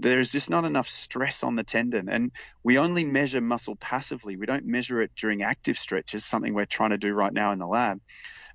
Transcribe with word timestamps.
there's 0.00 0.32
just 0.32 0.50
not 0.50 0.64
enough 0.64 0.88
stress 0.88 1.42
on 1.42 1.54
the 1.54 1.64
tendon. 1.64 2.08
And 2.08 2.32
we 2.62 2.78
only 2.78 3.04
measure 3.04 3.40
muscle 3.40 3.76
passively. 3.76 4.36
We 4.36 4.46
don't 4.46 4.66
measure 4.66 5.02
it 5.02 5.12
during 5.16 5.42
active 5.42 5.76
stretches, 5.76 6.24
something 6.24 6.54
we're 6.54 6.64
trying 6.64 6.90
to 6.90 6.98
do 6.98 7.12
right 7.12 7.32
now 7.32 7.52
in 7.52 7.58
the 7.58 7.66
lab. 7.66 8.00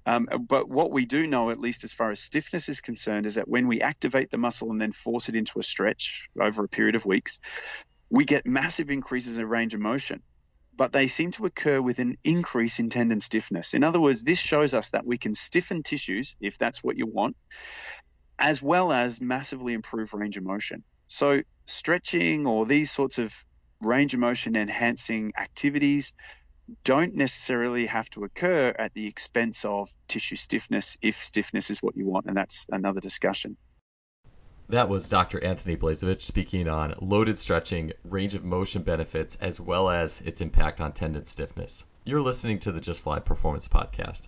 Um, 0.06 0.28
but 0.48 0.70
what 0.70 0.92
we 0.92 1.06
do 1.06 1.28
know, 1.28 1.50
at 1.50 1.60
least 1.60 1.84
as 1.84 1.94
far 1.94 2.12
as 2.12 2.20
stiffness 2.22 2.70
is 2.70 2.82
concerned, 2.82 3.26
is 3.26 3.36
that 3.36 3.48
when 3.48 3.68
we 3.68 3.82
activate 3.82 4.32
the 4.32 4.38
muscle 4.38 4.72
and 4.72 4.80
then 4.80 4.94
force 4.94 5.28
it 5.28 5.36
into 5.36 5.60
a 5.60 5.64
stretch 5.64 6.30
over 6.40 6.64
a 6.64 6.70
period 6.70 6.96
of 6.96 7.06
weeks, 7.06 7.40
we 8.10 8.24
get 8.24 8.46
massive 8.46 8.90
increases 8.90 9.38
in 9.38 9.46
range 9.46 9.74
of 9.74 9.82
motion. 9.82 10.24
But 10.78 10.92
they 10.94 11.08
seem 11.08 11.32
to 11.32 11.46
occur 11.46 11.82
with 11.82 12.00
an 12.00 12.18
increase 12.24 12.80
in 12.80 12.90
tendon 12.90 13.20
stiffness. 13.20 13.74
In 13.74 13.84
other 13.84 14.00
words, 14.00 14.24
this 14.24 14.40
shows 14.40 14.74
us 14.74 14.92
that 14.92 15.06
we 15.06 15.18
can 15.18 15.34
stiffen 15.34 15.84
tissues, 15.84 16.36
if 16.40 16.58
that's 16.58 16.84
what 16.84 16.98
you 16.98 17.08
want, 17.08 17.36
as 18.40 18.62
well 18.62 18.92
as 18.92 19.20
massively 19.20 19.74
improve 19.74 20.14
range 20.14 20.38
of 20.38 20.44
motion. 20.44 20.84
So, 21.08 21.42
stretching 21.66 22.46
or 22.46 22.66
these 22.66 22.92
sorts 22.92 23.18
of 23.18 23.34
range 23.82 24.14
of 24.14 24.20
motion 24.20 24.56
enhancing 24.56 25.34
activities 25.38 26.14
don't 26.84 27.16
necessarily 27.16 27.86
have 27.86 28.10
to 28.10 28.26
occur 28.26 28.74
at 28.78 28.94
the 28.94 29.08
expense 29.08 29.64
of 29.64 29.90
tissue 30.08 30.36
stiffness 30.36 30.98
if 31.02 31.16
stiffness 31.16 31.70
is 31.70 31.82
what 31.82 31.96
you 31.96 32.06
want. 32.06 32.26
And 32.26 32.36
that's 32.36 32.66
another 32.70 33.00
discussion. 33.00 33.56
That 34.70 34.90
was 34.90 35.08
Dr. 35.08 35.42
Anthony 35.42 35.78
Blazevich 35.78 36.22
speaking 36.22 36.68
on 36.68 36.94
loaded 37.00 37.40
stretching, 37.40 37.94
range 38.04 38.36
of 38.36 38.44
motion 38.44 38.82
benefits, 38.82 39.36
as 39.36 39.62
well 39.62 39.90
as 39.90 40.20
its 40.22 40.42
impact 40.42 40.82
on 40.82 40.92
tendon 40.92 41.26
stiffness. 41.26 41.86
You're 42.04 42.22
listening 42.22 42.60
to 42.60 42.74
the 42.74 42.82
Just 42.82 43.02
Fly 43.02 43.20
Performance 43.20 43.70
Podcast. 43.70 44.28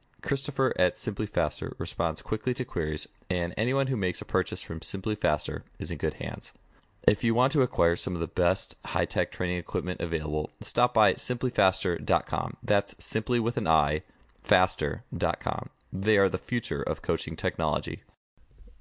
Christopher 0.21 0.73
at 0.77 0.97
Simply 0.97 1.25
Faster 1.25 1.73
responds 1.77 2.21
quickly 2.21 2.53
to 2.53 2.63
queries, 2.63 3.07
and 3.29 3.53
anyone 3.57 3.87
who 3.87 3.97
makes 3.97 4.21
a 4.21 4.25
purchase 4.25 4.61
from 4.61 4.81
Simply 4.81 5.15
Faster 5.15 5.63
is 5.79 5.91
in 5.91 5.97
good 5.97 6.15
hands. 6.15 6.53
If 7.07 7.23
you 7.23 7.33
want 7.33 7.51
to 7.53 7.63
acquire 7.63 7.95
some 7.95 8.13
of 8.13 8.19
the 8.19 8.27
best 8.27 8.75
high 8.85 9.05
tech 9.05 9.31
training 9.31 9.57
equipment 9.57 9.99
available, 9.99 10.51
stop 10.61 10.93
by 10.93 11.15
simplyfaster.com. 11.15 12.57
That's 12.61 13.03
simply 13.03 13.39
with 13.39 13.57
an 13.57 13.67
I, 13.67 14.03
faster.com. 14.43 15.69
They 15.91 16.17
are 16.17 16.29
the 16.29 16.37
future 16.37 16.83
of 16.83 17.01
coaching 17.01 17.35
technology. 17.35 18.03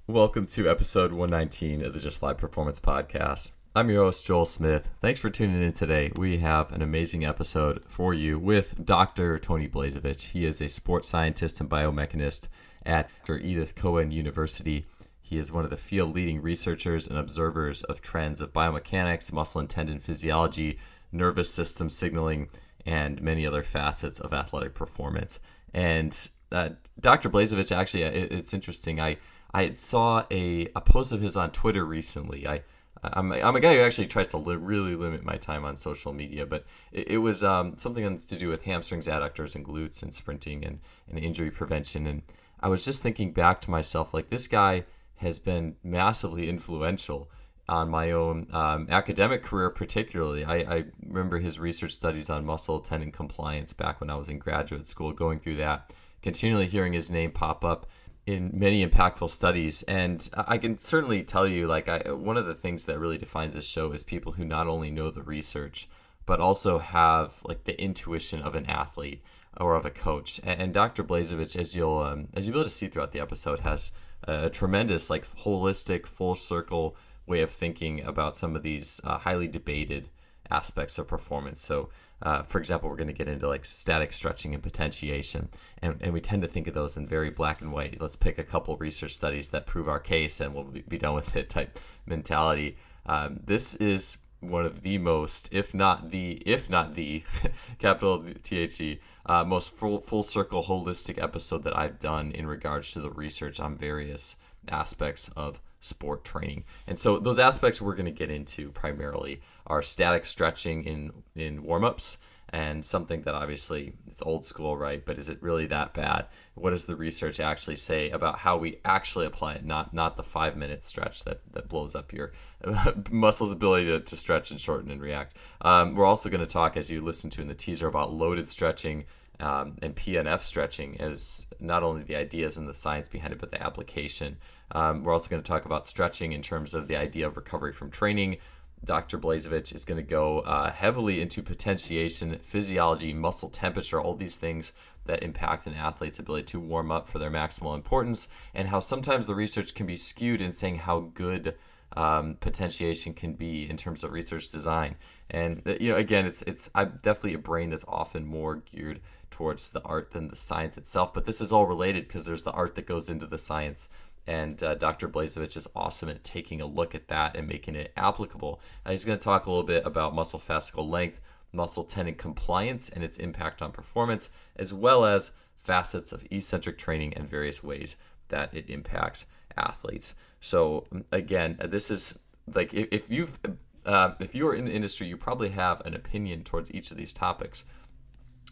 Welcome 0.07 0.47
to 0.49 0.69
episode 0.69 1.13
119 1.13 1.85
of 1.85 1.95
the 1.95 2.01
Just 2.01 2.19
Fly 2.19 2.35
Performance 2.35 2.79
Podcast. 2.79 3.53
I'm 3.73 3.89
your 3.89 4.03
host, 4.03 4.27
Joel 4.27 4.47
Smith. 4.47 4.89
Thanks 5.01 5.21
for 5.21 5.31
tuning 5.31 5.63
in 5.63 5.73
today. 5.73 6.11
We 6.17 6.39
have 6.39 6.73
an 6.73 6.83
amazing 6.83 7.25
episode 7.25 7.85
for 7.87 8.13
you 8.13 8.37
with 8.37 8.85
Dr. 8.85 9.39
Tony 9.39 9.69
Blazevich. 9.69 10.23
He 10.23 10.45
is 10.45 10.61
a 10.61 10.69
sports 10.69 11.09
scientist 11.09 11.61
and 11.61 11.71
biomechanist 11.71 12.49
at 12.85 13.09
Dr. 13.21 13.39
Edith 13.39 13.77
Cowan 13.77 14.11
University. 14.11 14.87
He 15.23 15.39
is 15.39 15.53
one 15.53 15.63
of 15.63 15.71
the 15.71 15.77
field 15.77 16.17
leading 16.17 16.43
researchers 16.43 17.07
and 17.07 17.17
observers 17.17 17.85
of 17.85 18.03
trends 18.03 18.41
of 18.41 18.53
biomechanics, 18.53 19.33
muscle 19.33 19.61
and 19.61 19.71
tendon 19.71 20.01
physiology, 20.01 20.81
nervous 21.13 21.55
system 21.55 21.89
signaling, 21.89 22.49
and 22.85 23.23
many 23.23 23.47
other 23.47 23.63
facets 23.63 24.19
of 24.19 24.33
athletic 24.33 24.75
performance. 24.75 25.39
And 25.73 26.29
uh, 26.51 26.71
Dr. 26.99 27.31
Blazevich, 27.31 27.71
actually, 27.71 28.03
it, 28.03 28.33
it's 28.33 28.53
interesting. 28.53 28.99
I, 29.01 29.19
I 29.55 29.75
saw 29.75 30.25
a, 30.33 30.67
a 30.75 30.81
post 30.81 31.13
of 31.13 31.21
his 31.21 31.37
on 31.37 31.53
Twitter 31.53 31.85
recently. 31.85 32.49
I 32.49 32.63
I'm, 33.03 33.33
I'm 33.33 33.57
a 33.57 33.61
guy 33.61 33.75
who 33.75 33.81
actually 33.81 34.07
tries 34.07 34.29
to 34.29 34.37
li- 34.37 34.57
really 34.57 34.95
limit 34.95 35.25
my 35.25 35.37
time 35.37 35.65
on 35.65 35.77
social 35.77 36.13
media, 36.13 36.47
but 36.47 36.65
it, 36.93 37.09
it 37.13 37.19
was 37.19 37.43
um, 37.43 37.77
something 37.77 38.19
to 38.19 38.37
do 38.37 38.49
with 38.49 38.63
hamstrings, 38.63 39.07
adductors, 39.07 39.55
and 39.55 39.65
glutes, 39.65 40.03
and 40.03 40.15
sprinting 40.15 40.65
and, 40.65 40.81
and 41.09 41.19
injury 41.19 41.51
prevention. 41.51 42.07
And 42.07 42.23
I 42.61 42.69
was 42.69 42.85
just 42.85 43.03
thinking 43.03 43.33
back 43.33 43.61
to 43.63 43.71
myself, 43.71 44.13
like 44.13 44.29
this 44.29 44.49
guy 44.49 44.85
has 45.17 45.39
been 45.39 45.77
massively 45.83 46.49
influential 46.49 47.31
on 47.69 47.89
my 47.89 48.11
own 48.11 48.49
um, 48.53 48.87
academic 48.91 49.43
career, 49.43 49.71
particularly. 49.71 50.45
I, 50.45 50.57
I, 50.57 50.85
remember 51.07 51.39
his 51.39 51.61
research 51.61 51.93
studies 51.93 52.29
on 52.29 52.45
muscle 52.45 52.81
tendon 52.81 53.13
compliance 53.13 53.73
back 53.73 54.01
when 54.01 54.11
I 54.11 54.17
was 54.17 54.29
in 54.29 54.39
graduate 54.39 54.89
school, 54.89 55.13
going 55.13 55.39
through 55.39 55.57
that, 55.57 55.93
continually 56.21 56.67
hearing 56.67 56.95
his 56.95 57.13
name 57.13 57.31
pop 57.31 57.65
up 57.65 57.87
in 58.27 58.51
many 58.53 58.87
impactful 58.87 59.31
studies. 59.31 59.83
And 59.85 60.29
i 60.37 60.59
can 60.59 60.79
certainly 60.79 61.23
tell 61.23 61.47
you 61.47 61.67
like 61.67 61.89
I, 61.89 62.13
one 62.13 62.37
of 62.37 62.47
the 62.47 62.55
things 62.55 62.85
that 62.85 62.99
really 62.99 63.19
defines 63.19 63.55
this 63.55 63.67
show 63.67 63.93
is 63.93 64.03
people 64.03 64.33
who 64.33 64.45
not 64.45 64.67
only 64.67 64.91
know 64.91 65.11
the 65.11 65.23
research 65.23 65.89
but 66.27 66.41
also 66.41 66.79
have 66.79 67.41
like 67.45 67.65
the 67.65 67.81
intuition 67.81 68.43
of 68.43 68.55
an 68.55 68.67
athlete 68.67 69.23
or 69.57 69.75
of 69.75 69.85
a 69.85 69.91
coach. 69.91 70.41
And, 70.45 70.61
and 70.63 70.75
dr 70.75 71.03
blazevich 71.05 71.57
as 71.57 71.75
you'll 71.75 71.99
um, 71.99 72.29
as 72.35 72.47
you'll 72.47 72.55
be 72.55 72.61
able 72.61 72.69
to 72.69 72.75
see 72.75 72.89
throughout 72.89 73.13
the 73.13 73.21
episode 73.21 73.61
has 73.61 73.93
a 74.25 74.51
tremendous 74.51 75.09
like 75.11 75.27
holistic 75.39 76.07
full 76.07 76.35
circle 76.35 76.97
way 77.27 77.41
of 77.41 77.51
thinking 77.51 78.03
about 78.03 78.37
some 78.37 78.55
of 78.55 78.63
these 78.63 79.01
uh, 79.05 79.19
highly 79.19 79.49
debated 79.49 80.09
aspects 80.51 80.99
of 80.99 81.07
performance 81.07 81.61
so 81.61 81.91
uh, 82.23 82.43
for 82.43 82.59
example, 82.59 82.89
we're 82.89 82.97
going 82.97 83.07
to 83.07 83.15
get 83.15 83.29
into 83.29 83.49
like 83.49 83.65
static 83.65 84.13
stretching 84.13 84.53
and 84.53 84.63
potentiation, 84.63 85.49
and, 85.81 85.97
and 86.03 86.13
we 86.13 86.21
tend 86.21 86.43
to 86.43 86.49
think 86.49 86.67
of 86.67 86.75
those 86.75 86.97
in 86.97 87.07
very 87.07 87.31
black 87.31 87.63
and 87.63 87.73
white. 87.73 88.01
Let's 88.01 88.17
pick 88.17 88.39
a 88.39 88.45
couple 88.45 88.77
research 88.77 89.15
studies 89.15 89.51
that 89.51 89.67
prove 89.67 89.89
our 89.89 89.99
case, 89.99 90.41
and 90.41 90.55
we'll 90.55 90.65
be 90.65 90.99
done 90.99 91.15
with 91.15 91.35
it 91.35 91.49
type 91.49 91.79
mentality. 92.05 92.77
Um, 93.07 93.41
this 93.45 93.75
is 93.77 94.19
one 94.41 94.67
of 94.67 94.83
the 94.83 94.99
most, 94.99 95.53
if 95.53 95.73
not 95.73 96.11
the, 96.11 96.43
if 96.45 96.69
not 96.69 96.95
the, 96.95 97.23
capital 97.79 98.23
T 98.43 98.59
H 98.59 98.81
E, 98.83 99.01
uh, 99.25 99.45
most 99.45 99.71
full 99.71 99.99
full 99.99 100.23
circle 100.23 100.65
holistic 100.65 101.23
episode 101.23 101.65
that 101.65 101.77
I've 101.77 101.99
done 101.99 102.33
in 102.33 102.47
regards 102.47 102.93
to 102.93 103.01
the 103.01 103.11
research 103.11 103.61
on 103.61 103.79
various 103.79 104.37
aspects 104.69 105.31
of 105.37 105.59
sport 105.81 106.25
training. 106.25 106.65
And 106.87 106.99
so 106.99 107.19
those 107.19 107.39
aspects 107.39 107.81
we're 107.81 107.95
going 107.95 108.07
to 108.07 108.11
get 108.11 108.31
into 108.31 108.71
primarily 108.71 109.41
are 109.67 109.83
static 109.83 110.25
stretching 110.25 110.85
in 110.85 111.13
in 111.35 111.63
warm-ups 111.63 112.19
and 112.53 112.85
something 112.85 113.23
that 113.23 113.35
obviously 113.35 113.93
it's 114.09 114.23
old 114.23 114.45
school, 114.45 114.77
right? 114.77 115.05
But 115.05 115.19
is 115.19 115.29
it 115.29 115.41
really 115.41 115.67
that 115.67 115.95
bad? 115.95 116.27
What 116.55 116.71
does 116.71 116.87
the 116.87 116.97
research 116.97 117.39
actually 117.39 117.77
say 117.77 118.11
about 118.11 118.39
how 118.39 118.57
we 118.57 118.81
actually 118.85 119.27
apply 119.27 119.55
it? 119.55 119.65
Not 119.65 119.95
not 119.95 120.17
the 120.17 120.23
five 120.25 120.57
minute 120.57 120.83
stretch 120.83 121.25
that 121.25 121.41
that 121.53 121.69
blows 121.69 121.95
up 121.95 122.13
your 122.13 122.33
muscles' 123.11 123.53
ability 123.53 123.87
to, 123.87 124.01
to 124.01 124.17
stretch 124.17 124.51
and 124.51 124.61
shorten 124.61 124.91
and 124.91 125.01
react. 125.01 125.37
Um, 125.61 125.95
we're 125.95 126.07
also 126.07 126.29
going 126.29 126.45
to 126.45 126.47
talk, 126.47 126.77
as 126.77 126.91
you 126.91 127.01
listen 127.01 127.31
to 127.31 127.41
in 127.41 127.49
the 127.49 127.55
teaser, 127.55 127.87
about 127.87 128.13
loaded 128.13 128.49
stretching. 128.49 129.05
Um, 129.39 129.79
and 129.81 129.97
PNF 129.97 130.41
stretching 130.41 131.01
as 131.01 131.47
not 131.59 131.83
only 131.83 132.03
the 132.03 132.15
ideas 132.15 132.59
and 132.59 132.69
the 132.69 132.75
science 132.75 133.09
behind 133.09 133.33
it, 133.33 133.39
but 133.39 133.51
the 133.51 133.63
application. 133.63 134.37
Um, 134.73 135.05
we're 135.05 135.13
also 135.13 135.29
going 135.29 135.43
to 135.43 135.49
talk 135.49 135.65
about 135.65 135.87
stretching 135.87 136.33
in 136.33 136.43
terms 136.43 136.75
of 136.75 136.89
the 136.89 136.97
idea 136.97 137.27
of 137.27 137.37
recovery 137.37 137.73
from 137.73 137.91
training. 137.91 138.39
Dr. 138.83 139.19
Blazevich 139.19 139.75
is 139.75 139.85
going 139.85 139.97
to 139.97 140.07
go 140.07 140.41
uh, 140.41 140.71
heavily 140.71 141.21
into 141.21 141.43
potentiation, 141.43 142.39
physiology, 142.39 143.13
muscle 143.13 143.51
temperature, 143.51 144.01
all 144.01 144.15
these 144.15 144.37
things 144.37 144.73
that 145.05 145.23
impact 145.23 145.67
an 145.67 145.75
athlete's 145.75 146.19
ability 146.19 146.45
to 146.45 146.61
warm 146.61 146.91
up 146.91 147.09
for 147.09 147.19
their 147.19 147.31
maximal 147.31 147.75
importance, 147.75 148.29
and 148.55 148.69
how 148.69 148.81
sometimes 148.81 149.27
the 149.27 149.35
research 149.35 149.75
can 149.75 149.87
be 149.87 149.97
skewed 149.97 150.41
in 150.41 150.53
saying 150.53 150.77
how 150.77 151.01
good 151.15 151.57
um, 151.97 152.37
potentiation 152.41 153.13
can 153.13 153.35
be 153.35 153.69
in 153.69 153.77
terms 153.77 154.05
of 154.05 154.13
research 154.13 154.51
design. 154.51 154.97
And 155.29 155.63
uh, 155.67 155.75
you 155.81 155.91
know, 155.91 155.97
again, 155.97 156.27
it's 156.27 156.43
it's 156.43 156.71
I'm 156.75 157.01
definitely 157.03 157.35
a 157.35 157.39
brain 157.39 157.71
that's 157.71 157.85
often 157.89 158.27
more 158.27 158.57
geared 158.57 159.01
towards 159.31 159.71
the 159.71 159.83
art 159.83 160.13
than 160.13 160.29
the 160.29 160.37
science 160.37 160.77
itself. 160.77 161.13
But 161.13 161.25
this 161.25 161.41
is 161.41 161.53
all 161.53 161.67
related 161.67 162.07
because 162.07 162.27
there's 162.27 162.43
the 162.43 162.53
art 162.53 162.75
that 162.77 162.87
goes 162.87 163.09
into 163.09 163.27
the 163.27 163.39
science. 163.39 163.89
And 164.31 164.63
uh, 164.63 164.77
Dr. 164.77 165.09
Blazevich 165.09 165.57
is 165.57 165.67
awesome 165.75 166.09
at 166.09 166.23
taking 166.23 166.61
a 166.61 166.67
look 166.67 166.95
at 166.95 167.09
that 167.09 167.37
and 167.37 167.49
making 167.49 167.75
it 167.75 167.93
applicable. 167.97 168.61
Uh, 168.87 168.93
he's 168.93 169.05
going 169.05 169.19
to 169.19 169.25
talk 169.25 169.47
a 169.47 169.51
little 169.51 169.65
bit 169.65 169.85
about 169.85 170.15
muscle 170.15 170.39
fascicle 170.39 170.89
length, 170.89 171.21
muscle 171.53 171.83
tendon 171.83 172.15
compliance, 172.15 172.89
and 172.89 173.03
its 173.03 173.19
impact 173.19 173.61
on 173.61 173.73
performance, 173.73 174.31
as 174.55 174.73
well 174.73 175.05
as 175.05 175.33
facets 175.59 176.13
of 176.13 176.25
eccentric 176.31 176.79
training 176.79 177.13
and 177.15 177.29
various 177.29 177.65
ways 177.65 177.97
that 178.29 178.55
it 178.55 178.71
impacts 178.71 179.27
athletes. 179.57 180.15
So 180.39 180.87
again, 181.11 181.59
this 181.65 181.91
is 181.91 182.17
like 182.55 182.73
if, 182.73 182.87
if 182.93 183.11
you've 183.11 183.37
uh, 183.85 184.13
if 184.21 184.33
you're 184.33 184.55
in 184.55 184.65
the 184.65 184.73
industry, 184.73 185.09
you 185.09 185.17
probably 185.17 185.49
have 185.49 185.81
an 185.81 185.95
opinion 185.95 186.45
towards 186.45 186.73
each 186.73 186.93
of 186.93 186.97
these 186.97 187.13
topics. 187.13 187.65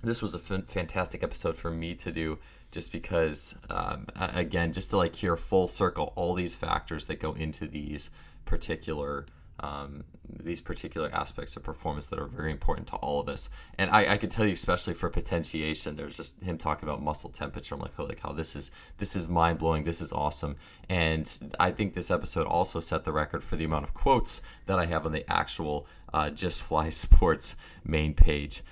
This 0.02 0.22
was 0.22 0.34
a 0.34 0.38
f- 0.38 0.64
fantastic 0.66 1.22
episode 1.22 1.56
for 1.56 1.70
me 1.70 1.94
to 1.96 2.12
do, 2.12 2.38
just 2.70 2.92
because, 2.92 3.58
um, 3.70 4.06
again, 4.16 4.72
just 4.72 4.90
to 4.90 4.96
like 4.96 5.16
hear 5.16 5.36
full 5.36 5.66
circle 5.66 6.12
all 6.14 6.34
these 6.34 6.54
factors 6.54 7.06
that 7.06 7.20
go 7.20 7.32
into 7.32 7.66
these 7.66 8.10
particular 8.44 9.26
um, 9.60 10.04
these 10.28 10.60
particular 10.60 11.10
aspects 11.12 11.56
of 11.56 11.62
performance 11.62 12.06
that 12.08 12.18
are 12.18 12.26
very 12.26 12.52
important 12.52 12.86
to 12.86 12.96
all 12.96 13.18
of 13.18 13.28
us. 13.28 13.50
And 13.76 13.90
I, 13.90 14.12
I 14.12 14.16
could 14.18 14.30
tell 14.30 14.46
you, 14.46 14.52
especially 14.52 14.94
for 14.94 15.08
potentiation, 15.08 15.96
there's 15.96 16.16
just 16.16 16.40
him 16.42 16.58
talking 16.58 16.88
about 16.88 17.02
muscle 17.02 17.30
temperature. 17.30 17.74
I'm 17.74 17.80
like, 17.80 17.94
holy 17.94 18.14
cow, 18.14 18.32
this 18.32 18.54
is 18.54 18.70
this 18.98 19.16
is 19.16 19.28
mind 19.28 19.58
blowing. 19.58 19.84
This 19.84 20.00
is 20.00 20.12
awesome. 20.12 20.56
And 20.88 21.28
I 21.58 21.70
think 21.70 21.94
this 21.94 22.10
episode 22.10 22.46
also 22.46 22.80
set 22.80 23.04
the 23.04 23.12
record 23.12 23.42
for 23.42 23.56
the 23.56 23.64
amount 23.64 23.84
of 23.84 23.94
quotes 23.94 24.42
that 24.66 24.78
I 24.78 24.86
have 24.86 25.06
on 25.06 25.12
the 25.12 25.28
actual 25.32 25.86
uh, 26.12 26.30
Just 26.30 26.62
Fly 26.62 26.90
Sports 26.90 27.56
main 27.84 28.14
page. 28.14 28.62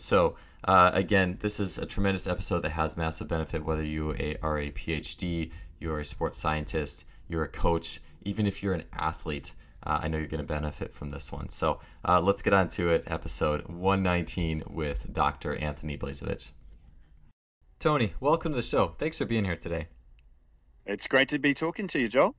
So. 0.00 0.36
Uh, 0.62 0.90
again, 0.92 1.38
this 1.40 1.58
is 1.58 1.78
a 1.78 1.86
tremendous 1.86 2.26
episode 2.26 2.60
that 2.60 2.72
has 2.72 2.94
massive 2.94 3.26
benefit 3.26 3.64
whether 3.64 3.82
you 3.82 4.10
are 4.42 4.58
a 4.58 4.70
PhD, 4.70 5.50
you're 5.78 6.00
a 6.00 6.04
sports 6.04 6.38
scientist, 6.38 7.06
you're 7.30 7.44
a 7.44 7.48
coach, 7.48 8.00
even 8.26 8.46
if 8.46 8.62
you're 8.62 8.74
an 8.74 8.84
athlete 8.92 9.52
uh, 9.82 10.00
I 10.02 10.08
know 10.08 10.18
you're 10.18 10.26
going 10.26 10.42
to 10.42 10.46
benefit 10.46 10.92
from 10.92 11.10
this 11.10 11.32
one. 11.32 11.48
So 11.48 11.80
uh, 12.04 12.20
let's 12.20 12.42
get 12.42 12.52
on 12.52 12.68
to 12.70 12.90
it. 12.90 13.04
Episode 13.06 13.66
119 13.68 14.64
with 14.68 15.12
Dr. 15.12 15.56
Anthony 15.56 15.96
Blazevich. 15.96 16.50
Tony, 17.78 18.12
welcome 18.20 18.52
to 18.52 18.56
the 18.56 18.62
show. 18.62 18.88
Thanks 18.98 19.18
for 19.18 19.24
being 19.24 19.44
here 19.44 19.56
today. 19.56 19.88
It's 20.84 21.06
great 21.06 21.28
to 21.30 21.38
be 21.38 21.54
talking 21.54 21.86
to 21.88 22.00
you, 22.00 22.08
Joel. 22.08 22.34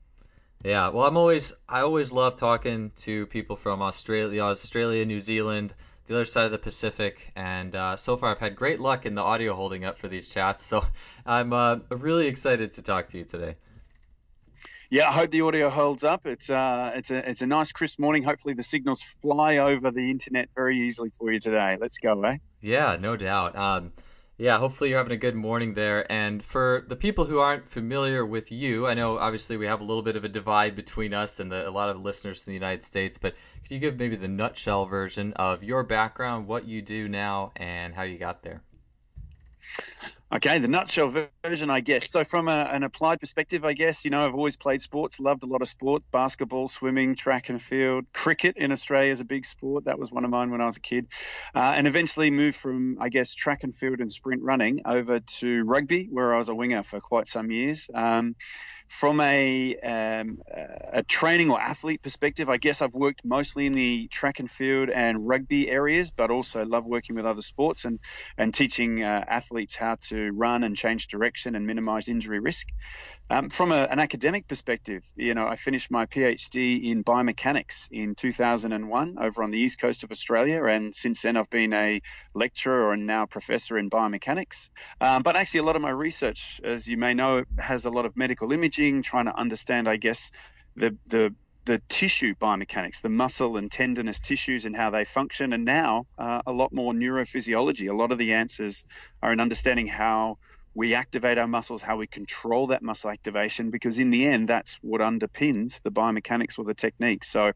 Yeah, 0.63 0.89
well, 0.89 1.07
I'm 1.07 1.17
always 1.17 1.53
I 1.67 1.81
always 1.81 2.11
love 2.11 2.35
talking 2.35 2.91
to 2.97 3.25
people 3.27 3.55
from 3.55 3.81
Australia, 3.81 4.43
Australia, 4.43 5.03
New 5.05 5.19
Zealand, 5.19 5.73
the 6.07 6.15
other 6.15 6.25
side 6.25 6.45
of 6.45 6.51
the 6.51 6.57
Pacific, 6.57 7.31
and 7.35 7.75
uh, 7.75 7.95
so 7.95 8.17
far 8.17 8.31
I've 8.31 8.39
had 8.39 8.55
great 8.55 8.79
luck 8.79 9.05
in 9.05 9.15
the 9.15 9.21
audio 9.21 9.53
holding 9.53 9.85
up 9.85 9.97
for 9.97 10.07
these 10.07 10.29
chats. 10.29 10.63
So 10.63 10.83
I'm 11.25 11.53
uh, 11.53 11.79
really 11.89 12.27
excited 12.27 12.73
to 12.73 12.81
talk 12.81 13.07
to 13.07 13.17
you 13.17 13.23
today 13.23 13.55
yeah, 14.91 15.07
I 15.07 15.13
hope 15.13 15.31
the 15.31 15.41
audio 15.41 15.69
holds 15.69 16.03
up. 16.03 16.27
It's 16.27 16.49
uh, 16.49 16.91
it's 16.95 17.11
a 17.11 17.29
it's 17.29 17.41
a 17.41 17.47
nice 17.47 17.71
crisp 17.71 17.97
morning. 17.97 18.23
Hopefully, 18.23 18.55
the 18.55 18.61
signals 18.61 19.01
fly 19.01 19.57
over 19.57 19.89
the 19.89 20.11
internet 20.11 20.49
very 20.53 20.81
easily 20.81 21.11
for 21.11 21.31
you 21.31 21.39
today. 21.39 21.77
Let's 21.79 21.97
go, 21.97 22.21
eh? 22.23 22.37
Yeah, 22.59 22.97
no 22.99 23.15
doubt. 23.15 23.55
Um, 23.55 23.93
yeah, 24.41 24.57
hopefully 24.57 24.89
you're 24.89 24.97
having 24.97 25.13
a 25.13 25.17
good 25.17 25.35
morning 25.35 25.75
there. 25.75 26.11
And 26.11 26.43
for 26.43 26.83
the 26.87 26.95
people 26.95 27.25
who 27.25 27.37
aren't 27.37 27.69
familiar 27.69 28.25
with 28.25 28.51
you, 28.51 28.87
I 28.87 28.95
know 28.95 29.19
obviously 29.19 29.55
we 29.55 29.67
have 29.67 29.81
a 29.81 29.83
little 29.83 30.01
bit 30.01 30.15
of 30.15 30.23
a 30.23 30.29
divide 30.29 30.73
between 30.73 31.13
us 31.13 31.39
and 31.39 31.51
the, 31.51 31.69
a 31.69 31.69
lot 31.69 31.89
of 31.89 32.01
listeners 32.01 32.47
in 32.47 32.49
the 32.49 32.55
United 32.55 32.81
States, 32.81 33.19
but 33.19 33.35
could 33.61 33.69
you 33.69 33.77
give 33.77 33.99
maybe 33.99 34.15
the 34.15 34.27
nutshell 34.27 34.87
version 34.87 35.33
of 35.33 35.63
your 35.63 35.83
background, 35.83 36.47
what 36.47 36.65
you 36.65 36.81
do 36.81 37.07
now, 37.07 37.51
and 37.55 37.93
how 37.93 38.01
you 38.01 38.17
got 38.17 38.41
there? 38.41 38.63
Okay, 40.33 40.59
the 40.59 40.69
nutshell 40.69 41.13
version, 41.43 41.69
I 41.69 41.81
guess. 41.81 42.09
So, 42.09 42.23
from 42.23 42.47
a, 42.47 42.51
an 42.53 42.83
applied 42.83 43.19
perspective, 43.19 43.65
I 43.65 43.73
guess, 43.73 44.05
you 44.05 44.11
know, 44.11 44.25
I've 44.25 44.33
always 44.33 44.55
played 44.55 44.81
sports, 44.81 45.19
loved 45.19 45.43
a 45.43 45.45
lot 45.45 45.61
of 45.61 45.67
sport 45.67 46.03
basketball, 46.09 46.69
swimming, 46.69 47.17
track 47.17 47.49
and 47.49 47.61
field. 47.61 48.05
Cricket 48.13 48.55
in 48.55 48.71
Australia 48.71 49.11
is 49.11 49.19
a 49.19 49.25
big 49.25 49.43
sport. 49.43 49.85
That 49.85 49.99
was 49.99 50.09
one 50.09 50.23
of 50.23 50.31
mine 50.31 50.49
when 50.49 50.61
I 50.61 50.67
was 50.67 50.77
a 50.77 50.79
kid. 50.81 51.07
Uh, 51.53 51.73
and 51.75 51.85
eventually 51.85 52.31
moved 52.31 52.55
from, 52.55 52.97
I 53.01 53.09
guess, 53.09 53.35
track 53.35 53.65
and 53.65 53.75
field 53.75 53.99
and 53.99 54.09
sprint 54.09 54.41
running 54.41 54.79
over 54.85 55.19
to 55.19 55.63
rugby, 55.65 56.07
where 56.09 56.33
I 56.33 56.37
was 56.37 56.47
a 56.47 56.55
winger 56.55 56.83
for 56.83 57.01
quite 57.01 57.27
some 57.27 57.51
years. 57.51 57.89
Um, 57.93 58.37
from 58.91 59.21
a, 59.21 59.75
um, 59.77 60.39
a 60.91 61.01
training 61.01 61.49
or 61.49 61.59
athlete 61.59 62.01
perspective, 62.01 62.49
I 62.49 62.57
guess 62.57 62.81
I've 62.81 62.93
worked 62.93 63.23
mostly 63.23 63.65
in 63.65 63.71
the 63.71 64.09
track 64.09 64.39
and 64.39 64.51
field 64.51 64.89
and 64.89 65.25
rugby 65.25 65.69
areas, 65.69 66.11
but 66.11 66.29
also 66.29 66.65
love 66.65 66.85
working 66.85 67.15
with 67.15 67.25
other 67.25 67.41
sports 67.41 67.85
and, 67.85 67.99
and 68.37 68.53
teaching 68.53 69.01
uh, 69.01 69.23
athletes 69.25 69.77
how 69.77 69.95
to 70.09 70.31
run 70.31 70.63
and 70.63 70.75
change 70.75 71.07
direction 71.07 71.55
and 71.55 71.65
minimize 71.65 72.09
injury 72.09 72.39
risk. 72.39 72.67
Um, 73.29 73.49
from 73.49 73.71
a, 73.71 73.87
an 73.89 73.99
academic 73.99 74.49
perspective, 74.49 75.05
you 75.15 75.35
know, 75.35 75.47
I 75.47 75.55
finished 75.55 75.89
my 75.89 76.05
PhD 76.05 76.83
in 76.91 77.05
biomechanics 77.05 77.87
in 77.91 78.13
2001 78.13 79.15
over 79.17 79.41
on 79.41 79.51
the 79.51 79.57
east 79.57 79.79
coast 79.79 80.03
of 80.03 80.11
Australia, 80.11 80.65
and 80.65 80.93
since 80.93 81.21
then 81.21 81.37
I've 81.37 81.49
been 81.49 81.71
a 81.71 82.01
lecturer 82.33 82.91
and 82.91 83.07
now 83.07 83.25
professor 83.25 83.77
in 83.77 83.89
biomechanics. 83.89 84.69
Um, 84.99 85.23
but 85.23 85.37
actually, 85.37 85.61
a 85.61 85.63
lot 85.63 85.77
of 85.77 85.81
my 85.81 85.91
research, 85.91 86.59
as 86.61 86.89
you 86.89 86.97
may 86.97 87.13
know, 87.13 87.45
has 87.57 87.85
a 87.85 87.89
lot 87.89 88.05
of 88.05 88.17
medical 88.17 88.51
imaging 88.51 88.80
imaging, 88.81 89.03
trying 89.03 89.25
to 89.25 89.37
understand, 89.37 89.87
I 89.87 89.97
guess, 89.97 90.31
the 90.75 90.97
the 91.09 91.33
the 91.63 91.79
tissue 91.87 92.33
biomechanics, 92.33 93.01
the 93.01 93.09
muscle 93.09 93.55
and 93.57 93.71
tendinous 93.71 94.19
tissues 94.19 94.65
and 94.65 94.75
how 94.75 94.89
they 94.89 95.05
function, 95.05 95.53
and 95.53 95.63
now 95.63 96.07
uh, 96.17 96.41
a 96.45 96.51
lot 96.51 96.73
more 96.73 96.91
neurophysiology. 96.91 97.87
A 97.87 97.93
lot 97.93 98.11
of 98.11 98.17
the 98.17 98.33
answers 98.33 98.83
are 99.21 99.31
in 99.31 99.39
understanding 99.39 99.85
how 99.85 100.37
we 100.73 100.95
activate 100.95 101.37
our 101.37 101.47
muscles, 101.47 101.83
how 101.83 101.97
we 101.97 102.07
control 102.07 102.67
that 102.67 102.81
muscle 102.81 103.11
activation, 103.11 103.69
because 103.69 103.99
in 103.99 104.09
the 104.09 104.25
end, 104.25 104.47
that's 104.47 104.79
what 104.81 105.01
underpins 105.01 105.83
the 105.83 105.91
biomechanics 105.91 106.57
or 106.57 106.65
the 106.65 106.73
technique. 106.73 107.23
So 107.23 107.51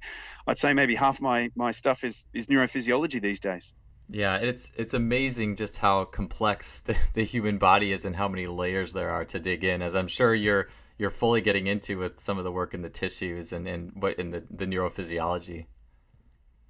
I'd 0.45 0.60
say 0.60 0.74
maybe 0.74 0.95
half 0.95 1.19
my, 1.19 1.50
my 1.56 1.71
stuff 1.71 2.04
is, 2.04 2.25
is 2.33 2.48
neurophysiology 2.48 3.21
these 3.21 3.39
days. 3.39 3.74
Yeah, 4.10 4.38
it's 4.38 4.71
it's 4.78 4.94
amazing 4.94 5.56
just 5.56 5.78
how 5.78 6.06
complex 6.06 6.80
the, 6.86 6.95
the 7.13 7.24
human 7.24 7.57
body 7.57 7.92
is 7.92 8.06
and 8.06 8.16
how 8.16 8.28
many 8.28 8.48
layers 8.48 8.94
there 8.94 9.10
are 9.10 9.25
to 9.25 9.39
dig 9.39 9.63
in. 9.63 9.81
As 9.81 9.95
I'm 9.95 10.07
sure 10.07 10.33
you're 10.33 10.68
you're 10.97 11.09
fully 11.09 11.42
getting 11.42 11.68
into 11.68 11.97
with 11.97 12.19
some 12.19 12.38
of 12.38 12.44
the 12.44 12.51
work 12.51 12.74
in 12.74 12.81
the 12.81 12.89
tissues 12.89 13.51
and, 13.51 13.68
and 13.68 13.92
what 13.95 14.18
in 14.18 14.31
the, 14.31 14.44
the 14.50 14.65
neurophysiology. 14.65 15.65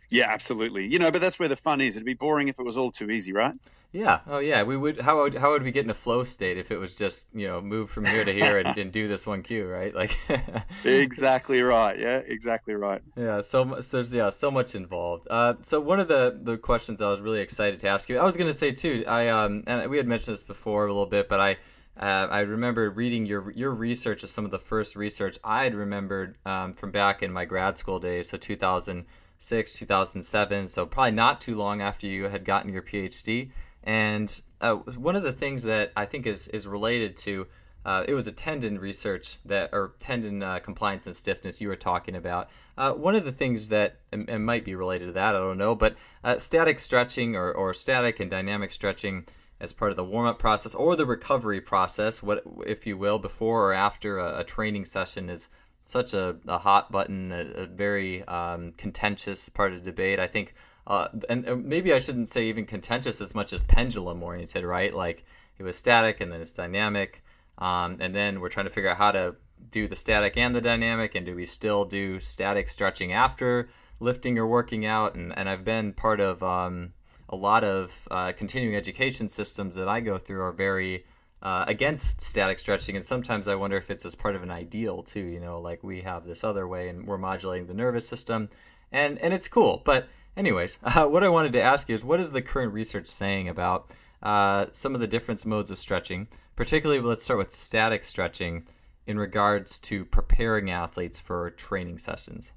Yeah, 0.09 0.27
absolutely. 0.29 0.85
You 0.85 0.99
know, 0.99 1.11
but 1.11 1.19
that's 1.19 1.39
where 1.39 1.49
the 1.49 1.55
fun 1.55 1.81
is. 1.81 1.95
It'd 1.95 2.05
be 2.05 2.13
boring 2.13 2.47
if 2.47 2.59
it 2.59 2.63
was 2.63 2.77
all 2.77 2.91
too 2.91 3.09
easy, 3.09 3.33
right? 3.33 3.55
Yeah. 3.91 4.19
Oh, 4.27 4.39
yeah. 4.39 4.63
We 4.63 4.77
would. 4.77 5.01
How 5.01 5.23
would 5.23 5.33
how 5.35 5.51
would 5.51 5.63
we 5.63 5.71
get 5.71 5.83
in 5.83 5.89
a 5.89 5.95
flow 5.95 6.23
state 6.23 6.57
if 6.57 6.69
it 6.69 6.77
was 6.77 6.97
just 6.97 7.27
you 7.33 7.47
know 7.47 7.59
move 7.59 7.89
from 7.89 8.05
here 8.05 8.23
to 8.23 8.31
here 8.31 8.57
and, 8.57 8.77
and 8.77 8.91
do 8.91 9.07
this 9.07 9.25
one 9.25 9.41
cue, 9.41 9.67
right? 9.67 9.95
Like. 9.95 10.15
exactly 10.85 11.61
right. 11.61 11.97
Yeah. 11.97 12.21
Exactly 12.25 12.75
right. 12.75 13.01
Yeah. 13.15 13.41
So, 13.41 13.81
so 13.81 13.97
there's 13.97 14.13
yeah 14.13 14.29
so 14.29 14.51
much 14.51 14.75
involved. 14.75 15.27
Uh, 15.29 15.55
so 15.61 15.79
one 15.79 15.99
of 15.99 16.07
the 16.07 16.39
the 16.39 16.57
questions 16.57 17.01
I 17.01 17.09
was 17.09 17.21
really 17.21 17.41
excited 17.41 17.79
to 17.79 17.87
ask 17.87 18.07
you, 18.07 18.19
I 18.19 18.23
was 18.23 18.37
going 18.37 18.49
to 18.49 18.57
say 18.57 18.71
too. 18.71 19.05
I 19.07 19.29
um 19.29 19.63
and 19.65 19.89
we 19.89 19.97
had 19.97 20.07
mentioned 20.07 20.33
this 20.33 20.43
before 20.43 20.85
a 20.85 20.89
little 20.89 21.07
bit, 21.07 21.27
but 21.27 21.39
I 21.39 21.57
uh, 21.97 22.27
I 22.29 22.41
remember 22.41 22.89
reading 22.89 23.25
your 23.25 23.51
your 23.51 23.73
research 23.73 24.23
as 24.23 24.31
some 24.31 24.45
of 24.45 24.51
the 24.51 24.59
first 24.59 24.95
research 24.95 25.37
I 25.43 25.63
had 25.63 25.75
remembered 25.75 26.37
um, 26.45 26.73
from 26.73 26.91
back 26.91 27.23
in 27.23 27.31
my 27.31 27.45
grad 27.45 27.77
school 27.77 27.99
days, 27.99 28.29
so 28.29 28.37
2006, 28.37 29.73
2007, 29.79 30.67
so 30.67 30.85
probably 30.85 31.11
not 31.11 31.39
too 31.39 31.55
long 31.55 31.81
after 31.81 32.07
you 32.07 32.25
had 32.25 32.43
gotten 32.43 32.73
your 32.73 32.81
PhD. 32.81 33.51
And 33.83 34.41
uh, 34.59 34.75
one 34.75 35.15
of 35.15 35.23
the 35.23 35.31
things 35.31 35.63
that 35.63 35.91
I 35.95 36.05
think 36.05 36.25
is 36.25 36.47
is 36.49 36.67
related 36.67 37.15
to 37.17 37.47
uh, 37.85 38.03
it 38.07 38.15
was 38.15 38.25
a 38.25 38.31
tendon 38.31 38.79
research 38.79 39.37
that 39.45 39.69
or 39.71 39.93
tendon 39.99 40.41
uh, 40.41 40.57
compliance 40.59 41.05
and 41.05 41.15
stiffness 41.15 41.61
you 41.61 41.67
were 41.67 41.75
talking 41.75 42.15
about. 42.15 42.49
Uh, 42.77 42.91
one 42.93 43.13
of 43.13 43.23
the 43.23 43.31
things 43.31 43.67
that 43.67 43.97
and, 44.11 44.43
might 44.43 44.65
be 44.65 44.73
related 44.73 45.05
to 45.05 45.11
that, 45.11 45.35
I 45.35 45.39
don't 45.39 45.57
know, 45.57 45.75
but 45.75 45.95
uh, 46.23 46.37
static 46.39 46.79
stretching 46.79 47.35
or, 47.35 47.53
or 47.53 47.73
static 47.75 48.19
and 48.19 48.29
dynamic 48.29 48.71
stretching 48.71 49.25
as 49.65 49.73
part 49.73 49.91
of 49.91 49.97
the 49.97 50.03
warm 50.05 50.27
up 50.27 50.39
process 50.39 50.73
or 50.73 50.95
the 50.95 51.05
recovery 51.05 51.59
process, 51.59 52.23
what 52.23 52.43
if 52.65 52.87
you 52.87 52.97
will, 52.97 53.19
before 53.19 53.69
or 53.69 53.73
after 53.73 54.17
a, 54.19 54.39
a 54.39 54.43
training 54.45 54.85
session 54.85 55.29
is 55.29 55.49
such 55.83 56.13
a, 56.13 56.37
a 56.47 56.57
hot 56.57 56.91
button, 56.91 57.31
a, 57.31 57.63
a 57.63 57.65
very 57.65 58.23
um, 58.27 58.71
contentious 58.77 59.49
part 59.49 59.73
of 59.73 59.83
the 59.83 59.91
debate. 59.91 60.19
I 60.19 60.27
think, 60.27 60.53
uh, 60.87 61.09
and, 61.29 61.45
and, 61.45 61.65
maybe 61.65 61.93
I 61.93 61.99
shouldn't 61.99 62.29
say 62.29 62.45
even 62.45 62.65
contentious 62.65 63.19
as 63.19 63.35
much 63.35 63.51
as 63.53 63.63
pendulum 63.63 64.23
oriented, 64.23 64.63
right? 64.63 64.93
Like 64.93 65.25
it 65.57 65.63
was 65.63 65.77
static 65.77 66.21
and 66.21 66.31
then 66.31 66.41
it's 66.41 66.53
dynamic. 66.53 67.23
Um, 67.57 67.97
and 67.99 68.13
then 68.13 68.39
we're 68.39 68.49
trying 68.49 68.65
to 68.65 68.71
figure 68.71 68.89
out 68.89 68.97
how 68.97 69.11
to 69.11 69.35
do 69.71 69.87
the 69.87 69.95
static 69.95 70.37
and 70.37 70.55
the 70.55 70.61
dynamic. 70.61 71.15
And 71.15 71.25
do 71.25 71.35
we 71.35 71.45
still 71.45 71.85
do 71.85 72.19
static 72.19 72.69
stretching 72.69 73.13
after 73.13 73.69
lifting 73.99 74.37
or 74.37 74.47
working 74.47 74.85
out? 74.85 75.15
And, 75.15 75.37
and 75.37 75.47
I've 75.47 75.63
been 75.63 75.93
part 75.93 76.19
of 76.19 76.41
um, 76.41 76.93
a 77.29 77.35
lot 77.35 77.63
of 77.63 78.07
uh, 78.11 78.31
continuing 78.33 78.75
education 78.75 79.27
systems 79.27 79.75
that 79.75 79.87
I 79.87 79.99
go 79.99 80.17
through 80.17 80.41
are 80.41 80.51
very 80.51 81.05
uh, 81.41 81.65
against 81.67 82.21
static 82.21 82.59
stretching, 82.59 82.95
and 82.95 83.05
sometimes 83.05 83.47
I 83.47 83.55
wonder 83.55 83.77
if 83.77 83.91
it's 83.91 84.05
as 84.05 84.15
part 84.15 84.35
of 84.35 84.43
an 84.43 84.51
ideal 84.51 85.03
too. 85.03 85.25
You 85.25 85.39
know, 85.39 85.59
like 85.59 85.83
we 85.83 86.01
have 86.01 86.25
this 86.25 86.43
other 86.43 86.67
way, 86.67 86.89
and 86.89 87.05
we're 87.05 87.17
modulating 87.17 87.67
the 87.67 87.73
nervous 87.73 88.07
system, 88.07 88.49
and 88.91 89.19
and 89.19 89.33
it's 89.33 89.47
cool. 89.47 89.81
But 89.85 90.07
anyways, 90.37 90.77
uh, 90.83 91.05
what 91.05 91.23
I 91.23 91.29
wanted 91.29 91.51
to 91.53 91.61
ask 91.61 91.89
you 91.89 91.95
is, 91.95 92.03
what 92.03 92.19
is 92.19 92.31
the 92.31 92.41
current 92.41 92.73
research 92.73 93.07
saying 93.07 93.49
about 93.49 93.91
uh, 94.23 94.67
some 94.71 94.95
of 94.95 95.01
the 95.01 95.07
different 95.07 95.45
modes 95.45 95.71
of 95.71 95.77
stretching? 95.77 96.27
Particularly, 96.55 97.01
let's 97.01 97.23
start 97.23 97.39
with 97.39 97.51
static 97.51 98.03
stretching 98.03 98.65
in 99.05 99.19
regards 99.19 99.77
to 99.77 100.05
preparing 100.05 100.71
athletes 100.71 101.19
for 101.19 101.51
training 101.51 101.97
sessions. 101.97 102.53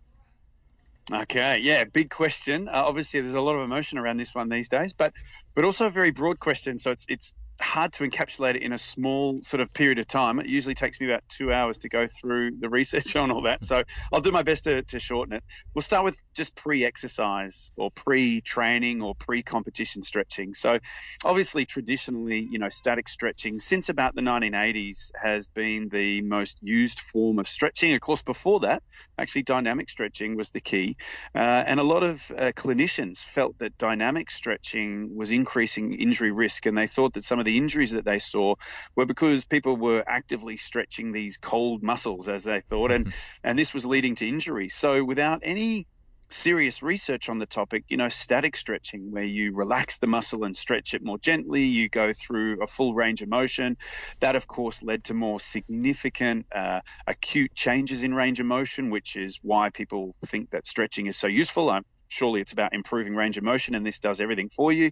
Okay, 1.12 1.60
yeah, 1.62 1.84
big 1.84 2.10
question. 2.10 2.68
Uh, 2.68 2.82
obviously, 2.84 3.20
there's 3.20 3.34
a 3.34 3.40
lot 3.40 3.54
of 3.54 3.62
emotion 3.62 3.98
around 3.98 4.18
this 4.18 4.34
one 4.34 4.48
these 4.48 4.68
days, 4.68 4.92
but 4.92 5.14
but 5.54 5.64
also 5.64 5.86
a 5.86 5.90
very 5.90 6.10
broad 6.10 6.38
question. 6.38 6.76
So 6.76 6.90
it's 6.90 7.06
it's 7.08 7.34
hard 7.60 7.92
to 7.92 8.04
encapsulate 8.08 8.54
it 8.56 8.62
in 8.62 8.72
a 8.72 8.78
small 8.78 9.40
sort 9.42 9.60
of 9.60 9.72
period 9.72 9.98
of 9.98 10.06
time. 10.06 10.38
It 10.38 10.46
usually 10.46 10.74
takes 10.74 11.00
me 11.00 11.06
about 11.06 11.22
two 11.28 11.52
hours 11.52 11.78
to 11.78 11.88
go 11.88 12.06
through 12.06 12.52
the 12.60 12.68
research 12.68 13.16
on 13.16 13.30
all 13.30 13.42
that. 13.42 13.64
So 13.64 13.82
I'll 14.12 14.20
do 14.20 14.32
my 14.32 14.42
best 14.42 14.64
to, 14.64 14.82
to 14.82 15.00
shorten 15.00 15.34
it. 15.34 15.44
We'll 15.74 15.82
start 15.82 16.04
with 16.04 16.20
just 16.34 16.56
pre 16.56 16.84
exercise 16.84 17.70
or 17.76 17.90
pre 17.90 18.40
training 18.40 19.02
or 19.02 19.14
pre 19.14 19.42
competition 19.42 20.02
stretching. 20.02 20.54
So 20.54 20.78
obviously, 21.24 21.66
traditionally, 21.66 22.46
you 22.48 22.58
know, 22.58 22.68
static 22.68 23.08
stretching 23.08 23.58
since 23.58 23.88
about 23.88 24.14
the 24.14 24.22
1980s 24.22 25.10
has 25.20 25.48
been 25.48 25.88
the 25.88 26.22
most 26.22 26.58
used 26.62 27.00
form 27.00 27.38
of 27.38 27.48
stretching. 27.48 27.94
Of 27.94 28.00
course, 28.00 28.22
before 28.22 28.60
that, 28.60 28.82
actually, 29.18 29.42
dynamic 29.42 29.90
stretching 29.90 30.36
was 30.36 30.50
the 30.50 30.60
key. 30.60 30.94
Uh, 31.34 31.64
and 31.66 31.80
a 31.80 31.84
lot 31.84 32.02
of 32.02 32.30
uh, 32.30 32.52
clinicians 32.54 33.18
felt 33.18 33.58
that 33.58 33.76
dynamic 33.78 34.30
stretching 34.30 35.16
was 35.16 35.30
increasing 35.30 35.92
injury 35.92 36.30
risk, 36.30 36.66
and 36.66 36.76
they 36.76 36.86
thought 36.86 37.14
that 37.14 37.24
some 37.24 37.38
of 37.38 37.44
the 37.48 37.56
injuries 37.56 37.92
that 37.92 38.04
they 38.04 38.18
saw 38.18 38.54
were 38.94 39.06
because 39.06 39.46
people 39.46 39.74
were 39.78 40.04
actively 40.06 40.58
stretching 40.58 41.12
these 41.12 41.38
cold 41.38 41.82
muscles, 41.82 42.28
as 42.28 42.44
they 42.44 42.60
thought, 42.60 42.92
and 42.92 43.06
mm-hmm. 43.06 43.48
and 43.48 43.58
this 43.58 43.72
was 43.72 43.86
leading 43.86 44.14
to 44.16 44.28
injury. 44.28 44.68
So 44.68 45.02
without 45.02 45.40
any 45.42 45.86
serious 46.30 46.82
research 46.82 47.30
on 47.30 47.38
the 47.38 47.46
topic, 47.46 47.84
you 47.88 47.96
know, 47.96 48.10
static 48.10 48.54
stretching, 48.54 49.12
where 49.12 49.24
you 49.24 49.54
relax 49.54 49.96
the 49.96 50.06
muscle 50.06 50.44
and 50.44 50.54
stretch 50.54 50.92
it 50.92 51.02
more 51.02 51.16
gently, 51.16 51.62
you 51.62 51.88
go 51.88 52.12
through 52.12 52.62
a 52.62 52.66
full 52.66 52.92
range 52.92 53.22
of 53.22 53.30
motion. 53.30 53.78
That, 54.20 54.36
of 54.36 54.46
course, 54.46 54.82
led 54.82 55.04
to 55.04 55.14
more 55.14 55.40
significant 55.40 56.46
uh, 56.52 56.80
acute 57.06 57.54
changes 57.54 58.02
in 58.02 58.12
range 58.12 58.40
of 58.40 58.46
motion, 58.46 58.90
which 58.90 59.16
is 59.16 59.40
why 59.42 59.70
people 59.70 60.14
think 60.26 60.50
that 60.50 60.66
stretching 60.66 61.06
is 61.06 61.16
so 61.16 61.28
useful. 61.28 61.70
I'm 61.70 61.84
surely 62.08 62.40
it's 62.40 62.52
about 62.52 62.74
improving 62.74 63.14
range 63.14 63.36
of 63.36 63.44
motion 63.44 63.74
and 63.74 63.86
this 63.86 63.98
does 63.98 64.20
everything 64.20 64.48
for 64.48 64.72
you 64.72 64.90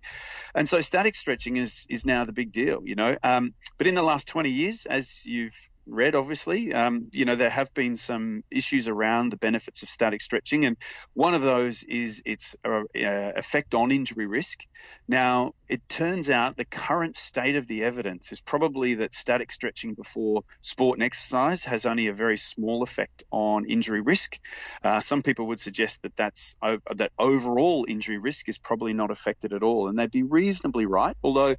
and 0.55 0.69
so 0.69 0.81
static 0.81 1.15
stretching 1.15 1.57
is 1.57 1.87
is 1.89 2.07
now 2.07 2.25
the 2.25 2.33
big 2.33 2.53
deal 2.53 2.83
you 2.85 2.95
know 2.95 3.17
um, 3.23 3.55
but 3.79 3.87
in 3.87 3.95
the 3.95 4.03
last 4.03 4.29
20 4.29 4.51
years 4.51 4.87
as 4.87 5.25
you've 5.27 5.57
read, 5.87 6.15
obviously. 6.15 6.73
Um, 6.75 7.09
you 7.13 7.25
know, 7.25 7.37
there 7.37 7.51
have 7.51 7.73
been 7.73 7.97
some 7.97 8.43
issues 8.51 8.89
around 8.89 9.31
the 9.31 9.37
benefits 9.37 9.83
of 9.83 9.89
static 9.89 10.21
stretching, 10.21 10.65
and 10.65 10.77
one 11.15 11.35
of 11.35 11.43
those 11.43 11.85
is 11.85 12.23
its 12.27 12.57
uh, 12.65 12.83
effect 12.95 13.75
on 13.75 13.91
injury 13.91 14.27
risk. 14.27 14.67
Now, 15.09 15.53
it 15.69 15.89
turns 15.89 16.31
out 16.31 16.57
the 16.57 16.65
current 16.65 17.17
state 17.17 17.57
of 17.57 17.67
the 17.67 17.85
evidence 17.85 18.33
is 18.33 18.41
probably 18.41 18.95
that 18.97 19.15
static 19.15 19.51
stretching 19.51 19.95
before 19.95 20.43
sport 20.61 20.99
and 20.99 21.05
exercise 21.05 21.65
has 21.65 21.87
only 21.87 22.07
a 22.09 22.15
very 22.15 22.37
small 22.37 22.83
effect 22.83 23.25
on 23.31 23.67
injury 23.67 24.01
risk. 24.01 24.39
Uh, 24.83 25.01
some 25.01 25.23
people 25.23 25.49
would 25.49 25.61
suggest 25.61 26.03
that 26.03 26.17
that's 26.17 26.57
that 26.95 27.13
overall 27.19 27.87
injury 27.89 28.19
risk 28.19 28.49
is 28.49 28.59
probably 28.59 28.93
not 28.93 29.11
affected 29.11 29.53
at 29.53 29.63
all, 29.63 29.89
and 29.89 29.99
they'd 29.99 30.11
be 30.11 30.23
reasonably 30.23 30.87
right. 30.87 31.17
Although 31.23 31.55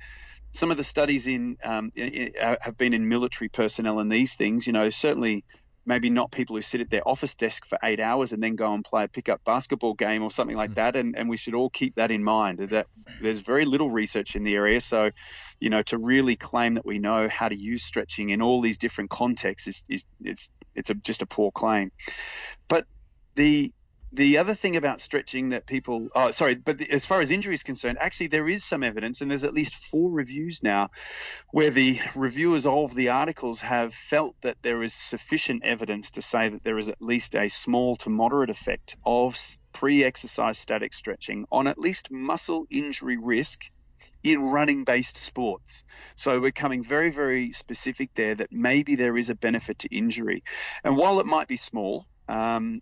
some 0.52 0.72
of 0.72 0.78
the 0.78 0.84
studies 0.84 1.28
in 1.28 1.58
um, 1.64 1.92
uh, 2.00 2.56
have 2.62 2.78
been 2.78 2.94
in 2.94 3.08
military 3.08 3.50
personnel 3.50 4.00
and 4.00 4.12
these 4.12 4.36
things. 4.36 4.66
You 4.66 4.74
know, 4.74 4.90
certainly 4.90 5.44
maybe 5.88 6.10
not 6.10 6.32
people 6.32 6.56
who 6.58 6.62
sit 6.62 6.82
at 6.82 6.90
their 6.90 7.08
office 7.08 7.36
desk 7.36 7.66
for 7.66 7.80
eight 7.82 8.02
hours 8.02 8.34
and 8.34 8.44
then 8.44 8.56
go 8.56 8.74
and 8.74 8.84
play 8.84 9.06
a 9.06 9.08
pickup 9.08 9.44
basketball 9.46 9.94
game 9.94 10.22
or 10.22 10.30
something 10.30 10.58
like 10.58 10.72
mm. 10.72 10.76
that. 10.76 10.96
And, 10.98 11.18
and 11.18 11.30
we 11.30 11.38
should 11.38 11.56
all 11.56 11.70
keep 11.70 11.96
that 11.96 12.12
in 12.12 12.24
mind 12.24 12.60
that 12.60 12.88
there's 13.22 13.40
very 13.40 13.64
little 13.64 13.90
research 13.90 14.36
in 14.36 14.44
the 14.44 14.56
area. 14.56 14.82
So, 14.82 15.12
you 15.60 15.70
know, 15.70 15.82
to 15.84 15.98
really 15.98 16.36
claim 16.36 16.74
that 16.74 16.86
we 16.86 17.00
know 17.00 17.30
how 17.30 17.48
to 17.48 17.56
use 17.56 17.84
stretching 17.84 18.30
in 18.30 18.42
all 18.42 18.60
these 18.62 18.78
different 18.78 19.10
contexts 19.10 19.68
is, 19.68 19.86
is 19.90 20.06
it's, 20.22 20.50
it's 20.76 20.90
a, 20.90 20.94
just 20.96 21.22
a 21.22 21.26
poor 21.26 21.52
claim. 21.52 21.92
But 22.68 22.86
the 23.36 23.72
the 24.18 24.40
other 24.40 24.56
thing 24.56 24.76
about 24.76 25.00
stretching 25.00 25.50
that 25.50 25.68
people, 25.68 26.10
oh, 26.16 26.32
sorry, 26.32 26.56
but 26.56 26.80
the, 26.80 26.92
as 26.92 27.06
far 27.06 27.22
as 27.22 27.30
injury 27.30 27.54
is 27.54 27.62
concerned, 27.62 28.00
actually 28.02 28.28
there 28.28 28.50
is 28.50 28.64
some 28.64 28.84
evidence, 28.84 29.22
and 29.22 29.30
there's 29.30 29.44
at 29.44 29.54
least 29.54 29.76
four 29.76 30.12
reviews 30.12 30.64
now 30.64 30.90
where 31.52 31.70
the 31.70 32.00
reviewers 32.16 32.66
of 32.66 32.96
the 32.96 33.10
articles 33.10 33.62
have 33.62 33.94
felt 33.94 34.36
that 34.42 34.58
there 34.64 34.82
is 34.82 34.94
sufficient 34.94 35.64
evidence 35.64 36.12
to 36.12 36.24
say 36.24 36.50
that 36.50 36.64
there 36.64 36.80
is 36.80 36.90
at 36.90 37.00
least 37.00 37.36
a 37.36 37.48
small 37.48 37.96
to 37.98 38.10
moderate 38.10 38.50
effect 38.50 38.98
of 39.06 39.38
pre 39.72 40.04
exercise 40.04 40.58
static 40.58 40.94
stretching 40.94 41.46
on 41.52 41.68
at 41.68 41.78
least 41.78 42.12
muscle 42.12 42.66
injury 42.72 43.18
risk 43.18 43.70
in 44.24 44.42
running 44.42 44.84
based 44.84 45.18
sports. 45.18 45.84
So 46.16 46.40
we're 46.40 46.52
coming 46.52 46.84
very, 46.84 47.12
very 47.12 47.52
specific 47.52 48.16
there 48.16 48.34
that 48.34 48.52
maybe 48.52 48.96
there 48.96 49.16
is 49.16 49.30
a 49.30 49.36
benefit 49.36 49.80
to 49.80 49.96
injury. 49.96 50.44
And 50.84 50.98
while 50.98 51.20
it 51.20 51.28
might 51.28 51.48
be 51.48 51.56
small, 51.56 52.08
um, 52.28 52.82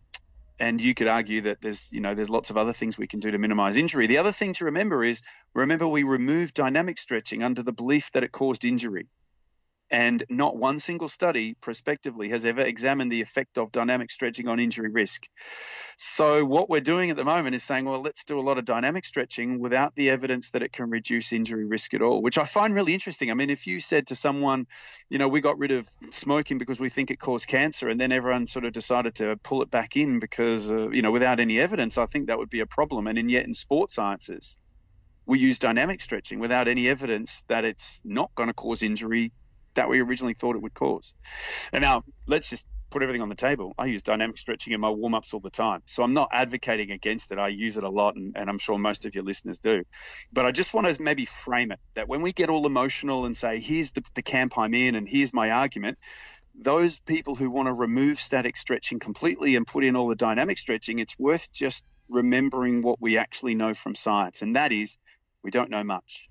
and 0.60 0.80
you 0.80 0.94
could 0.94 1.08
argue 1.08 1.42
that 1.42 1.62
there's 1.62 1.92
you 1.92 2.02
know 2.02 2.14
there's 2.14 2.30
lots 2.30 2.50
of 2.50 2.58
other 2.58 2.74
things 2.74 2.98
we 2.98 3.08
can 3.08 3.20
do 3.20 3.32
to 3.32 3.38
minimize 3.38 3.76
injury. 3.76 4.08
The 4.08 4.18
other 4.18 4.32
thing 4.32 4.54
to 4.54 4.66
remember 4.66 5.04
is 5.04 5.22
remember 5.54 5.88
we 5.88 6.04
removed 6.04 6.54
dynamic 6.54 6.98
stretching 6.98 7.44
under 7.44 7.64
the 7.64 7.74
belief 7.74 8.12
that 8.12 8.24
it 8.24 8.32
caused 8.32 8.66
injury 8.66 9.08
and 9.92 10.24
not 10.30 10.58
one 10.58 10.80
single 10.80 11.08
study 11.08 11.56
prospectively 11.62 12.30
has 12.30 12.46
ever 12.46 12.62
examined 12.62 13.12
the 13.12 13.22
effect 13.22 13.58
of 13.58 13.72
dynamic 13.72 14.10
stretching 14.10 14.48
on 14.48 14.60
injury 14.60 14.90
risk. 14.90 15.28
So, 15.98 16.44
what 16.44 16.70
we're 16.70 16.82
doing 16.82 17.10
at 17.10 17.18
the 17.18 17.24
moment 17.24 17.56
is 17.56 17.64
saying, 17.64 17.86
well, 17.86 18.02
let's 18.02 18.26
do 18.26 18.40
a 18.40 18.42
lot 18.42 18.58
of 18.58 18.66
dynamic 18.66 19.06
stretching 19.06 19.60
without 19.60 19.96
the 19.96 20.10
evidence 20.10 20.52
that 20.52 20.64
it 20.64 20.74
can 20.74 20.90
reduce 20.90 21.32
injury 21.32 21.66
risk 21.66 21.94
at 21.94 22.02
all, 22.02 22.22
which 22.22 22.38
I 22.38 22.46
find 22.46 22.74
really 22.74 22.94
interesting. 22.94 23.32
I 23.32 23.34
mean, 23.34 23.50
if 23.50 23.68
you 23.68 23.80
said 23.80 24.08
to 24.08 24.16
someone, 24.16 24.68
you 25.10 25.20
know, 25.20 25.30
we 25.30 25.40
got 25.40 25.58
rid 25.58 25.72
of 25.72 25.88
smoking 26.10 26.58
because 26.58 26.80
we 26.80 26.90
think 26.90 27.12
it 27.12 27.20
caused 27.20 27.48
cancer, 27.48 27.88
and 27.88 28.00
then 28.00 28.12
everyone 28.12 28.48
sort 28.48 28.66
of 28.66 28.74
decided 28.74 29.16
to 29.16 29.38
pull 29.38 29.62
it 29.62 29.72
back 29.72 29.96
in 29.96 30.20
because, 30.20 30.70
uh, 30.70 30.90
you 30.90 31.02
know, 31.02 31.12
without 31.12 31.40
any 31.40 31.60
evidence, 31.60 31.98
I 31.98 32.08
think 32.08 32.28
that 32.28 32.38
would 32.38 32.50
be 32.50 32.60
a 32.60 32.66
problem. 32.66 33.08
And, 33.08 33.32
yet, 33.32 33.46
in 33.46 33.54
sports 33.54 33.96
sciences, 33.96 34.58
we 35.26 35.40
use 35.40 35.60
dynamic 35.60 36.02
stretching 36.02 36.40
without 36.40 36.68
any 36.68 36.88
evidence 36.88 37.44
that 37.48 37.66
it's 37.66 38.02
not 38.04 38.34
going 38.36 38.48
to 38.48 38.54
cause 38.54 38.84
injury 38.84 39.32
that 39.76 39.90
we 39.90 40.02
originally 40.02 40.34
thought 40.34 40.56
it 40.56 40.62
would 40.62 40.74
cause. 40.74 41.16
And 41.72 41.82
now 41.82 42.04
let's 42.28 42.50
just 42.50 42.68
put 42.90 43.02
everything 43.02 43.22
on 43.22 43.30
the 43.30 43.36
table. 43.36 43.74
I 43.78 43.86
use 43.86 44.04
dynamic 44.04 44.38
stretching 44.38 44.74
in 44.74 44.80
my 44.80 44.90
warm 44.90 45.16
ups 45.16 45.34
all 45.34 45.40
the 45.40 45.50
time. 45.50 45.82
So 45.86 46.04
I'm 46.04 46.14
not 46.14 46.30
advocating 46.32 46.92
against 46.92 47.32
it. 47.32 47.40
I 47.40 47.50
use 47.50 47.78
it 47.78 47.84
a 47.84 47.90
lot, 47.90 48.16
and, 48.16 48.38
and, 48.38 48.50
I'm 48.50 48.58
sure 48.58 48.78
most 48.78 49.06
of 49.06 49.16
your 49.16 49.24
listeners 49.24 49.60
do. 49.60 49.84
But 50.32 50.46
I 50.46 50.52
just 50.52 50.74
want 50.74 50.88
to 50.88 51.02
maybe 51.02 51.26
frame 51.26 51.72
it 51.72 51.80
that 51.96 52.08
when 52.08 52.22
we 52.22 52.32
get 52.32 52.50
all 52.50 52.66
emotional 52.66 53.26
and 53.26 53.36
say, 53.36 53.60
here's 53.60 53.92
the, 53.92 54.04
the 54.14 54.22
camp 54.22 54.58
I'm 54.58 54.74
in, 54.74 54.96
and 54.96 55.08
here's 55.10 55.34
my 55.34 55.52
argument, 55.52 55.98
those 56.58 57.00
people 57.00 57.36
who 57.36 57.50
want 57.50 57.68
to 57.68 57.74
remove 57.74 58.20
static 58.20 58.56
stretching 58.56 59.00
completely 59.00 59.56
and 59.56 59.68
put 59.68 59.84
in 59.84 59.96
all 59.96 60.08
the 60.08 60.16
dynamic 60.16 60.58
stretching, 60.58 61.00
it's 61.00 61.20
worth 61.20 61.52
just 61.52 61.84
remembering 62.08 62.82
what 62.82 63.02
we 63.02 63.18
actually 63.18 63.56
know 63.56 63.74
from 63.74 63.96
science, 63.96 64.42
and 64.42 64.56
that 64.56 64.72
is 64.72 64.98
we 65.44 65.52
don't 65.52 65.70
know 65.70 65.84
much. 65.84 66.30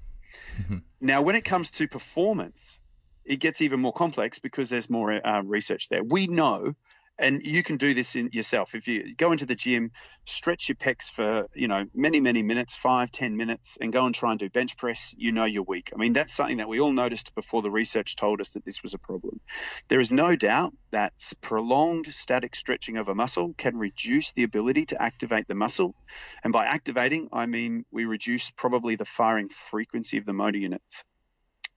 Mm-hmm. 0.62 0.78
Now, 1.00 1.22
when 1.22 1.36
it 1.36 1.44
comes 1.44 1.72
to 1.72 1.88
performance, 1.88 2.80
it 3.24 3.40
gets 3.40 3.62
even 3.62 3.80
more 3.80 3.92
complex 3.92 4.38
because 4.38 4.70
there's 4.70 4.90
more 4.90 5.26
uh, 5.26 5.42
research 5.42 5.88
there. 5.88 6.02
We 6.04 6.26
know, 6.26 6.74
and 7.18 7.42
you 7.42 7.62
can 7.62 7.76
do 7.76 7.94
this 7.94 8.16
in 8.16 8.30
yourself. 8.32 8.74
If 8.74 8.88
you 8.88 9.14
go 9.14 9.32
into 9.32 9.46
the 9.46 9.54
gym, 9.54 9.92
stretch 10.24 10.68
your 10.68 10.76
pecs 10.76 11.10
for 11.10 11.48
you 11.54 11.68
know 11.68 11.86
many 11.94 12.20
many 12.20 12.42
minutes, 12.42 12.76
five 12.76 13.10
ten 13.10 13.36
minutes, 13.36 13.78
and 13.80 13.92
go 13.92 14.04
and 14.06 14.14
try 14.14 14.32
and 14.32 14.38
do 14.38 14.50
bench 14.50 14.76
press, 14.76 15.14
you 15.16 15.32
know 15.32 15.44
you're 15.44 15.62
weak. 15.62 15.92
I 15.94 15.98
mean 15.98 16.12
that's 16.12 16.34
something 16.34 16.58
that 16.58 16.68
we 16.68 16.80
all 16.80 16.92
noticed 16.92 17.34
before 17.34 17.62
the 17.62 17.70
research 17.70 18.16
told 18.16 18.40
us 18.40 18.50
that 18.50 18.64
this 18.64 18.82
was 18.82 18.94
a 18.94 18.98
problem. 18.98 19.40
There 19.88 20.00
is 20.00 20.12
no 20.12 20.36
doubt 20.36 20.74
that 20.90 21.12
prolonged 21.40 22.06
static 22.06 22.54
stretching 22.54 22.96
of 22.96 23.08
a 23.08 23.14
muscle 23.14 23.54
can 23.56 23.76
reduce 23.76 24.32
the 24.32 24.42
ability 24.42 24.86
to 24.86 25.00
activate 25.00 25.46
the 25.46 25.54
muscle, 25.54 25.94
and 26.42 26.52
by 26.52 26.66
activating 26.66 27.28
I 27.32 27.46
mean 27.46 27.84
we 27.90 28.04
reduce 28.04 28.50
probably 28.50 28.96
the 28.96 29.04
firing 29.04 29.48
frequency 29.48 30.18
of 30.18 30.24
the 30.24 30.32
motor 30.32 30.58
units 30.58 31.04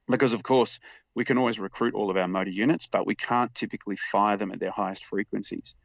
because 0.08 0.34
of 0.34 0.44
course 0.44 0.80
we 1.16 1.26
can 1.26 1.38
always 1.38 1.60
recruit 1.60 1.94
all 1.94 2.10
of 2.10 2.18
our 2.18 2.28
motor 2.28 2.50
units 2.50 2.88
but 2.88 3.06
we 3.06 3.16
can't 3.16 3.54
typically 3.54 3.96
fire 3.96 4.38
them 4.38 4.52
at 4.52 4.60
their 4.60 4.72
highest 4.72 5.06
frequencies. 5.06 5.76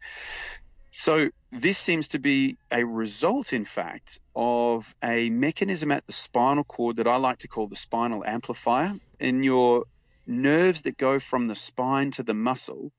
So 0.90 1.30
this 1.50 1.78
seems 1.78 2.08
to 2.08 2.18
be 2.18 2.56
a 2.70 2.84
result 2.84 3.54
in 3.54 3.64
fact 3.64 4.20
of 4.36 4.94
a 5.02 5.30
mechanism 5.30 5.90
at 5.90 6.06
the 6.06 6.12
spinal 6.12 6.64
cord 6.64 6.96
that 6.96 7.06
i 7.06 7.16
like 7.16 7.38
to 7.38 7.48
call 7.48 7.66
the 7.66 7.76
spinal 7.76 8.22
amplifier. 8.24 8.92
In 9.18 9.42
your 9.42 9.84
nerves 10.26 10.82
that 10.82 10.96
go 10.96 11.18
from 11.18 11.46
the 11.46 11.54
spine 11.54 12.10
to 12.12 12.22
the 12.22 12.34
muscle 12.34 12.92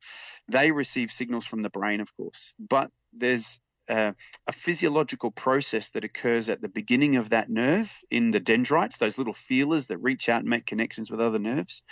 they 0.50 0.72
receive 0.72 1.12
signals 1.12 1.46
from 1.46 1.62
the 1.62 1.70
brain 1.70 2.02
of 2.02 2.16
course. 2.18 2.54
But 2.60 2.92
there's 3.14 3.60
uh, 3.90 4.14
a 4.48 4.52
physiological 4.52 5.32
process 5.32 5.90
that 5.92 6.04
occurs 6.04 6.50
at 6.50 6.62
the 6.62 6.70
beginning 6.70 7.18
of 7.18 7.30
that 7.30 7.50
nerve 7.50 7.92
in 8.10 8.32
the 8.32 8.40
dendrites, 8.40 8.98
those 8.98 9.18
little 9.18 9.34
feelers 9.34 9.88
that 9.88 9.98
reach 9.98 10.30
out 10.30 10.42
and 10.42 10.50
make 10.50 10.66
connections 10.66 11.12
with 11.12 11.20
other 11.20 11.40
nerves. 11.40 11.84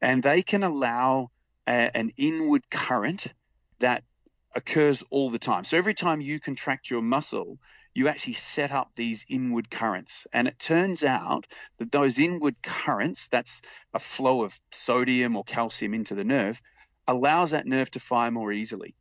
And 0.00 0.22
they 0.22 0.42
can 0.42 0.62
allow 0.62 1.28
a, 1.66 1.90
an 1.96 2.10
inward 2.16 2.62
current 2.70 3.26
that 3.80 4.02
occurs 4.54 5.04
all 5.10 5.30
the 5.30 5.38
time. 5.38 5.64
So 5.64 5.76
every 5.76 5.94
time 5.94 6.20
you 6.20 6.40
contract 6.40 6.90
your 6.90 7.02
muscle, 7.02 7.58
you 7.94 8.08
actually 8.08 8.34
set 8.34 8.72
up 8.72 8.92
these 8.94 9.24
inward 9.28 9.70
currents. 9.70 10.26
And 10.32 10.48
it 10.48 10.58
turns 10.58 11.04
out 11.04 11.46
that 11.78 11.92
those 11.92 12.18
inward 12.18 12.56
currents, 12.62 13.28
that's 13.28 13.62
a 13.94 13.98
flow 13.98 14.42
of 14.42 14.58
sodium 14.70 15.36
or 15.36 15.44
calcium 15.44 15.94
into 15.94 16.14
the 16.14 16.24
nerve, 16.24 16.60
allows 17.06 17.52
that 17.52 17.66
nerve 17.66 17.90
to 17.92 18.00
fire 18.00 18.30
more 18.30 18.52
easily. 18.52 18.94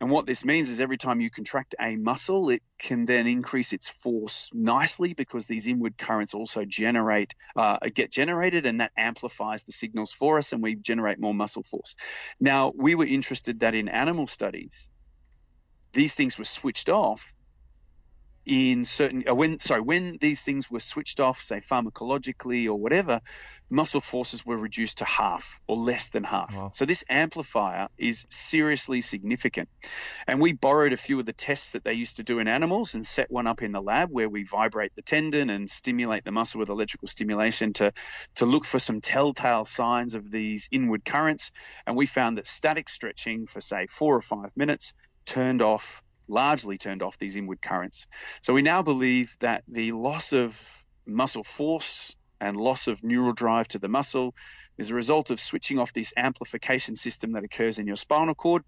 And 0.00 0.10
what 0.10 0.26
this 0.26 0.44
means 0.44 0.70
is 0.70 0.80
every 0.80 0.98
time 0.98 1.20
you 1.20 1.30
contract 1.30 1.74
a 1.80 1.96
muscle, 1.96 2.50
it 2.50 2.62
can 2.78 3.06
then 3.06 3.26
increase 3.26 3.72
its 3.72 3.88
force 3.88 4.50
nicely 4.52 5.14
because 5.14 5.46
these 5.46 5.66
inward 5.66 5.96
currents 5.98 6.34
also 6.34 6.64
generate, 6.64 7.34
uh, 7.56 7.78
get 7.94 8.10
generated, 8.10 8.66
and 8.66 8.80
that 8.80 8.92
amplifies 8.96 9.64
the 9.64 9.72
signals 9.72 10.12
for 10.12 10.38
us, 10.38 10.52
and 10.52 10.62
we 10.62 10.74
generate 10.74 11.18
more 11.18 11.34
muscle 11.34 11.62
force. 11.62 11.94
Now, 12.40 12.72
we 12.74 12.94
were 12.94 13.06
interested 13.06 13.60
that 13.60 13.74
in 13.74 13.88
animal 13.88 14.26
studies, 14.26 14.88
these 15.92 16.14
things 16.14 16.38
were 16.38 16.44
switched 16.44 16.88
off 16.88 17.32
in 18.48 18.86
certain 18.86 19.24
uh, 19.28 19.34
when 19.34 19.58
sorry 19.58 19.82
when 19.82 20.16
these 20.18 20.42
things 20.42 20.70
were 20.70 20.80
switched 20.80 21.20
off 21.20 21.38
say 21.38 21.60
pharmacologically 21.60 22.66
or 22.66 22.76
whatever 22.76 23.20
muscle 23.70 24.00
forces 24.00 24.46
were 24.46 24.56
reduced 24.56 24.98
to 24.98 25.04
half 25.04 25.60
or 25.66 25.76
less 25.76 26.08
than 26.08 26.24
half. 26.24 26.54
Wow. 26.56 26.70
so 26.72 26.86
this 26.86 27.04
amplifier 27.08 27.88
is 27.98 28.26
seriously 28.30 29.00
significant. 29.00 29.68
And 30.26 30.40
we 30.40 30.52
borrowed 30.52 30.92
a 30.92 30.96
few 30.96 31.18
of 31.18 31.26
the 31.26 31.32
tests 31.32 31.72
that 31.72 31.84
they 31.84 31.92
used 31.92 32.16
to 32.16 32.22
do 32.22 32.38
in 32.38 32.48
animals 32.48 32.94
and 32.94 33.06
set 33.06 33.30
one 33.30 33.46
up 33.46 33.62
in 33.62 33.72
the 33.72 33.82
lab 33.82 34.10
where 34.10 34.28
we 34.28 34.44
vibrate 34.44 34.94
the 34.96 35.02
tendon 35.02 35.50
and 35.50 35.68
stimulate 35.68 36.24
the 36.24 36.32
muscle 36.32 36.60
with 36.60 36.70
electrical 36.70 37.08
stimulation 37.08 37.72
to 37.74 37.92
to 38.36 38.46
look 38.46 38.64
for 38.64 38.78
some 38.78 39.00
telltale 39.00 39.66
signs 39.66 40.14
of 40.14 40.30
these 40.30 40.68
inward 40.70 41.04
currents. 41.04 41.52
And 41.86 41.96
we 41.96 42.06
found 42.06 42.38
that 42.38 42.46
static 42.46 42.88
stretching 42.88 43.46
for 43.46 43.60
say 43.60 43.86
4 43.86 44.16
or 44.16 44.20
5 44.20 44.56
minutes 44.56 44.94
turned 45.26 45.60
off 45.60 46.02
largely 46.28 46.78
turned 46.78 47.02
off 47.02 47.18
these 47.18 47.36
inward 47.36 47.60
currents. 47.60 48.06
So 48.42 48.52
we 48.52 48.62
now 48.62 48.82
believe 48.82 49.36
that 49.40 49.64
the 49.68 49.92
loss 49.92 50.32
of 50.32 50.84
muscle 51.06 51.42
force 51.42 52.14
and 52.40 52.56
loss 52.56 52.86
of 52.86 53.02
neural 53.02 53.32
drive 53.32 53.68
to 53.68 53.78
the 53.78 53.88
muscle 53.88 54.34
is 54.76 54.90
a 54.90 54.94
result 54.94 55.30
of 55.30 55.40
switching 55.40 55.78
off 55.78 55.92
this 55.92 56.12
amplification 56.16 56.94
system 56.94 57.32
that 57.32 57.44
occurs 57.44 57.78
in 57.78 57.86
your 57.86 57.96
spinal 57.96 58.34
cord. 58.34 58.62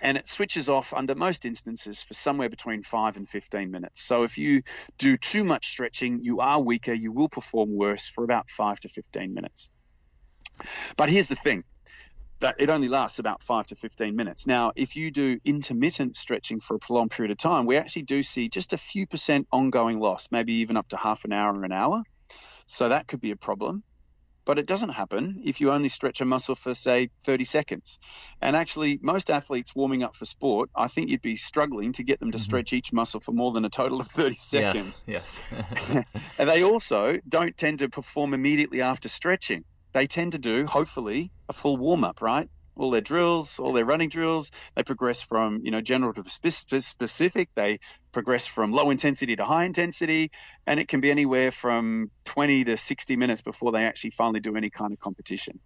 And 0.00 0.16
it 0.16 0.28
switches 0.28 0.68
off 0.68 0.94
under 0.94 1.14
most 1.14 1.44
instances 1.44 2.02
for 2.02 2.14
somewhere 2.14 2.48
between 2.48 2.82
5 2.82 3.16
and 3.16 3.28
15 3.28 3.70
minutes. 3.70 4.02
So 4.02 4.22
if 4.22 4.38
you 4.38 4.62
do 4.98 5.16
too 5.16 5.42
much 5.42 5.66
stretching, 5.66 6.20
you 6.22 6.40
are 6.40 6.60
weaker, 6.60 6.92
you 6.92 7.10
will 7.10 7.28
perform 7.28 7.76
worse 7.76 8.08
for 8.08 8.22
about 8.22 8.50
5 8.50 8.80
to 8.80 8.88
15 8.88 9.34
minutes. 9.34 9.70
But 10.96 11.10
here's 11.10 11.28
the 11.28 11.36
thing 11.36 11.64
that 12.40 12.56
it 12.60 12.70
only 12.70 12.88
lasts 12.88 13.18
about 13.18 13.42
five 13.42 13.66
to 13.68 13.74
15 13.74 14.14
minutes. 14.14 14.46
Now, 14.46 14.72
if 14.76 14.96
you 14.96 15.10
do 15.10 15.38
intermittent 15.44 16.16
stretching 16.16 16.60
for 16.60 16.76
a 16.76 16.78
prolonged 16.78 17.10
period 17.10 17.32
of 17.32 17.38
time, 17.38 17.66
we 17.66 17.76
actually 17.76 18.02
do 18.02 18.22
see 18.22 18.48
just 18.48 18.72
a 18.72 18.76
few 18.76 19.06
percent 19.06 19.48
ongoing 19.50 19.98
loss, 19.98 20.28
maybe 20.30 20.54
even 20.54 20.76
up 20.76 20.88
to 20.90 20.96
half 20.96 21.24
an 21.24 21.32
hour 21.32 21.52
or 21.52 21.64
an 21.64 21.72
hour. 21.72 22.02
So 22.66 22.90
that 22.90 23.06
could 23.06 23.20
be 23.20 23.30
a 23.30 23.36
problem. 23.36 23.82
But 24.44 24.58
it 24.58 24.66
doesn't 24.66 24.90
happen 24.90 25.42
if 25.44 25.60
you 25.60 25.72
only 25.72 25.90
stretch 25.90 26.22
a 26.22 26.24
muscle 26.24 26.54
for, 26.54 26.74
say, 26.74 27.10
30 27.22 27.44
seconds. 27.44 27.98
And 28.40 28.56
actually, 28.56 28.98
most 29.02 29.28
athletes 29.28 29.74
warming 29.74 30.02
up 30.02 30.16
for 30.16 30.24
sport, 30.24 30.70
I 30.74 30.88
think 30.88 31.10
you'd 31.10 31.20
be 31.20 31.36
struggling 31.36 31.92
to 31.94 32.02
get 32.02 32.18
them 32.18 32.32
to 32.32 32.38
mm-hmm. 32.38 32.44
stretch 32.44 32.72
each 32.72 32.90
muscle 32.90 33.20
for 33.20 33.32
more 33.32 33.52
than 33.52 33.66
a 33.66 33.68
total 33.68 34.00
of 34.00 34.06
30 34.06 34.36
seconds. 34.36 35.04
Yes. 35.06 35.44
yes. 35.52 36.04
and 36.38 36.48
they 36.48 36.64
also 36.64 37.18
don't 37.28 37.54
tend 37.58 37.80
to 37.80 37.90
perform 37.90 38.32
immediately 38.32 38.80
after 38.80 39.10
stretching 39.10 39.64
they 39.92 40.06
tend 40.06 40.32
to 40.32 40.38
do, 40.38 40.66
hopefully, 40.66 41.30
a 41.48 41.52
full 41.52 41.76
warm 41.76 42.04
up, 42.04 42.22
right? 42.22 42.48
All 42.76 42.92
their 42.92 43.00
drills, 43.00 43.58
all 43.58 43.72
their 43.72 43.84
running 43.84 44.08
drills, 44.08 44.52
they 44.76 44.84
progress 44.84 45.20
from 45.20 45.62
you 45.64 45.72
know 45.72 45.80
general 45.80 46.12
to 46.12 46.24
specific. 46.28 47.48
They 47.56 47.78
progress 48.12 48.46
from 48.46 48.72
low 48.72 48.90
intensity 48.90 49.34
to 49.34 49.44
high 49.44 49.64
intensity, 49.64 50.30
and 50.64 50.78
it 50.78 50.86
can 50.86 51.00
be 51.00 51.10
anywhere 51.10 51.50
from 51.50 52.12
20 52.24 52.64
to 52.64 52.76
60 52.76 53.16
minutes 53.16 53.42
before 53.42 53.72
they 53.72 53.84
actually 53.84 54.10
finally 54.10 54.38
do 54.38 54.56
any 54.56 54.70
kind 54.70 54.92
of 54.92 55.00
competition. 55.00 55.58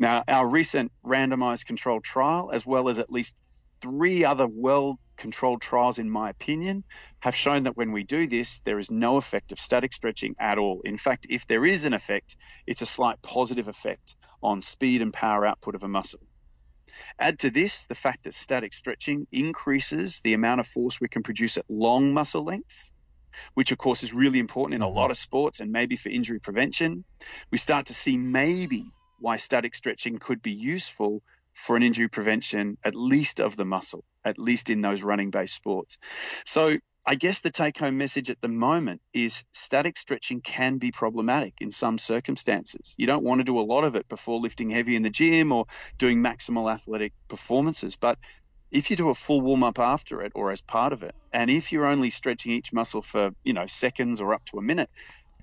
Now, 0.00 0.24
our 0.26 0.48
recent 0.48 0.90
randomized 1.04 1.66
controlled 1.66 2.02
trial, 2.02 2.50
as 2.52 2.66
well 2.66 2.88
as 2.88 2.98
at 2.98 3.12
least 3.12 3.36
three 3.80 4.24
other 4.24 4.46
well 4.46 4.98
controlled 5.16 5.60
trials, 5.60 5.98
in 5.98 6.08
my 6.08 6.30
opinion, 6.30 6.84
have 7.20 7.34
shown 7.34 7.64
that 7.64 7.76
when 7.76 7.92
we 7.92 8.04
do 8.04 8.26
this, 8.26 8.60
there 8.60 8.78
is 8.78 8.90
no 8.90 9.16
effect 9.16 9.52
of 9.52 9.58
static 9.58 9.92
stretching 9.92 10.34
at 10.38 10.58
all. 10.58 10.80
In 10.84 10.96
fact, 10.96 11.26
if 11.28 11.46
there 11.46 11.64
is 11.64 11.84
an 11.84 11.92
effect, 11.92 12.36
it's 12.66 12.82
a 12.82 12.86
slight 12.86 13.20
positive 13.20 13.68
effect 13.68 14.16
on 14.42 14.62
speed 14.62 15.02
and 15.02 15.12
power 15.12 15.44
output 15.44 15.74
of 15.74 15.84
a 15.84 15.88
muscle. 15.88 16.20
Add 17.18 17.40
to 17.40 17.50
this 17.50 17.86
the 17.86 17.94
fact 17.94 18.24
that 18.24 18.34
static 18.34 18.72
stretching 18.72 19.26
increases 19.30 20.20
the 20.20 20.34
amount 20.34 20.60
of 20.60 20.66
force 20.66 21.00
we 21.00 21.08
can 21.08 21.22
produce 21.22 21.56
at 21.58 21.64
long 21.68 22.14
muscle 22.14 22.44
lengths, 22.44 22.92
which 23.54 23.72
of 23.72 23.78
course 23.78 24.02
is 24.02 24.14
really 24.14 24.38
important 24.38 24.74
in 24.74 24.82
a 24.82 24.88
lot 24.88 25.10
of 25.10 25.18
sports 25.18 25.60
and 25.60 25.70
maybe 25.70 25.96
for 25.96 26.08
injury 26.08 26.40
prevention. 26.40 27.04
We 27.50 27.58
start 27.58 27.86
to 27.86 27.94
see 27.94 28.16
maybe 28.16 28.84
why 29.20 29.36
static 29.36 29.74
stretching 29.74 30.18
could 30.18 30.40
be 30.40 30.52
useful 30.52 31.22
for 31.52 31.76
an 31.76 31.82
injury 31.82 32.08
prevention, 32.08 32.78
at 32.84 32.94
least 32.94 33.40
of 33.40 33.56
the 33.56 33.64
muscle, 33.64 34.04
at 34.24 34.38
least 34.38 34.70
in 34.70 34.80
those 34.80 35.02
running 35.02 35.30
based 35.30 35.54
sports. 35.54 35.98
So 36.44 36.76
I 37.06 37.14
guess 37.14 37.40
the 37.40 37.50
take 37.50 37.78
home 37.78 37.96
message 37.96 38.28
at 38.28 38.40
the 38.40 38.48
moment 38.48 39.00
is 39.14 39.44
static 39.52 39.96
stretching 39.96 40.42
can 40.42 40.76
be 40.76 40.90
problematic 40.90 41.54
in 41.60 41.70
some 41.70 41.96
circumstances. 41.98 42.94
You 42.98 43.06
don't 43.06 43.24
want 43.24 43.40
to 43.40 43.44
do 43.44 43.58
a 43.58 43.62
lot 43.62 43.84
of 43.84 43.96
it 43.96 44.08
before 44.08 44.38
lifting 44.38 44.68
heavy 44.68 44.94
in 44.94 45.02
the 45.02 45.10
gym 45.10 45.50
or 45.50 45.64
doing 45.96 46.22
maximal 46.22 46.70
athletic 46.70 47.14
performances. 47.28 47.96
But 47.96 48.18
if 48.70 48.90
you 48.90 48.96
do 48.96 49.08
a 49.08 49.14
full 49.14 49.40
warm 49.40 49.64
up 49.64 49.78
after 49.78 50.22
it 50.22 50.32
or 50.34 50.50
as 50.52 50.60
part 50.60 50.92
of 50.92 51.02
it, 51.02 51.14
and 51.32 51.50
if 51.50 51.72
you're 51.72 51.86
only 51.86 52.10
stretching 52.10 52.52
each 52.52 52.72
muscle 52.72 53.00
for, 53.00 53.30
you 53.42 53.54
know, 53.54 53.66
seconds 53.66 54.20
or 54.20 54.34
up 54.34 54.44
to 54.46 54.58
a 54.58 54.62
minute, 54.62 54.90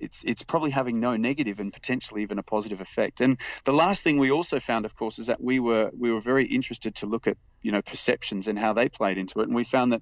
it's 0.05 0.23
it's 0.23 0.43
probably 0.43 0.71
having 0.71 0.99
no 0.99 1.17
negative 1.17 1.59
and 1.59 1.73
potentially 1.73 2.21
even 2.21 2.39
a 2.39 2.43
positive 2.43 2.81
effect. 2.81 3.21
And 3.21 3.39
the 3.65 3.73
last 3.73 4.03
thing 4.03 4.17
we 4.17 4.31
also 4.31 4.59
found, 4.59 4.85
of 4.85 4.95
course, 4.95 5.19
is 5.19 5.27
that 5.27 5.41
we 5.41 5.59
were 5.59 5.91
we 5.97 6.11
were 6.11 6.21
very 6.21 6.45
interested 6.45 6.95
to 6.95 7.07
look 7.07 7.27
at 7.27 7.37
you 7.61 7.71
know 7.71 7.81
perceptions 7.81 8.47
and 8.47 8.57
how 8.57 8.73
they 8.73 8.87
played 8.89 9.17
into 9.17 9.41
it, 9.41 9.47
and 9.47 9.55
we 9.55 9.63
found 9.63 9.93
that 9.93 10.01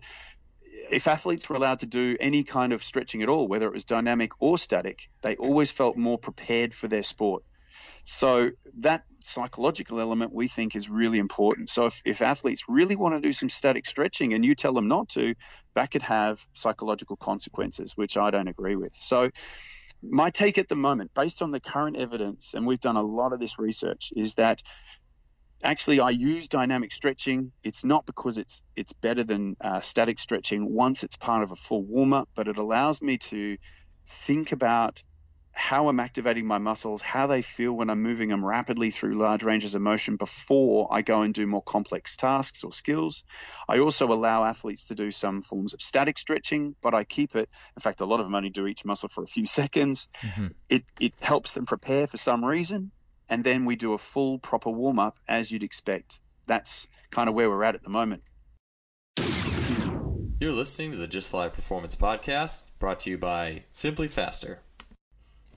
if 0.91 1.07
athletes 1.07 1.49
were 1.49 1.55
allowed 1.55 1.79
to 1.79 1.85
do 1.85 2.17
any 2.19 2.43
kind 2.43 2.73
of 2.73 2.83
stretching 2.83 3.23
at 3.23 3.29
all, 3.29 3.47
whether 3.47 3.67
it 3.67 3.73
was 3.73 3.85
dynamic 3.85 4.31
or 4.39 4.57
static, 4.57 5.09
they 5.21 5.35
always 5.35 5.71
felt 5.71 5.97
more 5.97 6.17
prepared 6.17 6.73
for 6.73 6.87
their 6.87 7.03
sport. 7.03 7.43
So 8.03 8.51
that 8.79 9.03
psychological 9.21 9.99
element 9.99 10.33
we 10.33 10.47
think 10.47 10.75
is 10.75 10.89
really 10.89 11.19
important. 11.19 11.69
So 11.69 11.85
if, 11.85 12.01
if 12.05 12.21
athletes 12.21 12.65
really 12.67 12.95
want 12.95 13.15
to 13.15 13.21
do 13.21 13.31
some 13.31 13.49
static 13.49 13.85
stretching 13.85 14.33
and 14.33 14.43
you 14.43 14.55
tell 14.55 14.73
them 14.73 14.87
not 14.87 15.09
to, 15.09 15.35
that 15.73 15.91
could 15.91 16.01
have 16.01 16.45
psychological 16.53 17.15
consequences, 17.15 17.93
which 17.95 18.17
I 18.17 18.31
don't 18.31 18.49
agree 18.49 18.75
with. 18.75 18.93
So 18.95 19.29
my 20.03 20.29
take 20.29 20.57
at 20.57 20.67
the 20.67 20.75
moment, 20.75 21.13
based 21.13 21.41
on 21.41 21.51
the 21.51 21.59
current 21.59 21.97
evidence, 21.97 22.53
and 22.53 22.65
we've 22.67 22.79
done 22.79 22.97
a 22.97 23.01
lot 23.01 23.33
of 23.33 23.39
this 23.39 23.57
research, 23.57 24.11
is 24.15 24.35
that 24.35 24.61
actually 25.63 25.99
I 25.99 26.09
use 26.09 26.47
dynamic 26.47 26.91
stretching. 26.91 27.51
It's 27.63 27.85
not 27.85 28.05
because 28.05 28.37
it's 28.37 28.63
it's 28.75 28.93
better 28.93 29.23
than 29.23 29.55
uh, 29.61 29.81
static 29.81 30.19
stretching 30.19 30.71
once 30.73 31.03
it's 31.03 31.17
part 31.17 31.43
of 31.43 31.51
a 31.51 31.55
full 31.55 31.83
warm 31.83 32.13
up, 32.13 32.29
but 32.35 32.47
it 32.47 32.57
allows 32.57 33.01
me 33.01 33.17
to 33.17 33.57
think 34.05 34.51
about 34.51 35.01
how 35.53 35.87
I'm 35.87 35.99
activating 35.99 36.47
my 36.47 36.57
muscles, 36.57 37.01
how 37.01 37.27
they 37.27 37.43
feel 37.43 37.73
when 37.73 37.89
I'm 37.89 38.01
moving 38.01 38.29
them 38.29 38.43
rapidly 38.43 38.89
through 38.89 39.15
large 39.15 39.43
ranges 39.43 39.75
of 39.75 39.81
motion 39.81 40.17
before 40.17 40.87
I 40.91 41.03
go 41.03 41.21
and 41.21 41.33
do 41.33 41.45
more 41.45 41.61
complex 41.61 42.17
tasks 42.17 42.63
or 42.63 42.73
skills. 42.73 43.23
I 43.69 43.79
also 43.79 44.07
allow 44.07 44.43
athletes 44.43 44.85
to 44.85 44.95
do 44.95 45.11
some 45.11 45.43
forms 45.43 45.73
of 45.73 45.81
static 45.81 46.17
stretching, 46.17 46.75
but 46.81 46.95
I 46.95 47.03
keep 47.03 47.35
it. 47.35 47.49
In 47.77 47.81
fact, 47.81 48.01
a 48.01 48.05
lot 48.05 48.19
of 48.19 48.25
them 48.25 48.35
only 48.35 48.49
do 48.49 48.65
each 48.65 48.83
muscle 48.83 49.09
for 49.09 49.23
a 49.23 49.27
few 49.27 49.45
seconds. 49.61 50.07
Mm-hmm. 50.21 50.47
It, 50.69 50.83
it 50.99 51.13
helps 51.21 51.53
them 51.53 51.65
prepare 51.65 52.07
for 52.07 52.17
some 52.17 52.43
reason. 52.43 52.91
And 53.29 53.43
then 53.43 53.65
we 53.65 53.75
do 53.75 53.93
a 53.93 53.97
full, 53.97 54.39
proper 54.39 54.69
warm 54.69 54.99
up 54.99 55.15
as 55.27 55.51
you'd 55.51 55.63
expect. 55.63 56.19
That's 56.47 56.87
kind 57.09 57.29
of 57.29 57.35
where 57.35 57.49
we're 57.49 57.63
at 57.63 57.75
at 57.75 57.83
the 57.83 57.89
moment. 57.89 58.23
You're 60.39 60.51
listening 60.51 60.91
to 60.91 60.97
the 60.97 61.07
Just 61.07 61.29
Fly 61.29 61.47
Performance 61.47 61.95
Podcast, 61.95 62.67
brought 62.77 62.99
to 63.01 63.09
you 63.09 63.17
by 63.17 63.63
Simply 63.71 64.09
Faster. 64.09 64.59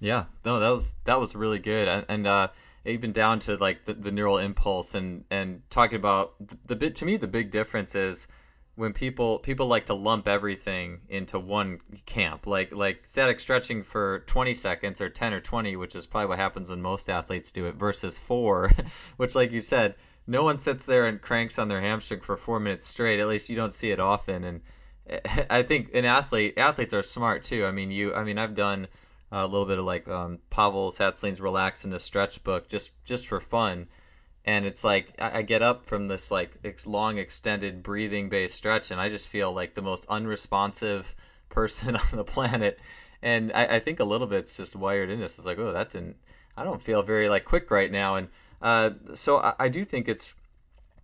Yeah, 0.00 0.24
no, 0.44 0.60
that 0.60 0.70
was 0.70 0.94
that 1.04 1.20
was 1.20 1.34
really 1.34 1.58
good, 1.58 1.88
and, 1.88 2.04
and 2.08 2.26
uh, 2.26 2.48
even 2.86 3.12
down 3.12 3.38
to 3.40 3.56
like 3.56 3.84
the, 3.84 3.94
the 3.94 4.12
neural 4.12 4.38
impulse 4.38 4.94
and 4.94 5.24
and 5.30 5.62
talking 5.70 5.96
about 5.96 6.34
the, 6.66 6.76
bit 6.76 6.94
to 6.96 7.04
me 7.04 7.16
the 7.16 7.28
big 7.28 7.50
difference 7.50 7.94
is 7.94 8.28
when 8.76 8.92
people 8.92 9.38
people 9.38 9.66
like 9.66 9.86
to 9.86 9.94
lump 9.94 10.28
everything 10.28 11.00
into 11.08 11.38
one 11.38 11.80
camp 12.04 12.46
like 12.46 12.72
like 12.72 13.00
static 13.04 13.40
stretching 13.40 13.82
for 13.82 14.20
20 14.26 14.54
seconds 14.54 15.00
or 15.00 15.08
10 15.08 15.32
or 15.34 15.40
20 15.40 15.76
which 15.76 15.96
is 15.96 16.06
probably 16.06 16.28
what 16.28 16.38
happens 16.38 16.70
when 16.70 16.80
most 16.80 17.08
athletes 17.08 17.50
do 17.52 17.66
it 17.66 17.74
versus 17.74 18.18
4 18.18 18.70
which 19.16 19.34
like 19.34 19.50
you 19.50 19.60
said 19.60 19.96
no 20.26 20.42
one 20.42 20.58
sits 20.58 20.84
there 20.84 21.06
and 21.06 21.22
cranks 21.22 21.58
on 21.58 21.68
their 21.68 21.80
hamstring 21.80 22.20
for 22.20 22.36
4 22.36 22.60
minutes 22.60 22.86
straight 22.86 23.18
at 23.18 23.28
least 23.28 23.50
you 23.50 23.56
don't 23.56 23.74
see 23.74 23.90
it 23.90 24.00
often 24.00 24.44
and 24.44 24.60
I 25.50 25.62
think 25.62 25.94
an 25.94 26.04
athlete 26.04 26.54
athletes 26.56 26.92
are 26.92 27.02
smart 27.02 27.44
too. 27.44 27.64
I 27.64 27.70
mean, 27.70 27.90
you. 27.90 28.14
I 28.14 28.24
mean, 28.24 28.38
I've 28.38 28.54
done 28.54 28.88
a 29.44 29.46
little 29.46 29.66
bit 29.66 29.78
of 29.78 29.84
like 29.84 30.08
um, 30.08 30.38
Pavel 30.50 30.90
Tsatsouline's 30.90 31.40
"Relax 31.40 31.84
in 31.84 31.92
a 31.92 31.98
Stretch" 31.98 32.42
book 32.42 32.68
just 32.68 32.92
just 33.04 33.26
for 33.26 33.40
fun, 33.40 33.88
and 34.44 34.64
it's 34.64 34.84
like 34.84 35.12
I, 35.18 35.38
I 35.38 35.42
get 35.42 35.62
up 35.62 35.84
from 35.84 36.08
this 36.08 36.30
like 36.30 36.58
ex- 36.64 36.86
long 36.86 37.18
extended 37.18 37.82
breathing 37.82 38.28
based 38.28 38.54
stretch, 38.54 38.90
and 38.90 39.00
I 39.00 39.08
just 39.08 39.28
feel 39.28 39.52
like 39.52 39.74
the 39.74 39.82
most 39.82 40.06
unresponsive 40.08 41.14
person 41.48 41.96
on 41.96 42.06
the 42.12 42.24
planet. 42.24 42.78
And 43.22 43.50
I, 43.54 43.76
I 43.76 43.78
think 43.78 43.98
a 43.98 44.04
little 44.04 44.26
bit 44.26 44.40
it's 44.40 44.56
just 44.56 44.76
wired 44.76 45.10
in 45.10 45.22
us. 45.22 45.38
It's 45.38 45.46
like, 45.46 45.58
oh, 45.58 45.72
that 45.72 45.90
didn't. 45.90 46.16
I 46.56 46.64
don't 46.64 46.80
feel 46.80 47.02
very 47.02 47.28
like 47.28 47.44
quick 47.44 47.70
right 47.70 47.90
now, 47.90 48.14
and 48.16 48.28
uh, 48.62 48.90
so 49.14 49.38
I, 49.38 49.54
I 49.58 49.68
do 49.68 49.84
think 49.84 50.08
it's 50.08 50.34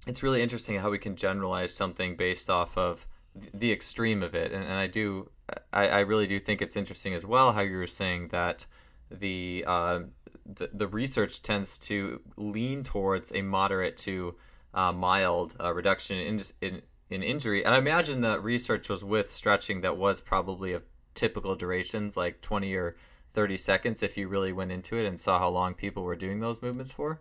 it's 0.07 0.23
really 0.23 0.43
interesting 0.43 0.79
how 0.79 0.91
we 0.91 0.99
can 0.99 1.17
generalize 1.17 1.75
something 1.75 2.17
based 2.17 2.51
off 2.51 2.77
of 2.77 3.07
the 3.55 3.73
extreme 3.73 4.23
of 4.23 4.35
it, 4.35 4.53
and, 4.53 4.63
and 4.63 4.75
I 4.75 4.87
do, 4.87 5.31
I, 5.73 5.89
I 5.89 6.01
really 6.01 6.27
do 6.27 6.39
think 6.39 6.63
it's 6.63 6.77
interesting 6.77 7.15
as 7.15 7.27
well 7.27 7.53
how 7.53 7.61
you 7.61 7.77
were 7.77 7.87
saying 7.87 8.29
that 8.29 8.67
the, 9.11 9.65
uh, 9.67 10.01
the 10.47 10.71
the 10.73 10.87
research 10.89 11.43
tends 11.43 11.79
to 11.79 12.21
lean 12.37 12.83
towards 12.83 13.33
a 13.33 13.43
moderate 13.43 13.97
to 13.99 14.35
uh, 14.75 14.93
mild 14.93 15.57
uh, 15.61 15.73
reduction 15.73 16.19
in, 16.19 16.41
in 16.61 16.83
in 17.11 17.23
injury, 17.23 17.65
and 17.65 17.75
I 17.75 17.79
imagine 17.79 18.23
that 18.23 18.43
research 18.43 18.89
was 18.89 19.05
with 19.05 19.31
stretching 19.31 19.83
that 19.83 19.97
was 19.97 20.21
probably 20.21 20.73
of 20.73 20.83
typical 21.15 21.55
durations, 21.55 22.17
like 22.17 22.41
twenty 22.41 22.75
or 22.75 22.97
thirty 23.35 23.57
seconds, 23.57 24.03
if 24.03 24.17
you 24.17 24.29
really 24.29 24.53
went 24.53 24.73
into 24.73 24.97
it 24.97 25.07
and 25.07 25.21
saw 25.21 25.39
how 25.39 25.51
long 25.51 25.75
people 25.75 26.03
were 26.03 26.17
doing 26.17 26.41
those 26.41 26.63
movements 26.63 26.93
for. 26.93 27.21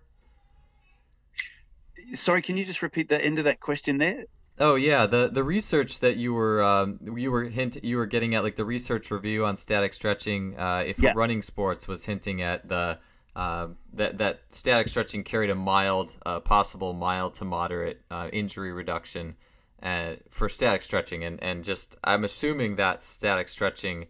Sorry, 2.13 2.41
can 2.41 2.57
you 2.57 2.65
just 2.65 2.81
repeat 2.81 3.09
the 3.09 3.23
end 3.23 3.37
of 3.37 3.43
that 3.43 3.59
question 3.59 3.97
there? 3.97 4.25
Oh 4.61 4.75
yeah, 4.75 5.07
the 5.07 5.27
the 5.27 5.43
research 5.43 6.01
that 6.01 6.17
you 6.17 6.33
were 6.33 6.61
um, 6.61 6.99
you 7.17 7.31
were 7.31 7.45
hint 7.45 7.83
you 7.83 7.97
were 7.97 8.05
getting 8.05 8.35
at 8.35 8.43
like 8.43 8.55
the 8.55 8.63
research 8.63 9.09
review 9.09 9.43
on 9.43 9.57
static 9.57 9.91
stretching 9.91 10.55
uh, 10.57 10.83
if 10.85 10.99
yeah. 10.99 11.13
running 11.15 11.41
sports 11.41 11.87
was 11.87 12.05
hinting 12.05 12.43
at 12.43 12.69
the 12.69 12.99
uh, 13.35 13.69
that 13.93 14.19
that 14.19 14.41
static 14.49 14.87
stretching 14.87 15.23
carried 15.23 15.49
a 15.49 15.55
mild 15.55 16.15
uh, 16.27 16.39
possible 16.39 16.93
mild 16.93 17.33
to 17.33 17.45
moderate 17.45 18.01
uh, 18.11 18.29
injury 18.31 18.71
reduction 18.71 19.35
uh, 19.81 20.13
for 20.29 20.47
static 20.47 20.83
stretching 20.83 21.23
and 21.23 21.41
and 21.41 21.63
just 21.63 21.95
I'm 22.03 22.23
assuming 22.23 22.75
that 22.75 23.01
static 23.01 23.49
stretching 23.49 24.05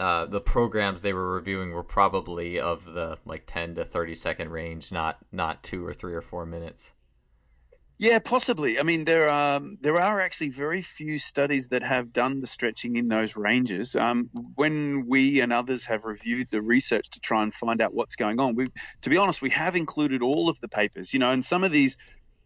uh, 0.00 0.26
the 0.26 0.40
programs 0.40 1.02
they 1.02 1.12
were 1.12 1.32
reviewing 1.32 1.70
were 1.70 1.84
probably 1.84 2.58
of 2.58 2.92
the 2.92 3.18
like 3.24 3.44
10 3.46 3.76
to 3.76 3.84
30 3.84 4.16
second 4.16 4.50
range 4.50 4.90
not 4.90 5.18
not 5.30 5.62
two 5.62 5.86
or 5.86 5.94
three 5.94 6.14
or 6.14 6.22
four 6.22 6.44
minutes 6.44 6.92
yeah, 7.98 8.18
possibly. 8.18 8.78
I 8.78 8.82
mean, 8.82 9.04
there 9.04 9.28
are 9.30 9.60
there 9.80 9.98
are 9.98 10.20
actually 10.20 10.50
very 10.50 10.82
few 10.82 11.16
studies 11.16 11.68
that 11.68 11.82
have 11.82 12.12
done 12.12 12.40
the 12.40 12.46
stretching 12.46 12.96
in 12.96 13.08
those 13.08 13.36
ranges. 13.36 13.96
Um, 13.96 14.28
when 14.54 15.06
we 15.06 15.40
and 15.40 15.52
others 15.52 15.86
have 15.86 16.04
reviewed 16.04 16.48
the 16.50 16.60
research 16.60 17.08
to 17.10 17.20
try 17.20 17.42
and 17.42 17.54
find 17.54 17.80
out 17.80 17.94
what's 17.94 18.16
going 18.16 18.38
on, 18.38 18.54
we, 18.54 18.68
to 19.02 19.10
be 19.10 19.16
honest, 19.16 19.40
we 19.40 19.50
have 19.50 19.76
included 19.76 20.22
all 20.22 20.50
of 20.50 20.60
the 20.60 20.68
papers. 20.68 21.14
You 21.14 21.20
know, 21.20 21.30
and 21.30 21.42
some 21.42 21.64
of 21.64 21.72
these 21.72 21.96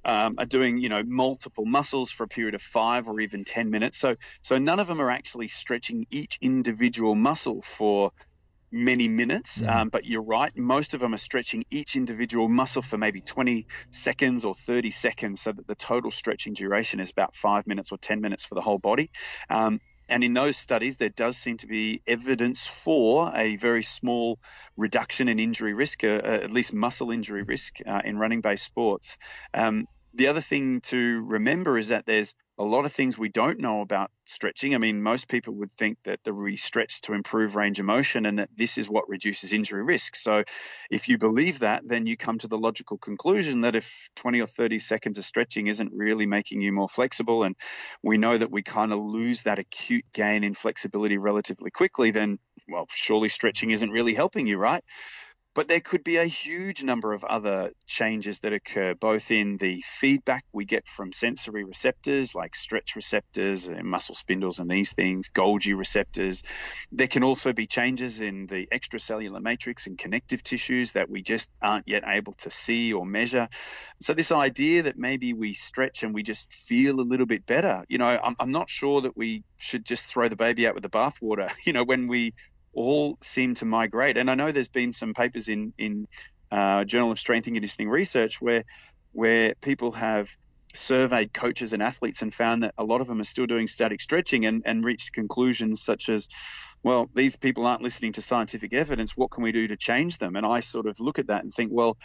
um, 0.04 0.36
are 0.38 0.46
doing 0.46 0.78
you 0.78 0.88
know 0.88 1.02
multiple 1.04 1.66
muscles 1.66 2.12
for 2.12 2.24
a 2.24 2.28
period 2.28 2.54
of 2.54 2.62
five 2.62 3.08
or 3.08 3.20
even 3.20 3.44
ten 3.44 3.70
minutes. 3.70 3.98
So 3.98 4.14
so 4.42 4.58
none 4.58 4.78
of 4.78 4.86
them 4.86 5.00
are 5.00 5.10
actually 5.10 5.48
stretching 5.48 6.06
each 6.10 6.38
individual 6.40 7.16
muscle 7.16 7.60
for 7.60 8.12
many 8.72 9.08
minutes. 9.08 9.62
Mm. 9.62 9.70
Um, 9.70 9.88
but 9.88 10.04
you're 10.04 10.22
right, 10.22 10.56
most 10.56 10.94
of 10.94 11.00
them 11.00 11.14
are 11.14 11.18
stretching 11.18 11.64
each 11.70 11.96
individual 11.96 12.48
muscle 12.48 12.82
for 12.82 12.98
maybe 12.98 13.20
20 13.20 13.66
seconds 13.90 14.44
or 14.44 14.54
30 14.54 14.90
seconds, 14.90 15.40
so 15.40 15.52
that 15.52 15.66
the 15.66 15.74
total 15.74 16.10
stretching 16.10 16.54
duration 16.54 17.00
is 17.00 17.10
about 17.10 17.34
five 17.34 17.66
minutes 17.66 17.92
or 17.92 17.98
10 17.98 18.20
minutes 18.20 18.44
for 18.44 18.54
the 18.54 18.60
whole 18.60 18.78
body. 18.78 19.10
Um, 19.48 19.80
and 20.08 20.24
in 20.24 20.34
those 20.34 20.56
studies, 20.56 20.96
there 20.96 21.08
does 21.08 21.36
seem 21.36 21.58
to 21.58 21.68
be 21.68 22.02
evidence 22.06 22.66
for 22.66 23.30
a 23.34 23.56
very 23.56 23.84
small 23.84 24.40
reduction 24.76 25.28
in 25.28 25.38
injury 25.38 25.72
risk, 25.72 26.02
uh, 26.02 26.08
uh 26.08 26.40
at 26.42 26.50
least 26.50 26.74
muscle 26.74 27.12
injury 27.12 27.42
risk, 27.42 27.76
uh, 27.86 28.02
in 28.04 28.18
running 28.18 28.40
based 28.40 28.64
sports. 28.64 29.18
Um, 29.54 29.86
the 30.14 30.26
other 30.28 30.40
thing 30.40 30.80
to 30.82 31.22
remember 31.26 31.78
is 31.78 31.88
that 31.88 32.06
there's 32.06 32.34
a 32.58 32.64
lot 32.64 32.84
of 32.84 32.92
things 32.92 33.16
we 33.16 33.28
don't 33.30 33.58
know 33.60 33.80
about 33.80 34.10
stretching. 34.26 34.74
I 34.74 34.78
mean, 34.78 35.02
most 35.02 35.28
people 35.28 35.54
would 35.54 35.70
think 35.70 35.98
that 36.04 36.20
the 36.24 36.34
we 36.34 36.56
stretch 36.56 37.00
to 37.02 37.14
improve 37.14 37.56
range 37.56 37.78
of 37.78 37.86
motion 37.86 38.26
and 38.26 38.38
that 38.38 38.50
this 38.54 38.76
is 38.76 38.88
what 38.88 39.08
reduces 39.08 39.52
injury 39.52 39.82
risk. 39.82 40.16
So, 40.16 40.44
if 40.90 41.08
you 41.08 41.16
believe 41.16 41.60
that, 41.60 41.82
then 41.86 42.06
you 42.06 42.16
come 42.16 42.38
to 42.38 42.48
the 42.48 42.58
logical 42.58 42.98
conclusion 42.98 43.62
that 43.62 43.76
if 43.76 44.10
20 44.16 44.40
or 44.40 44.46
30 44.46 44.78
seconds 44.78 45.16
of 45.16 45.24
stretching 45.24 45.68
isn't 45.68 45.92
really 45.92 46.26
making 46.26 46.60
you 46.60 46.72
more 46.72 46.88
flexible, 46.88 47.44
and 47.44 47.56
we 48.02 48.18
know 48.18 48.36
that 48.36 48.50
we 48.50 48.62
kind 48.62 48.92
of 48.92 48.98
lose 48.98 49.44
that 49.44 49.58
acute 49.58 50.04
gain 50.12 50.44
in 50.44 50.54
flexibility 50.54 51.18
relatively 51.18 51.70
quickly, 51.70 52.10
then, 52.10 52.38
well, 52.68 52.86
surely 52.90 53.28
stretching 53.28 53.70
isn't 53.70 53.90
really 53.90 54.14
helping 54.14 54.46
you, 54.46 54.58
right? 54.58 54.82
But 55.52 55.66
there 55.66 55.80
could 55.80 56.04
be 56.04 56.16
a 56.16 56.24
huge 56.24 56.84
number 56.84 57.12
of 57.12 57.24
other 57.24 57.72
changes 57.86 58.38
that 58.40 58.52
occur, 58.52 58.94
both 58.94 59.32
in 59.32 59.56
the 59.56 59.82
feedback 59.84 60.44
we 60.52 60.64
get 60.64 60.86
from 60.86 61.12
sensory 61.12 61.64
receptors 61.64 62.36
like 62.36 62.54
stretch 62.54 62.94
receptors 62.94 63.66
and 63.66 63.88
muscle 63.88 64.14
spindles 64.14 64.60
and 64.60 64.70
these 64.70 64.92
things, 64.92 65.28
Golgi 65.30 65.76
receptors. 65.76 66.44
There 66.92 67.08
can 67.08 67.24
also 67.24 67.52
be 67.52 67.66
changes 67.66 68.20
in 68.20 68.46
the 68.46 68.68
extracellular 68.68 69.40
matrix 69.40 69.88
and 69.88 69.98
connective 69.98 70.44
tissues 70.44 70.92
that 70.92 71.10
we 71.10 71.22
just 71.22 71.50
aren't 71.60 71.88
yet 71.88 72.04
able 72.06 72.34
to 72.34 72.50
see 72.50 72.92
or 72.92 73.04
measure. 73.04 73.48
So, 74.00 74.14
this 74.14 74.30
idea 74.30 74.84
that 74.84 74.96
maybe 74.96 75.32
we 75.32 75.54
stretch 75.54 76.04
and 76.04 76.14
we 76.14 76.22
just 76.22 76.52
feel 76.52 77.00
a 77.00 77.02
little 77.02 77.26
bit 77.26 77.44
better, 77.44 77.84
you 77.88 77.98
know, 77.98 78.06
I'm, 78.06 78.36
I'm 78.38 78.52
not 78.52 78.70
sure 78.70 79.00
that 79.00 79.16
we 79.16 79.42
should 79.58 79.84
just 79.84 80.06
throw 80.06 80.28
the 80.28 80.36
baby 80.36 80.68
out 80.68 80.74
with 80.74 80.84
the 80.84 80.90
bathwater. 80.90 81.50
You 81.66 81.74
know, 81.74 81.84
when 81.84 82.08
we 82.08 82.32
all 82.72 83.18
seem 83.20 83.54
to 83.54 83.64
migrate. 83.64 84.16
And 84.16 84.30
I 84.30 84.34
know 84.34 84.52
there's 84.52 84.68
been 84.68 84.92
some 84.92 85.14
papers 85.14 85.48
in 85.48 85.72
in 85.78 86.08
uh, 86.50 86.84
Journal 86.84 87.12
of 87.12 87.18
Strength 87.18 87.46
and 87.46 87.56
Conditioning 87.56 87.88
Research 87.88 88.40
where 88.40 88.64
where 89.12 89.54
people 89.54 89.92
have 89.92 90.36
surveyed 90.74 91.32
coaches 91.32 91.72
and 91.72 91.82
athletes 91.82 92.22
and 92.22 92.32
found 92.32 92.62
that 92.62 92.74
a 92.78 92.84
lot 92.84 93.00
of 93.00 93.08
them 93.08 93.20
are 93.20 93.24
still 93.24 93.46
doing 93.46 93.66
static 93.66 94.00
stretching 94.00 94.46
and, 94.46 94.62
and 94.64 94.84
reached 94.84 95.12
conclusions 95.12 95.82
such 95.82 96.08
as, 96.08 96.28
well, 96.82 97.10
these 97.14 97.36
people 97.36 97.66
aren't 97.66 97.82
listening 97.82 98.12
to 98.12 98.22
scientific 98.22 98.72
evidence. 98.72 99.16
What 99.16 99.30
can 99.30 99.42
we 99.42 99.52
do 99.52 99.68
to 99.68 99.76
change 99.76 100.18
them? 100.18 100.36
And 100.36 100.46
I 100.46 100.60
sort 100.60 100.86
of 100.86 101.00
look 101.00 101.18
at 101.18 101.26
that 101.28 101.42
and 101.42 101.52
think, 101.52 101.70
well, 101.72 101.96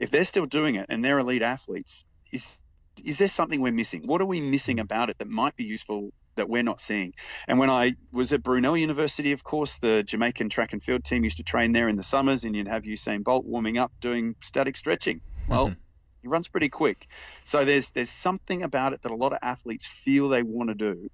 if 0.00 0.10
they're 0.10 0.24
still 0.24 0.46
doing 0.46 0.76
it 0.76 0.86
and 0.88 1.04
they're 1.04 1.18
elite 1.18 1.42
athletes, 1.42 2.04
is 2.32 2.58
is 3.04 3.18
there 3.18 3.28
something 3.28 3.60
we're 3.60 3.72
missing? 3.72 4.04
What 4.06 4.22
are 4.22 4.26
we 4.26 4.40
missing 4.40 4.80
about 4.80 5.10
it 5.10 5.18
that 5.18 5.28
might 5.28 5.54
be 5.54 5.64
useful 5.64 6.12
that 6.36 6.48
we're 6.48 6.62
not 6.62 6.80
seeing. 6.80 7.14
And 7.48 7.58
when 7.58 7.70
I 7.70 7.94
was 8.12 8.32
at 8.32 8.42
Brunel 8.42 8.76
University, 8.76 9.32
of 9.32 9.44
course, 9.44 9.78
the 9.78 10.02
Jamaican 10.02 10.48
track 10.48 10.72
and 10.72 10.82
field 10.82 11.04
team 11.04 11.24
used 11.24 11.38
to 11.38 11.42
train 11.42 11.72
there 11.72 11.88
in 11.88 11.96
the 11.96 12.02
summers, 12.02 12.44
and 12.44 12.54
you'd 12.54 12.68
have 12.68 12.84
Usain 12.84 13.24
Bolt 13.24 13.44
warming 13.44 13.78
up 13.78 13.92
doing 14.00 14.36
static 14.40 14.76
stretching. 14.76 15.20
Well, 15.48 15.68
mm-hmm. 15.68 15.80
he 16.22 16.28
runs 16.28 16.48
pretty 16.48 16.68
quick, 16.68 17.06
so 17.44 17.64
there's 17.64 17.90
there's 17.90 18.10
something 18.10 18.62
about 18.62 18.92
it 18.92 19.02
that 19.02 19.12
a 19.12 19.16
lot 19.16 19.32
of 19.32 19.38
athletes 19.42 19.86
feel 19.86 20.28
they 20.28 20.42
want 20.42 20.70
to 20.70 20.74
do. 20.74 21.10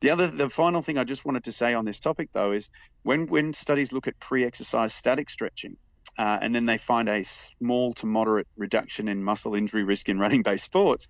The 0.00 0.10
other, 0.10 0.26
the 0.26 0.48
final 0.48 0.82
thing 0.82 0.98
I 0.98 1.04
just 1.04 1.24
wanted 1.24 1.44
to 1.44 1.52
say 1.52 1.74
on 1.74 1.84
this 1.84 2.00
topic 2.00 2.30
though 2.32 2.52
is 2.52 2.70
when 3.02 3.26
when 3.26 3.54
studies 3.54 3.92
look 3.92 4.08
at 4.08 4.18
pre-exercise 4.20 4.94
static 4.94 5.30
stretching. 5.30 5.76
Uh, 6.16 6.38
and 6.42 6.54
then 6.54 6.64
they 6.64 6.78
find 6.78 7.08
a 7.08 7.24
small 7.24 7.92
to 7.92 8.06
moderate 8.06 8.46
reduction 8.56 9.08
in 9.08 9.24
muscle 9.24 9.56
injury 9.56 9.82
risk 9.82 10.08
in 10.08 10.16
running 10.18 10.42
based 10.42 10.64
sports 10.64 11.08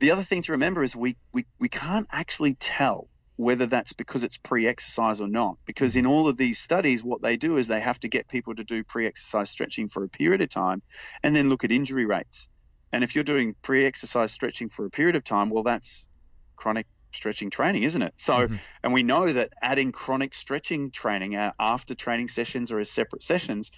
the 0.00 0.10
other 0.10 0.22
thing 0.22 0.42
to 0.42 0.52
remember 0.52 0.82
is 0.82 0.94
we, 0.94 1.16
we, 1.32 1.46
we 1.58 1.68
can't 1.68 2.06
actually 2.10 2.54
tell 2.54 3.08
whether 3.36 3.66
that's 3.66 3.92
because 3.92 4.22
it's 4.22 4.36
pre-exercise 4.36 5.20
or 5.20 5.26
not 5.26 5.56
because 5.64 5.96
in 5.96 6.06
all 6.06 6.28
of 6.28 6.36
these 6.36 6.58
studies 6.58 7.02
what 7.02 7.20
they 7.20 7.36
do 7.36 7.56
is 7.56 7.66
they 7.66 7.80
have 7.80 7.98
to 7.98 8.08
get 8.08 8.28
people 8.28 8.54
to 8.54 8.62
do 8.62 8.84
pre-exercise 8.84 9.50
stretching 9.50 9.88
for 9.88 10.04
a 10.04 10.08
period 10.08 10.40
of 10.40 10.48
time 10.48 10.82
and 11.22 11.34
then 11.34 11.48
look 11.48 11.64
at 11.64 11.72
injury 11.72 12.06
rates. 12.06 12.48
And 12.92 13.02
if 13.02 13.16
you're 13.16 13.24
doing 13.24 13.56
pre-exercise 13.60 14.30
stretching 14.30 14.68
for 14.68 14.86
a 14.86 14.90
period 14.90 15.16
of 15.16 15.24
time 15.24 15.50
well 15.50 15.64
that's 15.64 16.08
chronic 16.54 16.86
stretching 17.12 17.50
training 17.50 17.82
isn't 17.82 18.02
it? 18.02 18.12
So 18.16 18.34
mm-hmm. 18.34 18.56
and 18.84 18.92
we 18.92 19.02
know 19.02 19.26
that 19.26 19.52
adding 19.60 19.90
chronic 19.90 20.34
stretching 20.34 20.92
training 20.92 21.34
uh, 21.34 21.52
after 21.58 21.96
training 21.96 22.28
sessions 22.28 22.70
or 22.70 22.78
as 22.78 22.90
separate 22.90 23.24
sessions 23.24 23.72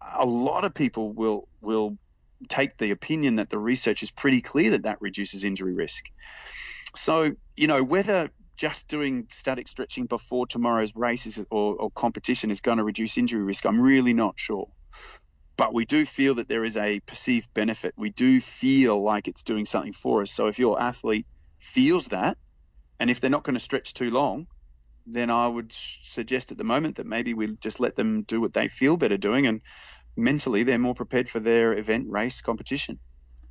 a 0.00 0.26
lot 0.26 0.64
of 0.64 0.74
people 0.74 1.12
will 1.12 1.48
will 1.60 1.96
take 2.48 2.76
the 2.76 2.90
opinion 2.90 3.36
that 3.36 3.50
the 3.50 3.58
research 3.58 4.02
is 4.02 4.10
pretty 4.10 4.40
clear 4.40 4.70
that 4.72 4.84
that 4.84 5.00
reduces 5.00 5.44
injury 5.44 5.74
risk. 5.74 6.04
So, 6.94 7.32
you 7.56 7.66
know, 7.66 7.82
whether 7.82 8.30
just 8.56 8.88
doing 8.88 9.26
static 9.30 9.68
stretching 9.68 10.06
before 10.06 10.46
tomorrow's 10.46 10.94
races 10.94 11.44
or, 11.50 11.76
or 11.76 11.90
competition 11.90 12.50
is 12.50 12.60
going 12.60 12.78
to 12.78 12.84
reduce 12.84 13.18
injury 13.18 13.42
risk, 13.42 13.66
I'm 13.66 13.80
really 13.80 14.12
not 14.12 14.34
sure. 14.36 14.68
But 15.56 15.74
we 15.74 15.84
do 15.84 16.04
feel 16.04 16.34
that 16.36 16.48
there 16.48 16.64
is 16.64 16.76
a 16.76 17.00
perceived 17.00 17.52
benefit. 17.52 17.94
We 17.96 18.10
do 18.10 18.40
feel 18.40 19.02
like 19.02 19.26
it's 19.26 19.42
doing 19.42 19.64
something 19.64 19.92
for 19.92 20.22
us. 20.22 20.30
So 20.30 20.46
if 20.46 20.58
your 20.58 20.80
athlete 20.80 21.26
feels 21.58 22.08
that, 22.08 22.36
and 23.00 23.10
if 23.10 23.20
they're 23.20 23.30
not 23.30 23.44
going 23.44 23.54
to 23.54 23.60
stretch 23.60 23.94
too 23.94 24.10
long, 24.10 24.46
then 25.06 25.30
I 25.30 25.48
would 25.48 25.72
suggest 25.72 26.52
at 26.52 26.58
the 26.58 26.64
moment 26.64 26.96
that 26.96 27.06
maybe 27.06 27.34
we 27.34 27.56
just 27.60 27.80
let 27.80 27.96
them 27.96 28.22
do 28.22 28.40
what 28.40 28.52
they 28.52 28.68
feel 28.68 28.96
better 28.96 29.16
doing 29.16 29.46
and 29.46 29.62
mentally 30.18 30.64
they're 30.64 30.78
more 30.78 30.94
prepared 30.94 31.28
for 31.28 31.40
their 31.40 31.72
event 31.72 32.06
race 32.10 32.40
competition. 32.40 32.98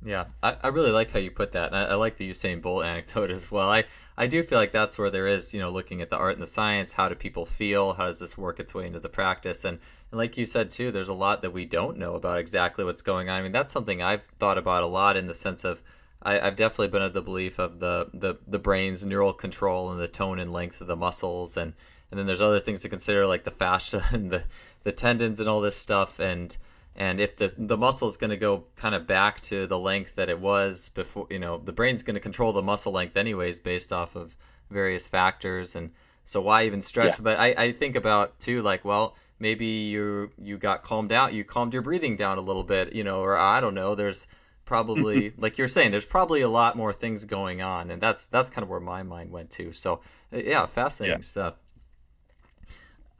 Yeah, 0.04 0.26
I, 0.42 0.56
I 0.62 0.68
really 0.68 0.92
like 0.92 1.10
how 1.10 1.18
you 1.18 1.32
put 1.32 1.52
that. 1.52 1.72
And 1.72 1.76
I, 1.76 1.86
I 1.86 1.94
like 1.94 2.16
the 2.16 2.30
Usain 2.30 2.62
Bolt 2.62 2.84
anecdote 2.84 3.30
as 3.30 3.50
well. 3.50 3.68
I, 3.68 3.84
I 4.16 4.26
do 4.26 4.42
feel 4.42 4.58
like 4.58 4.72
that's 4.72 4.98
where 4.98 5.10
there 5.10 5.26
is, 5.26 5.52
you 5.52 5.60
know, 5.60 5.70
looking 5.70 6.00
at 6.00 6.10
the 6.10 6.16
art 6.16 6.34
and 6.34 6.42
the 6.42 6.46
science. 6.46 6.92
How 6.92 7.08
do 7.08 7.14
people 7.14 7.44
feel? 7.44 7.94
How 7.94 8.06
does 8.06 8.20
this 8.20 8.38
work 8.38 8.60
its 8.60 8.74
way 8.74 8.86
into 8.86 9.00
the 9.00 9.08
practice? 9.08 9.64
And, 9.64 9.78
and 10.10 10.18
like 10.18 10.36
you 10.36 10.46
said, 10.46 10.70
too, 10.70 10.92
there's 10.92 11.08
a 11.08 11.14
lot 11.14 11.42
that 11.42 11.52
we 11.52 11.64
don't 11.64 11.98
know 11.98 12.14
about 12.14 12.38
exactly 12.38 12.84
what's 12.84 13.02
going 13.02 13.28
on. 13.28 13.40
I 13.40 13.42
mean, 13.42 13.52
that's 13.52 13.72
something 13.72 14.00
I've 14.00 14.22
thought 14.38 14.58
about 14.58 14.84
a 14.84 14.86
lot 14.86 15.16
in 15.16 15.26
the 15.26 15.34
sense 15.34 15.64
of 15.64 15.82
I, 16.22 16.38
have 16.38 16.56
definitely 16.56 16.88
been 16.88 17.02
of 17.02 17.14
the 17.14 17.22
belief 17.22 17.58
of 17.58 17.80
the, 17.80 18.08
the, 18.14 18.36
the 18.46 18.58
brain's 18.58 19.04
neural 19.04 19.32
control 19.32 19.90
and 19.90 20.00
the 20.00 20.08
tone 20.08 20.38
and 20.38 20.52
length 20.52 20.80
of 20.80 20.86
the 20.86 20.96
muscles. 20.96 21.56
And, 21.56 21.74
and 22.10 22.18
then 22.18 22.26
there's 22.26 22.40
other 22.40 22.60
things 22.60 22.82
to 22.82 22.88
consider 22.88 23.26
like 23.26 23.44
the 23.44 23.50
fascia 23.50 24.04
and 24.12 24.30
the, 24.30 24.44
the 24.84 24.92
tendons 24.92 25.40
and 25.40 25.48
all 25.48 25.60
this 25.60 25.76
stuff. 25.76 26.18
And, 26.18 26.56
and 26.98 27.20
if 27.20 27.36
the 27.36 27.54
the 27.56 27.76
muscle 27.76 28.08
is 28.08 28.16
going 28.16 28.30
to 28.30 28.36
go 28.36 28.64
kind 28.76 28.94
of 28.94 29.06
back 29.06 29.40
to 29.40 29.66
the 29.66 29.78
length 29.78 30.16
that 30.16 30.28
it 30.28 30.40
was 30.40 30.90
before 30.90 31.26
you 31.30 31.38
know 31.38 31.56
the 31.58 31.72
brain's 31.72 32.02
going 32.02 32.14
to 32.14 32.20
control 32.20 32.52
the 32.52 32.60
muscle 32.60 32.92
length 32.92 33.16
anyways 33.16 33.60
based 33.60 33.92
off 33.92 34.16
of 34.16 34.36
various 34.68 35.08
factors 35.08 35.76
and 35.76 35.92
so 36.24 36.42
why 36.42 36.66
even 36.66 36.82
stretch 36.82 37.18
yeah. 37.18 37.22
but 37.22 37.38
I, 37.38 37.54
I 37.56 37.72
think 37.72 37.96
about 37.96 38.38
too 38.38 38.60
like 38.62 38.84
well 38.84 39.16
maybe 39.38 39.64
you 39.64 40.30
you 40.42 40.58
got 40.58 40.82
calmed 40.82 41.08
down 41.08 41.32
you 41.32 41.44
calmed 41.44 41.72
your 41.72 41.82
breathing 41.82 42.16
down 42.16 42.36
a 42.36 42.42
little 42.42 42.64
bit 42.64 42.92
you 42.92 43.04
know 43.04 43.20
or 43.20 43.36
i 43.38 43.60
don't 43.60 43.74
know 43.74 43.94
there's 43.94 44.26
probably 44.64 45.30
mm-hmm. 45.30 45.40
like 45.40 45.56
you're 45.56 45.68
saying 45.68 45.92
there's 45.92 46.04
probably 46.04 46.42
a 46.42 46.48
lot 46.48 46.76
more 46.76 46.92
things 46.92 47.24
going 47.24 47.62
on 47.62 47.90
and 47.90 48.02
that's 48.02 48.26
that's 48.26 48.50
kind 48.50 48.64
of 48.64 48.68
where 48.68 48.80
my 48.80 49.02
mind 49.02 49.30
went 49.30 49.48
to 49.50 49.72
so 49.72 50.00
uh, 50.32 50.36
yeah 50.36 50.66
fascinating 50.66 51.18
yeah. 51.18 51.22
stuff 51.22 51.54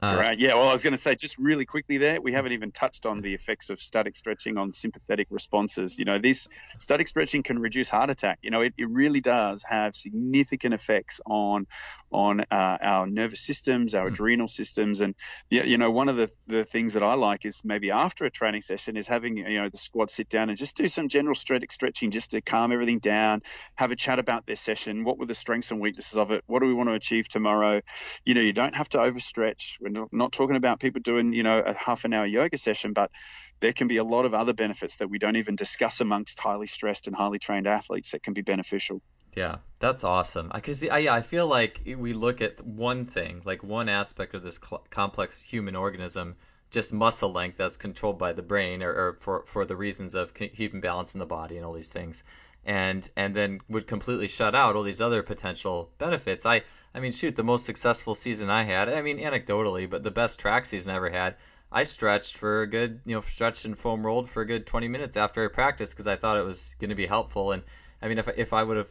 uh, 0.01 0.15
right. 0.17 0.37
Yeah. 0.37 0.55
Well, 0.55 0.69
I 0.69 0.73
was 0.73 0.83
going 0.83 0.93
to 0.93 0.97
say 0.97 1.15
just 1.15 1.37
really 1.37 1.65
quickly 1.65 1.97
there, 1.97 2.21
we 2.21 2.31
haven't 2.31 2.53
even 2.53 2.71
touched 2.71 3.05
on 3.05 3.21
the 3.21 3.33
effects 3.33 3.69
of 3.69 3.79
static 3.79 4.15
stretching 4.15 4.57
on 4.57 4.71
sympathetic 4.71 5.27
responses. 5.29 5.99
You 5.99 6.05
know, 6.05 6.19
this 6.19 6.47
static 6.77 7.07
stretching 7.07 7.43
can 7.43 7.59
reduce 7.59 7.89
heart 7.89 8.09
attack. 8.09 8.39
You 8.41 8.51
know, 8.51 8.61
it, 8.61 8.73
it 8.77 8.89
really 8.89 9.19
does 9.19 9.63
have 9.63 9.95
significant 9.95 10.73
effects 10.73 11.19
on 11.25 11.67
on 12.11 12.39
uh, 12.39 12.77
our 12.81 13.07
nervous 13.07 13.41
systems, 13.41 13.93
our 13.93 14.05
mm. 14.05 14.11
adrenal 14.11 14.47
systems, 14.47 15.01
and 15.01 15.15
yeah, 15.49 15.63
you 15.63 15.77
know, 15.77 15.91
one 15.91 16.09
of 16.09 16.15
the 16.15 16.29
the 16.47 16.63
things 16.63 16.93
that 16.93 17.03
I 17.03 17.15
like 17.15 17.45
is 17.45 17.63
maybe 17.65 17.91
after 17.91 18.25
a 18.25 18.31
training 18.31 18.61
session 18.61 18.95
is 18.95 19.07
having 19.07 19.37
you 19.37 19.61
know 19.61 19.69
the 19.69 19.77
squad 19.77 20.09
sit 20.09 20.29
down 20.29 20.49
and 20.49 20.57
just 20.57 20.77
do 20.77 20.87
some 20.87 21.09
general 21.09 21.35
static 21.35 21.71
stretching 21.71 22.11
just 22.11 22.31
to 22.31 22.41
calm 22.41 22.71
everything 22.71 22.99
down, 22.99 23.41
have 23.75 23.91
a 23.91 23.95
chat 23.95 24.19
about 24.19 24.45
their 24.45 24.55
session. 24.55 25.03
What 25.03 25.17
were 25.17 25.25
the 25.25 25.33
strengths 25.33 25.71
and 25.71 25.81
weaknesses 25.81 26.17
of 26.17 26.31
it? 26.31 26.43
What 26.47 26.61
do 26.61 26.67
we 26.67 26.73
want 26.73 26.89
to 26.89 26.93
achieve 26.93 27.27
tomorrow? 27.27 27.81
You 28.25 28.33
know, 28.33 28.41
you 28.41 28.53
don't 28.53 28.75
have 28.75 28.89
to 28.89 28.99
overstretch 28.99 29.77
we're 29.79 29.88
not 30.11 30.31
talking 30.31 30.55
about 30.55 30.79
people 30.79 31.01
doing, 31.01 31.33
you 31.33 31.43
know, 31.43 31.59
a 31.59 31.73
half 31.73 32.05
an 32.05 32.13
hour 32.13 32.25
yoga 32.25 32.57
session, 32.57 32.93
but 32.93 33.11
there 33.59 33.73
can 33.73 33.87
be 33.87 33.97
a 33.97 34.03
lot 34.03 34.25
of 34.25 34.33
other 34.33 34.53
benefits 34.53 34.97
that 34.97 35.09
we 35.09 35.19
don't 35.19 35.35
even 35.35 35.55
discuss 35.55 36.01
amongst 36.01 36.39
highly 36.39 36.67
stressed 36.67 37.07
and 37.07 37.15
highly 37.15 37.39
trained 37.39 37.67
athletes 37.67 38.11
that 38.11 38.23
can 38.23 38.33
be 38.33 38.41
beneficial. 38.41 39.01
Yeah, 39.35 39.57
that's 39.79 40.03
awesome. 40.03 40.51
Because 40.53 40.83
I, 40.83 41.17
I 41.17 41.21
feel 41.21 41.47
like 41.47 41.81
we 41.85 42.13
look 42.13 42.41
at 42.41 42.65
one 42.65 43.05
thing, 43.05 43.41
like 43.45 43.63
one 43.63 43.89
aspect 43.89 44.33
of 44.33 44.43
this 44.43 44.59
cl- 44.63 44.85
complex 44.89 45.41
human 45.41 45.75
organism, 45.75 46.35
just 46.71 46.93
muscle 46.93 47.31
length 47.31 47.57
that's 47.57 47.77
controlled 47.77 48.17
by 48.17 48.33
the 48.33 48.41
brain, 48.41 48.81
or, 48.83 48.91
or 48.91 49.17
for 49.19 49.43
for 49.45 49.65
the 49.65 49.75
reasons 49.75 50.15
of 50.15 50.33
keeping 50.33 50.81
balance 50.81 51.13
in 51.13 51.19
the 51.19 51.25
body 51.25 51.57
and 51.57 51.65
all 51.65 51.73
these 51.73 51.89
things, 51.89 52.23
and 52.69 53.09
and 53.15 53.35
then 53.35 53.59
would 53.67 53.87
completely 53.87 54.27
shut 54.27 54.53
out 54.53 54.75
all 54.75 54.83
these 54.83 55.01
other 55.01 55.23
potential 55.23 55.89
benefits. 55.97 56.45
I 56.45 56.61
I 56.93 56.99
mean, 56.99 57.11
shoot, 57.11 57.35
the 57.35 57.43
most 57.43 57.65
successful 57.65 58.13
season 58.13 58.49
I 58.49 58.63
had, 58.63 58.89
I 58.89 59.01
mean, 59.01 59.19
anecdotally, 59.19 59.89
but 59.89 60.03
the 60.03 60.11
best 60.11 60.39
track 60.39 60.65
season 60.67 60.91
I 60.91 60.95
ever 60.95 61.09
had, 61.09 61.35
I 61.71 61.83
stretched 61.83 62.37
for 62.37 62.61
a 62.61 62.67
good, 62.67 63.01
you 63.05 63.15
know, 63.15 63.21
stretched 63.21 63.65
and 63.65 63.77
foam 63.77 64.05
rolled 64.05 64.29
for 64.29 64.41
a 64.41 64.45
good 64.45 64.67
20 64.67 64.87
minutes 64.87 65.17
after 65.17 65.43
I 65.43 65.47
practiced 65.47 65.93
because 65.93 66.07
I 66.07 66.15
thought 66.15 66.37
it 66.37 66.45
was 66.45 66.75
going 66.79 66.89
to 66.89 66.95
be 66.95 67.07
helpful. 67.07 67.51
And 67.51 67.63
I 68.01 68.07
mean, 68.07 68.19
if, 68.19 68.27
if 68.37 68.53
I 68.53 68.63
would 68.63 68.77
have 68.77 68.89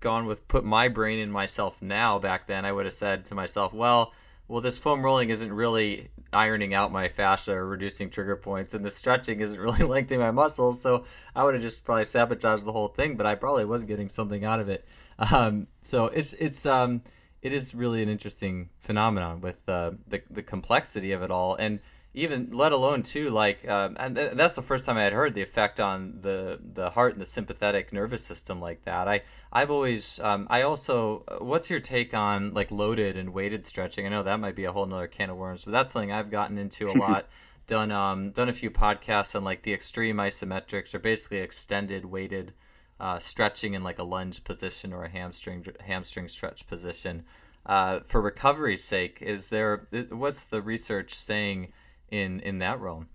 gone 0.00 0.26
with 0.26 0.46
put 0.46 0.64
my 0.64 0.88
brain 0.88 1.18
in 1.18 1.30
myself 1.30 1.80
now 1.80 2.18
back 2.18 2.46
then, 2.46 2.66
I 2.66 2.72
would 2.72 2.84
have 2.84 2.94
said 2.94 3.24
to 3.26 3.34
myself, 3.34 3.72
well, 3.72 4.12
well, 4.48 4.60
this 4.60 4.78
foam 4.78 5.02
rolling 5.02 5.30
isn't 5.30 5.52
really 5.52 6.08
ironing 6.32 6.74
out 6.74 6.92
my 6.92 7.08
fascia 7.08 7.52
or 7.52 7.66
reducing 7.66 8.10
trigger 8.10 8.36
points, 8.36 8.74
and 8.74 8.84
the 8.84 8.90
stretching 8.90 9.40
isn't 9.40 9.60
really 9.60 9.82
lengthening 9.84 10.20
my 10.20 10.30
muscles. 10.30 10.80
So 10.80 11.04
I 11.34 11.44
would 11.44 11.54
have 11.54 11.62
just 11.62 11.84
probably 11.84 12.04
sabotaged 12.04 12.64
the 12.64 12.72
whole 12.72 12.88
thing, 12.88 13.16
but 13.16 13.26
I 13.26 13.34
probably 13.34 13.64
was 13.64 13.84
getting 13.84 14.08
something 14.08 14.44
out 14.44 14.60
of 14.60 14.68
it. 14.68 14.86
Um, 15.18 15.68
so 15.82 16.06
it's 16.06 16.34
it's 16.34 16.66
um, 16.66 17.02
it 17.40 17.52
is 17.52 17.74
really 17.74 18.02
an 18.02 18.08
interesting 18.08 18.70
phenomenon 18.80 19.40
with 19.40 19.66
uh, 19.68 19.92
the 20.08 20.22
the 20.30 20.42
complexity 20.42 21.12
of 21.12 21.22
it 21.22 21.30
all, 21.30 21.54
and 21.54 21.80
even 22.14 22.48
let 22.52 22.70
alone 22.72 23.02
too 23.02 23.28
like 23.30 23.68
um, 23.68 23.96
and 23.98 24.14
th- 24.14 24.32
that's 24.32 24.54
the 24.54 24.62
first 24.62 24.86
time 24.86 24.96
I 24.96 25.02
had 25.02 25.12
heard 25.12 25.34
the 25.34 25.42
effect 25.42 25.80
on 25.80 26.18
the 26.20 26.60
the 26.62 26.90
heart 26.90 27.12
and 27.12 27.20
the 27.20 27.26
sympathetic 27.26 27.92
nervous 27.92 28.24
system 28.24 28.60
like 28.60 28.84
that. 28.84 29.08
I 29.08 29.22
I've 29.52 29.70
always 29.70 30.20
um, 30.20 30.46
I 30.48 30.62
also 30.62 31.24
what's 31.40 31.68
your 31.68 31.80
take 31.80 32.14
on 32.14 32.54
like 32.54 32.70
loaded 32.70 33.16
and 33.16 33.34
weighted 33.34 33.66
stretching? 33.66 34.06
I 34.06 34.10
know 34.10 34.22
that 34.22 34.40
might 34.40 34.54
be 34.54 34.64
a 34.64 34.72
whole 34.72 34.86
nother 34.86 35.08
can 35.08 35.30
of 35.30 35.36
worms, 35.36 35.64
but 35.64 35.72
that's 35.72 35.92
something 35.92 36.12
I've 36.12 36.30
gotten 36.30 36.56
into 36.56 36.88
a 36.88 36.96
lot. 36.96 37.26
done 37.66 37.90
um 37.90 38.30
done 38.30 38.48
a 38.48 38.52
few 38.52 38.70
podcasts 38.70 39.34
on 39.34 39.42
like 39.42 39.62
the 39.62 39.72
extreme 39.72 40.16
isometrics 40.16 40.94
or 40.94 40.98
basically 40.98 41.38
extended 41.38 42.04
weighted 42.04 42.52
uh, 43.00 43.18
stretching 43.18 43.74
in 43.74 43.82
like 43.82 43.98
a 43.98 44.04
lunge 44.04 44.44
position 44.44 44.92
or 44.92 45.04
a 45.04 45.08
hamstring 45.08 45.66
hamstring 45.80 46.28
stretch 46.28 46.66
position. 46.66 47.24
Uh, 47.66 48.00
for 48.06 48.20
recovery's 48.20 48.84
sake, 48.84 49.22
is 49.22 49.50
there 49.50 49.88
what's 50.10 50.44
the 50.44 50.62
research 50.62 51.14
saying 51.14 51.72
in 52.14 52.40
in 52.40 52.58
that 52.58 52.80
realm? 52.80 53.08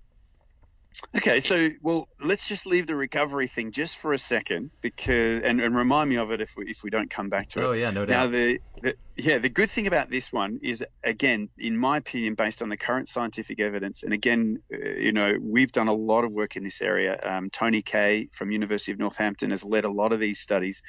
Okay, 1.16 1.40
so 1.40 1.70
well, 1.82 2.10
let's 2.24 2.48
just 2.48 2.66
leave 2.66 2.88
the 2.88 2.96
recovery 2.96 3.48
thing 3.48 3.72
just 3.72 4.00
for 4.00 4.12
a 4.12 4.18
second, 4.18 4.72
because 4.82 5.38
and, 5.38 5.62
and 5.62 5.76
remind 5.76 6.10
me 6.10 6.18
of 6.18 6.32
it 6.32 6.42
if 6.42 6.56
we 6.58 6.66
if 6.66 6.84
we 6.84 6.90
don't 6.90 7.10
come 7.10 7.30
back 7.30 7.50
to 7.50 7.60
it. 7.60 7.64
Oh 7.64 7.72
yeah, 7.74 7.92
no 7.92 8.06
doubt. 8.06 8.26
Now 8.26 8.28
the, 8.28 8.60
the 8.82 8.96
yeah 9.16 9.38
the 9.38 9.50
good 9.50 9.70
thing 9.70 9.86
about 9.86 10.10
this 10.10 10.34
one 10.34 10.60
is 10.64 10.84
again, 11.04 11.50
in 11.58 11.78
my 11.78 11.98
opinion, 11.98 12.34
based 12.34 12.62
on 12.62 12.70
the 12.70 12.78
current 12.78 13.08
scientific 13.08 13.60
evidence, 13.60 14.04
and 14.04 14.14
again, 14.14 14.62
uh, 14.74 14.78
you 14.78 15.12
know, 15.12 15.38
we've 15.40 15.72
done 15.72 15.88
a 15.88 15.94
lot 15.94 16.24
of 16.24 16.32
work 16.32 16.56
in 16.58 16.64
this 16.64 16.82
area. 16.82 17.18
Um, 17.22 17.50
Tony 17.50 17.84
Kay 17.84 18.28
from 18.32 18.52
University 18.52 18.92
of 18.92 19.00
Northampton 19.00 19.52
has 19.52 19.64
led 19.64 19.86
a 19.86 19.92
lot 19.92 20.12
of 20.12 20.20
these 20.20 20.40
studies. 20.40 20.82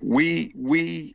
We 0.00 0.52
we 0.54 1.14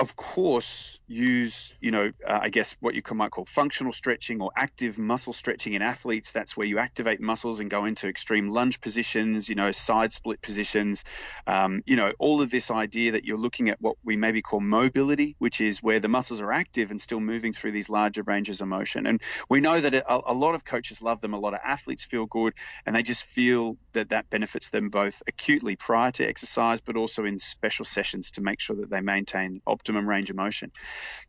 of 0.00 0.14
course, 0.14 1.00
use, 1.08 1.74
you 1.80 1.90
know, 1.90 2.12
uh, 2.24 2.38
I 2.42 2.50
guess 2.50 2.76
what 2.80 2.94
you 2.94 3.02
might 3.14 3.30
call 3.32 3.46
functional 3.46 3.92
stretching 3.92 4.40
or 4.40 4.50
active 4.54 4.96
muscle 4.96 5.32
stretching 5.32 5.72
in 5.72 5.82
athletes. 5.82 6.30
That's 6.32 6.56
where 6.56 6.66
you 6.66 6.78
activate 6.78 7.20
muscles 7.20 7.58
and 7.58 7.68
go 7.68 7.84
into 7.84 8.08
extreme 8.08 8.48
lunge 8.48 8.80
positions, 8.80 9.48
you 9.48 9.56
know, 9.56 9.72
side 9.72 10.12
split 10.12 10.40
positions. 10.40 11.04
Um, 11.46 11.82
you 11.84 11.96
know, 11.96 12.12
all 12.18 12.42
of 12.42 12.50
this 12.50 12.70
idea 12.70 13.12
that 13.12 13.24
you're 13.24 13.38
looking 13.38 13.70
at 13.70 13.80
what 13.80 13.96
we 14.04 14.16
maybe 14.16 14.40
call 14.40 14.60
mobility, 14.60 15.34
which 15.38 15.60
is 15.60 15.82
where 15.82 15.98
the 15.98 16.08
muscles 16.08 16.40
are 16.40 16.52
active 16.52 16.90
and 16.92 17.00
still 17.00 17.20
moving 17.20 17.52
through 17.52 17.72
these 17.72 17.88
larger 17.88 18.22
ranges 18.22 18.60
of 18.60 18.68
motion. 18.68 19.06
And 19.06 19.20
we 19.48 19.60
know 19.60 19.80
that 19.80 19.94
a, 19.94 20.30
a 20.30 20.34
lot 20.34 20.54
of 20.54 20.64
coaches 20.64 21.02
love 21.02 21.20
them, 21.20 21.34
a 21.34 21.40
lot 21.40 21.54
of 21.54 21.60
athletes 21.64 22.04
feel 22.04 22.26
good, 22.26 22.52
and 22.86 22.94
they 22.94 23.02
just 23.02 23.24
feel 23.24 23.76
that 23.92 24.10
that 24.10 24.30
benefits 24.30 24.70
them 24.70 24.90
both 24.90 25.22
acutely 25.26 25.74
prior 25.74 26.12
to 26.12 26.28
exercise, 26.28 26.80
but 26.80 26.96
also 26.96 27.24
in 27.24 27.40
special 27.40 27.84
sessions 27.84 28.32
to 28.32 28.42
make 28.42 28.60
sure 28.60 28.76
that 28.76 28.90
they 28.90 29.00
maintain 29.00 29.60
optimal 29.66 29.87
optimum 29.88 30.08
range 30.08 30.28
of 30.28 30.36
motion. 30.36 30.70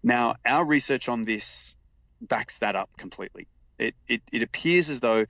Now, 0.03 0.35
our 0.45 0.65
research 0.65 1.07
on 1.07 1.23
this 1.23 1.77
backs 2.21 2.59
that 2.59 2.75
up 2.75 2.89
completely. 2.97 3.47
It, 3.77 3.95
it, 4.09 4.21
it 4.33 4.41
appears 4.41 4.89
as 4.89 4.99
though 4.99 5.25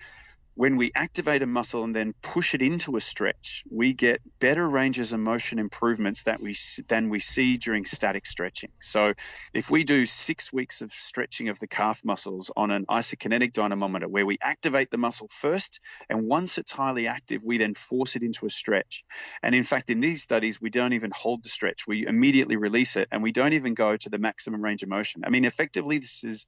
when 0.60 0.76
we 0.76 0.91
activate 0.93 1.41
a 1.41 1.45
muscle 1.45 1.86
and 1.86 1.95
then 1.95 2.12
push 2.22 2.54
it 2.54 2.62
into 2.62 2.98
a 2.98 3.00
stretch, 3.00 3.63
we 3.72 3.93
get 3.93 4.19
better 4.41 4.67
ranges 4.67 5.13
of 5.13 5.19
motion 5.22 5.58
improvements 5.58 6.24
that 6.24 6.41
we 6.41 6.54
than 6.89 7.10
we 7.10 7.19
see 7.19 7.56
during 7.56 7.86
static 7.86 8.26
stretching. 8.26 8.69
So, 8.82 9.13
if 9.54 9.72
we 9.72 9.86
do 9.86 10.06
six 10.06 10.52
weeks 10.52 10.82
of 10.82 10.91
stretching 10.91 11.48
of 11.48 11.60
the 11.60 11.67
calf 11.67 12.02
muscles 12.04 12.52
on 12.58 12.72
an 12.72 12.86
isokinetic 12.88 13.54
dynamometer, 13.54 14.10
where 14.10 14.26
we 14.26 14.38
activate 14.41 14.91
the 14.91 14.98
muscle 14.98 15.30
first, 15.30 15.80
and 16.10 16.28
once 16.28 16.58
it's 16.58 16.74
highly 16.74 17.08
active, 17.08 17.41
we 17.41 17.58
then 17.58 17.74
force 17.74 18.17
it 18.17 18.24
into 18.24 18.45
a 18.45 18.50
stretch. 18.50 19.06
And 19.41 19.56
in 19.56 19.63
fact, 19.63 19.89
in 19.89 20.02
these 20.02 20.24
studies, 20.24 20.60
we 20.60 20.69
don't 20.69 20.91
even 20.91 21.12
hold 21.15 21.41
the 21.41 21.50
stretch; 21.50 21.88
we 21.88 22.06
immediately 22.06 22.58
release 22.58 22.98
it, 22.98 23.08
and 23.13 23.24
we 23.24 23.32
don't 23.32 23.54
even 23.54 23.76
go 23.76 23.95
to 23.95 24.10
the 24.10 24.19
maximum 24.19 24.62
range 24.62 24.84
of 24.84 24.89
motion. 24.89 25.22
I 25.26 25.30
mean, 25.30 25.45
effectively, 25.45 26.00
this 26.00 26.26
is 26.26 26.48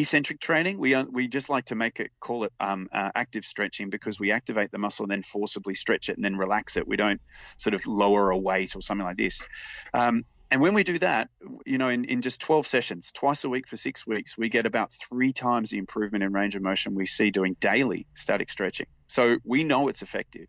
eccentric 0.00 0.40
training. 0.40 0.78
We 0.78 1.00
we 1.04 1.28
just 1.28 1.48
like 1.48 1.66
to 1.66 1.74
make 1.74 2.00
it 2.00 2.10
call 2.20 2.44
it 2.44 2.52
um, 2.60 2.88
uh, 2.92 3.10
active 3.14 3.44
stretching 3.44 3.90
because 3.90 4.20
we 4.20 4.32
activate 4.32 4.70
the 4.70 4.78
muscle 4.78 5.04
and 5.04 5.12
then 5.12 5.22
forcibly 5.22 5.74
stretch 5.74 6.08
it 6.08 6.16
and 6.16 6.24
then 6.24 6.36
relax 6.36 6.76
it. 6.76 6.86
We 6.86 6.96
don't 6.96 7.20
sort 7.56 7.74
of 7.74 7.86
lower 7.86 8.30
a 8.30 8.38
weight 8.38 8.76
or 8.76 8.82
something 8.82 9.06
like 9.06 9.16
this. 9.16 9.46
Um, 9.94 10.24
and 10.50 10.60
when 10.60 10.74
we 10.74 10.84
do 10.84 10.98
that 10.98 11.28
you 11.64 11.78
know 11.78 11.88
in, 11.88 12.04
in 12.04 12.22
just 12.22 12.40
12 12.40 12.68
sessions 12.68 13.10
twice 13.10 13.42
a 13.42 13.48
week 13.48 13.66
for 13.66 13.74
six 13.74 14.06
weeks 14.06 14.38
we 14.38 14.48
get 14.48 14.64
about 14.64 14.92
three 14.92 15.32
times 15.32 15.70
the 15.70 15.78
improvement 15.78 16.22
in 16.22 16.32
range 16.32 16.54
of 16.54 16.62
motion 16.62 16.94
we 16.94 17.04
see 17.04 17.32
doing 17.32 17.56
daily 17.58 18.06
static 18.14 18.50
stretching. 18.50 18.86
So 19.08 19.38
we 19.44 19.64
know 19.64 19.88
it's 19.88 20.02
effective. 20.02 20.46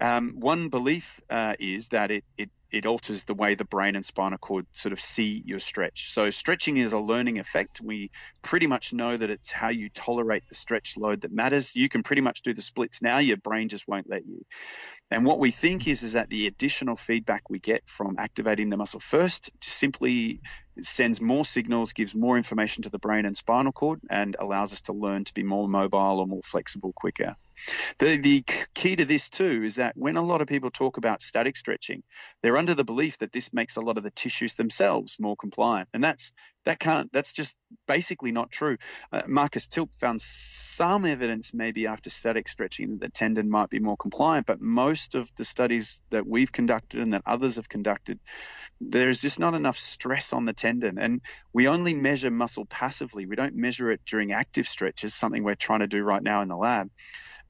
Um, 0.00 0.34
one 0.38 0.68
belief 0.68 1.20
uh, 1.30 1.54
is 1.58 1.88
that 1.88 2.10
it, 2.10 2.24
it 2.36 2.50
it 2.70 2.86
alters 2.86 3.24
the 3.24 3.34
way 3.34 3.54
the 3.54 3.64
brain 3.64 3.96
and 3.96 4.04
spinal 4.04 4.38
cord 4.38 4.66
sort 4.72 4.92
of 4.92 5.00
see 5.00 5.42
your 5.44 5.58
stretch. 5.58 6.10
So 6.10 6.30
stretching 6.30 6.76
is 6.76 6.92
a 6.92 6.98
learning 6.98 7.38
effect. 7.38 7.80
We 7.80 8.10
pretty 8.42 8.66
much 8.66 8.92
know 8.92 9.16
that 9.16 9.30
it's 9.30 9.50
how 9.50 9.68
you 9.68 9.88
tolerate 9.88 10.48
the 10.48 10.54
stretch 10.54 10.96
load 10.96 11.22
that 11.22 11.32
matters. 11.32 11.76
You 11.76 11.88
can 11.88 12.02
pretty 12.02 12.22
much 12.22 12.42
do 12.42 12.54
the 12.54 12.62
splits 12.62 13.02
now. 13.02 13.18
Your 13.18 13.36
brain 13.36 13.68
just 13.68 13.86
won't 13.86 14.08
let 14.08 14.26
you. 14.26 14.44
And 15.10 15.24
what 15.24 15.38
we 15.38 15.52
think 15.52 15.86
is 15.86 16.02
is 16.02 16.14
that 16.14 16.28
the 16.28 16.46
additional 16.46 16.96
feedback 16.96 17.48
we 17.48 17.60
get 17.60 17.88
from 17.88 18.16
activating 18.18 18.70
the 18.70 18.76
muscle 18.76 19.00
first 19.00 19.50
just 19.60 19.76
simply 19.76 20.40
sends 20.80 21.20
more 21.20 21.44
signals, 21.44 21.92
gives 21.92 22.14
more 22.14 22.36
information 22.36 22.82
to 22.82 22.90
the 22.90 22.98
brain 22.98 23.24
and 23.24 23.36
spinal 23.36 23.72
cord, 23.72 24.00
and 24.10 24.36
allows 24.38 24.72
us 24.72 24.82
to 24.82 24.92
learn 24.92 25.24
to 25.24 25.34
be 25.34 25.44
more 25.44 25.68
mobile 25.68 26.18
or 26.18 26.26
more 26.26 26.42
flexible 26.42 26.92
quicker. 26.92 27.36
The, 27.98 28.18
the 28.18 28.44
key 28.74 28.96
to 28.96 29.04
this 29.04 29.28
too 29.28 29.62
is 29.64 29.76
that 29.76 29.96
when 29.96 30.16
a 30.16 30.22
lot 30.22 30.42
of 30.42 30.48
people 30.48 30.70
talk 30.70 30.96
about 30.96 31.22
static 31.22 31.56
stretching, 31.56 32.02
they're 32.42 32.56
under 32.56 32.74
the 32.74 32.84
belief 32.84 33.18
that 33.18 33.32
this 33.32 33.52
makes 33.52 33.76
a 33.76 33.80
lot 33.80 33.96
of 33.96 34.04
the 34.04 34.10
tissues 34.10 34.54
themselves 34.54 35.18
more 35.18 35.36
compliant, 35.36 35.88
and 35.94 36.04
that's 36.04 36.32
that 36.64 36.78
can't 36.78 37.10
that's 37.12 37.32
just 37.32 37.56
basically 37.86 38.32
not 38.32 38.50
true. 38.50 38.76
Uh, 39.12 39.22
Markus 39.26 39.68
Tilp 39.68 39.94
found 39.94 40.20
some 40.20 41.06
evidence 41.06 41.54
maybe 41.54 41.86
after 41.86 42.10
static 42.10 42.48
stretching 42.48 42.90
that 42.90 43.00
the 43.00 43.08
tendon 43.08 43.48
might 43.48 43.70
be 43.70 43.78
more 43.78 43.96
compliant, 43.96 44.46
but 44.46 44.60
most 44.60 45.14
of 45.14 45.30
the 45.36 45.44
studies 45.44 46.00
that 46.10 46.26
we've 46.26 46.52
conducted 46.52 47.00
and 47.00 47.12
that 47.12 47.22
others 47.24 47.56
have 47.56 47.68
conducted, 47.68 48.18
there's 48.80 49.20
just 49.20 49.40
not 49.40 49.54
enough 49.54 49.76
stress 49.76 50.32
on 50.32 50.44
the 50.44 50.52
tendon, 50.52 50.98
and 50.98 51.20
we 51.52 51.68
only 51.68 51.94
measure 51.94 52.30
muscle 52.30 52.66
passively. 52.66 53.26
We 53.26 53.36
don't 53.36 53.56
measure 53.56 53.90
it 53.90 54.00
during 54.04 54.32
active 54.32 54.66
stretches, 54.66 55.14
something 55.14 55.42
we're 55.42 55.54
trying 55.54 55.80
to 55.80 55.86
do 55.86 56.02
right 56.02 56.22
now 56.22 56.42
in 56.42 56.48
the 56.48 56.56
lab. 56.56 56.90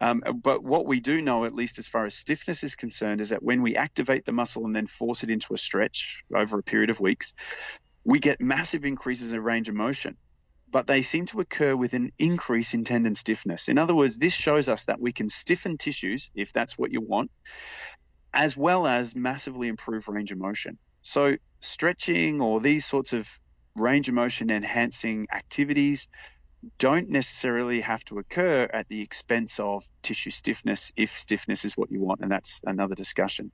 Um, 0.00 0.22
but 0.42 0.62
what 0.62 0.86
we 0.86 1.00
do 1.00 1.22
know, 1.22 1.44
at 1.44 1.54
least 1.54 1.78
as 1.78 1.88
far 1.88 2.04
as 2.04 2.14
stiffness 2.14 2.64
is 2.64 2.76
concerned, 2.76 3.20
is 3.20 3.30
that 3.30 3.42
when 3.42 3.62
we 3.62 3.76
activate 3.76 4.24
the 4.24 4.32
muscle 4.32 4.66
and 4.66 4.74
then 4.74 4.86
force 4.86 5.22
it 5.22 5.30
into 5.30 5.54
a 5.54 5.58
stretch 5.58 6.24
over 6.34 6.58
a 6.58 6.62
period 6.62 6.90
of 6.90 7.00
weeks, 7.00 7.32
we 8.04 8.18
get 8.18 8.40
massive 8.40 8.84
increases 8.84 9.32
in 9.32 9.40
range 9.42 9.68
of 9.68 9.74
motion. 9.74 10.16
But 10.70 10.86
they 10.86 11.02
seem 11.02 11.26
to 11.26 11.40
occur 11.40 11.74
with 11.74 11.94
an 11.94 12.12
increase 12.18 12.74
in 12.74 12.84
tendon 12.84 13.14
stiffness. 13.14 13.68
In 13.68 13.78
other 13.78 13.94
words, 13.94 14.18
this 14.18 14.34
shows 14.34 14.68
us 14.68 14.86
that 14.86 15.00
we 15.00 15.12
can 15.12 15.28
stiffen 15.28 15.78
tissues, 15.78 16.30
if 16.34 16.52
that's 16.52 16.76
what 16.76 16.92
you 16.92 17.00
want, 17.00 17.30
as 18.34 18.56
well 18.56 18.86
as 18.86 19.16
massively 19.16 19.68
improve 19.68 20.08
range 20.08 20.32
of 20.32 20.38
motion. 20.38 20.78
So, 21.00 21.36
stretching 21.60 22.40
or 22.40 22.60
these 22.60 22.84
sorts 22.84 23.12
of 23.12 23.28
range 23.76 24.08
of 24.08 24.14
motion 24.14 24.50
enhancing 24.50 25.28
activities 25.32 26.08
don't 26.78 27.08
necessarily 27.08 27.80
have 27.80 28.04
to 28.06 28.18
occur 28.18 28.68
at 28.72 28.88
the 28.88 29.02
expense 29.02 29.60
of 29.60 29.84
tissue 30.02 30.30
stiffness 30.30 30.92
if 30.96 31.10
stiffness 31.10 31.64
is 31.64 31.76
what 31.76 31.90
you 31.90 32.00
want, 32.00 32.20
and 32.20 32.30
that's 32.30 32.60
another 32.64 32.94
discussion. 32.94 33.50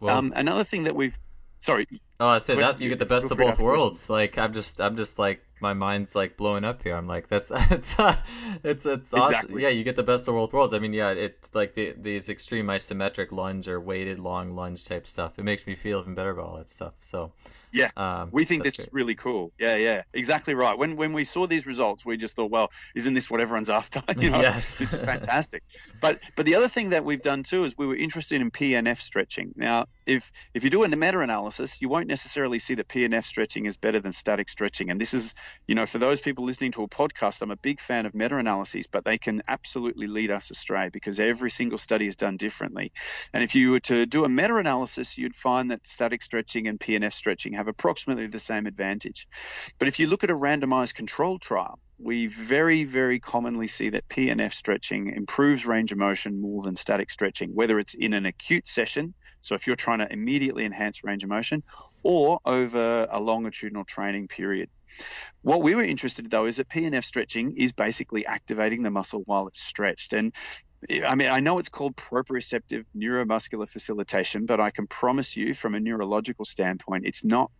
Well, 0.00 0.16
um, 0.16 0.32
another 0.34 0.64
thing 0.64 0.84
that 0.84 0.94
we've 0.94 1.18
sorry. 1.58 1.86
Oh, 2.20 2.28
I 2.28 2.38
said 2.38 2.58
that 2.58 2.80
you 2.80 2.88
get 2.88 2.98
the 2.98 3.06
best 3.06 3.30
of 3.30 3.38
both 3.38 3.60
worlds. 3.60 4.10
Like 4.10 4.38
I'm 4.38 4.52
just, 4.52 4.80
I'm 4.80 4.96
just 4.96 5.18
like 5.18 5.42
my 5.60 5.74
mind's 5.74 6.14
like 6.14 6.36
blowing 6.36 6.64
up 6.64 6.82
here. 6.82 6.96
I'm 6.96 7.06
like, 7.06 7.28
that's 7.28 7.50
it's 7.70 7.98
uh, 7.98 8.16
it's 8.64 8.86
it's 8.86 9.14
awesome. 9.14 9.34
Exactly. 9.34 9.62
Yeah, 9.62 9.68
you 9.68 9.84
get 9.84 9.96
the 9.96 10.02
best 10.02 10.28
of 10.28 10.34
both 10.34 10.52
worlds. 10.52 10.74
I 10.74 10.78
mean, 10.78 10.92
yeah, 10.92 11.10
it's 11.10 11.54
like 11.54 11.74
the, 11.74 11.94
these 11.96 12.28
extreme 12.28 12.66
isometric 12.66 13.32
lunge 13.32 13.68
or 13.68 13.80
weighted 13.80 14.18
long 14.18 14.54
lunge 14.54 14.84
type 14.84 15.06
stuff. 15.06 15.38
It 15.38 15.44
makes 15.44 15.66
me 15.66 15.74
feel 15.74 16.00
even 16.00 16.14
better 16.14 16.30
about 16.30 16.46
all 16.46 16.56
that 16.56 16.70
stuff. 16.70 16.94
So 17.00 17.32
yeah, 17.72 17.90
um, 17.96 18.30
we 18.32 18.44
think 18.44 18.64
this 18.64 18.76
great. 18.76 18.86
is 18.88 18.92
really 18.92 19.14
cool. 19.14 19.52
Yeah, 19.58 19.76
yeah, 19.76 20.02
exactly 20.12 20.54
right. 20.54 20.76
When 20.76 20.96
when 20.96 21.12
we 21.12 21.24
saw 21.24 21.46
these 21.46 21.66
results, 21.66 22.04
we 22.04 22.16
just 22.16 22.36
thought, 22.36 22.50
well, 22.50 22.70
isn't 22.94 23.14
this 23.14 23.30
what 23.30 23.40
everyone's 23.40 23.70
after? 23.78 24.02
you 24.18 24.30
know, 24.30 24.40
yes. 24.40 24.78
this 24.78 24.92
is 24.92 25.00
fantastic. 25.00 25.62
but 26.00 26.20
but 26.36 26.46
the 26.46 26.54
other 26.56 26.68
thing 26.68 26.90
that 26.90 27.04
we've 27.04 27.22
done 27.22 27.42
too 27.42 27.64
is 27.64 27.76
we 27.76 27.86
were 27.86 27.96
interested 27.96 28.40
in 28.40 28.50
PNF 28.50 28.98
stretching. 28.98 29.52
Now, 29.56 29.86
if 30.06 30.32
if 30.54 30.64
you 30.64 30.70
do 30.70 30.84
a 30.84 30.88
meta-analysis, 30.88 31.80
you 31.80 31.88
won't 31.88 32.08
necessarily 32.08 32.58
see 32.58 32.74
that 32.74 32.88
PNF 32.88 33.24
stretching 33.24 33.66
is 33.66 33.76
better 33.76 34.00
than 34.00 34.12
static 34.12 34.48
stretching. 34.48 34.90
And 34.90 35.00
this 35.00 35.14
is, 35.14 35.34
you 35.66 35.74
know, 35.74 35.86
for 35.86 35.98
those 35.98 36.20
people 36.20 36.44
listening 36.44 36.72
to 36.72 36.82
a 36.82 36.88
podcast, 36.88 37.42
I'm 37.42 37.50
a 37.50 37.56
big 37.56 37.80
fan 37.80 38.06
of 38.06 38.14
meta-analyses, 38.14 38.86
but 38.86 39.04
they 39.04 39.18
can 39.18 39.42
absolutely 39.48 40.06
lead 40.06 40.30
us 40.30 40.50
astray 40.50 40.88
because 40.88 41.20
every 41.20 41.50
single 41.50 41.78
study 41.78 42.06
is 42.06 42.16
done 42.16 42.36
differently. 42.36 42.92
And 43.32 43.42
if 43.42 43.54
you 43.54 43.72
were 43.72 43.80
to 43.80 44.06
do 44.06 44.24
a 44.24 44.28
meta-analysis, 44.28 45.18
you'd 45.18 45.34
find 45.34 45.70
that 45.70 45.86
static 45.86 46.22
stretching 46.22 46.68
and 46.68 46.78
PNF 46.78 47.12
stretching 47.12 47.54
have 47.54 47.68
approximately 47.68 48.26
the 48.26 48.38
same 48.38 48.66
advantage. 48.66 49.26
But 49.78 49.88
if 49.88 49.98
you 49.98 50.06
look 50.06 50.24
at 50.24 50.30
a 50.30 50.36
randomized 50.36 50.94
controlled 50.94 51.42
trial, 51.42 51.78
we 51.98 52.26
very, 52.26 52.84
very 52.84 53.18
commonly 53.18 53.66
see 53.66 53.90
that 53.90 54.08
PNF 54.08 54.52
stretching 54.52 55.08
improves 55.08 55.66
range 55.66 55.92
of 55.92 55.98
motion 55.98 56.40
more 56.40 56.62
than 56.62 56.76
static 56.76 57.10
stretching, 57.10 57.54
whether 57.54 57.78
it's 57.78 57.94
in 57.94 58.12
an 58.12 58.24
acute 58.24 58.68
session, 58.68 59.14
so 59.40 59.54
if 59.54 59.66
you're 59.66 59.76
trying 59.76 59.98
to 59.98 60.12
immediately 60.12 60.64
enhance 60.64 61.02
range 61.02 61.24
of 61.24 61.30
motion, 61.30 61.62
or 62.02 62.38
over 62.44 63.06
a 63.10 63.20
longitudinal 63.20 63.84
training 63.84 64.28
period. 64.28 64.70
What 65.42 65.62
we 65.62 65.74
were 65.74 65.82
interested 65.82 66.24
in, 66.24 66.28
though, 66.28 66.46
is 66.46 66.56
that 66.56 66.68
PNF 66.68 67.04
stretching 67.04 67.56
is 67.56 67.72
basically 67.72 68.26
activating 68.26 68.82
the 68.82 68.90
muscle 68.90 69.22
while 69.26 69.48
it's 69.48 69.60
stretched. 69.60 70.12
And 70.12 70.32
I 71.06 71.16
mean, 71.16 71.28
I 71.28 71.40
know 71.40 71.58
it's 71.58 71.68
called 71.68 71.96
proprioceptive 71.96 72.84
neuromuscular 72.96 73.68
facilitation, 73.68 74.46
but 74.46 74.60
I 74.60 74.70
can 74.70 74.86
promise 74.86 75.36
you 75.36 75.54
from 75.54 75.74
a 75.74 75.80
neurological 75.80 76.44
standpoint, 76.44 77.06
it's 77.06 77.24
not 77.24 77.50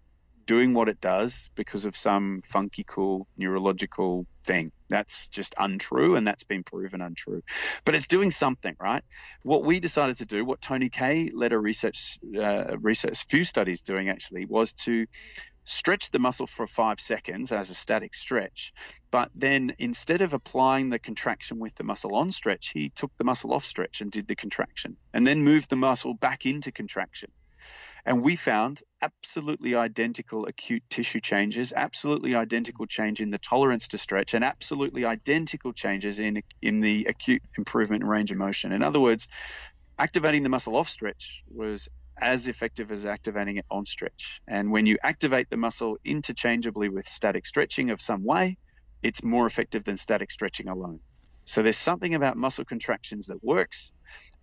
doing 0.49 0.73
what 0.73 0.89
it 0.89 0.99
does 0.99 1.51
because 1.55 1.85
of 1.85 1.95
some 1.95 2.41
funky, 2.43 2.83
cool 2.83 3.29
neurological 3.37 4.27
thing. 4.45 4.71
That's 4.89 5.29
just 5.29 5.55
untrue, 5.59 6.17
and 6.17 6.27
that's 6.27 6.45
been 6.45 6.65
proven 6.65 7.03
untrue. 7.03 7.43
But 7.85 7.95
it's 7.95 8.07
doing 8.07 8.31
something, 8.31 8.75
right? 8.81 9.03
What 9.43 9.65
we 9.65 9.79
decided 9.79 10.17
to 10.17 10.25
do, 10.25 10.47
what 10.47 10.63
Tony 10.63 10.89
Kay 10.89 11.31
led 11.35 11.53
a 11.53 11.59
research, 11.59 12.19
uh, 12.35 12.79
research 12.79 13.27
few 13.27 13.45
studies 13.45 13.83
doing 13.83 14.09
actually, 14.09 14.47
was 14.47 14.73
to 14.85 15.07
stretch 15.65 16.11
the 16.11 16.19
muscle 16.19 16.47
for 16.47 16.67
five 16.67 16.99
seconds 16.99 17.53
as 17.53 17.69
a 17.69 17.75
static 17.75 18.15
stretch. 18.15 18.73
But 19.11 19.31
then 19.35 19.75
instead 19.79 20.23
of 20.23 20.33
applying 20.33 20.89
the 20.89 20.99
contraction 20.99 21.59
with 21.59 21.75
the 21.75 21.85
muscle 21.85 22.15
on 22.15 22.33
stretch, 22.33 22.71
he 22.71 22.89
took 22.89 23.13
the 23.19 23.25
muscle 23.25 23.53
off 23.53 23.65
stretch 23.65 24.01
and 24.01 24.11
did 24.11 24.27
the 24.27 24.35
contraction, 24.35 24.97
and 25.13 25.27
then 25.27 25.45
moved 25.45 25.69
the 25.69 25.77
muscle 25.77 26.15
back 26.15 26.47
into 26.47 26.73
contraction. 26.73 27.31
And 28.09 28.25
we 28.25 28.37
found 28.37 28.81
absolutely 29.03 29.77
identical 29.77 30.47
acute 30.47 30.83
tissue 30.91 31.21
changes, 31.21 31.75
absolutely 31.77 32.35
identical 32.35 32.87
change 32.87 33.21
in 33.21 33.31
the 33.31 33.39
tolerance 33.39 33.89
to 33.91 33.99
stretch, 33.99 34.35
and 34.35 34.45
absolutely 34.45 35.05
identical 35.07 35.75
changes 35.75 36.19
in, 36.19 36.43
in 36.63 36.81
the 36.81 37.07
acute 37.11 37.43
improvement 37.59 38.03
in 38.03 38.09
range 38.09 38.33
of 38.33 38.39
motion. 38.39 38.73
In 38.73 38.83
other 38.83 39.01
words, 39.01 39.29
activating 39.99 40.45
the 40.45 40.49
muscle 40.51 40.77
off 40.77 40.89
stretch 40.89 41.45
was 41.49 41.89
as 42.21 42.49
effective 42.49 42.93
as 42.93 43.07
activating 43.07 43.59
it 43.59 43.67
on 43.71 43.87
stretch. 43.87 44.41
And 44.49 44.73
when 44.73 44.87
you 44.87 44.99
activate 45.05 45.51
the 45.51 45.59
muscle 45.59 45.99
interchangeably 46.05 46.91
with 46.91 47.07
static 47.07 47.47
stretching 47.47 47.91
of 47.91 48.01
some 48.01 48.25
way, 48.25 48.57
it's 49.03 49.25
more 49.25 49.47
effective 49.47 49.85
than 49.85 49.99
static 49.99 50.33
stretching 50.33 50.69
alone. 50.69 51.01
So 51.49 51.63
there's 51.63 51.79
something 51.79 52.15
about 52.15 52.37
muscle 52.37 52.67
contractions 52.67 53.29
that 53.29 53.43
works. 53.43 53.91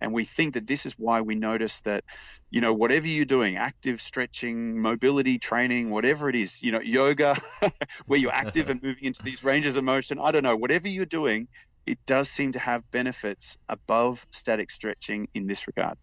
And 0.00 0.12
we 0.12 0.24
think 0.24 0.54
that 0.54 0.66
this 0.66 0.86
is 0.86 0.94
why 0.94 1.20
we 1.20 1.36
notice 1.36 1.78
that, 1.82 2.02
you 2.50 2.60
know, 2.60 2.74
whatever 2.74 3.06
you're 3.06 3.24
doing, 3.24 3.56
active 3.56 4.00
stretching, 4.00 4.82
mobility 4.82 5.38
training, 5.38 5.90
whatever 5.90 6.28
it 6.28 6.34
is, 6.34 6.64
you 6.64 6.72
know, 6.72 6.80
yoga, 6.80 7.36
where 8.06 8.18
you're 8.18 8.32
active 8.32 8.70
and 8.70 8.82
moving 8.82 9.04
into 9.04 9.22
these 9.22 9.44
ranges 9.44 9.76
of 9.76 9.84
motion, 9.84 10.18
I 10.20 10.32
don't 10.32 10.42
know, 10.42 10.56
whatever 10.56 10.88
you're 10.88 11.06
doing, 11.06 11.46
it 11.86 11.98
does 12.06 12.28
seem 12.28 12.50
to 12.52 12.58
have 12.58 12.90
benefits 12.90 13.56
above 13.68 14.26
static 14.32 14.68
stretching 14.68 15.28
in 15.32 15.46
this 15.46 15.68
regard. 15.68 15.98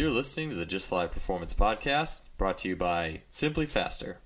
You're 0.00 0.10
listening 0.10 0.50
to 0.50 0.56
the 0.56 0.66
Just 0.66 0.88
Fly 0.88 1.06
Performance 1.06 1.54
Podcast, 1.54 2.30
brought 2.36 2.58
to 2.58 2.68
you 2.68 2.74
by 2.74 3.22
SimpliFaster. 3.30 4.16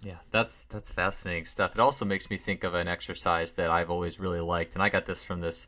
Yeah, 0.00 0.18
that's 0.30 0.64
that's 0.64 0.92
fascinating 0.92 1.44
stuff. 1.44 1.72
It 1.72 1.80
also 1.80 2.04
makes 2.04 2.30
me 2.30 2.36
think 2.36 2.62
of 2.62 2.74
an 2.74 2.86
exercise 2.86 3.52
that 3.54 3.70
I've 3.70 3.90
always 3.90 4.20
really 4.20 4.40
liked, 4.40 4.74
and 4.74 4.82
I 4.82 4.88
got 4.88 5.06
this 5.06 5.24
from 5.24 5.40
this 5.40 5.66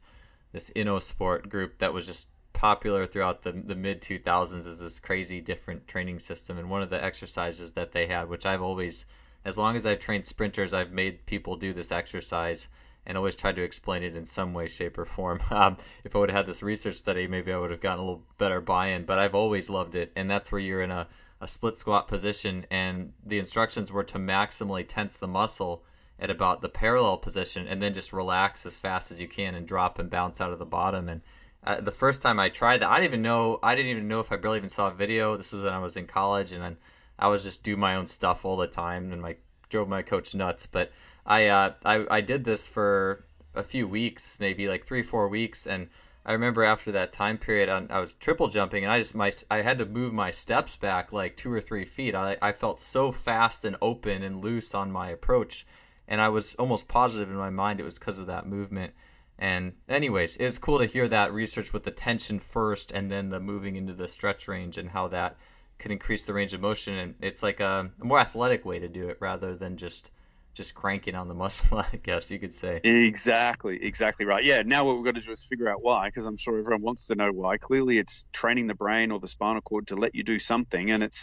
this 0.53 0.71
InnoSport 0.77 1.49
group 1.49 1.79
that 1.79 1.93
was 1.93 2.07
just 2.07 2.29
popular 2.53 3.07
throughout 3.07 3.43
the 3.43 3.53
the 3.53 3.75
mid 3.75 4.01
2000s 4.01 4.67
as 4.67 4.79
this 4.81 5.01
crazy 5.01 5.41
different 5.41 5.89
training 5.89 6.21
system. 6.21 6.59
And 6.59 6.71
one 6.71 6.83
of 6.83 6.91
the 6.91 7.03
exercises 7.03 7.73
that 7.73 7.93
they 7.93 8.07
had, 8.07 8.29
which 8.29 8.47
I've 8.47 8.63
always, 8.63 9.07
as 9.45 9.59
long 9.59 9.75
as 9.75 9.85
I've 9.85 9.99
trained 9.99 10.27
sprinters, 10.27 10.73
I've 10.73 10.93
made 10.93 11.27
people 11.27 11.57
do 11.57 11.73
this 11.73 11.91
exercise 11.91 12.69
and 13.07 13.17
always 13.17 13.35
tried 13.35 13.57
to 13.57 13.63
explain 13.63 14.03
it 14.03 14.15
in 14.15 14.27
some 14.27 14.53
way, 14.55 14.69
shape, 14.69 14.99
or 14.99 15.05
form. 15.05 15.41
Um, 15.51 15.77
if 16.05 16.15
I 16.15 16.19
would 16.19 16.31
have 16.31 16.37
had 16.37 16.47
this 16.47 16.63
research 16.63 16.97
study, 16.97 17.27
maybe 17.27 17.53
I 17.53 17.59
would 17.59 17.71
have 17.71 17.81
gotten 17.81 18.01
a 18.01 18.07
little 18.07 18.23
better 18.39 18.61
buy-in. 18.61 19.05
But 19.07 19.19
I've 19.19 19.35
always 19.35 19.71
loved 19.71 19.95
it, 19.97 20.13
and 20.15 20.31
that's 20.31 20.53
where 20.53 20.61
you're 20.61 20.83
in 20.83 20.91
a 20.93 21.09
a 21.41 21.49
split 21.49 21.77
squat 21.77 22.07
position, 22.07 22.67
and 22.71 23.13
the 23.25 23.39
instructions 23.39 23.91
were 23.91 24.05
to 24.05 24.19
maximally 24.19 24.87
tense 24.87 25.17
the 25.17 25.29
muscle 25.29 25.83
at 26.19 26.31
about 26.31 26.61
the 26.61 26.69
parallel 26.69 27.17
position, 27.17 27.67
and 27.67 27.83
then 27.83 27.95
just 27.95 28.13
relax 28.13 28.67
as 28.67 28.77
fast 28.77 29.11
as 29.11 29.21
you 29.21 29.29
can 29.29 29.55
and 29.55 29.67
drop 29.67 29.99
and 29.99 30.11
bounce 30.11 30.41
out 30.41 30.53
of 30.53 30.59
the 30.59 30.67
bottom. 30.67 31.09
And 31.09 31.23
uh, 31.65 31.81
the 31.81 31.91
first 31.91 32.21
time 32.21 32.39
I 32.39 32.51
tried 32.51 32.79
that, 32.79 32.91
I 32.91 33.01
didn't 33.01 33.13
even 33.13 33.23
know. 33.23 33.59
I 33.63 33.75
didn't 33.75 33.91
even 33.91 34.09
know 34.09 34.21
if 34.21 34.31
I 34.31 34.37
barely 34.37 34.59
even 34.59 34.69
saw 34.69 34.89
a 34.89 34.95
video. 34.95 35.37
This 35.37 35.53
was 35.53 35.63
when 35.63 35.73
I 35.73 35.79
was 35.79 35.97
in 35.97 36.07
college, 36.07 36.53
and 36.53 36.77
I 37.19 37.29
was 37.29 37.43
just 37.43 37.63
do 37.63 37.77
my 37.77 37.97
own 37.97 38.07
stuff 38.07 38.45
all 38.45 38.57
the 38.57 38.67
time, 38.67 39.13
and 39.13 39.23
my 39.23 39.37
drove 39.71 39.89
my 39.89 40.03
coach 40.03 40.35
nuts. 40.35 40.67
But 40.67 40.91
I 41.25 41.47
uh, 41.47 41.73
I 41.85 42.07
I 42.11 42.21
did 42.21 42.45
this 42.45 42.69
for 42.69 43.25
a 43.55 43.63
few 43.63 43.89
weeks, 43.89 44.39
maybe 44.41 44.69
like 44.69 44.85
three 44.85 45.03
four 45.03 45.29
weeks, 45.29 45.67
and 45.67 45.89
I 46.25 46.33
remember 46.33 46.63
after 46.63 46.93
that 46.93 47.13
time 47.13 47.39
period, 47.39 47.69
I 47.69 47.99
was 47.99 48.15
triple 48.15 48.49
jumping, 48.49 48.85
and 48.85 48.93
I 48.93 48.99
just 48.99 49.15
my 49.15 49.33
I 49.51 49.63
had 49.63 49.79
to 49.79 49.87
move 49.87 50.13
my 50.13 50.31
steps 50.31 50.77
back 50.77 51.13
like 51.13 51.37
two 51.37 51.53
or 51.53 51.61
three 51.61 51.85
feet. 51.85 52.15
I 52.15 52.37
I 52.43 52.53
felt 52.53 52.81
so 52.81 53.11
fast 53.11 53.65
and 53.65 53.77
open 53.81 54.23
and 54.23 54.45
loose 54.45 54.75
on 54.75 54.93
my 54.93 55.09
approach, 55.09 55.67
and 56.07 56.21
I 56.21 56.29
was 56.29 56.55
almost 56.57 56.89
positive 56.89 57.31
in 57.31 57.37
my 57.37 57.51
mind 57.51 57.81
it 57.81 57.85
was 57.85 57.99
because 57.99 58.19
of 58.19 58.27
that 58.27 58.47
movement. 58.47 58.93
And 59.39 59.73
anyways, 59.89 60.37
it's 60.37 60.59
cool 60.59 60.79
to 60.79 60.85
hear 60.85 61.09
that 61.09 61.33
research 61.33 61.73
with 61.73 61.85
the 61.85 61.91
tension 61.91 62.39
first, 62.39 62.93
and 62.93 63.11
then 63.11 63.31
the 63.31 63.41
moving 63.41 63.77
into 63.77 63.95
the 63.95 64.07
stretch 64.07 64.47
range 64.47 64.77
and 64.77 64.91
how 64.91 65.09
that 65.09 65.39
could 65.79 65.91
increase 65.91 66.25
the 66.25 66.35
range 66.35 66.53
of 66.53 66.61
motion. 66.61 66.99
And 66.99 67.15
it's 67.23 67.43
like 67.43 67.61
a, 67.61 67.91
a 67.99 68.05
more 68.05 68.21
athletic 68.21 68.67
way 68.67 68.79
to 68.79 68.89
do 68.89 69.09
it 69.09 69.17
rather 69.21 69.57
than 69.57 69.79
just 69.79 70.11
just 70.55 70.75
cranking 70.75 71.15
on 71.15 71.29
the 71.29 71.35
muscle, 71.35 71.79
I 71.93 71.97
guess 72.03 72.31
you 72.31 72.39
could 72.39 72.55
say. 72.55 72.81
Exactly, 72.83 73.83
exactly 73.83 74.27
right. 74.27 74.45
Yeah, 74.45 74.63
now 74.65 74.85
what 74.85 74.97
we've 74.97 75.05
got 75.05 75.15
to 75.15 75.21
do 75.21 75.33
is 75.33 75.45
figure 75.45 75.69
out 75.69 75.83
why, 75.83 76.09
because 76.09 76.27
I'm 76.27 76.37
sure 76.37 76.59
everyone 76.59 76.83
wants 76.83 77.07
to 77.09 77.15
know 77.15 77.31
why. 77.31 77.59
Clearly, 77.59 77.99
it's 77.99 78.27
training 78.33 78.67
the 78.67 78.75
brain 78.75 79.11
or 79.11 79.21
the 79.21 79.29
spinal 79.29 79.61
cord 79.61 79.89
to 79.89 79.97
let 79.97 80.15
you 80.15 80.25
do 80.25 80.39
something, 80.39 80.91
and 80.91 81.03
it 81.03 81.17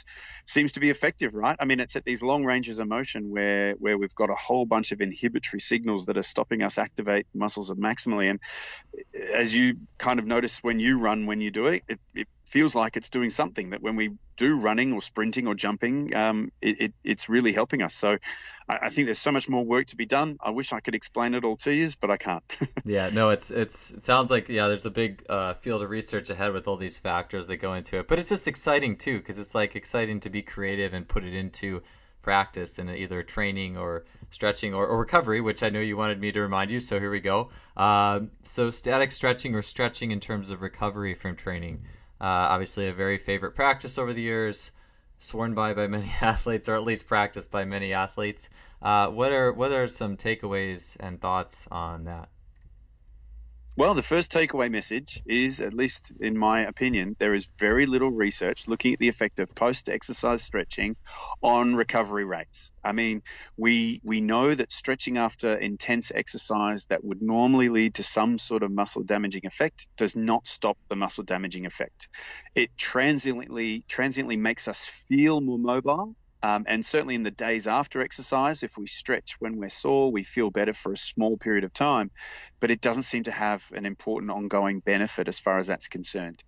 seems 0.45 0.73
to 0.73 0.79
be 0.79 0.89
effective, 0.89 1.33
right? 1.33 1.55
I 1.59 1.65
mean, 1.65 1.79
it's 1.79 1.95
at 1.95 2.05
these 2.05 2.23
long 2.23 2.45
ranges 2.45 2.79
of 2.79 2.87
motion 2.87 3.29
where 3.29 3.73
where 3.73 3.97
we've 3.97 4.15
got 4.15 4.29
a 4.29 4.35
whole 4.35 4.65
bunch 4.65 4.91
of 4.91 5.01
inhibitory 5.01 5.59
signals 5.59 6.05
that 6.05 6.17
are 6.17 6.23
stopping 6.23 6.63
us 6.63 6.77
activate 6.77 7.27
muscles 7.33 7.71
maximally. 7.71 8.29
And 8.29 8.39
eh, 9.13 9.19
as 9.35 9.55
you 9.55 9.75
kind 9.97 10.19
of 10.19 10.25
notice 10.25 10.63
when 10.63 10.79
you 10.79 10.99
run, 10.99 11.25
when 11.25 11.41
you 11.41 11.51
do 11.51 11.67
it, 11.67 11.83
it, 11.87 11.99
it 12.13 12.27
feels 12.47 12.75
like 12.75 12.95
it's 12.95 13.09
doing 13.09 13.29
something 13.29 13.71
that 13.71 13.81
when 13.81 13.97
we 13.97 14.11
do 14.37 14.57
running 14.59 14.93
or 14.93 15.01
sprinting 15.01 15.47
or 15.47 15.55
jumping, 15.55 16.15
um, 16.15 16.49
it, 16.61 16.81
it, 16.81 16.93
it's 17.03 17.27
really 17.27 17.51
helping 17.51 17.81
us. 17.81 17.93
So 17.93 18.17
I, 18.69 18.77
I, 18.83 18.89
think 18.89 19.07
there's 19.07 19.19
so 19.19 19.33
much 19.33 19.49
more 19.49 19.65
work 19.65 19.87
to 19.87 19.97
be 19.97 20.05
done. 20.05 20.37
I 20.41 20.51
wish 20.51 20.71
I 20.71 20.79
could 20.79 20.95
explain 20.95 21.33
it 21.33 21.43
all 21.43 21.57
to 21.57 21.73
you, 21.73 21.89
but 21.99 22.09
I 22.09 22.15
can't. 22.15 22.43
yeah, 22.85 23.09
no, 23.13 23.31
it's 23.31 23.51
it's 23.51 23.91
it 23.91 24.03
sounds 24.03 24.31
like 24.31 24.47
yeah, 24.47 24.69
there's 24.69 24.85
a 24.85 24.91
big 24.91 25.25
uh, 25.27 25.55
field 25.55 25.83
of 25.83 25.89
research 25.89 26.29
ahead 26.29 26.53
with 26.53 26.67
all 26.67 26.77
these 26.77 26.97
factors 26.97 27.47
that 27.47 27.57
go 27.57 27.73
into 27.73 27.99
it. 27.99 28.07
But 28.07 28.17
it's 28.17 28.29
just 28.29 28.47
exciting 28.47 28.95
too 28.95 29.17
because 29.17 29.37
it's 29.37 29.53
like 29.53 29.75
exciting 29.75 30.21
to 30.21 30.29
be 30.29 30.41
creative 30.41 30.93
and 30.93 31.05
put 31.07 31.25
it 31.25 31.33
into 31.33 31.81
practice 32.21 32.79
in 32.79 32.89
either 32.89 33.23
training 33.23 33.77
or 33.77 34.03
stretching 34.31 34.73
or, 34.73 34.85
or, 34.85 34.99
recovery, 34.99 35.39
which 35.39 35.63
I 35.63 35.69
know 35.69 35.79
you 35.79 35.95
wanted 35.95 36.19
me 36.19 36.29
to 36.33 36.41
remind 36.41 36.71
you. 36.71 36.81
So 36.81 36.99
here 36.99 37.09
we 37.09 37.21
go. 37.21 37.49
Um, 37.77 38.31
so 38.41 38.69
static 38.69 39.13
stretching 39.13 39.55
or 39.55 39.61
stretching 39.61 40.11
in 40.11 40.19
terms 40.19 40.49
of 40.49 40.61
recovery 40.61 41.13
from 41.13 41.37
training. 41.37 41.83
Uh, 42.19 42.49
obviously, 42.49 42.87
a 42.87 42.93
very 42.93 43.17
favorite 43.17 43.51
practice 43.55 43.97
over 43.97 44.13
the 44.13 44.21
years, 44.21 44.71
sworn 45.17 45.53
by 45.53 45.73
by 45.73 45.87
many 45.87 46.11
athletes, 46.21 46.67
or 46.67 46.75
at 46.75 46.83
least 46.83 47.07
practiced 47.07 47.51
by 47.51 47.65
many 47.65 47.93
athletes. 47.93 48.49
Uh, 48.81 49.09
what 49.09 49.31
are 49.31 49.51
what 49.51 49.71
are 49.71 49.87
some 49.87 50.17
takeaways 50.17 50.97
and 50.99 51.21
thoughts 51.21 51.67
on 51.71 52.05
that? 52.05 52.29
Well, 53.77 53.93
the 53.93 54.01
first 54.01 54.31
takeaway 54.31 54.71
message 54.71 55.21
is, 55.27 55.61
at 55.61 55.71
least 55.71 56.11
in 56.19 56.35
my 56.35 56.61
opinion, 56.61 57.15
there 57.19 57.35
is 57.35 57.53
very 57.59 57.85
little 57.85 58.09
research 58.09 58.67
looking 58.67 58.93
at 58.93 58.99
the 58.99 59.07
effect 59.07 59.39
of 59.39 59.53
post-exercise 59.53 60.41
stretching 60.41 60.95
on 61.43 61.75
recovery 61.75 62.25
rates. 62.25 62.71
I 62.83 62.93
mean, 62.93 63.21
we 63.55 64.01
we 64.03 64.19
know 64.19 64.55
that 64.55 64.71
stretching 64.71 65.19
after 65.19 65.55
intense 65.55 66.11
exercise 66.11 66.87
that 66.87 67.03
would 67.03 67.21
normally 67.21 67.69
lead 67.69 67.93
to 67.95 68.03
some 68.03 68.39
sort 68.39 68.63
of 68.63 68.71
muscle 68.71 69.03
damaging 69.03 69.45
effect 69.45 69.85
does 69.95 70.15
not 70.15 70.47
stop 70.47 70.79
the 70.89 70.95
muscle 70.95 71.23
damaging 71.23 71.67
effect. 71.67 72.09
It 72.55 72.71
transiently 72.79 73.83
transiently 73.87 74.37
makes 74.37 74.67
us 74.67 74.87
feel 75.07 75.39
more 75.39 75.59
mobile 75.59 76.15
um, 76.47 76.63
and 76.65 76.85
certainly 76.85 77.15
in 77.15 77.23
the 77.23 77.31
days 77.31 77.67
after 77.67 78.01
exercise, 78.01 78.63
if 78.63 78.77
we 78.77 78.87
stretch 78.87 79.35
when 79.39 79.57
we're 79.57 79.67
sore, 79.67 80.11
we 80.13 80.23
feel 80.23 80.49
better 80.49 80.71
for 80.71 80.93
a 80.93 80.97
small 80.97 81.35
period 81.35 81.65
of 81.65 81.73
time, 81.73 82.09
but 82.61 82.71
it 82.71 82.79
doesn't 82.79 83.03
seem 83.03 83.23
to 83.23 83.31
have 83.31 83.69
an 83.75 83.85
important 83.85 84.31
ongoing 84.31 84.79
benefit 84.79 85.27
as 85.27 85.41
far 85.41 85.57
as 85.57 85.67
that's 85.67 85.89
concerned. 85.89 86.41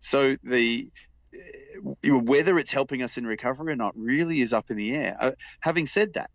So 0.00 0.36
the 0.42 0.90
uh, 1.34 2.18
whether 2.18 2.58
it's 2.58 2.72
helping 2.72 3.02
us 3.02 3.16
in 3.16 3.26
recovery 3.26 3.72
or 3.72 3.76
not 3.76 3.94
really 3.96 4.40
is 4.40 4.52
up 4.52 4.70
in 4.70 4.76
the 4.76 4.94
air. 4.94 5.16
Uh, 5.18 5.32
having 5.60 5.86
said 5.86 6.14
that, 6.14 6.30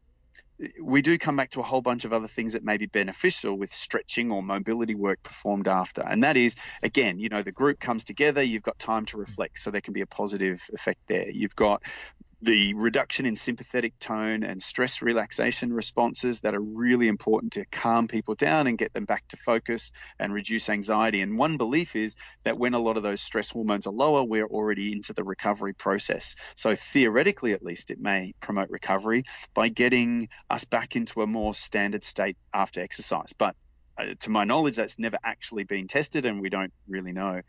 we 0.81 1.01
do 1.01 1.17
come 1.17 1.35
back 1.35 1.51
to 1.51 1.59
a 1.59 1.63
whole 1.63 1.81
bunch 1.81 2.05
of 2.05 2.13
other 2.13 2.27
things 2.27 2.53
that 2.53 2.63
may 2.63 2.77
be 2.77 2.85
beneficial 2.85 3.55
with 3.55 3.71
stretching 3.71 4.31
or 4.31 4.41
mobility 4.41 4.95
work 4.95 5.21
performed 5.21 5.67
after. 5.67 6.01
And 6.01 6.23
that 6.23 6.37
is, 6.37 6.55
again, 6.81 7.19
you 7.19 7.29
know, 7.29 7.41
the 7.41 7.51
group 7.51 7.79
comes 7.79 8.03
together, 8.03 8.41
you've 8.41 8.63
got 8.63 8.79
time 8.79 9.05
to 9.07 9.17
reflect, 9.17 9.59
so 9.59 9.71
there 9.71 9.81
can 9.81 9.93
be 9.93 10.01
a 10.01 10.07
positive 10.07 10.67
effect 10.73 10.99
there. 11.07 11.29
You've 11.29 11.55
got 11.55 11.83
the 12.43 12.73
reduction 12.73 13.25
in 13.25 13.37
sympathetic 13.37 13.97
tone 13.99 14.43
and 14.43 14.61
stress 14.61 15.01
relaxation 15.01 15.71
responses 15.71 16.41
that 16.41 16.53
are 16.53 16.61
really 16.61 17.07
important 17.07 17.53
to 17.53 17.65
calm 17.71 18.07
people 18.09 18.35
down 18.35 18.67
and 18.67 18.77
get 18.77 18.91
them 18.93 19.05
back 19.05 19.25
to 19.29 19.37
focus 19.37 19.91
and 20.19 20.33
reduce 20.33 20.69
anxiety. 20.69 21.21
And 21.21 21.37
one 21.37 21.55
belief 21.55 21.95
is 21.95 22.15
that 22.43 22.57
when 22.57 22.73
a 22.73 22.79
lot 22.79 22.97
of 22.97 23.03
those 23.03 23.21
stress 23.21 23.49
hormones 23.49 23.87
are 23.87 23.93
lower, 23.93 24.23
we're 24.23 24.45
already 24.45 24.91
into 24.91 25.13
the 25.13 25.23
recovery 25.23 25.73
process. 25.73 26.35
So 26.57 26.75
theoretically, 26.75 27.53
at 27.53 27.63
least, 27.63 27.91
it 27.91 27.99
may 27.99 28.33
promote 28.41 28.69
recovery 28.69 29.23
by 29.53 29.69
getting 29.69 30.27
us 30.49 30.65
back 30.65 30.97
into 30.97 31.21
a 31.21 31.27
more 31.27 31.53
standard 31.53 32.03
state 32.03 32.35
after 32.53 32.81
exercise. 32.81 33.31
But 33.31 33.55
uh, 33.97 34.15
to 34.19 34.29
my 34.31 34.43
knowledge, 34.43 34.75
that's 34.75 34.99
never 34.99 35.17
actually 35.23 35.63
been 35.63 35.87
tested, 35.87 36.25
and 36.25 36.41
we 36.41 36.49
don't 36.49 36.73
really 36.89 37.13
know. 37.13 37.41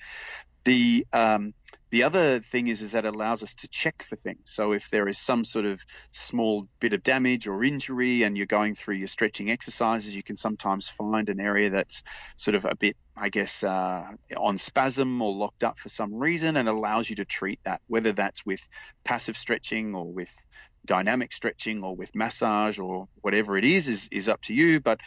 The 0.65 1.07
um, 1.13 1.53
the 1.91 2.03
other 2.03 2.41
thing 2.41 2.67
is 2.67 2.83
is 2.83 2.93
that 2.93 3.05
it 3.05 3.15
allows 3.15 3.43
us 3.43 3.55
to 3.57 3.69
check 3.69 4.03
for 4.03 4.17
things. 4.17 4.41
So 4.45 4.73
if 4.73 4.91
there 4.91 5.07
is 5.07 5.19
some 5.19 5.45
sort 5.45 5.65
of 5.65 5.85
small 6.11 6.67
bit 6.81 6.93
of 6.93 7.03
damage 7.03 7.47
or 7.47 7.63
injury, 7.63 8.25
and 8.25 8.37
you're 8.37 8.47
going 8.47 8.75
through 8.75 8.97
your 8.97 9.07
stretching 9.07 9.51
exercises, 9.51 10.17
you 10.17 10.23
can 10.23 10.37
sometimes 10.37 10.89
find 10.89 11.29
an 11.29 11.39
area 11.39 11.71
that's 11.71 12.03
sort 12.37 12.55
of 12.57 12.65
a 12.65 12.75
bit, 12.75 12.97
I 13.17 13.29
guess, 13.29 13.63
uh, 13.63 14.07
on 14.37 14.59
spasm 14.59 15.23
or 15.23 15.33
locked 15.33 15.63
up 15.63 15.79
for 15.79 15.89
some 15.89 16.15
reason, 16.15 16.57
and 16.57 16.69
allows 16.69 17.09
you 17.09 17.17
to 17.17 17.25
treat 17.25 17.61
that, 17.65 17.81
whether 17.87 18.13
that's 18.13 18.45
with 18.45 18.67
passive 19.05 19.37
stretching 19.37 19.95
or 19.95 20.13
with 20.13 20.47
dynamic 20.85 21.33
stretching 21.33 21.83
or 21.83 21.95
with 21.95 22.15
massage 22.15 22.79
or 22.79 23.09
whatever 23.23 23.57
it 23.57 23.65
is 23.65 23.89
is 23.89 24.09
is 24.13 24.29
up 24.29 24.41
to 24.43 24.55
you 24.55 24.81
but 24.81 25.01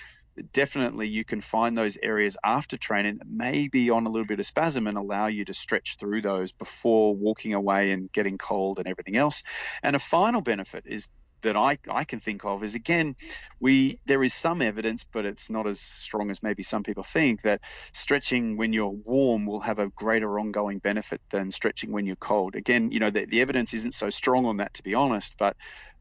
definitely 0.53 1.07
you 1.07 1.23
can 1.23 1.41
find 1.41 1.77
those 1.77 1.97
areas 2.01 2.37
after 2.43 2.77
training 2.77 3.17
that 3.17 3.27
may 3.27 3.67
be 3.67 3.89
on 3.89 4.05
a 4.05 4.09
little 4.09 4.27
bit 4.27 4.39
of 4.39 4.45
spasm 4.45 4.87
and 4.87 4.97
allow 4.97 5.27
you 5.27 5.45
to 5.45 5.53
stretch 5.53 5.97
through 5.97 6.21
those 6.21 6.51
before 6.51 7.15
walking 7.15 7.53
away 7.53 7.91
and 7.91 8.11
getting 8.11 8.37
cold 8.37 8.79
and 8.79 8.87
everything 8.87 9.17
else. 9.17 9.43
And 9.83 9.95
a 9.95 9.99
final 9.99 10.41
benefit 10.41 10.83
is 10.85 11.07
that 11.41 11.55
I, 11.55 11.77
I 11.89 12.03
can 12.03 12.19
think 12.19 12.45
of 12.45 12.63
is 12.63 12.75
again 12.75 13.15
we 13.59 13.97
there 14.05 14.23
is 14.23 14.33
some 14.33 14.61
evidence 14.61 15.05
but 15.11 15.25
it's 15.25 15.49
not 15.49 15.67
as 15.67 15.79
strong 15.79 16.31
as 16.31 16.43
maybe 16.43 16.63
some 16.63 16.83
people 16.83 17.03
think 17.03 17.41
that 17.43 17.61
stretching 17.93 18.57
when 18.57 18.73
you're 18.73 18.89
warm 18.89 19.45
will 19.45 19.61
have 19.61 19.79
a 19.79 19.89
greater 19.89 20.39
ongoing 20.39 20.79
benefit 20.79 21.21
than 21.31 21.51
stretching 21.51 21.91
when 21.91 22.05
you're 22.05 22.15
cold. 22.15 22.55
Again 22.55 22.91
you 22.91 22.99
know 22.99 23.09
the, 23.09 23.25
the 23.25 23.41
evidence 23.41 23.73
isn't 23.73 23.93
so 23.93 24.09
strong 24.09 24.45
on 24.45 24.57
that 24.57 24.73
to 24.75 24.83
be 24.83 24.95
honest 24.95 25.35
but 25.37 25.55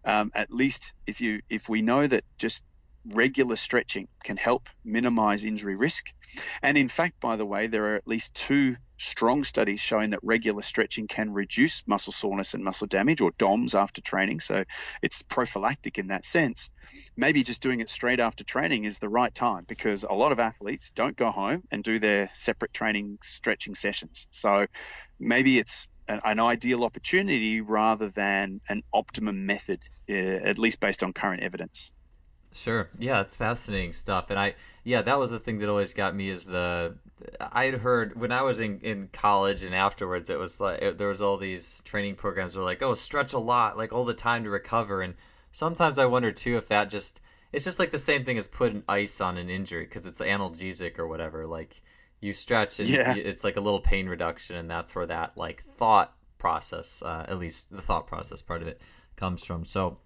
um, 0.05 0.31
at 0.35 0.51
least 0.51 0.93
if 1.07 1.21
you 1.21 1.41
if 1.49 1.69
we 1.69 1.83
know 1.83 2.07
that 2.07 2.25
just 2.39 2.65
regular 3.13 3.57
stretching 3.57 4.09
can 4.25 4.37
help 4.37 4.69
minimize 4.85 5.45
injury 5.45 5.77
risk. 5.77 6.13
And 6.63 6.77
in 6.77 6.89
fact, 6.89 7.21
by 7.21 7.37
the 7.37 7.47
way, 7.47 7.67
there 7.67 7.93
are 7.93 7.97
at 7.97 8.07
least 8.07 8.35
two 8.35 8.77
strong 8.99 9.45
studies 9.45 9.81
showing 9.81 10.11
that 10.11 10.21
regular 10.23 10.63
stretching 10.63 11.07
can 11.07 11.33
reduce 11.33 11.87
muscle 11.87 12.13
soreness 12.13 12.55
and 12.55 12.65
muscle 12.65 12.87
damage 12.87 13.21
or 13.21 13.31
DOMS 13.39 13.75
after 13.75 14.01
training. 14.01 14.41
So 14.41 14.65
it's 15.03 15.23
prophylactic 15.23 15.99
in 15.99 16.09
that 16.09 16.25
sense. 16.25 16.71
Maybe 17.17 17.43
just 17.43 17.63
doing 17.63 17.81
it 17.81 17.91
straight 17.91 18.21
after 18.21 18.45
training 18.45 18.85
is 18.85 18.99
the 18.99 19.09
right 19.09 19.35
time 19.35 19.65
because 19.67 20.05
a 20.05 20.13
lot 20.13 20.33
of 20.33 20.41
athletes 20.41 20.91
don't 20.91 21.17
go 21.17 21.31
home 21.31 21.63
and 21.71 21.85
do 21.85 21.99
their 21.99 22.29
separate 22.33 22.73
training 22.73 23.19
stretching 23.23 23.75
sessions. 23.75 24.29
So 24.31 24.67
maybe 25.19 25.59
it's 25.59 25.89
an, 26.09 26.21
an 26.25 26.41
ideal 26.41 26.85
opportunity 26.85 27.61
rather 27.61 28.09
than 28.09 28.61
an 28.69 28.83
optimum 28.93 29.47
method, 29.47 29.83
uh, 30.09 30.13
at 30.13 30.59
least 30.59 30.81
based 30.81 31.03
on 31.03 31.13
current 31.13 31.43
evidence. 31.43 31.93
Sure. 32.57 32.89
Yeah, 32.99 33.21
it's 33.21 33.37
fascinating 33.37 33.93
stuff. 33.93 34.31
And 34.31 34.39
I, 34.39 34.55
yeah, 34.83 35.03
that 35.03 35.19
was 35.19 35.31
the 35.31 35.39
thing 35.39 35.59
that 35.59 35.69
always 35.69 35.95
got 35.95 36.15
me 36.15 36.31
is 36.31 36.47
the, 36.47 36.97
I 37.41 37.67
had 37.67 37.75
heard 37.75 38.19
when 38.19 38.33
I 38.33 38.43
was 38.43 38.61
in, 38.61 38.81
in 38.81 39.09
college 39.13 39.63
and 39.63 39.75
afterwards, 39.75 40.31
it 40.31 40.39
was 40.39 40.61
like, 40.61 40.81
it, 40.81 40.99
there 40.99 41.09
was 41.09 41.21
all 41.21 41.37
these 41.37 41.83
training 41.85 42.15
programs 42.15 42.57
were 42.57 42.65
like, 42.65 42.83
oh, 42.83 42.95
stretch 42.95 43.33
a 43.33 43.39
lot, 43.39 43.77
like 43.77 43.93
all 43.93 44.05
the 44.05 44.15
time 44.15 44.45
to 44.45 44.51
recover. 44.51 45.03
And 45.03 45.15
sometimes 45.53 45.99
I 45.99 46.07
wonder 46.07 46.33
too 46.33 46.57
if 46.57 46.69
that 46.69 46.91
just, 46.91 47.21
it's 47.53 47.65
just 47.65 47.79
like 47.79 47.91
the 47.91 47.99
same 47.99 48.25
thing 48.25 48.39
as 48.39 48.49
putting 48.49 48.83
ice 48.89 49.21
on 49.21 49.37
an 49.37 49.51
injury 49.51 49.85
because 49.85 50.07
it's 50.07 50.21
analgesic 50.21 50.99
or 50.99 51.07
whatever. 51.07 51.47
Like 51.47 51.81
you 52.21 52.33
stretch 52.33 52.81
and 52.81 52.89
yeah. 52.89 53.15
it's 53.15 53.45
like 53.45 53.57
a 53.57 53.61
little 53.61 53.81
pain 53.81 54.09
reduction. 54.09 54.57
And 54.57 54.71
that's 54.71 54.95
where 54.95 55.07
that 55.07 55.37
like 55.37 55.61
thought 55.63 56.15
process, 56.39 57.03
uh, 57.03 57.27
at 57.29 57.39
least 57.39 57.71
the 57.71 57.83
thought 57.83 58.07
process 58.07 58.41
part 58.41 58.63
of 58.63 58.69
it 58.69 58.81
comes 59.17 59.45
from. 59.45 59.65
So, 59.65 59.99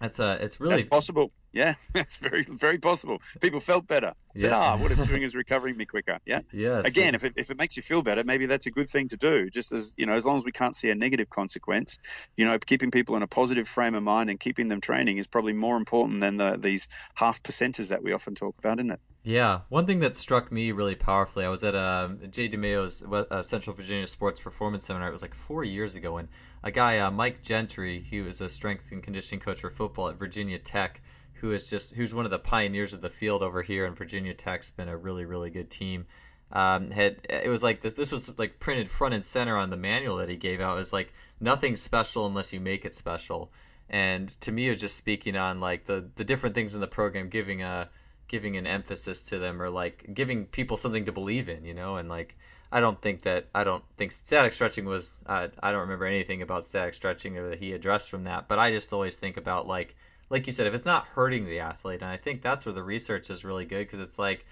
that's 0.00 0.18
uh, 0.18 0.38
it's 0.40 0.60
really 0.60 0.76
That's 0.76 0.88
possible. 0.88 1.30
Yeah, 1.52 1.74
it's 1.94 2.16
very, 2.16 2.42
very 2.42 2.78
possible. 2.78 3.18
People 3.40 3.60
felt 3.60 3.86
better. 3.86 4.14
Said, 4.34 4.50
yeah. 4.50 4.58
ah, 4.58 4.76
what 4.76 4.90
it's 4.90 5.00
doing 5.08 5.22
is 5.22 5.36
recovering 5.36 5.76
me 5.76 5.84
quicker. 5.84 6.18
Yeah. 6.26 6.40
Yeah. 6.52 6.82
Again, 6.84 7.14
if 7.14 7.22
it, 7.22 7.34
if 7.36 7.50
it 7.50 7.58
makes 7.58 7.76
you 7.76 7.82
feel 7.84 8.02
better, 8.02 8.24
maybe 8.24 8.46
that's 8.46 8.66
a 8.66 8.72
good 8.72 8.90
thing 8.90 9.08
to 9.10 9.16
do. 9.16 9.48
Just 9.50 9.72
as 9.72 9.94
you 9.96 10.06
know, 10.06 10.14
as 10.14 10.26
long 10.26 10.36
as 10.36 10.44
we 10.44 10.50
can't 10.50 10.74
see 10.74 10.90
a 10.90 10.96
negative 10.96 11.30
consequence, 11.30 11.98
you 12.36 12.44
know, 12.44 12.58
keeping 12.58 12.90
people 12.90 13.14
in 13.16 13.22
a 13.22 13.28
positive 13.28 13.68
frame 13.68 13.94
of 13.94 14.02
mind 14.02 14.30
and 14.30 14.40
keeping 14.40 14.68
them 14.68 14.80
training 14.80 15.18
is 15.18 15.28
probably 15.28 15.52
more 15.52 15.76
important 15.76 16.20
than 16.20 16.38
the, 16.38 16.56
these 16.58 16.88
half 17.14 17.42
percenters 17.42 17.90
that 17.90 18.02
we 18.02 18.12
often 18.12 18.34
talk 18.34 18.56
about, 18.58 18.80
isn't 18.80 18.90
it? 18.90 19.00
Yeah, 19.26 19.60
one 19.70 19.86
thing 19.86 20.00
that 20.00 20.18
struck 20.18 20.52
me 20.52 20.70
really 20.72 20.94
powerfully, 20.94 21.46
I 21.46 21.48
was 21.48 21.64
at 21.64 21.74
um, 21.74 22.20
Jay 22.30 22.46
DeMayo's 22.46 23.02
uh, 23.02 23.42
Central 23.42 23.74
Virginia 23.74 24.06
Sports 24.06 24.38
Performance 24.38 24.84
Seminar. 24.84 25.08
It 25.08 25.12
was 25.12 25.22
like 25.22 25.34
four 25.34 25.64
years 25.64 25.96
ago, 25.96 26.18
and 26.18 26.28
a 26.62 26.70
guy, 26.70 26.98
uh, 26.98 27.10
Mike 27.10 27.42
Gentry, 27.42 28.00
he 28.00 28.20
was 28.20 28.42
a 28.42 28.50
strength 28.50 28.92
and 28.92 29.02
conditioning 29.02 29.40
coach 29.40 29.62
for 29.62 29.70
football 29.70 30.10
at 30.10 30.18
Virginia 30.18 30.58
Tech, 30.58 31.00
who 31.32 31.52
is 31.52 31.70
just 31.70 31.94
who's 31.94 32.14
one 32.14 32.26
of 32.26 32.30
the 32.30 32.38
pioneers 32.38 32.92
of 32.92 33.00
the 33.00 33.08
field 33.08 33.42
over 33.42 33.62
here, 33.62 33.86
and 33.86 33.96
Virginia 33.96 34.34
Tech's 34.34 34.70
been 34.70 34.90
a 34.90 34.96
really 34.96 35.24
really 35.24 35.48
good 35.48 35.70
team. 35.70 36.04
Um, 36.52 36.90
had 36.90 37.16
it 37.30 37.48
was 37.48 37.62
like 37.62 37.80
this, 37.80 37.94
this 37.94 38.12
was 38.12 38.38
like 38.38 38.60
printed 38.60 38.90
front 38.90 39.14
and 39.14 39.24
center 39.24 39.56
on 39.56 39.70
the 39.70 39.78
manual 39.78 40.16
that 40.18 40.28
he 40.28 40.36
gave 40.36 40.60
out. 40.60 40.76
It 40.76 40.80
was 40.80 40.92
like 40.92 41.14
nothing 41.40 41.76
special 41.76 42.26
unless 42.26 42.52
you 42.52 42.60
make 42.60 42.84
it 42.84 42.94
special. 42.94 43.50
And 43.88 44.38
to 44.42 44.52
me, 44.52 44.66
it 44.66 44.72
was 44.72 44.80
just 44.80 44.96
speaking 44.96 45.34
on 45.34 45.60
like 45.60 45.86
the 45.86 46.10
the 46.16 46.24
different 46.24 46.54
things 46.54 46.74
in 46.74 46.82
the 46.82 46.86
program, 46.86 47.30
giving 47.30 47.62
a 47.62 47.88
giving 48.28 48.56
an 48.56 48.66
emphasis 48.66 49.22
to 49.22 49.38
them 49.38 49.60
or 49.60 49.70
like 49.70 50.12
giving 50.14 50.46
people 50.46 50.76
something 50.76 51.04
to 51.04 51.12
believe 51.12 51.48
in, 51.48 51.64
you 51.64 51.74
know, 51.74 51.96
and 51.96 52.08
like 52.08 52.36
I 52.72 52.80
don't 52.80 53.00
think 53.00 53.22
that 53.22 53.46
I 53.54 53.64
don't 53.64 53.84
think 53.96 54.12
static 54.12 54.52
stretching 54.52 54.84
was 54.84 55.22
uh, 55.26 55.48
I 55.62 55.72
don't 55.72 55.82
remember 55.82 56.06
anything 56.06 56.42
about 56.42 56.64
static 56.64 56.94
stretching 56.94 57.38
or 57.38 57.50
that 57.50 57.60
he 57.60 57.72
addressed 57.72 58.10
from 58.10 58.24
that, 58.24 58.48
but 58.48 58.58
I 58.58 58.70
just 58.70 58.92
always 58.92 59.16
think 59.16 59.36
about 59.36 59.66
like 59.66 59.94
like 60.30 60.46
you 60.46 60.52
said 60.52 60.66
if 60.66 60.74
it's 60.74 60.84
not 60.84 61.06
hurting 61.06 61.46
the 61.46 61.60
athlete, 61.60 62.02
and 62.02 62.10
I 62.10 62.16
think 62.16 62.42
that's 62.42 62.66
where 62.66 62.72
the 62.72 62.82
research 62.82 63.30
is 63.30 63.44
really 63.44 63.64
good 63.64 63.86
because 63.86 64.00
it's 64.00 64.18
like 64.18 64.46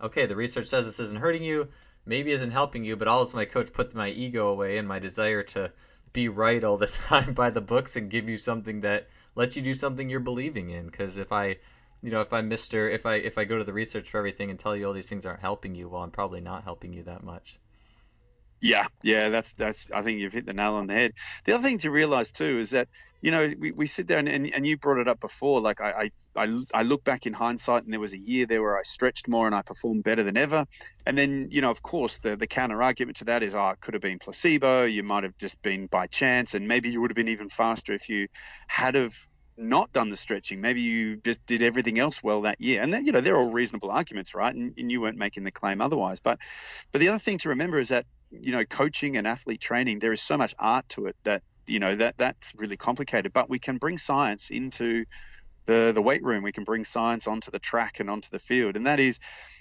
okay, 0.00 0.26
the 0.26 0.36
research 0.36 0.66
says 0.66 0.86
this 0.86 1.00
isn't 1.00 1.20
hurting 1.20 1.42
you, 1.42 1.68
maybe 2.06 2.30
isn't 2.30 2.52
helping 2.52 2.84
you, 2.84 2.96
but 2.96 3.08
also 3.08 3.36
my 3.36 3.44
coach 3.44 3.72
put 3.72 3.94
my 3.94 4.08
ego 4.08 4.48
away 4.48 4.78
and 4.78 4.86
my 4.86 4.98
desire 4.98 5.42
to 5.42 5.72
be 6.12 6.28
right 6.28 6.64
all 6.64 6.76
the 6.76 6.86
time 7.08 7.32
by 7.34 7.50
the 7.50 7.60
books 7.60 7.96
and 7.96 8.10
give 8.10 8.28
you 8.28 8.38
something 8.38 8.80
that 8.80 9.08
lets 9.34 9.56
you 9.56 9.62
do 9.62 9.74
something 9.74 10.10
you're 10.10 10.20
believing 10.20 10.70
in 10.70 10.86
because 10.86 11.16
if 11.16 11.32
I 11.32 11.58
you 12.02 12.10
know 12.10 12.20
if 12.20 12.32
i'm 12.32 12.48
mister 12.48 12.88
if 12.88 13.06
i 13.06 13.14
if 13.14 13.38
i 13.38 13.44
go 13.44 13.58
to 13.58 13.64
the 13.64 13.72
research 13.72 14.10
for 14.10 14.18
everything 14.18 14.50
and 14.50 14.58
tell 14.58 14.76
you 14.76 14.86
all 14.86 14.92
these 14.92 15.08
things 15.08 15.26
aren't 15.26 15.40
helping 15.40 15.74
you 15.74 15.88
well 15.88 16.02
i'm 16.02 16.10
probably 16.10 16.40
not 16.40 16.64
helping 16.64 16.92
you 16.92 17.02
that 17.02 17.22
much. 17.22 17.58
Yeah 18.60 18.88
yeah 19.04 19.28
that's 19.28 19.54
that's 19.54 19.92
i 19.92 20.02
think 20.02 20.18
you've 20.18 20.32
hit 20.32 20.44
the 20.44 20.52
nail 20.52 20.74
on 20.74 20.88
the 20.88 20.94
head. 20.94 21.12
The 21.44 21.54
other 21.54 21.62
thing 21.62 21.78
to 21.78 21.92
realize 21.92 22.32
too 22.32 22.58
is 22.58 22.70
that 22.70 22.88
you 23.22 23.30
know 23.30 23.52
we, 23.56 23.70
we 23.70 23.86
sit 23.86 24.08
there 24.08 24.18
and, 24.18 24.28
and, 24.28 24.52
and 24.52 24.66
you 24.66 24.76
brought 24.76 24.98
it 24.98 25.06
up 25.06 25.20
before 25.20 25.60
like 25.60 25.80
I, 25.80 26.08
I, 26.36 26.44
I 26.44 26.62
i 26.74 26.82
look 26.82 27.04
back 27.04 27.26
in 27.26 27.32
hindsight 27.32 27.84
and 27.84 27.92
there 27.92 28.00
was 28.00 28.14
a 28.14 28.18
year 28.18 28.46
there 28.46 28.60
where 28.60 28.76
i 28.76 28.82
stretched 28.82 29.28
more 29.28 29.46
and 29.46 29.54
i 29.54 29.62
performed 29.62 30.02
better 30.02 30.24
than 30.24 30.36
ever. 30.36 30.66
And 31.06 31.16
then 31.16 31.48
you 31.52 31.60
know 31.60 31.70
of 31.70 31.82
course 31.82 32.18
the 32.18 32.34
the 32.34 32.48
counter 32.48 32.82
argument 32.82 33.18
to 33.18 33.26
that 33.26 33.44
is 33.44 33.54
oh 33.54 33.68
it 33.68 33.80
could 33.80 33.94
have 33.94 34.02
been 34.02 34.18
placebo 34.18 34.86
you 34.86 35.04
might 35.04 35.22
have 35.22 35.38
just 35.38 35.62
been 35.62 35.86
by 35.86 36.08
chance 36.08 36.54
and 36.54 36.66
maybe 36.66 36.90
you 36.90 37.00
would 37.00 37.12
have 37.12 37.16
been 37.16 37.28
even 37.28 37.48
faster 37.48 37.92
if 37.92 38.08
you 38.08 38.26
had 38.66 38.96
have 38.96 39.14
not 39.58 39.92
done 39.92 40.10
the 40.10 40.16
stretching. 40.16 40.60
Maybe 40.60 40.80
you 40.80 41.16
just 41.16 41.44
did 41.46 41.62
everything 41.62 41.98
else 41.98 42.22
well 42.22 42.42
that 42.42 42.60
year. 42.60 42.82
And 42.82 42.92
then, 42.92 43.06
you 43.06 43.12
know, 43.12 43.20
they're 43.20 43.36
all 43.36 43.50
reasonable 43.50 43.90
arguments, 43.90 44.34
right? 44.34 44.54
And, 44.54 44.74
and, 44.78 44.90
you 44.90 45.00
weren't 45.00 45.18
making 45.18 45.44
the 45.44 45.50
claim 45.50 45.80
otherwise. 45.80 46.20
But 46.20 46.38
but 46.92 47.00
the 47.00 47.08
other 47.08 47.18
thing 47.18 47.38
to 47.38 47.50
remember 47.50 47.78
is 47.78 47.88
that, 47.88 48.06
you 48.30 48.52
know, 48.52 48.64
coaching 48.64 49.16
and 49.16 49.26
athlete 49.26 49.60
training, 49.60 49.98
there 49.98 50.12
is 50.12 50.22
so 50.22 50.36
much 50.36 50.54
art 50.58 50.88
to 50.90 51.06
it 51.06 51.16
that, 51.24 51.42
you 51.66 51.80
know, 51.80 51.96
that 51.96 52.16
that's 52.16 52.54
really 52.56 52.76
complicated. 52.76 53.32
But 53.32 53.50
we 53.50 53.58
can 53.58 53.78
bring 53.78 53.98
science 53.98 54.50
into 54.50 55.04
the 55.66 55.92
the 55.94 56.02
weight 56.02 56.22
room. 56.22 56.42
We 56.42 56.52
can 56.52 56.64
bring 56.64 56.84
science 56.84 57.26
onto 57.26 57.50
the 57.50 57.58
track 57.58 58.00
and 58.00 58.08
onto 58.08 58.30
the 58.30 58.38
field. 58.38 58.76
And 58.76 58.86
that 58.86 59.00
is 59.00 59.18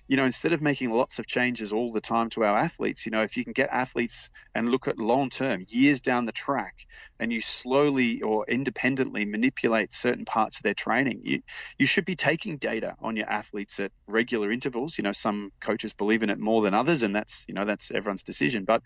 you 0.07 0.17
know, 0.17 0.25
instead 0.25 0.53
of 0.53 0.61
making 0.61 0.91
lots 0.91 1.19
of 1.19 1.27
changes 1.27 1.73
all 1.73 1.91
the 1.91 2.01
time 2.01 2.29
to 2.31 2.43
our 2.43 2.57
athletes, 2.57 3.05
you 3.05 3.11
know, 3.11 3.23
if 3.23 3.37
you 3.37 3.43
can 3.43 3.53
get 3.53 3.69
athletes 3.69 4.29
and 4.55 4.69
look 4.69 4.87
at 4.87 4.99
long 4.99 5.29
term, 5.29 5.65
years 5.67 6.01
down 6.01 6.25
the 6.25 6.31
track, 6.31 6.75
and 7.19 7.31
you 7.31 7.41
slowly 7.41 8.21
or 8.21 8.45
independently 8.47 9.25
manipulate 9.25 9.91
certain 9.93 10.25
parts 10.25 10.59
of 10.59 10.63
their 10.63 10.73
training, 10.73 11.21
you, 11.23 11.41
you 11.77 11.85
should 11.85 12.05
be 12.05 12.15
taking 12.15 12.57
data 12.57 12.95
on 12.99 13.15
your 13.15 13.29
athletes 13.29 13.79
at 13.79 13.91
regular 14.07 14.51
intervals. 14.51 14.97
You 14.97 15.03
know, 15.03 15.11
some 15.11 15.51
coaches 15.59 15.93
believe 15.93 16.23
in 16.23 16.29
it 16.29 16.39
more 16.39 16.61
than 16.61 16.73
others, 16.73 17.03
and 17.03 17.15
that's, 17.15 17.45
you 17.47 17.53
know, 17.53 17.65
that's 17.65 17.91
everyone's 17.91 18.23
decision. 18.23 18.65
But 18.65 18.81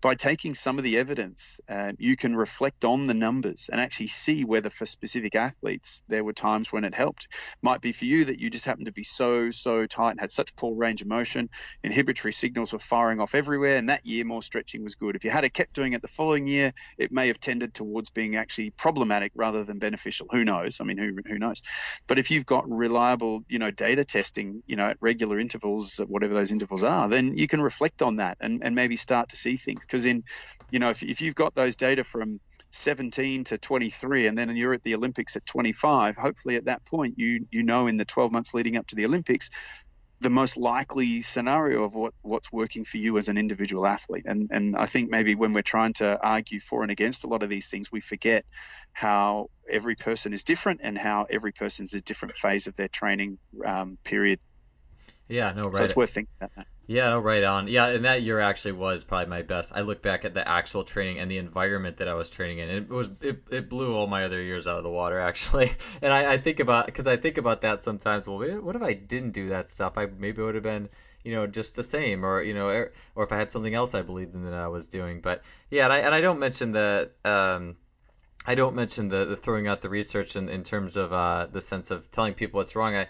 by 0.00 0.16
taking 0.16 0.52
some 0.52 0.78
of 0.78 0.84
the 0.84 0.98
evidence, 0.98 1.60
um, 1.68 1.94
you 1.98 2.16
can 2.16 2.34
reflect 2.36 2.84
on 2.84 3.06
the 3.06 3.14
numbers 3.14 3.70
and 3.70 3.80
actually 3.80 4.08
see 4.08 4.44
whether 4.44 4.68
for 4.68 4.84
specific 4.84 5.36
athletes 5.36 6.02
there 6.08 6.24
were 6.24 6.32
times 6.32 6.72
when 6.72 6.84
it 6.84 6.94
helped. 6.94 7.28
Might 7.62 7.80
be 7.80 7.92
for 7.92 8.04
you 8.04 8.24
that 8.26 8.40
you 8.40 8.50
just 8.50 8.64
happened 8.64 8.86
to 8.86 8.92
be 8.92 9.04
so, 9.04 9.50
so 9.50 9.86
tight 9.86 10.10
and 10.10 10.20
had 10.20 10.32
such 10.32 10.51
poor 10.56 10.74
range 10.74 11.02
of 11.02 11.08
motion. 11.08 11.48
Inhibitory 11.82 12.32
signals 12.32 12.72
were 12.72 12.78
firing 12.78 13.20
off 13.20 13.34
everywhere, 13.34 13.76
and 13.76 13.88
that 13.88 14.04
year 14.04 14.24
more 14.24 14.42
stretching 14.42 14.84
was 14.84 14.94
good. 14.94 15.16
If 15.16 15.24
you 15.24 15.30
had 15.30 15.50
kept 15.52 15.72
doing 15.74 15.92
it 15.92 16.02
the 16.02 16.08
following 16.08 16.46
year, 16.46 16.72
it 16.98 17.12
may 17.12 17.28
have 17.28 17.40
tended 17.40 17.74
towards 17.74 18.10
being 18.10 18.36
actually 18.36 18.70
problematic 18.70 19.32
rather 19.34 19.64
than 19.64 19.78
beneficial. 19.78 20.26
Who 20.30 20.44
knows? 20.44 20.80
I 20.80 20.84
mean, 20.84 20.98
who 20.98 21.16
who 21.26 21.38
knows? 21.38 21.62
But 22.06 22.18
if 22.18 22.30
you've 22.30 22.46
got 22.46 22.70
reliable, 22.70 23.44
you 23.48 23.58
know, 23.58 23.70
data 23.70 24.04
testing, 24.04 24.62
you 24.66 24.76
know, 24.76 24.86
at 24.86 24.96
regular 25.00 25.38
intervals, 25.38 26.00
whatever 26.06 26.34
those 26.34 26.52
intervals 26.52 26.84
are, 26.84 27.08
then 27.08 27.36
you 27.36 27.48
can 27.48 27.60
reflect 27.60 28.02
on 28.02 28.16
that 28.16 28.38
and, 28.40 28.62
and 28.64 28.74
maybe 28.74 28.96
start 28.96 29.30
to 29.30 29.36
see 29.36 29.56
things. 29.56 29.84
Because 29.86 30.06
in, 30.06 30.24
you 30.70 30.78
know, 30.78 30.90
if, 30.90 31.02
if 31.02 31.20
you've 31.20 31.34
got 31.34 31.54
those 31.54 31.76
data 31.76 32.04
from 32.04 32.40
17 32.70 33.44
to 33.44 33.58
23 33.58 34.26
and 34.26 34.38
then 34.38 34.56
you're 34.56 34.72
at 34.72 34.82
the 34.82 34.94
olympics 34.94 35.36
at 35.36 35.44
25 35.44 36.16
hopefully 36.16 36.56
at 36.56 36.64
that 36.64 36.82
point 36.86 37.18
you 37.18 37.46
you 37.50 37.62
know 37.62 37.86
in 37.86 37.96
the 37.96 38.04
12 38.06 38.32
months 38.32 38.54
leading 38.54 38.76
up 38.76 38.86
to 38.86 38.96
the 38.96 39.04
olympics 39.04 39.50
the 40.22 40.30
most 40.30 40.56
likely 40.56 41.20
scenario 41.20 41.82
of 41.82 41.94
what, 41.94 42.14
what's 42.22 42.52
working 42.52 42.84
for 42.84 42.96
you 42.96 43.18
as 43.18 43.28
an 43.28 43.36
individual 43.36 43.86
athlete. 43.86 44.24
And, 44.24 44.50
and 44.52 44.76
I 44.76 44.86
think 44.86 45.10
maybe 45.10 45.34
when 45.34 45.52
we're 45.52 45.62
trying 45.62 45.94
to 45.94 46.18
argue 46.22 46.60
for 46.60 46.82
and 46.82 46.90
against 46.90 47.24
a 47.24 47.26
lot 47.26 47.42
of 47.42 47.50
these 47.50 47.68
things, 47.68 47.90
we 47.90 48.00
forget 48.00 48.44
how 48.92 49.48
every 49.68 49.96
person 49.96 50.32
is 50.32 50.44
different 50.44 50.80
and 50.82 50.96
how 50.96 51.26
every 51.28 51.52
person's 51.52 51.94
a 51.94 52.00
different 52.00 52.34
phase 52.34 52.68
of 52.68 52.76
their 52.76 52.88
training 52.88 53.38
um, 53.64 53.98
period. 54.04 54.38
Yeah, 55.28 55.52
no, 55.52 55.62
right. 55.64 55.76
So 55.76 55.84
it's 55.84 55.96
worth 55.96 56.10
thinking 56.10 56.34
about 56.40 56.52
that. 56.56 56.66
Yeah, 56.92 57.08
no, 57.08 57.20
right 57.20 57.42
on. 57.42 57.68
Yeah, 57.68 57.86
and 57.86 58.04
that 58.04 58.20
year 58.20 58.38
actually 58.38 58.72
was 58.72 59.02
probably 59.02 59.30
my 59.30 59.40
best. 59.40 59.72
I 59.74 59.80
look 59.80 60.02
back 60.02 60.26
at 60.26 60.34
the 60.34 60.46
actual 60.46 60.84
training 60.84 61.18
and 61.18 61.30
the 61.30 61.38
environment 61.38 61.96
that 61.96 62.06
I 62.06 62.12
was 62.12 62.28
training 62.28 62.58
in. 62.58 62.68
It 62.68 62.90
was 62.90 63.10
it, 63.22 63.42
it 63.50 63.70
blew 63.70 63.94
all 63.94 64.06
my 64.06 64.24
other 64.24 64.42
years 64.42 64.66
out 64.66 64.76
of 64.76 64.82
the 64.82 64.90
water 64.90 65.18
actually. 65.18 65.70
And 66.02 66.12
I, 66.12 66.32
I 66.34 66.36
think 66.36 66.60
about 66.60 66.84
because 66.86 67.06
I 67.06 67.16
think 67.16 67.38
about 67.38 67.62
that 67.62 67.82
sometimes. 67.82 68.28
Well, 68.28 68.60
what 68.60 68.76
if 68.76 68.82
I 68.82 68.92
didn't 68.92 69.30
do 69.30 69.48
that 69.48 69.70
stuff? 69.70 69.96
I 69.96 70.06
maybe 70.18 70.42
would 70.42 70.54
have 70.54 70.62
been 70.62 70.90
you 71.24 71.34
know 71.34 71.46
just 71.46 71.76
the 71.76 71.82
same, 71.82 72.26
or 72.26 72.42
you 72.42 72.52
know, 72.52 72.68
er, 72.68 72.92
or 73.14 73.24
if 73.24 73.32
I 73.32 73.36
had 73.36 73.50
something 73.50 73.72
else 73.72 73.94
I 73.94 74.02
believed 74.02 74.34
in 74.34 74.44
that 74.44 74.54
I 74.54 74.68
was 74.68 74.86
doing. 74.86 75.22
But 75.22 75.42
yeah, 75.70 75.84
and 75.84 75.92
I 75.94 75.98
and 76.00 76.14
I 76.14 76.20
don't 76.20 76.38
mention 76.38 76.72
the 76.72 77.10
um, 77.24 77.76
I 78.44 78.54
don't 78.54 78.74
mention 78.74 79.08
the, 79.08 79.24
the 79.24 79.36
throwing 79.36 79.66
out 79.66 79.80
the 79.80 79.88
research 79.88 80.36
in, 80.36 80.50
in 80.50 80.62
terms 80.62 80.98
of 80.98 81.12
uh, 81.12 81.46
the 81.50 81.62
sense 81.62 81.90
of 81.90 82.10
telling 82.10 82.34
people 82.34 82.58
what's 82.58 82.76
wrong. 82.76 82.94
I 82.94 83.06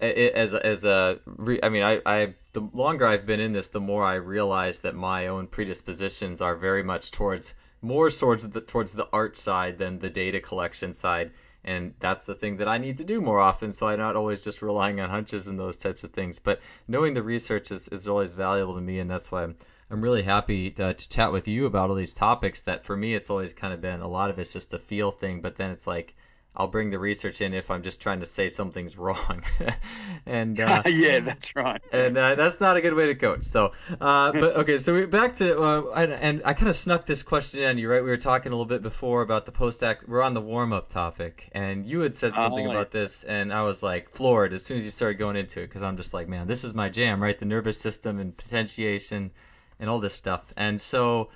it, 0.00 0.34
as 0.34 0.54
as 0.54 0.84
a 0.84 1.20
I 1.62 1.68
mean 1.68 1.82
I, 1.82 2.00
I 2.06 2.34
the 2.58 2.76
longer 2.76 3.06
I've 3.06 3.26
been 3.26 3.38
in 3.38 3.52
this 3.52 3.68
the 3.68 3.80
more 3.80 4.02
I 4.02 4.14
realize 4.14 4.80
that 4.80 4.94
my 4.96 5.28
own 5.28 5.46
predispositions 5.46 6.40
are 6.40 6.56
very 6.56 6.82
much 6.82 7.12
towards 7.12 7.54
more 7.80 8.10
towards 8.10 8.48
the 8.48 8.60
towards 8.60 8.94
the 8.94 9.08
art 9.12 9.36
side 9.36 9.78
than 9.78 10.00
the 10.00 10.10
data 10.10 10.40
collection 10.40 10.92
side. 10.92 11.30
And 11.64 11.94
that's 12.00 12.24
the 12.24 12.34
thing 12.34 12.56
that 12.56 12.68
I 12.68 12.78
need 12.78 12.96
to 12.96 13.04
do 13.04 13.20
more 13.20 13.38
often 13.38 13.72
so 13.72 13.88
I'm 13.88 13.98
not 13.98 14.16
always 14.16 14.42
just 14.42 14.62
relying 14.62 15.00
on 15.00 15.10
hunches 15.10 15.46
and 15.46 15.58
those 15.58 15.76
types 15.76 16.02
of 16.02 16.12
things. 16.12 16.38
But 16.38 16.60
knowing 16.88 17.14
the 17.14 17.22
research 17.22 17.70
is, 17.70 17.88
is 17.88 18.08
always 18.08 18.32
valuable 18.32 18.74
to 18.74 18.80
me 18.80 18.98
and 18.98 19.08
that's 19.08 19.30
why 19.30 19.44
I'm 19.44 19.56
I'm 19.90 20.02
really 20.02 20.22
happy 20.22 20.70
to, 20.72 20.94
to 20.94 21.08
chat 21.08 21.30
with 21.32 21.46
you 21.46 21.64
about 21.64 21.90
all 21.90 21.96
these 21.96 22.12
topics 22.12 22.60
that 22.62 22.84
for 22.84 22.96
me 22.96 23.14
it's 23.14 23.30
always 23.30 23.52
kind 23.52 23.72
of 23.72 23.80
been 23.80 24.00
a 24.00 24.08
lot 24.08 24.30
of 24.30 24.38
it's 24.38 24.52
just 24.52 24.74
a 24.74 24.78
feel 24.78 25.12
thing 25.12 25.40
but 25.40 25.56
then 25.56 25.70
it's 25.70 25.86
like 25.86 26.16
I'll 26.58 26.66
bring 26.66 26.90
the 26.90 26.98
research 26.98 27.40
in 27.40 27.54
if 27.54 27.70
I'm 27.70 27.82
just 27.82 28.02
trying 28.02 28.18
to 28.18 28.26
say 28.26 28.48
something's 28.48 28.98
wrong. 28.98 29.44
and 30.26 30.58
uh, 30.60 30.82
yeah, 30.86 31.20
that's 31.20 31.54
right. 31.54 31.80
And 31.92 32.18
uh, 32.18 32.34
that's 32.34 32.60
not 32.60 32.76
a 32.76 32.80
good 32.80 32.94
way 32.94 33.06
to 33.06 33.14
coach. 33.14 33.44
So, 33.44 33.72
uh, 34.00 34.32
but 34.32 34.56
okay, 34.56 34.78
so 34.78 34.92
we 34.92 35.06
back 35.06 35.34
to 35.34 35.60
uh, 35.60 35.82
and, 35.94 36.12
and, 36.12 36.42
I 36.44 36.54
kind 36.54 36.68
of 36.68 36.74
snuck 36.74 37.06
this 37.06 37.22
question 37.22 37.62
in. 37.62 37.78
You 37.78 37.88
right? 37.88 38.02
We 38.02 38.10
were 38.10 38.16
talking 38.16 38.50
a 38.50 38.54
little 38.56 38.66
bit 38.66 38.82
before 38.82 39.22
about 39.22 39.46
the 39.46 39.52
post 39.52 39.84
act. 39.84 40.08
We're 40.08 40.22
on 40.22 40.34
the 40.34 40.40
warm 40.40 40.72
up 40.72 40.88
topic, 40.88 41.48
and 41.52 41.86
you 41.86 42.00
had 42.00 42.16
said 42.16 42.34
something 42.34 42.66
oh, 42.66 42.70
about 42.72 42.90
this, 42.90 43.22
and 43.22 43.52
I 43.52 43.62
was 43.62 43.82
like 43.82 44.10
floored 44.10 44.52
as 44.52 44.64
soon 44.64 44.78
as 44.78 44.84
you 44.84 44.90
started 44.90 45.18
going 45.18 45.36
into 45.36 45.60
it 45.60 45.68
because 45.68 45.82
I'm 45.82 45.96
just 45.96 46.12
like, 46.12 46.28
man, 46.28 46.48
this 46.48 46.64
is 46.64 46.74
my 46.74 46.88
jam, 46.88 47.22
right? 47.22 47.38
The 47.38 47.44
nervous 47.44 47.78
system 47.80 48.18
and 48.18 48.36
potentiation 48.36 49.30
and 49.78 49.88
all 49.88 50.00
this 50.00 50.14
stuff, 50.14 50.52
and 50.56 50.80
so 50.80 51.30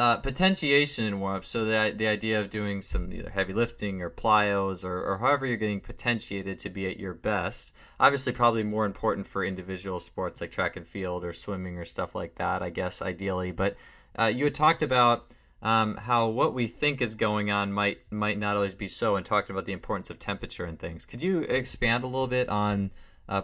uh, 0.00 0.16
potentiation 0.16 1.04
in 1.04 1.20
warm 1.20 1.36
up. 1.36 1.44
So 1.44 1.66
the 1.66 1.92
the 1.94 2.08
idea 2.08 2.40
of 2.40 2.48
doing 2.48 2.80
some 2.80 3.12
either 3.12 3.28
heavy 3.28 3.52
lifting 3.52 4.00
or 4.00 4.08
plyos 4.08 4.82
or, 4.82 5.04
or 5.04 5.18
however 5.18 5.44
you're 5.44 5.58
getting 5.58 5.82
potentiated 5.82 6.58
to 6.60 6.70
be 6.70 6.86
at 6.86 6.98
your 6.98 7.12
best. 7.12 7.74
Obviously, 8.00 8.32
probably 8.32 8.62
more 8.62 8.86
important 8.86 9.26
for 9.26 9.44
individual 9.44 10.00
sports 10.00 10.40
like 10.40 10.52
track 10.52 10.76
and 10.76 10.86
field 10.86 11.22
or 11.22 11.34
swimming 11.34 11.76
or 11.76 11.84
stuff 11.84 12.14
like 12.14 12.36
that. 12.36 12.62
I 12.62 12.70
guess 12.70 13.02
ideally, 13.02 13.52
but 13.52 13.76
uh, 14.18 14.32
you 14.34 14.44
had 14.44 14.54
talked 14.54 14.82
about. 14.82 15.26
Um, 15.62 15.98
how 15.98 16.28
what 16.28 16.54
we 16.54 16.68
think 16.68 17.02
is 17.02 17.14
going 17.14 17.50
on 17.50 17.70
might 17.70 17.98
might 18.10 18.38
not 18.38 18.56
always 18.56 18.74
be 18.74 18.88
so, 18.88 19.16
and 19.16 19.26
talking 19.26 19.54
about 19.54 19.66
the 19.66 19.74
importance 19.74 20.08
of 20.08 20.18
temperature 20.18 20.64
and 20.64 20.78
things. 20.78 21.04
Could 21.04 21.20
you 21.20 21.42
expand 21.42 22.02
a 22.02 22.06
little 22.06 22.26
bit 22.26 22.48
on 22.48 22.92
uh, 23.28 23.42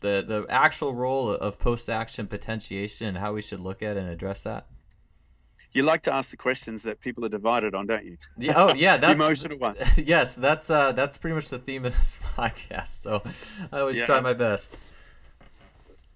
the 0.00 0.24
the 0.26 0.46
actual 0.48 0.94
role 0.94 1.28
of 1.28 1.58
post 1.58 1.90
action 1.90 2.26
potentiation 2.26 3.08
and 3.08 3.18
how 3.18 3.34
we 3.34 3.42
should 3.42 3.60
look 3.60 3.82
at 3.82 3.98
and 3.98 4.08
address 4.08 4.44
that? 4.44 4.66
You 5.72 5.82
like 5.82 6.02
to 6.02 6.14
ask 6.14 6.30
the 6.30 6.36
questions 6.36 6.84
that 6.84 7.00
people 7.00 7.24
are 7.24 7.28
divided 7.28 7.74
on, 7.74 7.86
don't 7.86 8.04
you? 8.04 8.16
Yeah, 8.36 8.52
oh 8.56 8.74
yeah, 8.74 8.96
that's 8.98 9.18
the 9.18 9.24
emotional 9.24 9.58
one. 9.58 9.76
yes, 9.96 10.34
that's 10.34 10.70
uh, 10.70 10.92
that's 10.92 11.18
pretty 11.18 11.34
much 11.34 11.48
the 11.48 11.58
theme 11.58 11.84
of 11.84 11.98
this 11.98 12.18
podcast. 12.36 13.02
So 13.02 13.22
I 13.72 13.80
always 13.80 13.98
yeah. 13.98 14.06
try 14.06 14.20
my 14.20 14.34
best. 14.34 14.78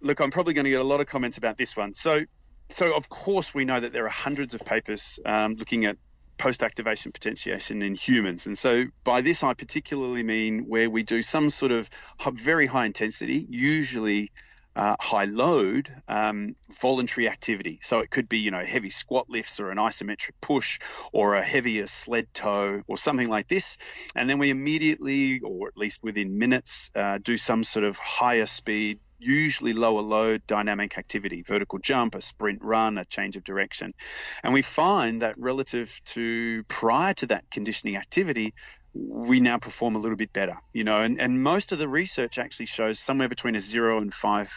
look, 0.00 0.20
I'm 0.20 0.30
probably 0.30 0.54
going 0.54 0.64
to 0.64 0.70
get 0.70 0.80
a 0.80 0.84
lot 0.84 1.00
of 1.00 1.06
comments 1.06 1.38
about 1.38 1.56
this 1.56 1.76
one. 1.76 1.94
So, 1.94 2.24
so 2.68 2.96
of 2.96 3.08
course 3.08 3.54
we 3.54 3.64
know 3.64 3.80
that 3.80 3.92
there 3.92 4.04
are 4.04 4.10
hundreds 4.10 4.54
of 4.54 4.64
papers 4.64 5.18
um, 5.24 5.54
looking 5.54 5.84
at 5.84 5.96
post-activation 6.38 7.12
potentiation 7.12 7.82
in 7.82 7.94
humans. 7.94 8.46
And 8.46 8.56
so 8.58 8.84
by 9.04 9.22
this, 9.22 9.42
I 9.42 9.54
particularly 9.54 10.22
mean 10.22 10.66
where 10.68 10.90
we 10.90 11.02
do 11.02 11.22
some 11.22 11.48
sort 11.50 11.72
of 11.72 11.88
very 12.34 12.66
high 12.66 12.86
intensity, 12.86 13.46
usually 13.48 14.30
uh, 14.76 14.94
high 15.00 15.24
load 15.24 15.92
um, 16.06 16.54
voluntary 16.80 17.28
activity. 17.28 17.78
So 17.82 18.00
it 18.00 18.10
could 18.10 18.28
be, 18.28 18.38
you 18.38 18.50
know, 18.50 18.62
heavy 18.64 18.90
squat 18.90 19.28
lifts 19.28 19.58
or 19.58 19.70
an 19.70 19.78
isometric 19.78 20.32
push 20.40 20.78
or 21.12 21.34
a 21.34 21.42
heavier 21.42 21.86
sled 21.86 22.32
tow 22.34 22.82
or 22.86 22.98
something 22.98 23.28
like 23.28 23.48
this. 23.48 23.78
And 24.14 24.28
then 24.28 24.38
we 24.38 24.50
immediately, 24.50 25.40
or 25.40 25.68
at 25.68 25.76
least 25.76 26.02
within 26.02 26.38
minutes, 26.38 26.90
uh, 26.94 27.18
do 27.18 27.36
some 27.36 27.64
sort 27.64 27.84
of 27.84 27.96
higher 27.98 28.46
speed 28.46 29.00
usually 29.18 29.72
lower 29.72 30.02
load 30.02 30.46
dynamic 30.46 30.98
activity, 30.98 31.42
vertical 31.42 31.78
jump, 31.78 32.14
a 32.14 32.20
sprint 32.20 32.62
run, 32.62 32.98
a 32.98 33.04
change 33.04 33.36
of 33.36 33.44
direction. 33.44 33.94
And 34.42 34.52
we 34.52 34.62
find 34.62 35.22
that 35.22 35.36
relative 35.38 36.00
to 36.06 36.64
prior 36.64 37.14
to 37.14 37.26
that 37.28 37.50
conditioning 37.50 37.96
activity, 37.96 38.54
we 38.96 39.40
now 39.40 39.58
perform 39.58 39.96
a 39.96 39.98
little 39.98 40.16
bit 40.16 40.32
better, 40.32 40.56
you 40.72 40.84
know, 40.84 41.00
and, 41.00 41.20
and 41.20 41.42
most 41.42 41.72
of 41.72 41.78
the 41.78 41.88
research 41.88 42.38
actually 42.38 42.66
shows 42.66 42.98
somewhere 42.98 43.28
between 43.28 43.54
a 43.54 43.60
zero 43.60 43.98
and 43.98 44.12
five 44.12 44.50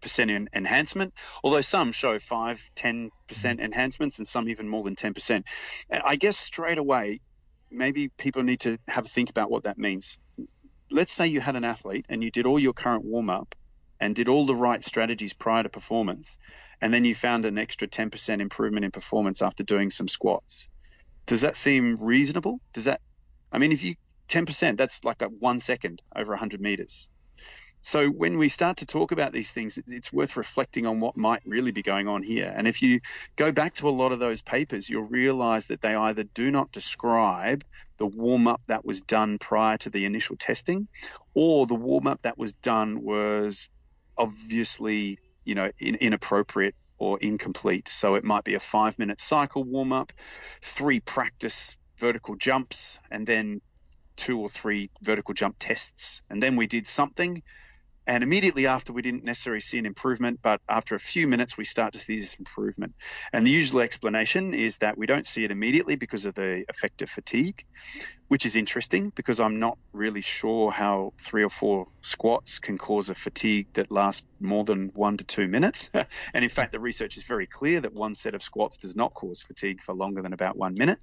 percent 0.00 0.30
enhancement, 0.52 1.14
although 1.42 1.62
some 1.62 1.92
show 1.92 2.18
five, 2.18 2.70
10% 2.76 3.10
mm-hmm. 3.26 3.60
enhancements 3.60 4.18
and 4.18 4.28
some 4.28 4.48
even 4.48 4.68
more 4.68 4.84
than 4.84 4.96
10%. 4.96 5.44
I 5.90 6.16
guess 6.16 6.36
straight 6.36 6.78
away, 6.78 7.20
maybe 7.70 8.08
people 8.08 8.42
need 8.42 8.60
to 8.60 8.78
have 8.86 9.06
a 9.06 9.08
think 9.08 9.30
about 9.30 9.50
what 9.50 9.62
that 9.62 9.78
means. 9.78 10.18
Let's 10.90 11.10
say 11.10 11.28
you 11.28 11.40
had 11.40 11.56
an 11.56 11.64
athlete 11.64 12.04
and 12.10 12.22
you 12.22 12.30
did 12.30 12.44
all 12.44 12.58
your 12.58 12.74
current 12.74 13.04
warm 13.04 13.30
up 13.30 13.54
and 13.98 14.14
did 14.14 14.28
all 14.28 14.44
the 14.44 14.54
right 14.54 14.84
strategies 14.84 15.32
prior 15.32 15.62
to 15.62 15.70
performance, 15.70 16.36
and 16.80 16.92
then 16.92 17.06
you 17.06 17.14
found 17.14 17.46
an 17.46 17.56
extra 17.56 17.88
10% 17.88 18.40
improvement 18.40 18.84
in 18.84 18.90
performance 18.90 19.40
after 19.40 19.64
doing 19.64 19.88
some 19.88 20.08
squats. 20.08 20.68
Does 21.24 21.40
that 21.40 21.56
seem 21.56 21.96
reasonable? 22.02 22.60
Does 22.74 22.84
that, 22.84 23.00
I 23.54 23.58
mean, 23.58 23.70
if 23.70 23.84
you 23.84 23.94
10%, 24.28 24.76
that's 24.76 25.04
like 25.04 25.22
a 25.22 25.26
one 25.26 25.60
second 25.60 26.02
over 26.14 26.32
100 26.32 26.60
meters. 26.60 27.08
So 27.82 28.08
when 28.08 28.38
we 28.38 28.48
start 28.48 28.78
to 28.78 28.86
talk 28.86 29.12
about 29.12 29.32
these 29.32 29.52
things, 29.52 29.78
it's 29.86 30.12
worth 30.12 30.38
reflecting 30.38 30.86
on 30.86 31.00
what 31.00 31.18
might 31.18 31.42
really 31.44 31.70
be 31.70 31.82
going 31.82 32.08
on 32.08 32.22
here. 32.22 32.50
And 32.54 32.66
if 32.66 32.82
you 32.82 33.00
go 33.36 33.52
back 33.52 33.74
to 33.74 33.88
a 33.88 33.90
lot 33.90 34.10
of 34.10 34.18
those 34.18 34.40
papers, 34.40 34.88
you'll 34.88 35.02
realize 35.02 35.68
that 35.68 35.82
they 35.82 35.94
either 35.94 36.24
do 36.24 36.50
not 36.50 36.72
describe 36.72 37.62
the 37.98 38.06
warm 38.06 38.48
up 38.48 38.62
that 38.68 38.86
was 38.86 39.02
done 39.02 39.38
prior 39.38 39.76
to 39.78 39.90
the 39.90 40.06
initial 40.06 40.36
testing, 40.36 40.88
or 41.34 41.66
the 41.66 41.74
warm 41.74 42.06
up 42.06 42.22
that 42.22 42.38
was 42.38 42.54
done 42.54 43.02
was 43.02 43.68
obviously, 44.16 45.18
you 45.44 45.54
know, 45.54 45.70
in, 45.78 45.96
inappropriate 45.96 46.74
or 46.96 47.18
incomplete. 47.20 47.86
So 47.88 48.14
it 48.14 48.24
might 48.24 48.44
be 48.44 48.54
a 48.54 48.60
five 48.60 48.98
minute 48.98 49.20
cycle 49.20 49.62
warm 49.62 49.92
up, 49.92 50.10
three 50.16 51.00
practice 51.00 51.76
vertical 52.06 52.36
jumps, 52.36 53.00
and 53.10 53.26
then 53.26 53.60
two 54.16 54.38
or 54.40 54.48
three 54.48 54.90
vertical 55.02 55.34
jump 55.34 55.56
tests. 55.58 56.22
And 56.28 56.42
then 56.42 56.56
we 56.56 56.66
did 56.66 56.86
something 56.86 57.42
and 58.06 58.22
immediately 58.22 58.66
after, 58.66 58.92
we 58.92 59.02
didn't 59.02 59.24
necessarily 59.24 59.60
see 59.60 59.78
an 59.78 59.86
improvement, 59.86 60.40
but 60.42 60.60
after 60.68 60.94
a 60.94 60.98
few 60.98 61.26
minutes, 61.26 61.56
we 61.56 61.64
start 61.64 61.94
to 61.94 61.98
see 61.98 62.18
this 62.18 62.34
improvement. 62.34 62.94
And 63.32 63.46
the 63.46 63.50
usual 63.50 63.80
explanation 63.80 64.52
is 64.52 64.78
that 64.78 64.98
we 64.98 65.06
don't 65.06 65.26
see 65.26 65.44
it 65.44 65.50
immediately 65.50 65.96
because 65.96 66.26
of 66.26 66.34
the 66.34 66.64
effect 66.68 67.00
of 67.02 67.08
fatigue, 67.08 67.64
which 68.28 68.44
is 68.44 68.56
interesting 68.56 69.10
because 69.14 69.40
I'm 69.40 69.58
not 69.58 69.78
really 69.92 70.20
sure 70.20 70.70
how 70.70 71.14
three 71.18 71.44
or 71.44 71.48
four 71.48 71.86
squats 72.02 72.58
can 72.58 72.76
cause 72.76 73.08
a 73.08 73.14
fatigue 73.14 73.68
that 73.74 73.90
lasts 73.90 74.26
more 74.38 74.64
than 74.64 74.90
one 74.94 75.16
to 75.16 75.24
two 75.24 75.48
minutes. 75.48 75.90
and 76.34 76.44
in 76.44 76.50
fact, 76.50 76.72
the 76.72 76.80
research 76.80 77.16
is 77.16 77.24
very 77.24 77.46
clear 77.46 77.80
that 77.80 77.94
one 77.94 78.14
set 78.14 78.34
of 78.34 78.42
squats 78.42 78.76
does 78.76 78.96
not 78.96 79.14
cause 79.14 79.42
fatigue 79.42 79.80
for 79.80 79.94
longer 79.94 80.20
than 80.20 80.32
about 80.34 80.56
one 80.56 80.74
minute. 80.74 80.98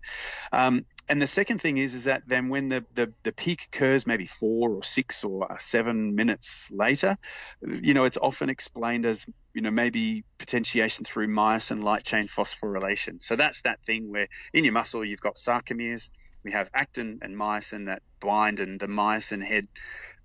Um, 0.52 0.86
and 1.12 1.22
the 1.22 1.28
second 1.28 1.60
thing 1.60 1.76
is 1.76 1.94
is 1.94 2.06
that 2.06 2.24
then 2.26 2.48
when 2.48 2.70
the, 2.70 2.86
the, 2.94 3.14
the 3.24 3.34
peak 3.34 3.68
occurs 3.72 4.08
maybe 4.08 4.26
four 4.26 4.72
or 4.72 4.82
six 4.82 5.26
or 5.26 5.46
seven 5.60 6.16
minutes 6.16 6.72
later, 6.74 7.18
you 7.62 7.94
know, 7.94 8.06
it's 8.06 8.16
often 8.16 8.50
explained 8.50 9.06
as 9.06 9.30
you 9.54 9.62
know 9.62 9.72
maybe 9.72 10.24
potentiation 10.38 11.04
through 11.04 11.28
myosin 11.28 11.84
light 11.84 12.06
chain 12.06 12.28
phosphorylation. 12.28 13.22
So 13.22 13.36
that's 13.36 13.64
that 13.64 13.84
thing 13.86 14.10
where 14.10 14.30
in 14.54 14.64
your 14.64 14.72
muscle 14.72 15.04
you've 15.04 15.20
got 15.20 15.36
sarcomeres, 15.36 16.12
we 16.46 16.54
have 16.54 16.70
actin 16.74 17.20
and 17.22 17.36
myosin 17.36 17.88
that 17.88 18.02
bind, 18.22 18.62
and 18.62 18.80
the 18.80 18.88
myosin 18.88 19.44
head, 19.44 19.68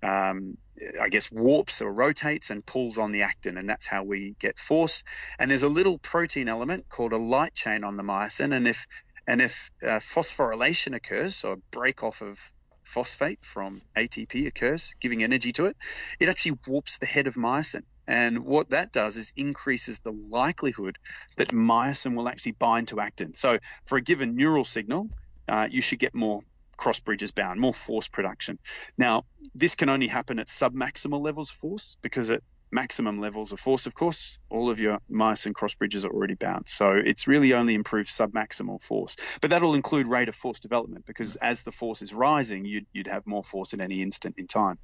um, 0.01 0.57
I 1.01 1.09
guess, 1.09 1.29
warps 1.29 1.81
or 1.81 1.91
rotates 1.91 2.49
and 2.49 2.65
pulls 2.65 2.97
on 2.97 3.11
the 3.11 3.23
actin, 3.23 3.57
and 3.57 3.69
that's 3.69 3.87
how 3.87 4.03
we 4.03 4.35
get 4.39 4.57
force. 4.57 5.03
And 5.37 5.51
there's 5.51 5.63
a 5.63 5.69
little 5.69 5.97
protein 5.97 6.47
element 6.47 6.87
called 6.87 7.11
a 7.11 7.17
light 7.17 7.53
chain 7.53 7.83
on 7.83 7.97
the 7.97 8.03
myosin, 8.03 8.55
and 8.55 8.67
if 8.67 8.87
and 9.27 9.41
if 9.41 9.71
uh, 9.83 9.99
phosphorylation 9.99 10.95
occurs, 10.95 11.35
so 11.35 11.51
a 11.53 11.55
break 11.71 12.03
off 12.03 12.21
of 12.21 12.39
phosphate 12.83 13.43
from 13.43 13.81
ATP 13.95 14.47
occurs, 14.47 14.95
giving 14.99 15.21
energy 15.21 15.51
to 15.53 15.65
it, 15.65 15.75
it 16.19 16.29
actually 16.29 16.57
warps 16.65 16.97
the 16.97 17.05
head 17.05 17.27
of 17.27 17.35
myosin. 17.35 17.83
And 18.07 18.45
what 18.45 18.69
that 18.69 18.93
does 18.93 19.17
is 19.17 19.33
increases 19.35 19.99
the 19.99 20.13
likelihood 20.13 20.97
that 21.35 21.49
myosin 21.49 22.15
will 22.15 22.29
actually 22.29 22.53
bind 22.53 22.87
to 22.87 23.01
actin. 23.01 23.33
So 23.33 23.59
for 23.85 23.97
a 23.97 24.01
given 24.01 24.35
neural 24.35 24.63
signal, 24.63 25.09
uh, 25.49 25.67
you 25.69 25.81
should 25.81 25.99
get 25.99 26.15
more 26.15 26.41
cross 26.77 27.01
bridges 27.01 27.31
bound, 27.31 27.59
more 27.59 27.73
force 27.73 28.07
production. 28.07 28.59
Now, 28.97 29.25
this 29.53 29.75
can 29.75 29.89
only 29.89 30.07
happen 30.07 30.39
at 30.39 30.47
submaximal 30.47 31.19
levels 31.19 31.51
of 31.51 31.57
force 31.57 31.97
because 32.01 32.29
at 32.29 32.43
maximum 32.71 33.19
levels 33.19 33.51
of 33.51 33.59
force, 33.59 33.85
of 33.85 33.95
course, 33.95 34.39
all 34.49 34.69
of 34.69 34.79
your 34.79 34.99
myosin 35.09 35.53
cross 35.53 35.75
bridges 35.75 36.05
are 36.05 36.11
already 36.11 36.35
bound. 36.35 36.67
So 36.67 36.91
it's 36.91 37.27
really 37.27 37.53
only 37.53 37.75
improved 37.75 38.09
submaximal 38.09 38.81
force. 38.81 39.15
But 39.41 39.51
that'll 39.51 39.73
include 39.73 40.07
rate 40.07 40.29
of 40.29 40.35
force 40.35 40.59
development 40.59 41.05
because 41.05 41.33
mm. 41.33 41.39
as 41.41 41.63
the 41.63 41.71
force 41.71 42.01
is 42.01 42.13
rising, 42.13 42.65
you'd, 42.65 42.85
you'd 42.93 43.07
have 43.07 43.25
more 43.25 43.43
force 43.43 43.73
at 43.73 43.79
any 43.79 44.01
instant 44.01 44.35
in 44.37 44.47
time. 44.47 44.77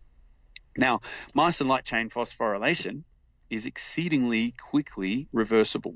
Now, 0.77 0.99
myosin 1.35 1.67
light 1.67 1.85
chain 1.85 2.09
phosphorylation 2.09 3.03
is 3.49 3.65
exceedingly 3.65 4.53
quickly 4.59 5.27
reversible. 5.31 5.95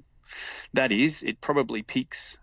That 0.73 0.91
is, 0.91 1.23
it 1.23 1.41
probably 1.41 1.81
peaks 1.81 2.37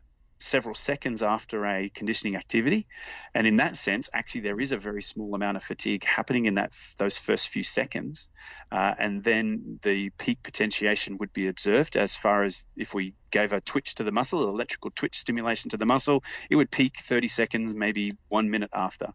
several 0.45 0.75
seconds 0.75 1.23
after 1.23 1.65
a 1.67 1.89
conditioning 1.89 2.37
activity. 2.37 2.87
And 3.35 3.47
in 3.47 3.57
that 3.57 3.77
sense, 3.77 4.11
actually, 4.13 4.43
there 4.43 4.61
is 4.61 4.73
a 4.73 4.79
very 4.79 5.03
small 5.03 5.35
amount 5.35 5.57
of 5.57 5.63
fatigue 5.63 6.05
happening 6.05 6.45
in 6.47 6.55
that 6.55 6.73
those 6.99 7.17
first 7.17 7.49
few 7.49 7.63
seconds. 7.63 8.31
Uh, 8.71 8.95
and 8.99 9.23
then 9.23 9.79
the 9.83 10.11
peak 10.11 10.43
potentiation 10.43 11.19
would 11.19 11.33
be 11.33 11.49
observed 11.49 11.97
as 11.97 12.17
far 12.17 12.45
as 12.45 12.67
if 12.77 12.95
we 12.95 13.15
gave 13.31 13.53
a 13.53 13.61
twitch 13.61 13.97
to 13.97 14.05
the 14.05 14.13
muscle, 14.13 14.49
electrical 14.49 14.91
twitch 14.91 15.17
stimulation 15.17 15.71
to 15.71 15.77
the 15.77 15.87
muscle, 15.87 16.23
it 16.51 16.57
would 16.57 16.71
peak 16.71 16.97
30 16.97 17.29
seconds, 17.29 17.75
maybe 17.75 18.13
one 18.29 18.51
minute 18.51 18.71
after. 18.73 19.13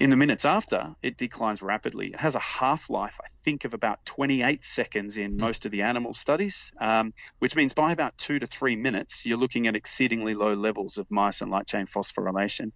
In 0.00 0.10
the 0.10 0.16
minutes 0.16 0.44
after, 0.44 0.94
it 1.02 1.16
declines 1.16 1.62
rapidly. 1.62 2.08
It 2.08 2.20
has 2.20 2.34
a 2.34 2.40
half 2.40 2.90
life, 2.90 3.20
I 3.22 3.28
think, 3.28 3.64
of 3.64 3.74
about 3.74 4.04
28 4.04 4.64
seconds 4.64 5.16
in 5.16 5.32
hmm. 5.32 5.40
most 5.40 5.66
of 5.66 5.72
the 5.72 5.82
animal 5.82 6.14
studies, 6.14 6.72
um, 6.78 7.14
which 7.38 7.54
means 7.54 7.74
by 7.74 7.92
about 7.92 8.18
two 8.18 8.38
to 8.38 8.46
three 8.46 8.76
minutes, 8.76 9.24
you're 9.24 9.38
looking 9.38 9.66
at 9.66 9.76
exceedingly 9.76 10.34
low 10.34 10.54
levels 10.54 10.98
of 10.98 11.08
myosin 11.08 11.48
light 11.48 11.68
chain 11.68 11.86
phosphorylation, 11.86 12.72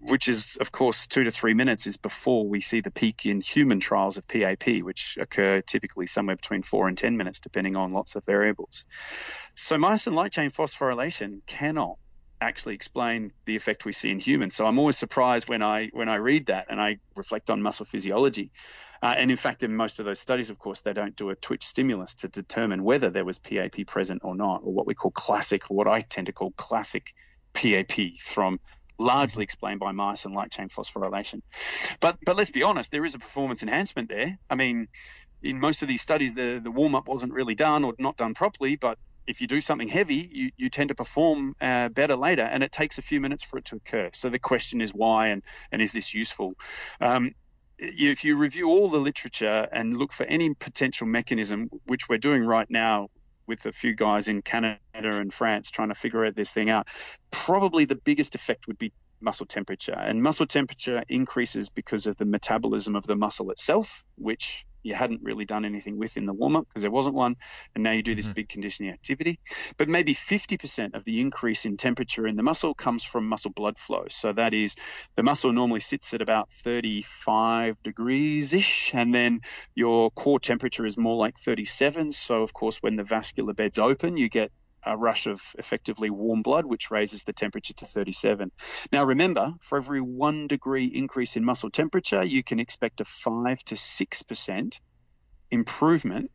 which 0.00 0.28
is, 0.28 0.58
of 0.60 0.70
course, 0.70 1.06
two 1.06 1.24
to 1.24 1.30
three 1.30 1.54
minutes 1.54 1.86
is 1.86 1.96
before 1.96 2.46
we 2.46 2.60
see 2.60 2.80
the 2.80 2.90
peak 2.90 3.24
in 3.24 3.40
human 3.40 3.80
trials 3.80 4.18
of 4.18 4.26
PAP, 4.28 4.82
which 4.82 5.16
occur 5.18 5.62
typically 5.62 6.06
somewhere 6.06 6.36
between 6.36 6.62
four 6.62 6.88
and 6.88 6.98
10 6.98 7.16
minutes, 7.16 7.40
depending 7.40 7.74
on 7.74 7.90
lots 7.90 8.16
of 8.16 8.24
variables. 8.26 8.84
So, 9.54 9.76
myosin 9.76 10.12
light 10.12 10.32
chain 10.32 10.50
phosphorylation 10.50 11.40
cannot 11.46 11.96
actually 12.42 12.74
explain 12.74 13.30
the 13.44 13.56
effect 13.56 13.84
we 13.84 13.92
see 13.92 14.10
in 14.10 14.18
humans. 14.18 14.54
So 14.54 14.66
I'm 14.66 14.78
always 14.78 14.98
surprised 14.98 15.48
when 15.48 15.62
I 15.62 15.88
when 15.92 16.08
I 16.08 16.16
read 16.16 16.46
that 16.46 16.66
and 16.68 16.80
I 16.80 16.98
reflect 17.16 17.50
on 17.50 17.62
muscle 17.62 17.86
physiology. 17.86 18.50
Uh, 19.02 19.14
and 19.18 19.30
in 19.30 19.36
fact, 19.36 19.62
in 19.64 19.74
most 19.74 19.98
of 19.98 20.04
those 20.04 20.20
studies, 20.20 20.50
of 20.50 20.58
course, 20.58 20.82
they 20.82 20.92
don't 20.92 21.16
do 21.16 21.30
a 21.30 21.34
twitch 21.34 21.64
stimulus 21.64 22.14
to 22.16 22.28
determine 22.28 22.84
whether 22.84 23.10
there 23.10 23.24
was 23.24 23.40
PAP 23.40 23.86
present 23.86 24.22
or 24.24 24.36
not, 24.36 24.60
or 24.62 24.72
what 24.72 24.86
we 24.86 24.94
call 24.94 25.10
classic, 25.10 25.70
or 25.70 25.76
what 25.76 25.88
I 25.88 26.02
tend 26.02 26.26
to 26.26 26.32
call 26.32 26.52
classic 26.52 27.12
PAP 27.52 28.18
from 28.20 28.60
largely 28.98 29.42
explained 29.42 29.80
by 29.80 29.90
myosin 29.92 30.34
light 30.34 30.52
chain 30.52 30.68
phosphorylation. 30.68 31.42
But 32.00 32.18
but 32.24 32.36
let's 32.36 32.52
be 32.52 32.62
honest, 32.62 32.92
there 32.92 33.04
is 33.04 33.14
a 33.14 33.18
performance 33.18 33.62
enhancement 33.62 34.08
there. 34.08 34.38
I 34.48 34.54
mean, 34.54 34.86
in 35.42 35.58
most 35.58 35.82
of 35.82 35.88
these 35.88 36.02
studies, 36.02 36.34
the 36.34 36.60
the 36.62 36.70
warm 36.70 36.94
up 36.94 37.08
wasn't 37.08 37.32
really 37.32 37.56
done 37.56 37.82
or 37.84 37.94
not 37.98 38.16
done 38.16 38.34
properly, 38.34 38.76
but 38.76 38.98
if 39.26 39.40
you 39.40 39.46
do 39.46 39.60
something 39.60 39.88
heavy, 39.88 40.28
you, 40.32 40.50
you 40.56 40.70
tend 40.70 40.88
to 40.88 40.94
perform 40.94 41.54
uh, 41.60 41.88
better 41.88 42.16
later, 42.16 42.42
and 42.42 42.62
it 42.62 42.72
takes 42.72 42.98
a 42.98 43.02
few 43.02 43.20
minutes 43.20 43.44
for 43.44 43.58
it 43.58 43.66
to 43.66 43.76
occur. 43.76 44.10
So 44.12 44.28
the 44.28 44.38
question 44.38 44.80
is 44.80 44.92
why, 44.92 45.28
and 45.28 45.42
and 45.70 45.80
is 45.82 45.92
this 45.92 46.14
useful? 46.14 46.54
Um, 47.00 47.32
if 47.78 48.24
you 48.24 48.36
review 48.36 48.68
all 48.68 48.88
the 48.88 48.98
literature 48.98 49.68
and 49.72 49.96
look 49.96 50.12
for 50.12 50.24
any 50.24 50.54
potential 50.54 51.06
mechanism, 51.06 51.68
which 51.86 52.08
we're 52.08 52.18
doing 52.18 52.44
right 52.44 52.70
now 52.70 53.08
with 53.46 53.66
a 53.66 53.72
few 53.72 53.94
guys 53.94 54.28
in 54.28 54.40
Canada 54.40 54.78
and 55.00 55.32
France 55.32 55.70
trying 55.70 55.88
to 55.88 55.94
figure 55.94 56.24
out 56.24 56.36
this 56.36 56.52
thing 56.52 56.70
out, 56.70 56.86
probably 57.30 57.84
the 57.84 57.96
biggest 57.96 58.34
effect 58.34 58.68
would 58.68 58.78
be 58.78 58.92
muscle 59.20 59.46
temperature. 59.46 59.96
And 59.96 60.22
muscle 60.22 60.46
temperature 60.46 61.02
increases 61.08 61.70
because 61.70 62.06
of 62.06 62.16
the 62.16 62.24
metabolism 62.24 62.94
of 62.94 63.04
the 63.04 63.16
muscle 63.16 63.50
itself, 63.50 64.04
which 64.16 64.64
you 64.82 64.94
hadn't 64.94 65.22
really 65.22 65.44
done 65.44 65.64
anything 65.64 65.98
with 65.98 66.16
in 66.16 66.26
the 66.26 66.32
warm 66.32 66.56
up 66.56 66.66
because 66.68 66.82
there 66.82 66.90
wasn't 66.90 67.14
one, 67.14 67.36
and 67.74 67.84
now 67.84 67.92
you 67.92 68.02
do 68.02 68.14
this 68.14 68.26
mm-hmm. 68.26 68.34
big 68.34 68.48
conditioning 68.48 68.92
activity. 68.92 69.38
But 69.76 69.88
maybe 69.88 70.14
50% 70.14 70.94
of 70.94 71.04
the 71.04 71.20
increase 71.20 71.64
in 71.64 71.76
temperature 71.76 72.26
in 72.26 72.36
the 72.36 72.42
muscle 72.42 72.74
comes 72.74 73.04
from 73.04 73.28
muscle 73.28 73.50
blood 73.50 73.78
flow. 73.78 74.06
So 74.08 74.32
that 74.32 74.54
is 74.54 74.76
the 75.14 75.22
muscle 75.22 75.52
normally 75.52 75.80
sits 75.80 76.14
at 76.14 76.22
about 76.22 76.50
35 76.50 77.82
degrees 77.82 78.54
ish, 78.54 78.92
and 78.94 79.14
then 79.14 79.40
your 79.74 80.10
core 80.10 80.40
temperature 80.40 80.86
is 80.86 80.96
more 80.98 81.16
like 81.16 81.38
37. 81.38 82.12
So, 82.12 82.42
of 82.42 82.52
course, 82.52 82.78
when 82.78 82.96
the 82.96 83.04
vascular 83.04 83.54
bed's 83.54 83.78
open, 83.78 84.16
you 84.16 84.28
get 84.28 84.50
a 84.84 84.96
rush 84.96 85.26
of 85.26 85.40
effectively 85.58 86.10
warm 86.10 86.42
blood, 86.42 86.66
which 86.66 86.90
raises 86.90 87.24
the 87.24 87.32
temperature 87.32 87.74
to 87.74 87.84
37. 87.84 88.50
Now, 88.90 89.04
remember, 89.04 89.52
for 89.60 89.78
every 89.78 90.00
one 90.00 90.46
degree 90.46 90.86
increase 90.86 91.36
in 91.36 91.44
muscle 91.44 91.70
temperature, 91.70 92.22
you 92.22 92.42
can 92.42 92.60
expect 92.60 93.00
a 93.00 93.04
5 93.04 93.62
to 93.64 93.74
6% 93.74 94.80
improvement 95.50 96.30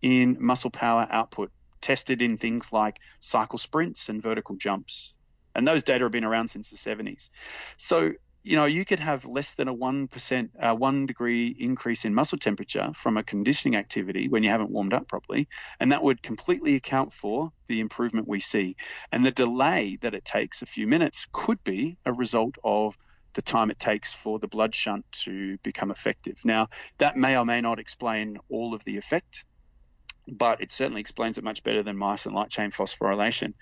in 0.00 0.36
muscle 0.40 0.70
power 0.70 1.06
output, 1.10 1.50
tested 1.80 2.22
in 2.22 2.36
things 2.36 2.72
like 2.72 2.98
cycle 3.20 3.58
sprints 3.58 4.08
and 4.08 4.22
vertical 4.22 4.56
jumps. 4.56 5.14
And 5.54 5.68
those 5.68 5.82
data 5.82 6.04
have 6.04 6.12
been 6.12 6.24
around 6.24 6.48
since 6.48 6.70
the 6.70 6.76
70s. 6.76 7.30
So, 7.76 8.12
you 8.42 8.56
know, 8.56 8.64
you 8.64 8.84
could 8.84 9.00
have 9.00 9.24
less 9.24 9.54
than 9.54 9.68
a 9.68 9.74
1%, 9.74 10.50
uh, 10.58 10.74
one 10.74 11.06
degree 11.06 11.48
increase 11.48 12.04
in 12.04 12.14
muscle 12.14 12.38
temperature 12.38 12.92
from 12.94 13.16
a 13.16 13.22
conditioning 13.22 13.76
activity 13.76 14.28
when 14.28 14.42
you 14.42 14.50
haven't 14.50 14.72
warmed 14.72 14.92
up 14.92 15.06
properly. 15.06 15.48
And 15.78 15.92
that 15.92 16.02
would 16.02 16.22
completely 16.22 16.74
account 16.74 17.12
for 17.12 17.52
the 17.68 17.80
improvement 17.80 18.28
we 18.28 18.40
see. 18.40 18.74
And 19.12 19.24
the 19.24 19.30
delay 19.30 19.98
that 20.00 20.14
it 20.14 20.24
takes, 20.24 20.62
a 20.62 20.66
few 20.66 20.86
minutes, 20.86 21.26
could 21.30 21.62
be 21.62 21.96
a 22.04 22.12
result 22.12 22.56
of 22.64 22.98
the 23.34 23.42
time 23.42 23.70
it 23.70 23.78
takes 23.78 24.12
for 24.12 24.38
the 24.38 24.48
blood 24.48 24.74
shunt 24.74 25.04
to 25.12 25.56
become 25.62 25.90
effective. 25.90 26.36
Now, 26.44 26.68
that 26.98 27.16
may 27.16 27.36
or 27.38 27.44
may 27.44 27.60
not 27.60 27.78
explain 27.78 28.38
all 28.50 28.74
of 28.74 28.84
the 28.84 28.98
effect 28.98 29.44
but 30.28 30.60
it 30.60 30.70
certainly 30.70 31.00
explains 31.00 31.38
it 31.38 31.44
much 31.44 31.62
better 31.62 31.82
than 31.82 31.96
myosin 31.96 32.32
light 32.32 32.50
chain 32.50 32.70
phosphorylation. 32.70 33.54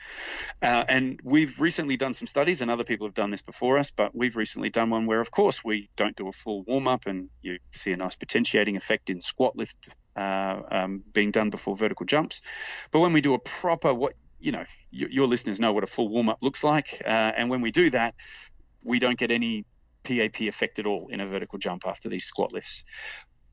Uh, 0.63 0.85
and 0.89 1.21
we've 1.25 1.61
recently 1.61 1.97
done 1.97 2.15
some 2.15 2.27
studies, 2.27 2.61
and 2.61 2.71
other 2.71 2.85
people 2.85 3.07
have 3.07 3.15
done 3.15 3.31
this 3.31 3.43
before 3.43 3.79
us, 3.79 3.91
but 3.91 4.15
we've 4.15 4.37
recently 4.37 4.71
done 4.71 4.91
one 4.91 5.07
where, 5.07 5.21
of 5.21 5.31
course, 5.31 5.65
we 5.65 5.89
don't 5.97 6.17
do 6.17 6.29
a 6.29 6.33
full 6.33 6.63
warm 6.63 6.89
up, 6.89 7.07
and 7.07 7.29
you 7.43 7.59
see 7.71 7.93
a 7.93 7.97
nice 7.97 8.17
potentiating 8.17 8.77
effect 8.77 9.11
in 9.11 9.21
squat 9.21 9.57
lift 9.57 9.89
uh, 10.17 10.61
um, 10.71 11.03
being 11.13 11.31
done 11.31 11.51
before 11.51 11.77
vertical 11.77 12.07
jumps. 12.07 12.43
But 12.91 13.01
when 13.01 13.13
we 13.13 13.21
do 13.21 13.35
a 13.35 13.39
proper, 13.39 13.95
what 13.95 14.15
you 14.39 14.53
know, 14.53 14.65
your 14.91 15.27
listeners 15.27 15.61
know 15.61 15.75
what 15.75 15.85
a 15.85 15.87
full 15.87 16.09
warm 16.09 16.31
up 16.31 16.39
looks 16.41 16.65
like, 16.65 17.03
uh, 17.05 17.09
and 17.09 17.51
when 17.51 17.61
we 17.61 17.71
do 17.71 17.91
that, 17.91 18.15
we 18.83 18.99
don't 18.99 19.19
get 19.19 19.31
any 19.31 19.67
PAP 20.03 20.41
effect 20.41 20.79
at 20.79 20.87
all 20.87 21.09
in 21.09 21.21
a 21.21 21.27
vertical 21.27 21.59
jump 21.59 21.87
after 21.87 22.09
these 22.09 22.25
squat 22.25 22.53
lifts. 22.53 22.85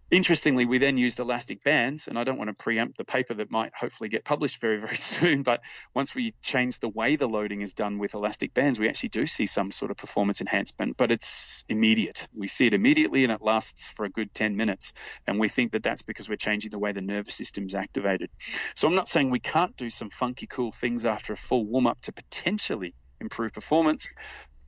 Interestingly, 0.09 0.63
we 0.63 0.77
then 0.77 0.97
used 0.97 1.19
elastic 1.19 1.65
bands, 1.65 2.07
and 2.07 2.17
I 2.17 2.23
don't 2.23 2.37
want 2.37 2.49
to 2.49 2.53
preempt 2.53 2.97
the 2.97 3.03
paper 3.03 3.33
that 3.33 3.51
might 3.51 3.73
hopefully 3.75 4.07
get 4.07 4.23
published 4.23 4.61
very, 4.61 4.79
very 4.79 4.95
soon. 4.95 5.43
But 5.43 5.61
once 5.93 6.15
we 6.15 6.33
change 6.41 6.79
the 6.79 6.87
way 6.87 7.17
the 7.17 7.27
loading 7.27 7.59
is 7.59 7.73
done 7.73 7.97
with 7.97 8.13
elastic 8.13 8.53
bands, 8.53 8.79
we 8.79 8.87
actually 8.87 9.09
do 9.09 9.25
see 9.25 9.45
some 9.45 9.69
sort 9.69 9.91
of 9.91 9.97
performance 9.97 10.39
enhancement, 10.39 10.95
but 10.95 11.11
it's 11.11 11.65
immediate. 11.67 12.25
We 12.33 12.47
see 12.47 12.67
it 12.67 12.73
immediately 12.73 13.25
and 13.25 13.33
it 13.33 13.41
lasts 13.41 13.89
for 13.89 14.05
a 14.05 14.09
good 14.09 14.33
10 14.33 14.55
minutes. 14.55 14.93
And 15.27 15.39
we 15.39 15.49
think 15.49 15.73
that 15.73 15.83
that's 15.83 16.03
because 16.03 16.29
we're 16.29 16.37
changing 16.37 16.71
the 16.71 16.79
way 16.79 16.93
the 16.93 17.01
nervous 17.01 17.35
system 17.35 17.65
is 17.65 17.75
activated. 17.75 18.29
So 18.75 18.87
I'm 18.87 18.95
not 18.95 19.09
saying 19.09 19.29
we 19.29 19.39
can't 19.39 19.75
do 19.75 19.89
some 19.89 20.09
funky, 20.09 20.47
cool 20.47 20.71
things 20.71 21.05
after 21.05 21.33
a 21.33 21.37
full 21.37 21.65
warm 21.65 21.85
up 21.85 21.99
to 22.01 22.13
potentially 22.13 22.93
improve 23.19 23.51
performance, 23.51 24.13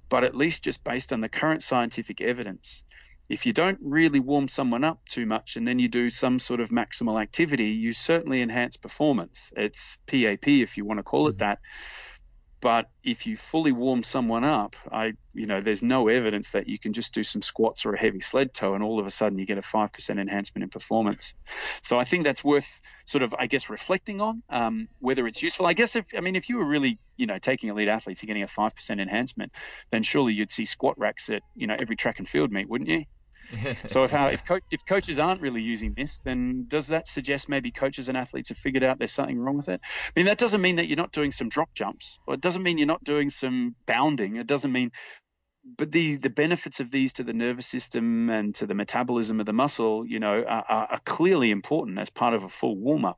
but 0.10 0.26
at 0.26 0.36
least 0.36 0.66
just 0.66 0.84
based 0.84 1.14
on 1.14 1.22
the 1.22 1.30
current 1.30 1.64
scientific 1.64 2.20
evidence 2.20 2.84
if 3.30 3.46
you 3.46 3.54
don't 3.54 3.78
really 3.82 4.20
warm 4.20 4.48
someone 4.48 4.84
up 4.84 5.08
too 5.08 5.28
much 5.28 5.56
and 5.56 5.68
then 5.68 5.78
you 5.78 5.88
do 5.88 6.10
some 6.10 6.40
sort 6.40 6.60
of 6.60 6.70
maximal 6.70 7.22
activity, 7.22 7.68
you 7.68 7.94
certainly 7.94 8.42
enhance 8.42 8.76
performance. 8.76 9.54
It's 9.56 10.00
PAP 10.08 10.48
if 10.48 10.78
you 10.78 10.84
want 10.84 10.98
to 10.98 11.04
call 11.04 11.28
it 11.28 11.38
mm-hmm. 11.38 11.50
that. 11.50 11.60
But 12.62 12.90
if 13.04 13.26
you 13.26 13.38
fully 13.38 13.72
warm 13.72 14.04
someone 14.04 14.44
up, 14.44 14.76
I 14.92 15.14
you 15.34 15.48
know, 15.48 15.62
there's 15.62 15.82
no 15.82 16.10
evidence 16.10 16.52
that 16.52 16.68
you 16.68 16.78
can 16.78 16.92
just 16.92 17.14
do 17.14 17.24
some 17.24 17.42
squats 17.42 17.86
or 17.86 17.94
a 17.94 18.00
heavy 18.00 18.20
sled 18.20 18.54
tow 18.54 18.74
and 18.74 18.84
all 18.84 19.00
of 19.00 19.06
a 19.06 19.10
sudden 19.10 19.40
you 19.40 19.46
get 19.46 19.58
a 19.58 19.62
five 19.62 19.94
percent 19.94 20.20
enhancement 20.20 20.64
in 20.64 20.70
performance. 20.70 21.36
So 21.82 21.98
I 21.98 22.04
think 22.04 22.26
that's 22.26 22.44
worth 22.44 22.82
sort 23.06 23.24
of, 23.24 23.34
I 23.40 23.48
guess, 23.48 23.70
reflecting 23.70 24.20
on 24.20 24.44
um, 24.50 24.90
whether 25.00 25.26
it's 25.26 25.42
useful. 25.42 25.68
I 25.68 25.74
guess 25.74 25.96
if 25.96 26.08
I 26.18 26.20
mean 26.20 26.36
if 26.36 26.50
you 26.50 26.58
were 26.58 26.66
really 26.66 27.00
you 27.16 27.28
know 27.28 27.40
taking 27.40 27.70
elite 27.70 27.88
athletes 27.88 28.24
and 28.24 28.28
getting 28.28 28.44
a 28.44 28.48
five 28.48 28.76
percent 28.76 29.00
enhancement, 29.00 29.54
then 29.92 30.04
surely 30.04 30.34
you'd 30.34 30.52
see 30.52 30.66
squat 30.66 31.00
racks 31.00 31.30
at 31.30 31.44
you 31.56 31.68
know 31.68 31.78
every 31.80 31.96
track 31.96 32.20
and 32.20 32.28
field 32.28 32.52
meet, 32.52 32.68
wouldn't 32.68 32.90
you? 32.90 33.06
so 33.86 34.04
if 34.04 34.14
our, 34.14 34.32
if, 34.32 34.46
co- 34.46 34.60
if 34.72 34.86
coaches 34.86 35.20
aren't 35.20 35.42
really 35.42 35.62
using 35.62 35.94
this, 35.94 36.20
then 36.20 36.66
does 36.68 36.88
that 36.88 37.08
suggest 37.08 37.50
maybe 37.50 37.72
coaches 37.72 38.10
and 38.10 38.18
athletes 38.18 38.50
have 38.50 38.58
figured 38.58 38.84
out 38.84 39.00
there's 39.00 39.12
something 39.12 39.40
wrong 39.40 39.58
with 39.58 39.70
it? 39.70 39.82
I 39.84 40.12
mean, 40.16 40.28
that 40.28 40.38
doesn't 40.38 40.62
mean 40.62 40.78
that 40.78 40.88
you're 40.88 40.98
not 40.98 41.12
doing 41.12 41.32
some 41.32 41.50
drop 41.50 41.74
jumps, 41.74 42.20
or 42.28 42.36
it 42.36 42.42
doesn't 42.42 42.64
mean 42.64 42.78
you're 42.78 42.88
not 42.88 43.04
doing 43.04 43.30
some 43.30 43.76
bounding. 43.86 44.36
It 44.36 44.48
doesn't 44.48 44.72
mean, 44.72 44.92
but 45.78 45.92
the 45.92 46.18
the 46.18 46.30
benefits 46.30 46.80
of 46.80 46.92
these 46.92 47.14
to 47.14 47.24
the 47.24 47.34
nervous 47.34 47.68
system 47.68 48.30
and 48.30 48.54
to 48.56 48.68
the 48.68 48.76
metabolism 48.76 49.40
of 49.40 49.46
the 49.46 49.54
muscle, 49.54 50.06
you 50.06 50.20
know, 50.20 50.44
are, 50.44 50.66
are 50.70 51.02
clearly 51.06 51.52
important 51.52 51.98
as 52.00 52.10
part 52.10 52.34
of 52.34 52.44
a 52.44 52.50
full 52.50 52.78
warm 52.78 53.06
up. 53.06 53.18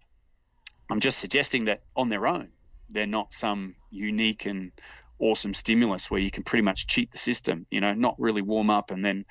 I'm 0.89 0.99
just 0.99 1.19
suggesting 1.19 1.65
that 1.65 1.81
on 1.95 2.09
their 2.09 2.27
own, 2.27 2.49
they're 2.89 3.07
not 3.07 3.33
some 3.33 3.75
unique 3.89 4.45
and 4.45 4.71
awesome 5.19 5.53
stimulus 5.53 6.09
where 6.09 6.19
you 6.19 6.31
can 6.31 6.43
pretty 6.43 6.63
much 6.63 6.87
cheat 6.87 7.11
the 7.11 7.17
system, 7.17 7.65
you 7.69 7.79
know, 7.79 7.93
not 7.93 8.15
really 8.17 8.41
warm 8.41 8.69
up 8.69 8.91
and 8.91 9.05
then 9.05 9.25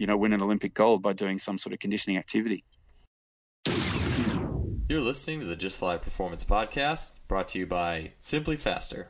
you 0.00 0.06
know, 0.06 0.16
win 0.16 0.32
an 0.32 0.40
Olympic 0.40 0.72
gold 0.72 1.02
by 1.02 1.12
doing 1.12 1.38
some 1.38 1.58
sort 1.58 1.74
of 1.74 1.78
conditioning 1.78 2.16
activity. 2.16 2.64
You're 4.88 5.02
listening 5.02 5.40
to 5.40 5.46
the 5.46 5.54
Just 5.54 5.78
Fly 5.78 5.98
Performance 5.98 6.42
Podcast, 6.42 7.18
brought 7.28 7.48
to 7.48 7.58
you 7.58 7.66
by 7.66 8.12
SimpliFaster. 8.20 9.08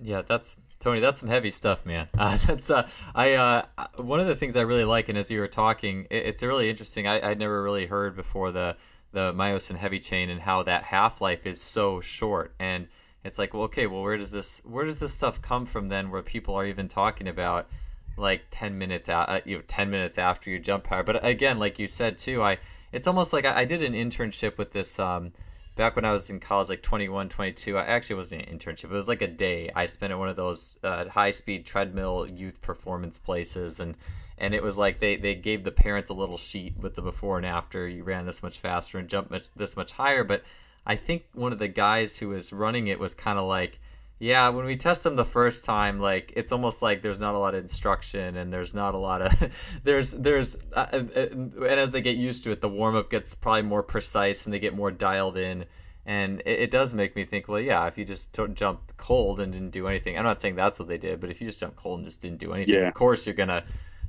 Yeah, 0.00 0.20
that's 0.20 0.58
Tony. 0.78 1.00
That's 1.00 1.18
some 1.18 1.30
heavy 1.30 1.50
stuff, 1.50 1.86
man. 1.86 2.08
Uh, 2.18 2.36
that's 2.46 2.70
uh, 2.70 2.86
I 3.14 3.32
uh, 3.32 3.62
one 3.96 4.20
of 4.20 4.26
the 4.26 4.36
things 4.36 4.54
I 4.54 4.62
really 4.62 4.84
like, 4.84 5.08
and 5.08 5.16
as 5.16 5.30
you 5.30 5.40
were 5.40 5.48
talking, 5.48 6.06
it, 6.10 6.26
it's 6.26 6.42
really 6.42 6.68
interesting. 6.68 7.06
I 7.06 7.30
I'd 7.30 7.38
never 7.38 7.62
really 7.62 7.86
heard 7.86 8.14
before 8.14 8.52
the 8.52 8.76
the 9.12 9.32
myosin 9.32 9.76
heavy 9.76 9.98
chain 9.98 10.28
and 10.28 10.42
how 10.42 10.62
that 10.64 10.84
half 10.84 11.22
life 11.22 11.46
is 11.46 11.58
so 11.58 12.02
short. 12.02 12.54
And 12.60 12.88
it's 13.24 13.38
like, 13.38 13.54
well, 13.54 13.62
okay, 13.64 13.86
well, 13.86 14.02
where 14.02 14.18
does 14.18 14.30
this 14.30 14.60
where 14.66 14.84
does 14.84 15.00
this 15.00 15.14
stuff 15.14 15.40
come 15.40 15.64
from 15.64 15.88
then? 15.88 16.10
Where 16.10 16.22
people 16.22 16.54
are 16.54 16.66
even 16.66 16.86
talking 16.86 17.28
about 17.28 17.70
like 18.16 18.44
10 18.50 18.78
minutes 18.78 19.08
out 19.08 19.28
uh, 19.28 19.40
you 19.44 19.56
know 19.56 19.62
10 19.66 19.90
minutes 19.90 20.18
after 20.18 20.50
your 20.50 20.58
jump 20.58 20.84
power 20.84 21.02
but 21.02 21.24
again 21.24 21.58
like 21.58 21.78
you 21.78 21.86
said 21.86 22.18
too 22.18 22.42
i 22.42 22.58
it's 22.92 23.06
almost 23.06 23.32
like 23.32 23.44
i, 23.44 23.60
I 23.60 23.64
did 23.64 23.82
an 23.82 23.92
internship 23.92 24.58
with 24.58 24.72
this 24.72 24.98
um, 24.98 25.32
back 25.74 25.96
when 25.96 26.04
i 26.04 26.12
was 26.12 26.30
in 26.30 26.40
college 26.40 26.68
like 26.68 26.82
21 26.82 27.28
22 27.28 27.76
i 27.76 27.84
actually 27.84 28.16
wasn't 28.16 28.42
an 28.42 28.58
internship. 28.58 28.84
It 28.84 28.90
was 28.90 29.08
like 29.08 29.22
a 29.22 29.26
day. 29.26 29.70
I 29.74 29.86
spent 29.86 30.12
at 30.12 30.18
one 30.18 30.28
of 30.28 30.36
those 30.36 30.76
uh, 30.82 31.08
high 31.08 31.30
speed 31.30 31.66
treadmill 31.66 32.26
youth 32.32 32.60
performance 32.62 33.18
places 33.18 33.80
and 33.80 33.96
and 34.38 34.54
it 34.54 34.62
was 34.62 34.76
like 34.76 34.98
they, 34.98 35.16
they 35.16 35.34
gave 35.34 35.64
the 35.64 35.72
parents 35.72 36.10
a 36.10 36.14
little 36.14 36.36
sheet 36.36 36.76
with 36.78 36.94
the 36.94 37.00
before 37.00 37.38
and 37.38 37.46
after. 37.46 37.88
You 37.88 38.04
ran 38.04 38.26
this 38.26 38.42
much 38.42 38.58
faster 38.58 38.98
and 38.98 39.08
jumped 39.08 39.30
much, 39.30 39.44
this 39.56 39.76
much 39.76 39.92
higher. 39.92 40.24
But 40.24 40.42
i 40.86 40.94
think 40.94 41.24
one 41.32 41.52
of 41.52 41.58
the 41.58 41.68
guys 41.68 42.18
who 42.18 42.28
was 42.28 42.52
running 42.52 42.86
it 42.86 42.98
was 42.98 43.14
kind 43.14 43.38
of 43.38 43.46
like 43.46 43.80
yeah, 44.18 44.48
when 44.48 44.64
we 44.64 44.76
test 44.76 45.04
them 45.04 45.16
the 45.16 45.26
first 45.26 45.64
time, 45.64 46.00
like 46.00 46.32
it's 46.36 46.50
almost 46.50 46.80
like 46.80 47.02
there's 47.02 47.20
not 47.20 47.34
a 47.34 47.38
lot 47.38 47.54
of 47.54 47.60
instruction 47.62 48.36
and 48.36 48.50
there's 48.50 48.72
not 48.72 48.94
a 48.94 48.98
lot 48.98 49.20
of 49.20 49.52
there's 49.84 50.12
there's 50.12 50.56
uh, 50.72 50.86
uh, 50.92 51.02
uh, 51.14 51.26
and 51.30 51.62
as 51.62 51.90
they 51.90 52.00
get 52.00 52.16
used 52.16 52.44
to 52.44 52.50
it, 52.50 52.62
the 52.62 52.68
warm 52.68 52.96
up 52.96 53.10
gets 53.10 53.34
probably 53.34 53.62
more 53.62 53.82
precise 53.82 54.46
and 54.46 54.54
they 54.54 54.58
get 54.58 54.74
more 54.74 54.90
dialed 54.90 55.36
in. 55.36 55.66
And 56.06 56.40
it, 56.46 56.60
it 56.60 56.70
does 56.70 56.94
make 56.94 57.16
me 57.16 57.24
think, 57.24 57.48
well, 57.48 57.60
yeah, 57.60 57.86
if 57.88 57.98
you 57.98 58.04
just 58.04 58.32
t- 58.32 58.46
jumped 58.54 58.96
cold 58.96 59.40
and 59.40 59.52
didn't 59.52 59.70
do 59.70 59.86
anything, 59.86 60.16
I'm 60.16 60.24
not 60.24 60.40
saying 60.40 60.54
that's 60.54 60.78
what 60.78 60.88
they 60.88 60.98
did, 60.98 61.20
but 61.20 61.30
if 61.30 61.40
you 61.40 61.46
just 61.46 61.58
jumped 61.58 61.76
cold 61.76 61.98
and 61.98 62.06
just 62.06 62.20
didn't 62.20 62.38
do 62.38 62.52
anything, 62.52 62.74
yeah. 62.74 62.88
of 62.88 62.94
course 62.94 63.26
you're 63.26 63.34
gonna 63.34 63.64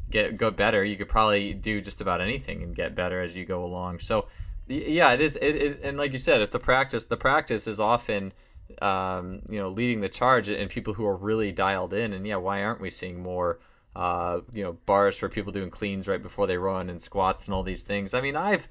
get 0.10 0.38
go 0.38 0.52
better. 0.52 0.86
You 0.86 0.96
could 0.96 1.10
probably 1.10 1.54
do 1.54 1.82
just 1.82 2.00
about 2.00 2.22
anything 2.22 2.64
and 2.64 2.74
get 2.74 2.96
better 2.96 3.22
as 3.22 3.36
you 3.36 3.44
go 3.44 3.66
along. 3.66 4.00
So, 4.00 4.28
yeah, 4.68 5.12
it 5.12 5.20
is. 5.20 5.36
It, 5.38 5.56
it 5.56 5.80
and 5.84 5.98
like 5.98 6.14
you 6.14 6.18
said, 6.18 6.40
if 6.40 6.52
the 6.52 6.60
practice, 6.60 7.06
the 7.08 7.18
practice 7.18 7.68
is 7.68 7.80
often 7.80 8.32
um, 8.82 9.42
you 9.50 9.58
know, 9.58 9.70
leading 9.70 10.02
the 10.02 10.10
charge 10.10 10.50
and 10.50 10.70
people 10.70 10.94
who 10.94 11.06
are 11.06 11.16
really 11.16 11.52
dialed 11.52 11.94
in. 11.94 12.14
And 12.14 12.26
yeah, 12.26 12.38
why 12.38 12.64
aren't 12.64 12.82
we 12.82 12.90
seeing 12.90 13.22
more, 13.22 13.60
uh, 13.96 14.42
you 14.54 14.64
know, 14.64 14.74
bars 14.86 15.18
for 15.18 15.30
people 15.30 15.52
doing 15.52 15.70
cleans 15.70 16.08
right 16.08 16.22
before 16.22 16.48
they 16.48 16.58
run 16.58 16.90
and 16.90 17.02
squats 17.02 17.48
and 17.48 17.56
all 17.56 17.64
these 17.64 17.84
things? 17.84 18.14
I 18.14 18.22
mean, 18.22 18.36
I've, 18.36 18.68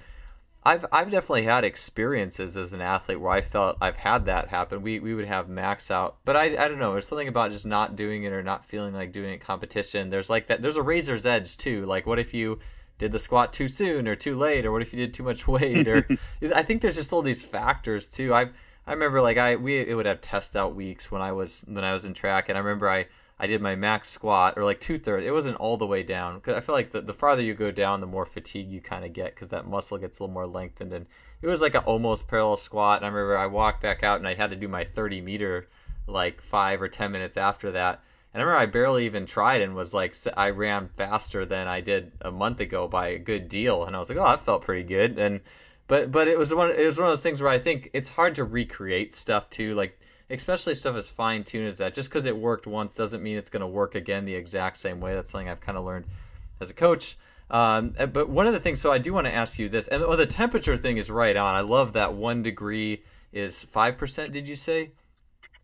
I've, 0.64 0.84
I've 0.90 1.10
definitely 1.10 1.44
had 1.44 1.62
experiences 1.64 2.56
as 2.56 2.72
an 2.72 2.80
athlete 2.80 3.20
where 3.20 3.30
I 3.30 3.40
felt 3.40 3.78
I've 3.80 3.96
had 3.96 4.24
that 4.24 4.48
happen. 4.48 4.82
We, 4.82 4.98
we 4.98 5.14
would 5.14 5.26
have 5.26 5.48
max 5.48 5.90
out, 5.92 6.16
but 6.24 6.34
I, 6.34 6.44
I 6.44 6.68
don't 6.68 6.80
know. 6.80 6.92
There's 6.92 7.06
something 7.06 7.28
about 7.28 7.52
just 7.52 7.66
not 7.66 7.94
doing 7.94 8.24
it 8.24 8.32
or 8.32 8.42
not 8.42 8.64
feeling 8.64 8.92
like 8.92 9.12
doing 9.12 9.32
it 9.32 9.40
competition. 9.40 10.10
There's 10.10 10.28
like 10.28 10.48
that. 10.48 10.62
There's 10.62 10.76
a 10.76 10.82
razor's 10.82 11.24
edge 11.24 11.56
too. 11.56 11.86
Like, 11.86 12.04
what 12.04 12.18
if 12.18 12.34
you 12.34 12.58
did 12.98 13.12
the 13.12 13.18
squat 13.18 13.52
too 13.52 13.68
soon 13.68 14.08
or 14.08 14.16
too 14.16 14.36
late, 14.36 14.66
or 14.66 14.72
what 14.72 14.82
if 14.82 14.92
you 14.92 14.98
did 14.98 15.14
too 15.14 15.22
much 15.22 15.46
weight? 15.48 15.86
Or 15.86 16.06
I 16.54 16.62
think 16.62 16.82
there's 16.82 16.96
just 16.96 17.12
all 17.12 17.22
these 17.22 17.42
factors 17.42 18.08
too. 18.08 18.34
I've 18.34 18.52
I 18.86 18.92
remember 18.92 19.20
like 19.20 19.38
I 19.38 19.56
we 19.56 19.78
it 19.78 19.96
would 19.96 20.06
have 20.06 20.20
test 20.20 20.54
out 20.56 20.74
weeks 20.74 21.10
when 21.10 21.22
I 21.22 21.32
was 21.32 21.64
when 21.66 21.84
I 21.84 21.92
was 21.92 22.04
in 22.04 22.14
track, 22.14 22.48
and 22.48 22.56
I 22.56 22.60
remember 22.60 22.88
I 22.88 23.06
I 23.38 23.46
did 23.46 23.60
my 23.60 23.76
max 23.76 24.08
squat 24.08 24.54
or 24.56 24.64
like 24.64 24.80
two 24.80 24.96
thirds. 24.96 25.26
It 25.26 25.32
wasn't 25.32 25.58
all 25.58 25.76
the 25.76 25.86
way 25.86 26.02
down 26.02 26.36
because 26.36 26.54
I 26.54 26.60
feel 26.60 26.74
like 26.74 26.92
the, 26.92 27.02
the 27.02 27.12
farther 27.12 27.42
you 27.42 27.52
go 27.52 27.70
down, 27.70 28.00
the 28.00 28.06
more 28.06 28.24
fatigue 28.24 28.72
you 28.72 28.80
kind 28.80 29.04
of 29.04 29.12
get 29.12 29.34
because 29.34 29.48
that 29.48 29.66
muscle 29.66 29.98
gets 29.98 30.18
a 30.18 30.22
little 30.22 30.32
more 30.32 30.46
lengthened. 30.46 30.94
And 30.94 31.06
it 31.42 31.46
was 31.46 31.60
like 31.60 31.74
an 31.74 31.82
almost 31.84 32.28
parallel 32.28 32.56
squat. 32.56 32.98
And 32.98 33.06
I 33.06 33.08
remember 33.08 33.36
I 33.36 33.46
walked 33.46 33.82
back 33.82 34.02
out 34.02 34.18
and 34.18 34.26
I 34.26 34.34
had 34.34 34.50
to 34.50 34.56
do 34.56 34.68
my 34.68 34.84
30 34.84 35.20
meter 35.20 35.68
like 36.06 36.40
five 36.40 36.80
or 36.80 36.88
10 36.88 37.12
minutes 37.12 37.36
after 37.36 37.70
that. 37.72 38.00
And 38.32 38.42
I 38.42 38.46
remember 38.46 38.62
I 38.62 38.66
barely 38.66 39.04
even 39.04 39.26
tried 39.26 39.60
and 39.60 39.74
was 39.74 39.92
like, 39.92 40.14
I 40.34 40.48
ran 40.50 40.88
faster 40.88 41.44
than 41.44 41.68
I 41.68 41.82
did 41.82 42.12
a 42.22 42.30
month 42.30 42.60
ago 42.60 42.88
by 42.88 43.08
a 43.08 43.18
good 43.18 43.48
deal. 43.48 43.84
And 43.84 43.94
I 43.94 43.98
was 43.98 44.08
like, 44.08 44.18
oh, 44.18 44.24
that 44.24 44.40
felt 44.40 44.62
pretty 44.62 44.84
good. 44.84 45.18
And 45.18 45.42
but 45.88 46.10
but 46.12 46.28
it 46.28 46.38
was 46.38 46.54
one 46.54 46.70
it 46.70 46.84
was 46.84 46.98
one 46.98 47.06
of 47.06 47.12
those 47.12 47.22
things 47.22 47.40
where 47.40 47.50
I 47.50 47.58
think 47.58 47.90
it's 47.92 48.08
hard 48.08 48.34
to 48.36 48.44
recreate 48.44 49.14
stuff 49.14 49.48
too. 49.50 49.74
Like 49.74 49.98
especially 50.30 50.74
stuff 50.74 50.96
as 50.96 51.08
fine 51.08 51.44
tuned 51.44 51.68
as 51.68 51.78
that. 51.78 51.94
Just 51.94 52.10
because 52.10 52.26
it 52.26 52.36
worked 52.36 52.66
once 52.66 52.94
doesn't 52.94 53.22
mean 53.22 53.36
it's 53.36 53.50
going 53.50 53.60
to 53.60 53.66
work 53.66 53.94
again 53.94 54.24
the 54.24 54.34
exact 54.34 54.76
same 54.76 55.00
way. 55.00 55.14
That's 55.14 55.30
something 55.30 55.48
I've 55.48 55.60
kind 55.60 55.78
of 55.78 55.84
learned 55.84 56.06
as 56.60 56.70
a 56.70 56.74
coach. 56.74 57.16
Um, 57.48 57.94
but 58.12 58.28
one 58.28 58.48
of 58.48 58.52
the 58.52 58.58
things, 58.58 58.80
so 58.80 58.90
I 58.90 58.98
do 58.98 59.12
want 59.12 59.28
to 59.28 59.32
ask 59.32 59.58
you 59.58 59.68
this, 59.68 59.86
and 59.86 60.02
oh, 60.02 60.16
the 60.16 60.26
temperature 60.26 60.76
thing 60.76 60.96
is 60.96 61.10
right 61.10 61.36
on. 61.36 61.54
I 61.54 61.60
love 61.60 61.92
that 61.92 62.12
one 62.12 62.42
degree 62.42 63.02
is 63.32 63.62
five 63.62 63.96
percent. 63.96 64.32
Did 64.32 64.48
you 64.48 64.56
say? 64.56 64.90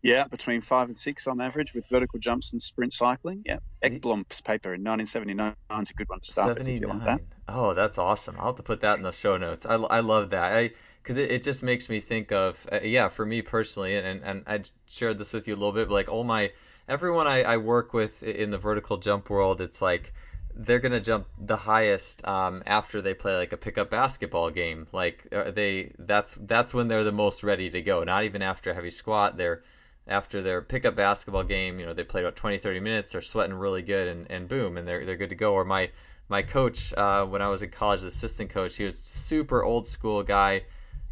Yeah, 0.03 0.27
between 0.27 0.59
five 0.59 0.89
and 0.89 0.97
six 0.97 1.27
on 1.27 1.39
average 1.39 1.73
with 1.73 1.87
vertical 1.89 2.19
jumps 2.19 2.51
and 2.51 2.61
sprint 2.61 2.91
cycling. 2.91 3.41
Yeah, 3.45 3.59
Ekblom's 3.81 4.41
paper 4.41 4.73
in 4.73 4.83
1979 4.83 5.55
is 5.81 5.89
a 5.89 5.93
good 5.93 6.09
one 6.09 6.19
to 6.19 6.29
start 6.29 6.59
79. 6.59 6.93
with. 6.93 7.05
That. 7.05 7.21
Oh, 7.47 7.73
that's 7.73 7.97
awesome. 7.97 8.35
I'll 8.37 8.47
have 8.47 8.55
to 8.55 8.63
put 8.63 8.81
that 8.81 8.97
in 8.97 9.03
the 9.03 9.13
show 9.13 9.37
notes. 9.37 9.65
I, 9.65 9.75
I 9.75 10.01
love 10.01 10.31
that. 10.31 10.53
I 10.53 10.71
because 11.01 11.17
it, 11.17 11.31
it 11.31 11.43
just 11.43 11.63
makes 11.63 11.89
me 11.89 11.99
think 11.99 12.31
of 12.31 12.67
uh, 12.71 12.79
yeah 12.83 13.09
for 13.09 13.25
me 13.25 13.41
personally 13.41 13.95
and, 13.95 14.21
and 14.23 14.43
i 14.47 14.61
shared 14.87 15.17
this 15.17 15.33
with 15.33 15.47
you 15.47 15.53
a 15.53 15.57
little 15.57 15.73
bit 15.73 15.89
but 15.89 15.93
like 15.93 16.09
all 16.09 16.23
my 16.23 16.49
everyone 16.87 17.27
I, 17.27 17.43
I 17.43 17.57
work 17.57 17.93
with 17.93 18.23
in 18.23 18.49
the 18.51 18.57
vertical 18.57 18.97
jump 18.97 19.29
world 19.29 19.59
it's 19.59 19.81
like 19.81 20.13
they're 20.55 20.79
gonna 20.79 21.01
jump 21.01 21.27
the 21.37 21.57
highest 21.57 22.25
um, 22.27 22.63
after 22.65 23.01
they 23.01 23.13
play 23.13 23.35
like 23.35 23.51
a 23.51 23.57
pickup 23.57 23.89
basketball 23.89 24.49
game 24.49 24.87
like 24.91 25.27
uh, 25.31 25.51
they 25.51 25.91
that's 25.99 26.35
that's 26.41 26.73
when 26.73 26.87
they're 26.87 27.03
the 27.03 27.11
most 27.11 27.43
ready 27.43 27.69
to 27.69 27.81
go 27.81 28.03
not 28.03 28.23
even 28.23 28.41
after 28.41 28.71
a 28.71 28.73
heavy 28.73 28.91
squat 28.91 29.35
they're 29.35 29.61
after 30.07 30.41
their 30.41 30.61
pickup 30.61 30.95
basketball 30.95 31.43
game 31.43 31.79
you 31.79 31.85
know 31.85 31.93
they 31.93 32.03
played 32.03 32.23
about 32.23 32.35
20 32.35 32.57
30 32.57 32.79
minutes 32.79 33.11
they're 33.11 33.21
sweating 33.21 33.55
really 33.55 33.81
good 33.81 34.07
and, 34.07 34.29
and 34.29 34.47
boom 34.47 34.77
and 34.77 34.87
they're, 34.87 35.05
they're 35.05 35.15
good 35.15 35.29
to 35.29 35.35
go 35.35 35.53
or 35.53 35.63
my 35.63 35.89
my 36.29 36.41
coach 36.41 36.93
uh, 36.97 37.25
when 37.25 37.41
i 37.41 37.47
was 37.47 37.61
in 37.61 37.69
college 37.69 38.01
the 38.01 38.07
assistant 38.07 38.49
coach 38.49 38.75
he 38.77 38.83
was 38.83 38.97
super 38.97 39.63
old 39.63 39.87
school 39.87 40.23
guy 40.23 40.61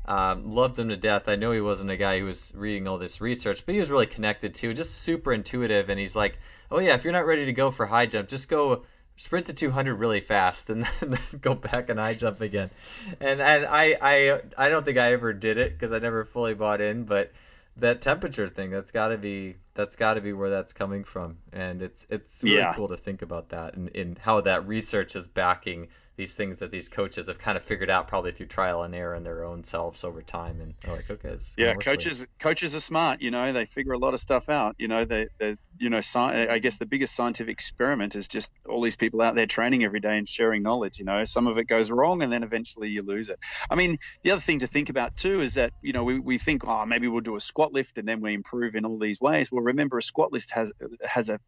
um, 0.06 0.52
loved 0.52 0.80
him 0.80 0.90
to 0.90 0.98
death. 0.98 1.30
I 1.30 1.36
know 1.36 1.52
he 1.52 1.62
wasn't 1.62 1.92
a 1.92 1.98
guy 1.98 2.20
who 2.20 2.26
was 2.26 2.52
reading 2.56 2.88
all 2.88 2.98
this 2.98 3.22
research, 3.22 3.66
but 3.66 3.74
he 3.74 3.80
was 3.80 3.92
really 3.92 4.08
connected 4.08 4.54
to, 4.56 4.74
just 4.74 4.96
super 4.96 5.32
intuitive. 5.32 5.90
And 5.90 6.00
he's 6.00 6.16
like, 6.16 6.40
"Oh 6.72 6.80
yeah, 6.80 6.96
if 6.96 7.04
you're 7.04 7.14
not 7.14 7.26
ready 7.26 7.46
to 7.46 7.54
go 7.54 7.72
for 7.72 7.86
high 7.86 8.08
jump, 8.08 8.28
just 8.28 8.50
go 8.50 8.84
sprint 9.16 9.46
to 9.46 9.54
200 9.54 9.96
really 9.96 10.20
fast 10.20 10.70
and 10.70 10.86
then 11.00 11.18
go 11.40 11.54
back 11.54 11.90
and 11.90 12.00
high 12.00 12.16
jump 12.16 12.42
again." 12.42 12.72
And 13.20 13.40
and 13.42 13.66
I 13.66 13.96
I 14.02 14.42
I 14.58 14.70
don't 14.70 14.84
think 14.84 14.98
I 14.98 15.14
ever 15.14 15.34
did 15.34 15.58
it 15.58 15.74
because 15.74 15.92
I 15.92 16.00
never 16.00 16.26
fully 16.26 16.56
bought 16.56 16.82
in, 16.82 17.04
but 17.04 17.32
that 17.78 18.02
temperature 18.02 18.48
thing 18.48 18.70
that's 18.70 18.92
got 18.92 19.10
to 19.10 19.18
be 19.18 19.56
that's 19.74 19.96
got 19.96 20.16
to 20.16 20.22
be 20.22 20.34
where 20.34 20.50
that's 20.50 20.74
coming 20.74 21.04
from 21.04 21.38
and 21.54 21.82
it's 21.82 22.06
it's 22.10 22.44
really 22.44 22.58
yeah. 22.58 22.74
cool 22.76 22.88
to 22.88 22.98
think 22.98 23.22
about 23.22 23.50
that 23.50 23.76
and 23.76 23.90
in 23.90 24.18
how 24.22 24.42
that 24.42 24.68
research 24.68 25.16
is 25.16 25.28
backing 25.28 25.88
these 26.22 26.36
things 26.36 26.60
that 26.60 26.70
these 26.70 26.88
coaches 26.88 27.26
have 27.26 27.40
kind 27.40 27.58
of 27.58 27.64
figured 27.64 27.90
out 27.90 28.08
probably 28.08 28.32
through 28.32 28.46
trial 28.46 28.84
and 28.84 28.94
error 28.94 29.16
in 29.16 29.24
their 29.24 29.44
own 29.44 29.64
selves 29.64 30.04
over 30.04 30.22
time 30.22 30.62
and 30.62 30.76
like 30.88 31.10
okay 31.10 31.36
yeah 31.58 31.74
coaches 31.74 32.28
coaches 32.40 32.76
are 32.76 32.80
smart 32.80 33.24
you 33.24 33.32
know 33.32 33.52
they 33.52 33.66
figure 33.66 33.94
a 33.94 33.98
lot 33.98 34.14
of 34.14 34.20
stuff 34.20 34.48
out 34.48 34.76
you 34.78 34.88
know 34.88 35.04
they, 35.04 35.28
they 35.40 35.56
you 35.80 35.90
know 35.90 35.98
sci- 35.98 36.48
i 36.48 36.60
guess 36.60 36.78
the 36.78 36.86
biggest 36.86 37.16
scientific 37.16 37.54
experiment 37.54 38.16
is 38.16 38.28
just 38.28 38.52
all 38.70 38.84
these 38.84 38.96
people 38.96 39.20
out 39.20 39.34
there 39.34 39.48
training 39.48 39.84
every 39.84 40.00
day 40.00 40.20
and 40.20 40.28
sharing 40.28 40.62
knowledge 40.62 41.00
you 41.00 41.06
know 41.06 41.26
some 41.26 41.48
of 41.48 41.58
it 41.58 41.66
goes 41.66 41.90
wrong 41.90 42.22
and 42.22 42.32
then 42.32 42.44
eventually 42.44 42.90
you 42.90 43.02
lose 43.02 43.30
it. 43.30 43.40
I 43.70 43.76
mean 43.76 43.98
the 44.24 44.32
other 44.32 44.42
thing 44.42 44.60
to 44.60 44.68
think 44.68 44.90
about 44.90 45.16
too 45.16 45.42
is 45.42 45.56
that 45.56 45.72
you 45.82 45.94
know 45.94 46.04
we, 46.04 46.20
we 46.20 46.38
think 46.38 46.68
oh 46.68 46.86
maybe 46.86 47.08
we'll 47.08 47.22
do 47.22 47.36
a 47.36 47.40
squat 47.40 47.74
lift 47.74 47.98
and 47.98 48.08
then 48.08 48.22
we 48.22 48.34
improve 48.34 48.76
in 48.76 48.86
all 48.86 49.00
these 49.00 49.20
ways. 49.20 49.52
Well 49.52 49.64
remember 49.64 49.98
a 49.98 50.02
squat 50.02 50.32
lift 50.32 50.52
has 50.52 50.72
has 51.04 51.30
a 51.30 51.40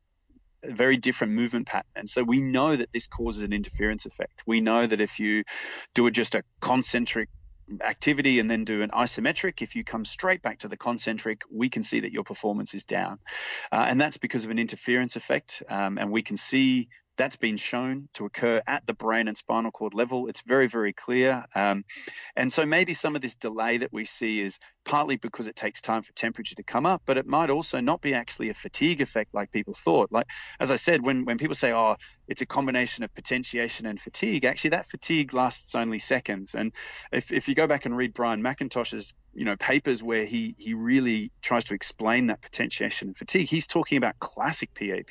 very 0.64 0.98
different 0.98 1.34
movement 1.34 1.68
pattern. 1.68 1.92
And 1.96 2.10
so 2.10 2.24
we 2.24 2.42
know 2.42 2.76
that 2.76 2.92
this 2.92 3.08
causes 3.08 3.44
an 3.44 3.54
interference 3.54 4.06
effect. 4.06 4.44
We 4.46 4.62
know 4.62 4.86
that 4.86 5.02
if 5.02 5.20
you 5.20 5.44
do 5.94 6.10
just 6.12 6.36
a 6.36 6.44
concentric 6.62 7.30
activity 7.82 8.40
and 8.40 8.50
then 8.50 8.66
do 8.66 8.82
an 8.82 8.90
isometric, 8.90 9.62
if 9.62 9.76
you 9.76 9.84
come 9.84 10.06
straight 10.06 10.42
back 10.42 10.60
to 10.60 10.68
the 10.68 10.78
concentric, 10.78 11.42
we 11.52 11.70
can 11.70 11.84
see 11.84 12.02
that 12.02 12.12
your 12.12 12.24
performance 12.24 12.74
is 12.74 12.84
down. 12.84 13.20
Uh, 13.72 13.86
and 13.88 14.00
that's 14.00 14.18
because 14.18 14.46
of 14.46 14.52
an 14.52 14.60
interference 14.60 15.16
effect. 15.16 15.64
Um, 15.70 15.98
and 15.98 16.12
we 16.12 16.22
can 16.22 16.38
see 16.38 16.90
that's 17.18 17.38
been 17.38 17.58
shown 17.58 18.10
to 18.14 18.26
occur 18.26 18.62
at 18.66 18.86
the 18.88 18.94
brain 18.94 19.28
and 19.28 19.38
spinal 19.38 19.72
cord 19.72 19.94
level. 19.94 20.28
It's 20.28 20.42
very, 20.42 20.68
very 20.68 20.94
clear. 20.94 21.46
Um, 21.56 21.86
and 22.36 22.52
so 22.52 22.66
maybe 22.66 22.94
some 22.94 23.16
of 23.16 23.22
this 23.22 23.36
delay 23.36 23.78
that 23.78 23.94
we 23.94 24.06
see 24.06 24.40
is 24.40 24.60
partly 24.86 25.18
because 25.18 25.48
it 25.48 25.56
takes 25.56 25.82
time 25.82 26.02
for 26.02 26.14
temperature 26.14 26.56
to 26.56 26.64
come 26.64 26.86
up, 26.86 27.04
but 27.06 27.18
it 27.18 27.28
might 27.28 27.50
also 27.50 27.80
not 27.80 28.02
be 28.02 28.14
actually 28.14 28.50
a 28.50 28.54
fatigue 28.54 29.02
effect 29.02 29.34
like 29.34 29.52
people 29.52 29.74
thought. 29.74 30.12
Like, 30.12 30.28
as 30.60 30.72
I 30.72 30.76
said, 30.76 31.06
when, 31.06 31.26
when 31.26 31.38
people 31.38 31.56
say, 31.56 31.72
oh, 31.74 31.96
it's 32.28 32.42
a 32.42 32.46
combination 32.46 33.04
of 33.04 33.14
potentiation 33.14 33.86
and 33.86 34.00
fatigue, 34.00 34.46
actually 34.46 34.72
that 34.72 34.86
fatigue 34.86 35.34
lasts 35.34 35.76
only 35.76 36.00
seconds. 36.00 36.56
And 36.56 36.74
if, 37.12 37.32
if 37.32 37.48
you 37.48 37.56
go 37.56 37.68
back 37.68 37.86
and 37.86 37.96
read 37.96 38.14
Brian 38.14 38.42
MacIntosh's 38.42 39.14
you 39.34 39.46
know 39.46 39.56
papers 39.56 40.04
where 40.04 40.26
he 40.26 40.56
he 40.58 40.74
really 40.74 41.32
tries 41.42 41.66
to 41.66 41.74
explain 41.74 42.28
that 42.28 42.42
potentiation 42.42 43.10
and 43.10 43.18
fatigue 43.18 43.48
he's 43.48 43.68
talking 43.68 43.98
about 43.98 44.20
classic 44.20 44.74
pap 44.74 45.10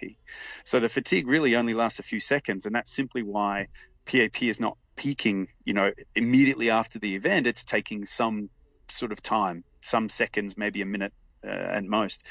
so 0.65 0.81
the 0.81 0.89
fatigue 0.89 1.27
really 1.27 1.57
only 1.57 1.75
lasts 1.75 1.99
a 1.99 2.03
few 2.03 2.21
seconds 2.21 2.67
and 2.67 2.75
that's 2.75 2.93
simply 2.93 3.23
why 3.23 3.67
pap 4.07 4.43
is 4.43 4.61
not 4.61 4.77
peaking 4.97 5.49
you 5.65 5.75
know 5.75 5.93
immediately 6.15 6.71
after 6.71 6.99
the 6.99 7.15
event. 7.15 7.47
It's 7.47 7.65
taking 7.65 8.05
some 8.05 8.51
sort 8.89 9.13
of 9.13 9.23
time 9.23 9.65
some 9.81 10.09
seconds 10.09 10.57
maybe 10.57 10.83
a 10.83 10.87
minute 10.87 11.13
uh, 11.45 11.51
at 11.51 11.85
most. 11.85 12.27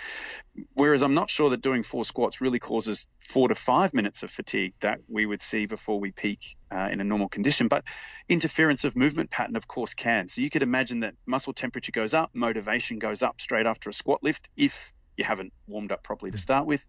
Whereas 0.74 1.02
I'm 1.04 1.14
not 1.14 1.30
sure 1.30 1.50
that 1.52 1.62
doing 1.62 1.84
four 1.84 2.06
squats 2.06 2.42
really 2.42 2.60
causes 2.60 3.08
four 3.20 3.48
to 3.48 3.56
five 3.56 3.94
minutes 3.94 4.24
of 4.24 4.32
fatigue 4.32 4.74
that 4.82 5.00
we 5.08 5.26
would 5.26 5.42
see 5.42 5.66
before 5.66 6.00
we 6.00 6.12
peak 6.12 6.58
uh, 6.72 6.90
in 6.92 7.02
a 7.02 7.04
normal 7.04 7.30
condition. 7.30 7.68
But 7.68 7.86
interference 8.28 8.84
of 8.84 8.96
movement 8.96 9.30
pattern, 9.30 9.56
of 9.56 9.68
course, 9.68 9.94
can. 9.94 10.28
So 10.28 10.42
you 10.42 10.50
could 10.50 10.64
imagine 10.64 11.02
that 11.02 11.16
muscle 11.26 11.54
temperature 11.54 11.92
goes 11.92 12.14
up, 12.14 12.30
motivation 12.34 13.00
goes 13.00 13.24
up 13.24 13.40
straight 13.42 13.66
after 13.66 13.90
a 13.90 13.94
squat 13.94 14.24
lift 14.24 14.50
if 14.58 14.94
you 15.18 15.26
haven't 15.26 15.54
warmed 15.68 15.92
up 15.92 16.04
properly 16.04 16.32
to 16.32 16.38
start 16.38 16.66
with 16.66 16.86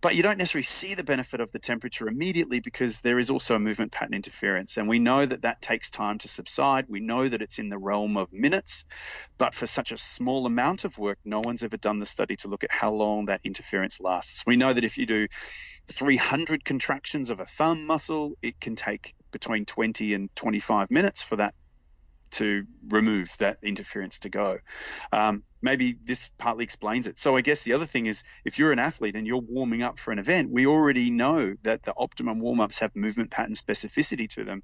but 0.00 0.14
you 0.14 0.22
don't 0.22 0.38
necessarily 0.38 0.62
see 0.62 0.94
the 0.94 1.04
benefit 1.04 1.40
of 1.40 1.52
the 1.52 1.58
temperature 1.58 2.08
immediately 2.08 2.60
because 2.60 3.00
there 3.00 3.18
is 3.18 3.30
also 3.30 3.56
a 3.56 3.58
movement 3.58 3.92
pattern 3.92 4.14
interference. 4.14 4.76
And 4.76 4.88
we 4.88 4.98
know 4.98 5.24
that 5.24 5.42
that 5.42 5.60
takes 5.60 5.90
time 5.90 6.18
to 6.18 6.28
subside. 6.28 6.86
We 6.88 7.00
know 7.00 7.28
that 7.28 7.42
it's 7.42 7.58
in 7.58 7.68
the 7.68 7.78
realm 7.78 8.16
of 8.16 8.32
minutes, 8.32 8.84
but 9.36 9.54
for 9.54 9.66
such 9.66 9.92
a 9.92 9.98
small 9.98 10.46
amount 10.46 10.84
of 10.84 10.96
work, 10.98 11.18
no 11.24 11.40
one's 11.40 11.62
ever 11.62 11.76
done 11.76 11.98
the 11.98 12.06
study 12.06 12.36
to 12.36 12.48
look 12.48 12.64
at 12.64 12.72
how 12.72 12.92
long 12.92 13.26
that 13.26 13.42
interference 13.44 14.00
lasts. 14.00 14.44
We 14.46 14.56
know 14.56 14.72
that 14.72 14.84
if 14.84 14.96
you 14.96 15.06
do 15.06 15.28
300 15.88 16.64
contractions 16.64 17.30
of 17.30 17.40
a 17.40 17.46
thumb 17.46 17.86
muscle, 17.86 18.36
it 18.40 18.58
can 18.60 18.76
take 18.76 19.14
between 19.32 19.64
20 19.64 20.14
and 20.14 20.34
25 20.34 20.90
minutes 20.90 21.22
for 21.22 21.36
that 21.36 21.54
to 22.30 22.64
remove 22.88 23.36
that 23.38 23.58
interference 23.62 24.20
to 24.20 24.28
go. 24.28 24.58
Um, 25.12 25.42
maybe 25.62 25.92
this 25.92 26.30
partly 26.38 26.64
explains 26.64 27.06
it. 27.06 27.18
So 27.18 27.36
I 27.36 27.40
guess 27.40 27.64
the 27.64 27.74
other 27.74 27.86
thing 27.86 28.06
is 28.06 28.24
if 28.44 28.58
you're 28.58 28.72
an 28.72 28.78
athlete 28.78 29.16
and 29.16 29.26
you're 29.26 29.40
warming 29.40 29.82
up 29.82 29.98
for 29.98 30.12
an 30.12 30.18
event, 30.18 30.50
we 30.50 30.66
already 30.66 31.10
know 31.10 31.54
that 31.62 31.82
the 31.82 31.94
optimum 31.96 32.40
warm 32.40 32.60
ups 32.60 32.80
have 32.80 32.94
movement 32.96 33.30
pattern 33.30 33.54
specificity 33.54 34.28
to 34.30 34.44
them. 34.44 34.62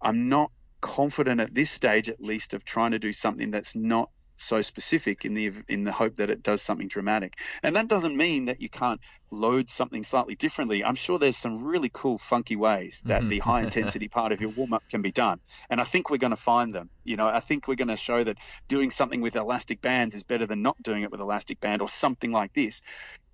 I'm 0.00 0.28
not 0.28 0.50
confident 0.80 1.40
at 1.40 1.54
this 1.54 1.70
stage, 1.70 2.08
at 2.08 2.20
least, 2.20 2.54
of 2.54 2.64
trying 2.64 2.90
to 2.92 2.98
do 2.98 3.12
something 3.12 3.50
that's 3.50 3.76
not 3.76 4.10
so 4.42 4.62
specific 4.62 5.24
in 5.24 5.34
the 5.34 5.52
in 5.68 5.84
the 5.84 5.92
hope 5.92 6.16
that 6.16 6.30
it 6.30 6.42
does 6.42 6.62
something 6.62 6.88
dramatic. 6.88 7.38
And 7.62 7.76
that 7.76 7.88
doesn't 7.88 8.16
mean 8.16 8.46
that 8.46 8.60
you 8.60 8.68
can't 8.68 9.00
load 9.30 9.70
something 9.70 10.02
slightly 10.02 10.34
differently. 10.34 10.84
I'm 10.84 10.94
sure 10.94 11.18
there's 11.18 11.36
some 11.36 11.64
really 11.64 11.90
cool, 11.92 12.18
funky 12.18 12.56
ways 12.56 13.02
that 13.06 13.20
mm-hmm. 13.20 13.30
the 13.30 13.38
high 13.38 13.62
intensity 13.62 14.08
part 14.08 14.32
of 14.32 14.40
your 14.40 14.50
warm 14.50 14.74
up 14.74 14.82
can 14.88 15.02
be 15.02 15.10
done. 15.10 15.40
And 15.70 15.80
I 15.80 15.84
think 15.84 16.10
we're 16.10 16.18
going 16.18 16.32
to 16.32 16.36
find 16.36 16.74
them. 16.74 16.90
You 17.04 17.16
know, 17.16 17.26
I 17.26 17.40
think 17.40 17.66
we're 17.66 17.76
going 17.76 17.88
to 17.88 17.96
show 17.96 18.22
that 18.22 18.36
doing 18.68 18.90
something 18.90 19.20
with 19.20 19.36
elastic 19.36 19.80
bands 19.80 20.14
is 20.14 20.22
better 20.22 20.46
than 20.46 20.62
not 20.62 20.80
doing 20.82 21.02
it 21.02 21.10
with 21.10 21.20
elastic 21.20 21.60
band 21.60 21.80
or 21.80 21.88
something 21.88 22.30
like 22.30 22.52
this. 22.52 22.82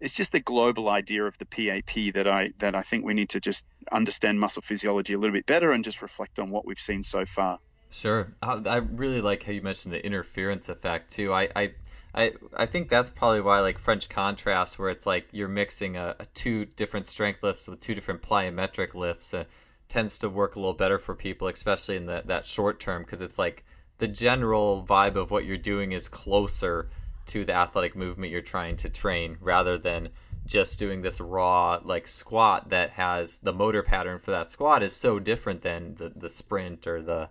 It's 0.01 0.17
just 0.17 0.31
the 0.31 0.41
global 0.41 0.89
idea 0.89 1.25
of 1.25 1.37
the 1.39 1.47
PAP 1.47 2.15
that 2.15 2.29
I 2.29 2.53
that 2.59 2.77
I 2.77 2.83
think 2.83 3.05
we 3.05 3.15
need 3.15 3.31
to 3.31 3.41
just 3.41 3.67
understand 3.91 4.39
muscle 4.39 4.63
physiology 4.63 5.15
a 5.15 5.19
little 5.19 5.35
bit 5.35 5.47
better 5.47 5.73
and 5.73 5.83
just 5.83 6.03
reflect 6.03 6.39
on 6.39 6.51
what 6.51 6.65
we've 6.65 6.79
seen 6.79 7.03
so 7.03 7.25
far. 7.25 7.59
Sure, 7.91 8.35
I 8.43 8.77
really 8.77 9.23
like 9.23 9.43
how 9.45 9.53
you 9.53 9.63
mentioned 9.63 9.95
the 9.95 10.05
interference 10.05 10.69
effect 10.69 11.11
too. 11.11 11.33
I, 11.33 11.49
I, 11.57 11.73
I, 12.15 12.33
I 12.55 12.67
think 12.67 12.89
that's 12.89 13.09
probably 13.09 13.41
why 13.41 13.61
like 13.61 13.79
French 13.79 14.11
contrast, 14.11 14.79
where 14.79 14.91
it's 14.91 15.07
like 15.07 15.27
you're 15.33 15.49
mixing 15.49 15.97
a, 15.97 16.15
a 16.21 16.27
two 16.27 16.67
different 16.67 17.07
strength 17.07 17.43
lifts 17.43 17.67
with 17.67 17.81
two 17.81 17.95
different 17.95 18.21
plyometric 18.21 18.95
lifts, 18.95 19.33
uh, 19.33 19.45
tends 19.89 20.19
to 20.19 20.29
work 20.29 20.55
a 20.55 20.61
little 20.61 20.75
better 20.75 20.99
for 20.99 21.15
people, 21.15 21.49
especially 21.49 21.97
in 21.97 22.05
the, 22.05 22.23
that 22.27 22.45
short 22.45 22.79
term, 22.79 23.03
because 23.03 23.23
it's 23.23 23.39
like 23.39 23.65
the 23.97 24.09
general 24.09 24.85
vibe 24.87 25.17
of 25.17 25.31
what 25.31 25.47
you're 25.47 25.57
doing 25.57 25.93
is 25.93 26.11
closer 26.11 26.91
to 27.25 27.45
the 27.45 27.55
athletic 27.55 27.97
movement 27.97 28.31
you're 28.31 28.43
trying 28.43 28.77
to 28.77 28.91
train, 28.91 29.39
rather 29.41 29.79
than 29.79 30.11
just 30.45 30.79
doing 30.79 31.01
this 31.01 31.21
raw 31.21 31.81
like 31.85 32.07
squat 32.07 32.69
that 32.69 32.91
has 32.91 33.39
the 33.39 33.53
motor 33.53 33.83
pattern 33.83 34.19
for 34.19 34.31
that 34.31 34.51
squat 34.51 34.83
is 34.83 34.95
so 34.95 35.19
different 35.19 35.63
than 35.63 35.95
the, 35.97 36.11
the 36.11 36.29
sprint 36.29 36.87
or 36.87 37.03
the 37.03 37.29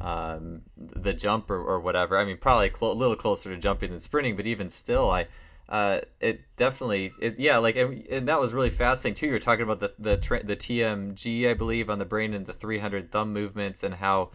um, 0.00 0.62
the 0.76 1.12
jump 1.12 1.50
or, 1.50 1.62
or 1.62 1.80
whatever. 1.80 2.16
I 2.16 2.24
mean, 2.24 2.38
probably 2.38 2.70
cl- 2.74 2.92
a 2.92 2.94
little 2.94 3.16
closer 3.16 3.50
to 3.50 3.56
jumping 3.58 3.90
than 3.90 4.00
sprinting, 4.00 4.36
but 4.36 4.46
even 4.46 4.68
still, 4.68 5.10
I 5.10 5.26
uh, 5.70 6.00
it 6.20 6.40
definitely 6.56 7.12
it, 7.20 7.38
yeah 7.38 7.58
like 7.58 7.76
and, 7.76 8.04
and, 8.08 8.26
that 8.26 8.40
was 8.40 8.52
really 8.52 8.70
fascinating 8.70 9.14
too. 9.14 9.28
You're 9.28 9.38
talking 9.38 9.62
about 9.62 9.78
the 9.78 9.94
the 9.98 10.16
the 10.44 10.56
TMG 10.56 11.48
I 11.48 11.54
believe 11.54 11.88
on 11.88 11.98
the 11.98 12.04
brain 12.04 12.34
and 12.34 12.44
the 12.44 12.52
300 12.52 13.10
thumb 13.10 13.32
movements 13.32 13.84
and 13.84 13.94
how 13.94 14.30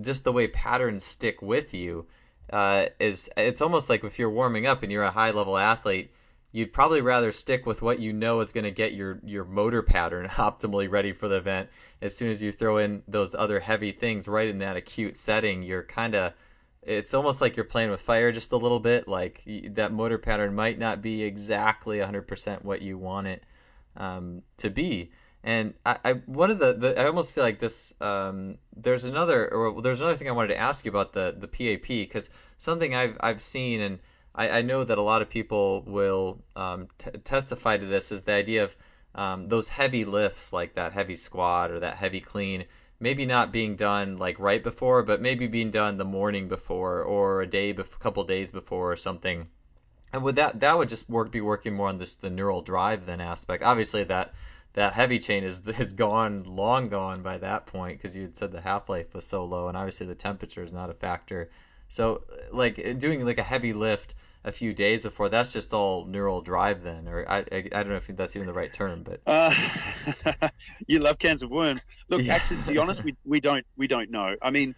just 0.00 0.24
the 0.24 0.32
way 0.32 0.46
patterns 0.46 1.02
stick 1.02 1.40
with 1.40 1.72
you 1.72 2.06
uh, 2.50 2.86
is 3.00 3.30
it's 3.36 3.62
almost 3.62 3.88
like 3.88 4.04
if 4.04 4.18
you're 4.18 4.30
warming 4.30 4.66
up 4.66 4.82
and 4.82 4.92
you're 4.92 5.04
a 5.04 5.10
high 5.10 5.30
level 5.30 5.56
athlete 5.56 6.12
you'd 6.54 6.72
probably 6.72 7.00
rather 7.00 7.32
stick 7.32 7.66
with 7.66 7.82
what 7.82 7.98
you 7.98 8.12
know 8.12 8.38
is 8.38 8.52
going 8.52 8.62
to 8.64 8.70
get 8.70 8.94
your 8.94 9.18
your 9.24 9.44
motor 9.44 9.82
pattern 9.82 10.26
optimally 10.36 10.88
ready 10.88 11.12
for 11.12 11.26
the 11.26 11.36
event. 11.36 11.68
As 12.00 12.16
soon 12.16 12.30
as 12.30 12.40
you 12.40 12.52
throw 12.52 12.78
in 12.78 13.02
those 13.08 13.34
other 13.34 13.58
heavy 13.58 13.90
things 13.90 14.28
right 14.28 14.48
in 14.48 14.58
that 14.58 14.76
acute 14.76 15.16
setting, 15.16 15.62
you're 15.62 15.82
kind 15.82 16.14
of 16.14 16.32
it's 16.80 17.12
almost 17.12 17.40
like 17.40 17.56
you're 17.56 17.64
playing 17.64 17.90
with 17.90 18.00
fire 18.00 18.30
just 18.30 18.52
a 18.52 18.56
little 18.56 18.78
bit. 18.78 19.08
Like 19.08 19.42
that 19.70 19.92
motor 19.92 20.16
pattern 20.16 20.54
might 20.54 20.78
not 20.78 21.02
be 21.02 21.24
exactly 21.24 21.98
100% 21.98 22.62
what 22.62 22.82
you 22.82 22.98
want 22.98 23.26
it 23.26 23.42
um, 23.96 24.42
to 24.58 24.70
be. 24.70 25.10
And 25.42 25.74
I, 25.84 25.98
I 26.04 26.12
one 26.26 26.52
of 26.52 26.60
the, 26.60 26.72
the 26.74 27.00
I 27.00 27.06
almost 27.06 27.34
feel 27.34 27.42
like 27.42 27.58
this. 27.58 27.92
Um, 28.00 28.58
there's 28.76 29.04
another 29.04 29.52
or 29.52 29.82
there's 29.82 30.00
another 30.00 30.16
thing 30.16 30.28
I 30.28 30.32
wanted 30.32 30.54
to 30.54 30.58
ask 30.58 30.84
you 30.84 30.90
about 30.92 31.14
the 31.14 31.34
the 31.36 31.48
PAP 31.48 31.88
because 31.88 32.30
something 32.58 32.94
I've 32.94 33.16
I've 33.20 33.42
seen 33.42 33.80
and 33.80 33.98
I, 34.34 34.58
I 34.58 34.62
know 34.62 34.84
that 34.84 34.98
a 34.98 35.02
lot 35.02 35.22
of 35.22 35.28
people 35.28 35.82
will 35.86 36.42
um, 36.56 36.88
t- 36.98 37.10
testify 37.22 37.76
to 37.76 37.86
this 37.86 38.10
is 38.10 38.24
the 38.24 38.32
idea 38.32 38.64
of 38.64 38.76
um, 39.14 39.48
those 39.48 39.68
heavy 39.68 40.04
lifts, 40.04 40.52
like 40.52 40.74
that 40.74 40.92
heavy 40.92 41.14
squat 41.14 41.70
or 41.70 41.78
that 41.80 41.96
heavy 41.96 42.20
clean, 42.20 42.64
maybe 42.98 43.24
not 43.24 43.52
being 43.52 43.76
done 43.76 44.16
like 44.16 44.38
right 44.38 44.62
before, 44.62 45.02
but 45.02 45.20
maybe 45.20 45.46
being 45.46 45.70
done 45.70 45.98
the 45.98 46.04
morning 46.04 46.48
before 46.48 47.02
or 47.02 47.42
a 47.42 47.46
day, 47.46 47.70
a 47.70 47.84
couple 47.84 48.24
days 48.24 48.50
before 48.50 48.90
or 48.90 48.96
something. 48.96 49.48
And 50.12 50.22
with 50.22 50.36
that, 50.36 50.60
that 50.60 50.78
would 50.78 50.88
just 50.88 51.10
work 51.10 51.30
be 51.30 51.40
working 51.40 51.74
more 51.74 51.88
on 51.88 51.98
this 51.98 52.14
the 52.14 52.30
neural 52.30 52.62
drive 52.62 53.06
then 53.06 53.20
aspect. 53.20 53.62
Obviously, 53.62 54.04
that 54.04 54.32
that 54.74 54.92
heavy 54.92 55.18
chain 55.18 55.44
is 55.44 55.66
is 55.80 55.92
gone, 55.92 56.44
long 56.44 56.84
gone 56.84 57.22
by 57.22 57.38
that 57.38 57.66
point 57.66 57.98
because 57.98 58.14
you 58.14 58.22
had 58.22 58.36
said 58.36 58.52
the 58.52 58.60
half 58.60 58.88
life 58.88 59.14
was 59.14 59.26
so 59.26 59.44
low, 59.44 59.68
and 59.68 59.76
obviously 59.76 60.06
the 60.06 60.14
temperature 60.14 60.62
is 60.62 60.72
not 60.72 60.90
a 60.90 60.94
factor. 60.94 61.50
So, 61.94 62.24
like 62.50 62.98
doing 62.98 63.24
like 63.24 63.38
a 63.38 63.44
heavy 63.44 63.72
lift 63.72 64.16
a 64.42 64.50
few 64.50 64.74
days 64.74 65.04
before. 65.04 65.28
That's 65.28 65.52
just 65.52 65.72
all 65.72 66.06
neural 66.06 66.40
drive 66.40 66.82
then, 66.82 67.06
or 67.06 67.24
I, 67.28 67.44
I, 67.52 67.68
I 67.72 67.82
don't 67.84 67.90
know 67.90 67.94
if 67.94 68.08
that's 68.08 68.34
even 68.34 68.48
the 68.48 68.52
right 68.52 68.72
term, 68.72 69.04
but 69.04 69.20
uh, 69.28 70.48
you 70.88 70.98
love 70.98 71.20
cans 71.20 71.44
of 71.44 71.50
worms. 71.50 71.86
Look, 72.08 72.24
yeah. 72.24 72.34
actually, 72.34 72.62
to 72.62 72.72
be 72.72 72.78
honest, 72.78 73.04
we, 73.04 73.14
we 73.24 73.38
don't 73.38 73.64
we 73.76 73.86
don't 73.86 74.10
know. 74.10 74.34
I 74.42 74.50
mean, 74.50 74.74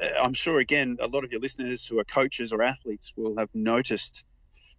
uh, 0.00 0.06
I'm 0.22 0.34
sure 0.34 0.60
again 0.60 0.98
a 1.00 1.08
lot 1.08 1.24
of 1.24 1.32
your 1.32 1.40
listeners 1.40 1.84
who 1.84 1.98
are 1.98 2.04
coaches 2.04 2.52
or 2.52 2.62
athletes 2.62 3.12
will 3.16 3.36
have 3.38 3.48
noticed 3.52 4.24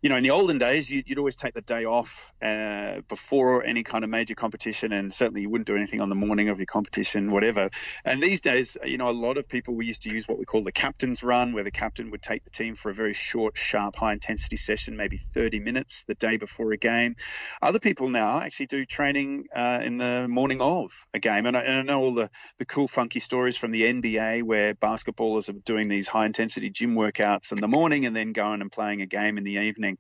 you 0.04 0.10
know, 0.10 0.18
in 0.18 0.24
the 0.24 0.32
olden 0.32 0.58
days, 0.58 0.92
you'd, 0.92 1.08
you'd 1.08 1.18
always 1.18 1.38
take 1.38 1.54
the 1.54 1.62
day 1.62 1.86
off 1.86 2.34
uh, 2.42 3.00
before 3.08 3.64
any 3.64 3.84
kind 3.84 4.04
of 4.04 4.10
major 4.10 4.36
competition, 4.36 4.92
and 4.92 5.14
certainly 5.14 5.44
you 5.44 5.50
wouldn't 5.50 5.66
do 5.66 5.78
anything 5.78 6.02
on 6.02 6.10
the 6.10 6.16
morning 6.16 6.50
of 6.50 6.60
your 6.60 6.66
competition, 6.66 7.32
whatever. 7.32 7.70
And 8.04 8.22
these 8.22 8.42
days, 8.42 8.78
you 8.84 8.98
know, 8.98 9.10
a 9.10 9.12
lot 9.12 9.38
of 9.38 9.48
people 9.48 9.76
we 9.76 9.86
used 9.86 10.02
to 10.02 10.12
use 10.12 10.28
what 10.28 10.38
we 10.38 10.44
call 10.44 10.62
the 10.62 10.74
captain's 10.74 11.24
run, 11.24 11.54
where 11.54 11.64
the 11.64 11.72
captain 11.72 12.12
would 12.12 12.22
take 12.22 12.44
the 12.44 12.50
team 12.50 12.76
for 12.76 12.90
a 12.90 12.94
very 12.94 13.14
short, 13.14 13.58
sharp, 13.58 13.96
high 13.96 14.12
intensity 14.12 14.58
session, 14.58 14.98
maybe 14.98 15.16
30 15.16 15.62
minutes 15.62 16.04
the 16.04 16.16
day 16.16 16.36
before 16.36 16.74
a 16.74 16.78
game. 16.78 17.16
Other 17.62 17.80
people 17.80 18.10
now 18.10 18.42
actually 18.42 18.66
do 18.66 18.84
training 18.84 19.46
uh, 19.56 19.80
in 19.86 19.98
the 19.98 20.28
morning 20.28 20.62
of 20.62 20.92
a 21.14 21.20
game, 21.20 21.46
and 21.46 21.56
I, 21.56 21.62
and 21.62 21.78
I 21.78 21.82
know 21.82 22.02
all 22.02 22.14
the 22.14 22.30
the 22.58 22.66
cool, 22.66 22.90
funky 22.90 23.22
stories 23.22 23.56
from 23.56 23.72
the 23.72 23.84
NBA 23.84 24.44
where 24.44 24.74
basketballers 24.76 25.50
are 25.50 25.58
doing 25.66 25.88
these 25.88 26.10
high 26.10 26.26
intensity 26.26 26.70
gym 26.70 26.96
workouts 26.96 27.54
in 27.54 27.60
the 27.60 27.70
morning 27.70 28.06
and 28.06 28.14
then 28.14 28.34
going 28.34 28.60
and 28.60 28.70
playing 28.70 29.02
a 29.02 29.06
game 29.06 29.38
in 29.38 29.46
the 29.46 29.54
evening. 29.54 29.93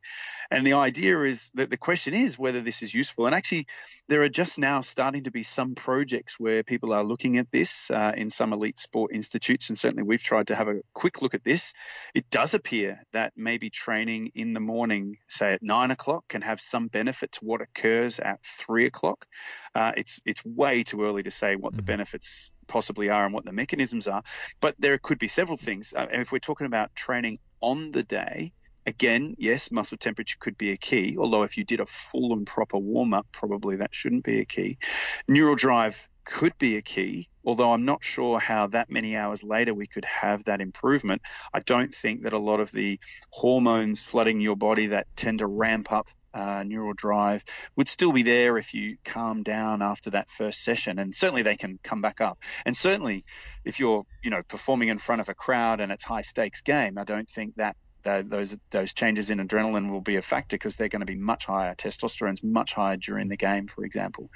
And 0.51 0.65
the 0.65 0.73
idea 0.73 1.21
is 1.21 1.51
that 1.55 1.69
the 1.69 1.77
question 1.77 2.13
is 2.13 2.37
whether 2.37 2.61
this 2.61 2.83
is 2.83 2.93
useful. 2.93 3.25
And 3.25 3.35
actually, 3.35 3.67
there 4.07 4.21
are 4.23 4.29
just 4.29 4.59
now 4.59 4.81
starting 4.81 5.23
to 5.23 5.31
be 5.31 5.43
some 5.43 5.75
projects 5.75 6.39
where 6.39 6.63
people 6.63 6.93
are 6.93 7.03
looking 7.03 7.37
at 7.37 7.51
this 7.51 7.89
uh, 7.89 8.13
in 8.15 8.29
some 8.29 8.53
elite 8.53 8.77
sport 8.77 9.11
institutes. 9.13 9.69
And 9.69 9.77
certainly 9.77 10.03
we've 10.03 10.21
tried 10.21 10.47
to 10.47 10.55
have 10.55 10.67
a 10.67 10.81
quick 10.93 11.21
look 11.21 11.33
at 11.33 11.43
this. 11.43 11.73
It 12.13 12.29
does 12.29 12.53
appear 12.53 13.01
that 13.13 13.33
maybe 13.35 13.69
training 13.69 14.31
in 14.35 14.53
the 14.53 14.59
morning, 14.59 15.17
say 15.27 15.53
at 15.53 15.63
nine 15.63 15.91
o'clock, 15.91 16.27
can 16.27 16.41
have 16.41 16.59
some 16.59 16.87
benefit 16.87 17.33
to 17.33 17.39
what 17.45 17.61
occurs 17.61 18.19
at 18.19 18.43
three 18.43 18.85
o'clock. 18.85 19.25
Uh, 19.73 19.93
it's, 19.97 20.21
it's 20.25 20.43
way 20.45 20.83
too 20.83 21.03
early 21.03 21.23
to 21.23 21.31
say 21.31 21.55
what 21.55 21.71
mm-hmm. 21.71 21.77
the 21.77 21.83
benefits 21.83 22.51
possibly 22.67 23.09
are 23.09 23.25
and 23.25 23.33
what 23.33 23.45
the 23.45 23.53
mechanisms 23.53 24.07
are. 24.07 24.23
But 24.61 24.75
there 24.79 24.97
could 24.97 25.19
be 25.19 25.27
several 25.27 25.57
things. 25.57 25.93
Uh, 25.95 26.07
if 26.11 26.31
we're 26.31 26.39
talking 26.39 26.67
about 26.67 26.95
training 26.95 27.39
on 27.61 27.91
the 27.91 28.03
day, 28.03 28.53
Again, 28.85 29.35
yes, 29.37 29.71
muscle 29.71 29.97
temperature 29.97 30.37
could 30.39 30.57
be 30.57 30.71
a 30.71 30.77
key, 30.77 31.17
although 31.17 31.43
if 31.43 31.57
you 31.57 31.63
did 31.63 31.79
a 31.79 31.85
full 31.85 32.33
and 32.33 32.45
proper 32.45 32.77
warm 32.77 33.13
up, 33.13 33.27
probably 33.31 33.77
that 33.77 33.93
shouldn't 33.93 34.25
be 34.25 34.39
a 34.39 34.45
key. 34.45 34.77
Neural 35.27 35.55
drive 35.55 36.09
could 36.25 36.57
be 36.57 36.77
a 36.77 36.81
key, 36.81 37.27
although 37.45 37.73
I'm 37.73 37.85
not 37.85 38.03
sure 38.03 38.39
how 38.39 38.67
that 38.67 38.89
many 38.89 39.15
hours 39.15 39.43
later 39.43 39.73
we 39.73 39.87
could 39.87 40.05
have 40.05 40.45
that 40.45 40.61
improvement. 40.61 41.21
I 41.53 41.59
don't 41.59 41.93
think 41.93 42.23
that 42.23 42.33
a 42.33 42.37
lot 42.37 42.59
of 42.59 42.71
the 42.71 42.99
hormones 43.29 44.03
flooding 44.03 44.39
your 44.41 44.55
body 44.55 44.87
that 44.87 45.07
tend 45.15 45.39
to 45.39 45.47
ramp 45.47 45.91
up 45.91 46.07
uh, 46.33 46.63
neural 46.63 46.93
drive 46.93 47.43
would 47.75 47.87
still 47.87 48.11
be 48.11 48.23
there 48.23 48.57
if 48.57 48.73
you 48.73 48.97
calm 49.05 49.43
down 49.43 49.81
after 49.81 50.09
that 50.09 50.29
first 50.29 50.63
session 50.63 50.97
and 50.97 51.13
certainly 51.13 51.43
they 51.43 51.55
can 51.55 51.77
come 51.83 52.01
back 52.01 52.21
up 52.21 52.39
and 52.65 52.75
certainly 52.75 53.23
if 53.63 53.79
you're 53.79 54.03
you 54.23 54.31
know 54.31 54.41
performing 54.47 54.87
in 54.87 54.97
front 54.97 55.21
of 55.21 55.29
a 55.29 55.35
crowd 55.35 55.79
and 55.79 55.91
it's 55.91 56.03
high 56.03 56.23
stakes 56.23 56.61
game 56.61 56.97
i 56.97 57.03
don't 57.03 57.29
think 57.29 57.53
that 57.57 57.77
those 58.03 58.55
those 58.71 58.93
changes 58.93 59.29
in 59.29 59.39
adrenaline 59.39 59.91
will 59.91 60.01
be 60.01 60.17
a 60.17 60.21
factor 60.21 60.55
because 60.55 60.75
they're 60.75 60.89
going 60.89 61.05
to 61.05 61.05
be 61.05 61.15
much 61.15 61.45
higher. 61.45 61.73
Testosterone's 61.75 62.43
much 62.43 62.73
higher 62.73 62.97
during 62.97 63.29
the 63.29 63.37
game, 63.37 63.67
for 63.67 63.85
example, 63.85 64.29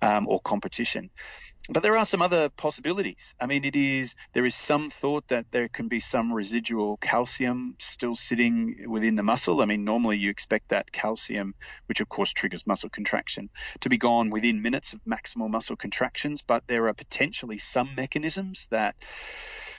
um, 0.00 0.26
or 0.28 0.40
competition. 0.40 1.10
But 1.68 1.84
there 1.84 1.96
are 1.96 2.04
some 2.04 2.22
other 2.22 2.48
possibilities. 2.48 3.34
I 3.40 3.46
mean, 3.46 3.64
it 3.64 3.76
is 3.76 4.16
there 4.32 4.44
is 4.44 4.54
some 4.54 4.90
thought 4.90 5.28
that 5.28 5.50
there 5.52 5.68
can 5.68 5.86
be 5.88 6.00
some 6.00 6.32
residual 6.32 6.96
calcium 6.96 7.76
still 7.78 8.16
sitting 8.16 8.86
within 8.88 9.14
the 9.14 9.22
muscle. 9.22 9.62
I 9.62 9.66
mean, 9.66 9.84
normally 9.84 10.16
you 10.18 10.30
expect 10.30 10.70
that 10.70 10.90
calcium, 10.90 11.54
which 11.86 12.00
of 12.00 12.08
course 12.08 12.32
triggers 12.32 12.66
muscle 12.66 12.90
contraction, 12.90 13.48
to 13.80 13.88
be 13.88 13.96
gone 13.96 14.30
within 14.30 14.62
minutes 14.62 14.92
of 14.92 15.00
maximal 15.04 15.48
muscle 15.48 15.76
contractions. 15.76 16.42
But 16.42 16.66
there 16.66 16.88
are 16.88 16.94
potentially 16.94 17.58
some 17.58 17.94
mechanisms 17.94 18.66
that 18.70 18.96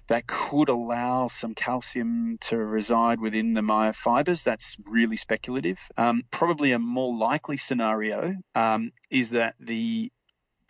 that 0.07 0.27
could 0.27 0.69
allow 0.69 1.27
some 1.27 1.53
calcium 1.53 2.37
to 2.41 2.57
reside 2.57 3.19
within 3.19 3.53
the 3.53 3.61
myofibers. 3.61 4.43
That's 4.43 4.77
really 4.85 5.17
speculative. 5.17 5.79
Um, 5.97 6.23
probably 6.31 6.71
a 6.71 6.79
more 6.79 7.15
likely 7.15 7.57
scenario 7.57 8.35
um, 8.55 8.91
is 9.09 9.31
that 9.31 9.55
the 9.59 10.11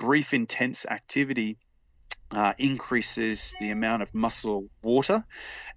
brief 0.03 0.33
intense 0.33 0.85
activity 0.85 1.57
uh, 2.33 2.53
increases 2.57 3.55
the 3.59 3.69
amount 3.69 4.01
of 4.01 4.13
muscle 4.13 4.69
water, 4.81 5.23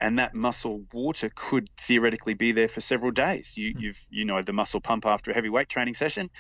and 0.01 0.19
that 0.19 0.35
muscle 0.35 0.83
water 0.93 1.31
could 1.35 1.69
theoretically 1.77 2.35
be 2.35 2.53
there 2.53 2.69
for 2.69 2.81
several 2.81 3.11
days. 3.11 3.57
You, 3.57 3.75
have 3.75 3.97
hmm. 3.97 4.15
you 4.15 4.25
know 4.25 4.43
the 4.43 4.53
muscle 4.53 4.81
pump 4.81 5.07
after 5.07 5.31
a 5.31 5.35
heavy 5.35 5.51
weight 5.51 5.69
training 5.69 5.95
session, 5.95 6.31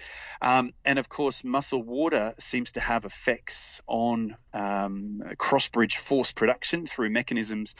um, 0.40 0.72
and 0.84 0.98
of 0.98 1.08
course, 1.08 1.44
muscle 1.44 1.82
water 1.82 2.34
seems 2.38 2.72
to 2.72 2.80
have 2.80 3.04
effects 3.04 3.82
on 3.86 4.36
um, 4.54 5.22
cross 5.38 5.68
bridge 5.68 5.96
force 5.96 6.32
production 6.32 6.86
through 6.86 7.10
mechanisms 7.10 7.74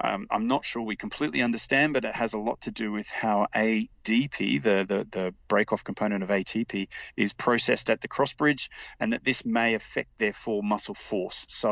um, 0.00 0.26
I'm 0.30 0.46
not 0.46 0.64
sure 0.64 0.82
we 0.82 0.96
completely 0.96 1.42
understand, 1.42 1.94
but 1.94 2.04
it 2.04 2.14
has 2.14 2.34
a 2.34 2.38
lot 2.38 2.62
to 2.62 2.70
do 2.70 2.92
with 2.92 3.08
how 3.10 3.46
ADP, 3.54 4.62
the, 4.62 4.84
the, 4.86 5.06
the 5.10 5.34
break 5.48 5.72
off 5.72 5.84
component 5.84 6.22
of 6.22 6.28
ATP, 6.28 6.88
is 7.16 7.32
processed 7.32 7.88
at 7.88 8.00
the 8.00 8.08
cross 8.08 8.34
bridge, 8.34 8.68
and 9.00 9.12
that 9.12 9.24
this 9.24 9.46
may 9.46 9.74
affect, 9.74 10.18
therefore, 10.18 10.62
muscle 10.62 10.94
force. 10.94 11.46
So, 11.48 11.65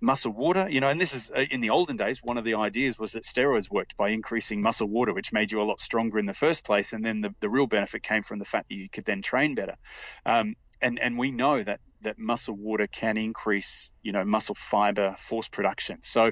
muscle 0.00 0.32
water, 0.32 0.68
you 0.68 0.80
know, 0.80 0.88
and 0.88 1.00
this 1.00 1.14
is 1.14 1.30
uh, 1.30 1.44
in 1.50 1.60
the 1.60 1.70
olden 1.70 1.96
days, 1.96 2.22
one 2.22 2.38
of 2.38 2.44
the 2.44 2.54
ideas 2.54 2.98
was 2.98 3.12
that 3.12 3.24
steroids 3.24 3.70
worked 3.70 3.96
by 3.96 4.10
increasing 4.10 4.60
muscle 4.60 4.88
water, 4.88 5.12
which 5.12 5.32
made 5.32 5.50
you 5.52 5.60
a 5.60 5.64
lot 5.64 5.80
stronger 5.80 6.18
in 6.18 6.26
the 6.26 6.34
first 6.34 6.64
place. 6.64 6.92
And 6.92 7.04
then 7.04 7.20
the, 7.20 7.34
the 7.40 7.48
real 7.48 7.66
benefit 7.66 8.02
came 8.02 8.22
from 8.22 8.38
the 8.38 8.44
fact 8.44 8.68
that 8.68 8.74
you 8.74 8.88
could 8.88 9.04
then 9.04 9.22
train 9.22 9.54
better. 9.54 9.76
Um, 10.26 10.56
and, 10.82 10.98
and 10.98 11.18
we 11.18 11.30
know 11.30 11.62
that 11.62 11.80
that 12.02 12.18
muscle 12.18 12.56
water 12.56 12.86
can 12.86 13.16
increase 13.16 13.92
you 14.04 14.12
know, 14.12 14.24
muscle 14.24 14.54
fiber 14.54 15.14
force 15.18 15.48
production. 15.48 15.98
So, 16.02 16.30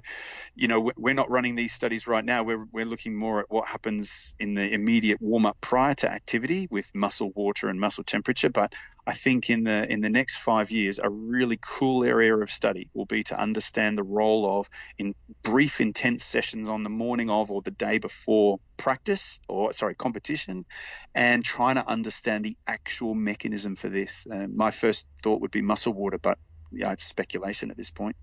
you 0.54 0.68
know, 0.68 0.92
we're 0.96 1.14
not 1.14 1.30
running 1.30 1.56
these 1.56 1.72
studies 1.72 2.06
right 2.06 2.24
now. 2.24 2.44
We're, 2.44 2.64
we're 2.70 2.84
looking 2.84 3.16
more 3.16 3.40
at 3.40 3.46
what 3.48 3.66
happens 3.66 4.34
in 4.38 4.54
the 4.54 4.72
immediate 4.72 5.20
warm 5.20 5.46
up 5.46 5.60
prior 5.60 5.94
to 5.96 6.12
activity 6.12 6.68
with 6.70 6.94
muscle 6.94 7.32
water 7.34 7.68
and 7.68 7.80
muscle 7.80 8.04
temperature. 8.04 8.50
But 8.50 8.74
I 9.06 9.12
think 9.12 9.50
in 9.50 9.64
the 9.64 9.90
in 9.90 10.00
the 10.02 10.10
next 10.10 10.36
five 10.36 10.70
years, 10.70 11.00
a 11.02 11.08
really 11.08 11.58
cool 11.60 12.04
area 12.04 12.36
of 12.36 12.50
study 12.50 12.88
will 12.94 13.06
be 13.06 13.24
to 13.24 13.40
understand 13.40 13.98
the 13.98 14.04
role 14.04 14.58
of 14.60 14.68
in 14.98 15.14
brief, 15.42 15.80
intense 15.80 16.24
sessions 16.24 16.68
on 16.68 16.84
the 16.84 16.90
morning 16.90 17.30
of 17.30 17.50
or 17.50 17.62
the 17.62 17.72
day 17.72 17.98
before 17.98 18.60
practice 18.76 19.40
or 19.48 19.72
sorry 19.72 19.94
competition, 19.94 20.64
and 21.14 21.44
trying 21.44 21.76
to 21.76 21.86
understand 21.86 22.44
the 22.44 22.56
actual 22.66 23.14
mechanism 23.14 23.76
for 23.76 23.88
this. 23.88 24.26
Uh, 24.30 24.46
my 24.54 24.70
first 24.70 25.06
thought 25.22 25.40
would 25.40 25.50
be 25.50 25.62
muscle 25.62 25.92
water, 25.92 26.18
but 26.18 26.38
yeah, 26.72 26.92
it's 26.92 27.04
speculation 27.04 27.70
at 27.70 27.76
this 27.76 27.90
point. 27.90 28.16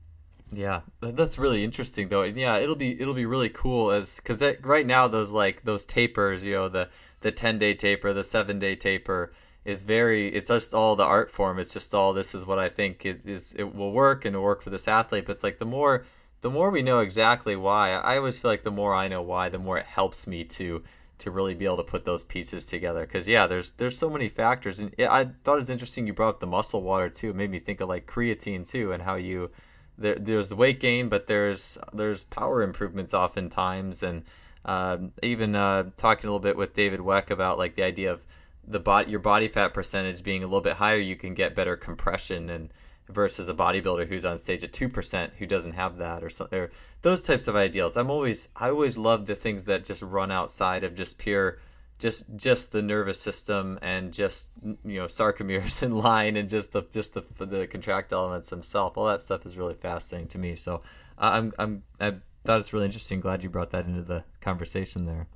Yeah, 0.52 0.82
that's 1.00 1.38
really 1.38 1.64
interesting 1.64 2.08
though. 2.10 2.24
Yeah, 2.24 2.58
it'll 2.58 2.76
be 2.76 3.00
it'll 3.00 3.14
be 3.14 3.26
really 3.26 3.50
cool 3.50 3.92
as 3.92 4.20
because 4.20 4.44
right 4.62 4.86
now 4.86 5.08
those 5.08 5.32
like 5.32 5.64
those 5.64 5.86
tapers, 5.86 6.44
you 6.44 6.54
know, 6.54 6.70
the 6.70 6.90
the 7.22 7.32
ten 7.32 7.60
day 7.60 7.76
taper, 7.76 8.14
the 8.14 8.24
seven 8.24 8.58
day 8.58 8.76
taper 8.76 9.32
is 9.64 9.84
very. 9.84 10.28
It's 10.30 10.48
just 10.48 10.74
all 10.74 10.96
the 10.96 11.06
art 11.06 11.30
form. 11.30 11.60
It's 11.60 11.74
just 11.74 11.94
all 11.94 12.14
this 12.14 12.34
is 12.34 12.46
what 12.46 12.58
I 12.58 12.68
think 12.68 13.06
it 13.06 13.22
is. 13.26 13.54
It 13.54 13.76
will 13.76 13.92
work 13.92 14.26
and 14.26 14.34
it'll 14.36 14.44
work 14.44 14.64
for 14.64 14.72
this 14.72 14.88
athlete. 14.88 15.26
But 15.28 15.34
it's 15.34 15.44
like 15.44 15.60
the 15.60 15.66
more 15.66 16.06
the 16.42 16.50
more 16.50 16.72
we 16.72 16.82
know 16.82 17.00
exactly 17.00 17.56
why. 17.56 17.92
I 17.92 18.18
always 18.18 18.40
feel 18.40 18.50
like 18.50 18.64
the 18.64 18.72
more 18.72 18.96
I 18.96 19.08
know 19.08 19.22
why, 19.22 19.50
the 19.50 19.60
more 19.60 19.78
it 19.78 19.86
helps 19.86 20.26
me 20.26 20.44
to 20.46 20.84
to 21.20 21.32
really 21.32 21.54
be 21.54 21.66
able 21.66 21.78
to 21.78 21.84
put 21.84 22.06
those 22.06 22.24
pieces 22.24 22.66
together. 22.66 23.06
Because 23.06 23.28
yeah, 23.28 23.48
there's 23.48 23.72
there's 23.72 23.98
so 23.98 24.10
many 24.10 24.30
factors, 24.30 24.80
and 24.80 24.94
I 25.00 25.26
thought 25.44 25.54
it 25.54 25.58
was 25.58 25.70
interesting 25.70 26.08
you 26.08 26.14
brought 26.14 26.30
up 26.30 26.40
the 26.40 26.48
muscle 26.48 26.82
water 26.82 27.10
too. 27.10 27.30
It 27.30 27.36
made 27.36 27.52
me 27.52 27.60
think 27.60 27.82
of 27.82 27.90
like 27.90 28.08
creatine 28.08 28.70
too, 28.70 28.92
and 28.92 29.04
how 29.04 29.16
you 29.16 29.52
there, 29.98 30.16
there's 30.16 30.50
the 30.50 30.56
weight 30.56 30.80
gain, 30.80 31.10
but 31.10 31.28
there's 31.28 31.78
there's 31.94 32.24
power 32.26 32.62
improvements 32.64 33.14
oftentimes, 33.14 34.02
and 34.04 34.24
uh, 34.66 34.98
even 35.22 35.56
uh, 35.56 35.90
talking 35.98 36.28
a 36.28 36.32
little 36.32 36.40
bit 36.40 36.58
with 36.58 36.74
David 36.74 37.02
Weck 37.02 37.30
about 37.30 37.58
like 37.58 37.76
the 37.76 37.84
idea 37.84 38.12
of 38.12 38.26
the 38.68 38.80
body 38.80 39.12
your 39.12 39.20
body 39.20 39.48
fat 39.48 39.74
percentage 39.74 40.24
being 40.24 40.44
a 40.44 40.48
little 40.48 40.62
bit 40.62 40.74
higher, 40.74 40.98
you 40.98 41.16
can 41.16 41.34
get 41.34 41.56
better 41.56 41.76
compression 41.76 42.50
and 42.50 42.72
versus 43.10 43.50
a 43.50 43.54
bodybuilder 43.54 44.08
who's 44.08 44.26
on 44.26 44.38
stage 44.38 44.64
at 44.64 44.72
2% 44.72 45.32
who 45.38 45.46
doesn't 45.46 45.74
have 45.74 45.98
that 45.98 46.24
or, 46.24 46.30
so, 46.30 46.48
or 46.52 46.70
those 47.02 47.22
types 47.22 47.48
of 47.48 47.56
ideals. 47.56 47.98
I'm 47.98 48.10
always 48.10 48.50
i 48.56 48.70
always 48.70 48.98
love 48.98 49.26
the 49.26 49.36
things 49.36 49.66
that 49.66 49.84
just 49.84 50.02
run 50.02 50.32
outside 50.32 50.84
of 50.84 50.96
just 50.96 51.18
pure 51.18 51.58
just 51.98 52.24
just 52.38 52.72
the 52.72 52.82
nervous 52.82 53.20
system 53.20 53.78
and 53.82 54.14
just 54.14 54.50
you 54.64 55.00
know 55.00 55.06
sarcomeres 55.06 55.84
in 55.84 55.94
line 55.96 56.38
and 56.38 56.50
just 56.50 56.72
the 56.72 56.84
just 56.84 57.14
the 57.14 57.46
the 57.46 57.68
contract 57.68 58.14
elements 58.14 58.50
themselves. 58.50 58.96
All 58.96 59.08
that 59.08 59.22
stuff 59.22 59.46
is 59.46 59.58
really 59.58 59.74
fascinating 59.74 60.30
to 60.30 60.38
me. 60.38 60.56
So 60.56 60.82
i'm 61.18 61.52
i'm 61.60 61.84
i 62.00 62.16
thought 62.46 62.62
it's 62.62 62.74
really 62.74 62.86
interesting. 62.86 63.20
Glad 63.20 63.44
you 63.44 63.50
brought 63.50 63.72
that 63.72 63.86
into 63.86 64.02
the 64.02 64.24
conversation 64.40 65.06
there. 65.06 65.28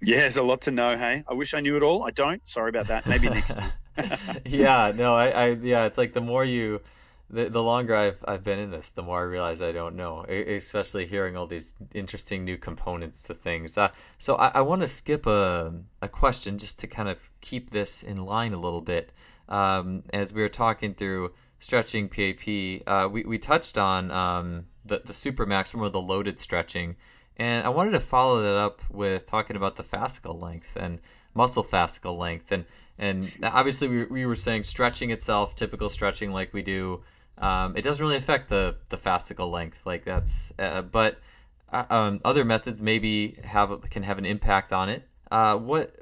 Yeah 0.00 0.20
there's 0.20 0.36
a 0.36 0.42
lot 0.42 0.62
to 0.62 0.72
know 0.72 0.96
hey? 0.96 1.22
I 1.28 1.34
wish 1.34 1.54
i 1.54 1.60
knew 1.60 1.76
it 1.76 1.82
all. 1.82 2.02
I 2.02 2.10
don't. 2.10 2.46
Sorry 2.46 2.70
about 2.70 2.88
that. 2.88 3.06
Maybe 3.06 3.28
next 3.28 3.54
time 3.58 3.72
yeah, 4.46 4.92
no, 4.94 5.14
I, 5.14 5.28
I, 5.28 5.46
yeah, 5.62 5.84
it's 5.84 5.98
like 5.98 6.12
the 6.12 6.20
more 6.20 6.44
you, 6.44 6.80
the, 7.30 7.48
the 7.48 7.62
longer 7.62 7.94
I've 7.94 8.22
I've 8.26 8.44
been 8.44 8.58
in 8.58 8.70
this, 8.70 8.90
the 8.90 9.02
more 9.02 9.20
I 9.20 9.24
realize 9.24 9.62
I 9.62 9.72
don't 9.72 9.96
know. 9.96 10.22
Especially 10.24 11.06
hearing 11.06 11.36
all 11.36 11.46
these 11.46 11.74
interesting 11.94 12.44
new 12.44 12.56
components 12.56 13.22
to 13.24 13.34
things. 13.34 13.76
Uh, 13.78 13.90
so 14.18 14.36
I, 14.36 14.48
I 14.48 14.60
want 14.60 14.82
to 14.82 14.88
skip 14.88 15.26
a 15.26 15.74
a 16.00 16.08
question 16.08 16.58
just 16.58 16.78
to 16.80 16.86
kind 16.86 17.08
of 17.08 17.18
keep 17.40 17.70
this 17.70 18.02
in 18.02 18.24
line 18.24 18.52
a 18.52 18.58
little 18.58 18.82
bit. 18.82 19.12
Um, 19.48 20.04
as 20.12 20.32
we 20.32 20.42
were 20.42 20.48
talking 20.48 20.94
through 20.94 21.32
stretching 21.58 22.08
PAP, 22.08 22.82
uh, 22.86 23.08
we 23.08 23.24
we 23.24 23.38
touched 23.38 23.78
on 23.78 24.10
um, 24.10 24.66
the 24.84 25.02
the 25.04 25.12
super 25.12 25.46
maximum 25.46 25.86
or 25.86 25.90
the 25.90 26.00
loaded 26.00 26.38
stretching, 26.38 26.96
and 27.36 27.64
I 27.64 27.70
wanted 27.70 27.92
to 27.92 28.00
follow 28.00 28.42
that 28.42 28.56
up 28.56 28.82
with 28.90 29.26
talking 29.26 29.56
about 29.56 29.76
the 29.76 29.84
fascicle 29.84 30.40
length 30.40 30.76
and 30.76 31.00
muscle 31.34 31.64
fascicle 31.64 32.18
length 32.18 32.52
and 32.52 32.66
and 33.02 33.30
obviously 33.42 33.88
we, 33.88 34.04
we 34.04 34.26
were 34.26 34.36
saying 34.36 34.62
stretching 34.62 35.10
itself 35.10 35.54
typical 35.54 35.90
stretching 35.90 36.32
like 36.32 36.52
we 36.54 36.62
do 36.62 37.02
um, 37.38 37.76
it 37.76 37.82
doesn't 37.82 38.04
really 38.04 38.16
affect 38.16 38.48
the 38.48 38.76
the 38.88 38.96
fascicle 38.96 39.50
length 39.50 39.84
like 39.84 40.04
that's 40.04 40.52
uh, 40.58 40.82
but 40.82 41.18
uh, 41.72 41.84
um, 41.90 42.20
other 42.24 42.44
methods 42.44 42.80
maybe 42.80 43.36
have 43.44 43.88
can 43.90 44.02
have 44.02 44.18
an 44.18 44.26
impact 44.26 44.72
on 44.72 44.88
it. 44.90 45.08
Uh, 45.30 45.56
what 45.56 45.96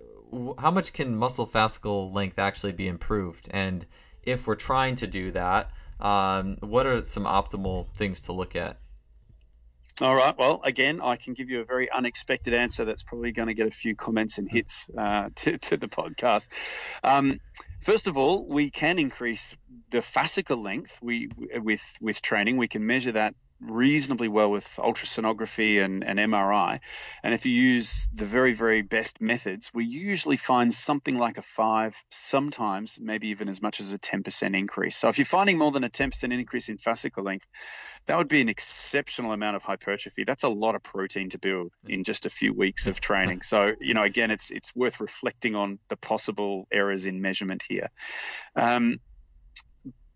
how 0.58 0.70
much 0.70 0.92
can 0.92 1.16
muscle 1.16 1.46
fascicle 1.46 2.12
length 2.12 2.38
actually 2.38 2.72
be 2.72 2.88
improved? 2.88 3.48
And 3.52 3.86
if 4.24 4.46
we're 4.46 4.56
trying 4.56 4.96
to 4.96 5.06
do 5.06 5.30
that 5.30 5.70
um, 6.00 6.56
what 6.60 6.86
are 6.86 7.04
some 7.04 7.24
optimal 7.24 7.88
things 7.94 8.22
to 8.22 8.32
look 8.32 8.56
at 8.56 8.78
all 10.02 10.14
right. 10.14 10.36
Well, 10.36 10.60
again, 10.64 11.00
I 11.02 11.16
can 11.16 11.34
give 11.34 11.50
you 11.50 11.60
a 11.60 11.64
very 11.64 11.90
unexpected 11.90 12.54
answer 12.54 12.84
that's 12.84 13.02
probably 13.02 13.32
going 13.32 13.48
to 13.48 13.54
get 13.54 13.66
a 13.66 13.70
few 13.70 13.94
comments 13.94 14.38
and 14.38 14.48
hits 14.50 14.90
uh, 14.96 15.30
to, 15.36 15.58
to, 15.58 15.76
the 15.76 15.88
podcast. 15.88 16.48
Um, 17.04 17.40
first 17.80 18.08
of 18.08 18.16
all, 18.16 18.46
we 18.46 18.70
can 18.70 18.98
increase 18.98 19.56
the 19.90 19.98
fascicle 19.98 20.62
length 20.62 20.98
we 21.02 21.28
with 21.36 21.96
with 22.00 22.22
training. 22.22 22.56
We 22.56 22.68
can 22.68 22.86
measure 22.86 23.12
that 23.12 23.34
reasonably 23.60 24.28
well 24.28 24.50
with 24.50 24.64
ultrasonography 24.78 25.84
and, 25.84 26.02
and 26.04 26.18
MRI. 26.18 26.80
And 27.22 27.34
if 27.34 27.44
you 27.46 27.52
use 27.52 28.08
the 28.12 28.24
very, 28.24 28.52
very 28.52 28.82
best 28.82 29.20
methods, 29.20 29.70
we 29.74 29.84
usually 29.84 30.36
find 30.36 30.72
something 30.72 31.18
like 31.18 31.38
a 31.38 31.42
five, 31.42 32.02
sometimes 32.08 32.98
maybe 33.00 33.28
even 33.28 33.48
as 33.48 33.60
much 33.60 33.80
as 33.80 33.92
a 33.92 33.98
10% 33.98 34.56
increase. 34.56 34.96
So 34.96 35.08
if 35.08 35.18
you're 35.18 35.24
finding 35.24 35.58
more 35.58 35.70
than 35.72 35.84
a 35.84 35.90
10% 35.90 36.32
increase 36.32 36.68
in 36.68 36.78
fascicle 36.78 37.24
length, 37.24 37.46
that 38.06 38.16
would 38.16 38.28
be 38.28 38.40
an 38.40 38.48
exceptional 38.48 39.32
amount 39.32 39.56
of 39.56 39.62
hypertrophy. 39.62 40.24
That's 40.24 40.42
a 40.42 40.48
lot 40.48 40.74
of 40.74 40.82
protein 40.82 41.30
to 41.30 41.38
build 41.38 41.72
in 41.86 42.04
just 42.04 42.26
a 42.26 42.30
few 42.30 42.54
weeks 42.54 42.86
of 42.86 43.00
training. 43.00 43.42
So, 43.42 43.74
you 43.80 43.94
know, 43.94 44.02
again, 44.02 44.30
it's 44.30 44.50
it's 44.50 44.74
worth 44.74 45.00
reflecting 45.00 45.54
on 45.54 45.78
the 45.88 45.96
possible 45.96 46.66
errors 46.72 47.04
in 47.04 47.20
measurement 47.20 47.62
here. 47.68 47.88
Um, 48.56 49.00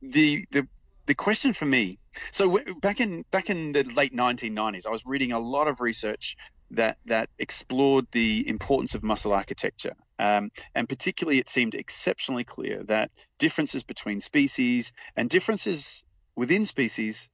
the 0.00 0.44
the 0.50 0.66
the 1.06 1.14
question 1.14 1.52
for 1.52 1.66
me 1.66 1.98
so 2.30 2.58
back 2.80 3.00
in 3.00 3.24
back 3.30 3.50
in 3.50 3.72
the 3.72 3.84
late 3.96 4.12
1990s 4.12 4.86
i 4.86 4.90
was 4.90 5.04
reading 5.06 5.32
a 5.32 5.38
lot 5.38 5.68
of 5.68 5.80
research 5.80 6.36
that 6.76 6.98
that 7.06 7.28
explored 7.38 8.06
the 8.12 8.48
importance 8.48 8.94
of 8.94 9.02
muscle 9.02 9.32
architecture. 9.32 9.94
Um, 10.18 10.50
and 10.74 10.88
particularly 10.88 11.38
it 11.38 11.48
seemed 11.48 11.74
exceptionally 11.74 12.44
clear 12.44 12.84
that 12.84 13.10
differences 13.38 13.82
between 13.82 14.20
species 14.20 14.92
and 15.16 15.28
differences 15.28 16.04
within 16.36 16.66
species 16.66 17.30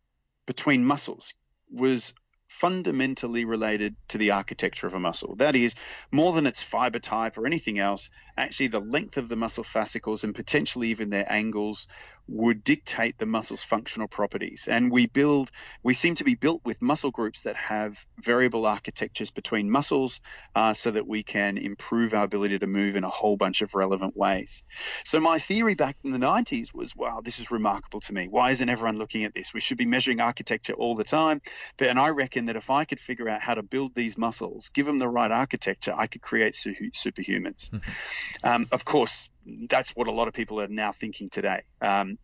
between 0.47 0.85
muscles 0.85 1.35
was 1.70 2.14
fundamentally 2.51 3.44
related 3.44 3.94
to 4.09 4.18
the 4.18 4.32
architecture 4.32 4.88
of 4.88 4.94
a 4.94 5.01
muscle. 5.01 5.36
That 5.36 5.55
is, 5.55 5.76
more 6.11 6.32
than 6.32 6.46
its 6.46 6.64
fiber 6.64 6.98
type 6.98 7.38
or 7.38 7.46
anything 7.46 7.78
else, 7.78 8.11
actually 8.36 8.66
the 8.66 8.80
length 8.80 9.18
of 9.18 9.28
the 9.28 9.36
muscle 9.36 9.62
fascicles 9.62 10.24
and 10.24 10.34
potentially 10.34 10.88
even 10.88 11.11
their 11.11 11.24
angles 11.30 11.86
would 12.26 12.62
dictate 12.62 13.18
the 13.18 13.26
muscle's 13.26 13.64
functional 13.64 14.09
properties. 14.09 14.68
And 14.70 14.90
we 14.90 15.07
build, 15.07 15.51
we 15.82 15.94
seem 15.94 16.16
to 16.16 16.24
be 16.24 16.34
built 16.34 16.61
with 16.64 16.82
muscle 16.82 17.11
groups 17.11 17.42
that 17.42 17.57
have 17.57 18.05
variable 18.18 18.66
architectures 18.66 19.30
between 19.30 19.70
muscles 19.70 20.20
uh, 20.55 20.72
so 20.74 20.90
that 20.90 21.07
we 21.07 21.22
can 21.22 21.57
improve 21.57 22.14
our 22.14 22.24
ability 22.24 22.59
to 22.59 22.66
move 22.66 22.96
in 22.96 23.05
a 23.05 23.09
whole 23.09 23.36
bunch 23.36 23.62
of 23.62 23.74
relevant 23.74 24.16
ways. 24.16 24.64
So 25.05 25.20
my 25.20 25.38
theory 25.38 25.74
back 25.74 25.96
in 26.05 26.12
the 26.12 26.18
90s 26.18 26.74
was, 26.74 26.94
wow, 26.94 27.20
this 27.22 27.38
is 27.38 27.51
remarkable 27.51 28.01
to 28.01 28.12
me. 28.12 28.28
Why 28.28 28.51
isn't 28.51 28.68
everyone 28.68 28.98
looking 28.98 29.24
at 29.24 29.34
this? 29.34 29.55
We 29.55 29.61
should 29.61 29.78
be 29.78 29.86
measuring 29.86 30.20
architecture 30.20 30.74
all 30.74 30.94
the 30.94 31.05
time. 31.05 31.40
But, 31.78 31.88
and 31.88 31.98
I 31.98 32.11
reckon 32.11 32.39
that 32.47 32.57
if 32.57 32.70
I 32.70 32.84
could 32.84 33.01
figure 33.01 33.28
out 33.28 33.41
how 33.41 33.55
to 33.55 33.62
build 33.62 33.95
these 33.95 34.18
muscles, 34.18 34.70
give 34.70 34.86
them 34.86 34.99
the 34.99 35.09
right 35.09 35.30
architecture, 35.30 35.95
I 35.97 36.07
could 36.07 36.22
create 36.22 36.55
su- 36.55 36.91
superhumans. 36.93 37.70
Mm-hmm. 37.70 38.49
Um, 38.49 38.66
of 38.72 38.84
course, 38.84 39.30
that's 39.45 39.91
what 39.91 40.09
a 40.09 40.12
lot 40.12 40.28
of 40.28 40.34
people 40.34 40.61
are 40.61 40.68
now 40.68 40.93
thinking 40.93 41.30
today. 41.30 41.62
Um, 41.80 42.18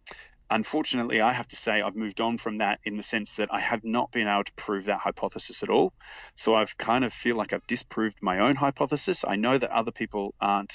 unfortunately, 0.51 1.21
I 1.21 1.33
have 1.33 1.49
to 1.49 1.57
say 1.57 1.83
I've 1.83 1.97
moved 1.97 2.21
on 2.21 2.39
from 2.39 2.59
that 2.59 2.81
in 2.85 2.97
the 2.97 3.03
sense 3.03 3.37
that 3.37 3.49
I 3.53 3.61
have 3.61 3.85
not 3.85 4.11
been 4.13 4.29
able 4.29 4.45
to 4.45 4.53
prove 4.55 4.87
that 4.87 4.99
hypothesis 4.99 5.63
at 5.63 5.69
all. 5.69 5.93
So 6.35 6.55
I've 6.55 6.77
kind 6.77 7.05
of 7.05 7.13
feel 7.13 7.37
like 7.37 7.53
I've 7.53 7.67
disproved 7.67 8.19
my 8.23 8.41
own 8.41 8.57
hypothesis. 8.57 9.25
I 9.27 9.37
know 9.37 9.57
that 9.57 9.71
other 9.71 9.93
people 9.93 10.35
aren't 10.41 10.75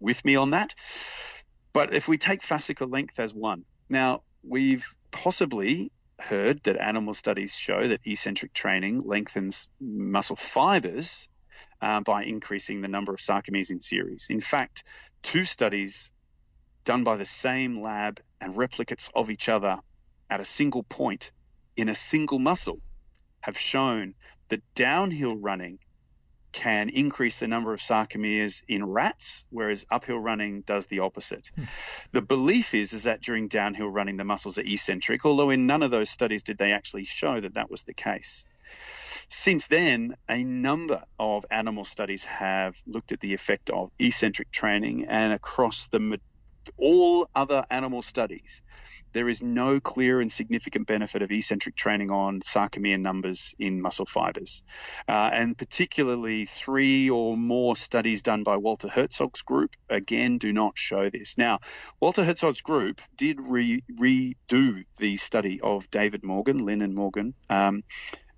with 0.00 0.24
me 0.24 0.36
on 0.36 0.50
that. 0.50 0.74
But 1.72 1.92
if 1.92 2.06
we 2.08 2.18
take 2.18 2.40
fascicle 2.40 2.90
length 2.90 3.18
as 3.18 3.34
one, 3.34 3.64
now 3.88 4.22
we've 4.42 4.86
possibly 5.10 5.90
heard 6.20 6.62
that 6.64 6.76
animal 6.76 7.14
studies 7.14 7.56
show 7.56 7.88
that 7.88 8.00
eccentric 8.04 8.52
training 8.52 9.02
lengthens 9.04 9.68
muscle 9.80 10.36
fibers 10.36 11.28
uh, 11.80 12.00
by 12.00 12.24
increasing 12.24 12.80
the 12.80 12.88
number 12.88 13.12
of 13.12 13.20
sarcomeres 13.20 13.70
in 13.70 13.80
series. 13.80 14.28
In 14.30 14.40
fact, 14.40 14.84
two 15.22 15.44
studies 15.44 16.12
done 16.84 17.04
by 17.04 17.16
the 17.16 17.24
same 17.24 17.80
lab 17.80 18.20
and 18.40 18.54
replicates 18.54 19.10
of 19.14 19.30
each 19.30 19.48
other 19.48 19.78
at 20.30 20.40
a 20.40 20.44
single 20.44 20.82
point 20.82 21.32
in 21.76 21.88
a 21.88 21.94
single 21.94 22.38
muscle 22.38 22.80
have 23.40 23.58
shown 23.58 24.14
that 24.48 24.62
downhill 24.74 25.36
running 25.36 25.78
can 26.54 26.88
increase 26.88 27.40
the 27.40 27.48
number 27.48 27.74
of 27.74 27.80
sarcomeres 27.80 28.62
in 28.68 28.84
rats, 28.84 29.44
whereas 29.50 29.86
uphill 29.90 30.18
running 30.18 30.62
does 30.62 30.86
the 30.86 31.00
opposite. 31.00 31.50
Hmm. 31.56 31.64
The 32.12 32.22
belief 32.22 32.74
is, 32.74 32.92
is 32.92 33.02
that 33.02 33.20
during 33.20 33.48
downhill 33.48 33.88
running, 33.88 34.16
the 34.16 34.24
muscles 34.24 34.56
are 34.58 34.62
eccentric, 34.62 35.26
although 35.26 35.50
in 35.50 35.66
none 35.66 35.82
of 35.82 35.90
those 35.90 36.08
studies 36.08 36.44
did 36.44 36.56
they 36.56 36.72
actually 36.72 37.04
show 37.04 37.40
that 37.40 37.54
that 37.54 37.70
was 37.70 37.82
the 37.82 37.92
case. 37.92 38.46
Since 39.28 39.66
then, 39.66 40.14
a 40.28 40.44
number 40.44 41.02
of 41.18 41.44
animal 41.50 41.84
studies 41.84 42.24
have 42.24 42.80
looked 42.86 43.10
at 43.10 43.20
the 43.20 43.34
effect 43.34 43.68
of 43.70 43.90
eccentric 43.98 44.50
training, 44.52 45.06
and 45.06 45.32
across 45.32 45.88
the 45.88 46.20
all 46.78 47.28
other 47.34 47.64
animal 47.70 48.02
studies, 48.02 48.62
there 49.12 49.28
is 49.28 49.42
no 49.42 49.80
clear 49.80 50.20
and 50.20 50.30
significant 50.30 50.86
benefit 50.86 51.22
of 51.22 51.30
eccentric 51.30 51.76
training 51.76 52.10
on 52.10 52.40
sarcomere 52.40 52.98
numbers 52.98 53.54
in 53.58 53.80
muscle 53.80 54.06
fibers. 54.06 54.62
Uh, 55.08 55.30
and 55.32 55.56
particularly, 55.56 56.44
three 56.44 57.10
or 57.10 57.36
more 57.36 57.76
studies 57.76 58.22
done 58.22 58.42
by 58.42 58.56
Walter 58.56 58.88
Herzog's 58.88 59.42
group, 59.42 59.70
again, 59.88 60.38
do 60.38 60.52
not 60.52 60.76
show 60.76 61.10
this. 61.10 61.38
Now, 61.38 61.60
Walter 62.00 62.24
Herzog's 62.24 62.60
group 62.60 63.00
did 63.16 63.40
re- 63.40 63.84
redo 63.98 64.84
the 64.98 65.16
study 65.16 65.60
of 65.60 65.90
David 65.90 66.24
Morgan, 66.24 66.58
Lynn 66.58 66.82
and 66.82 66.94
Morgan, 66.94 67.34
um, 67.48 67.84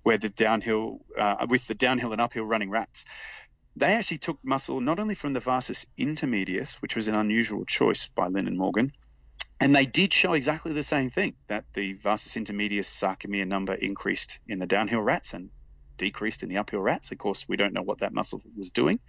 where 0.03 0.17
the 0.17 0.29
downhill, 0.29 0.99
uh, 1.17 1.47
with 1.49 1.67
the 1.67 1.75
downhill 1.75 2.11
and 2.11 2.21
uphill 2.21 2.45
running 2.45 2.69
rats 2.69 3.05
they 3.77 3.93
actually 3.93 4.17
took 4.17 4.39
muscle 4.43 4.81
not 4.81 4.99
only 4.99 5.13
from 5.13 5.33
the 5.33 5.39
vastus 5.39 5.85
intermedius, 5.97 6.81
which 6.81 6.95
was 6.95 7.07
an 7.07 7.15
unusual 7.15 7.63
choice 7.63 8.07
by 8.07 8.27
Lynn 8.27 8.47
and 8.47 8.57
Morgan, 8.57 8.91
and 9.59 9.75
they 9.75 9.85
did 9.85 10.13
show 10.13 10.33
exactly 10.33 10.73
the 10.73 10.83
same 10.83 11.09
thing 11.09 11.35
that 11.47 11.65
the 11.73 11.93
vastus 11.93 12.35
intermedius 12.35 12.85
sarcomere 12.85 13.47
number 13.47 13.73
increased 13.73 14.39
in 14.47 14.59
the 14.59 14.67
downhill 14.67 15.01
rats 15.01 15.33
and 15.33 15.49
decreased 15.97 16.43
in 16.43 16.49
the 16.49 16.57
uphill 16.57 16.79
rats. 16.79 17.11
Of 17.11 17.17
course, 17.17 17.47
we 17.47 17.57
don't 17.57 17.73
know 17.73 17.81
what 17.81 17.99
that 17.99 18.13
muscle 18.13 18.41
was 18.55 18.69
doing. 18.69 18.99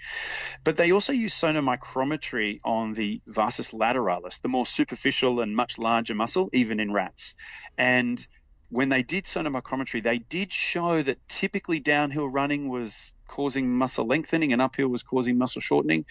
But 0.65 0.77
they 0.77 0.93
also 0.93 1.13
used 1.13 1.41
sonomicrometry 1.43 2.61
on 2.65 2.95
the 2.95 3.21
vastus 3.27 3.73
lateralis, 3.73 4.41
the 4.41 4.49
more 4.49 4.67
superficial 4.67 5.41
and 5.41 5.55
much 5.55 5.79
larger 5.79 6.15
muscle, 6.15 6.49
even 6.53 6.81
in 6.81 6.93
rats. 6.93 7.35
And 7.77 8.27
when 8.71 8.89
they 8.89 9.03
did 9.03 9.25
sonomicrometry, 9.25 10.03
they 10.03 10.19
did 10.19 10.53
show 10.53 11.01
that 11.03 11.27
typically 11.29 11.81
downhill 11.81 12.29
running 12.29 12.69
was 12.69 13.13
causing 13.29 13.73
muscle 13.73 14.07
lengthening 14.07 14.53
and 14.53 14.61
uphill 14.61 14.89
was 14.89 15.05
causing 15.05 15.39
muscle 15.39 15.61
shortening. 15.61 16.05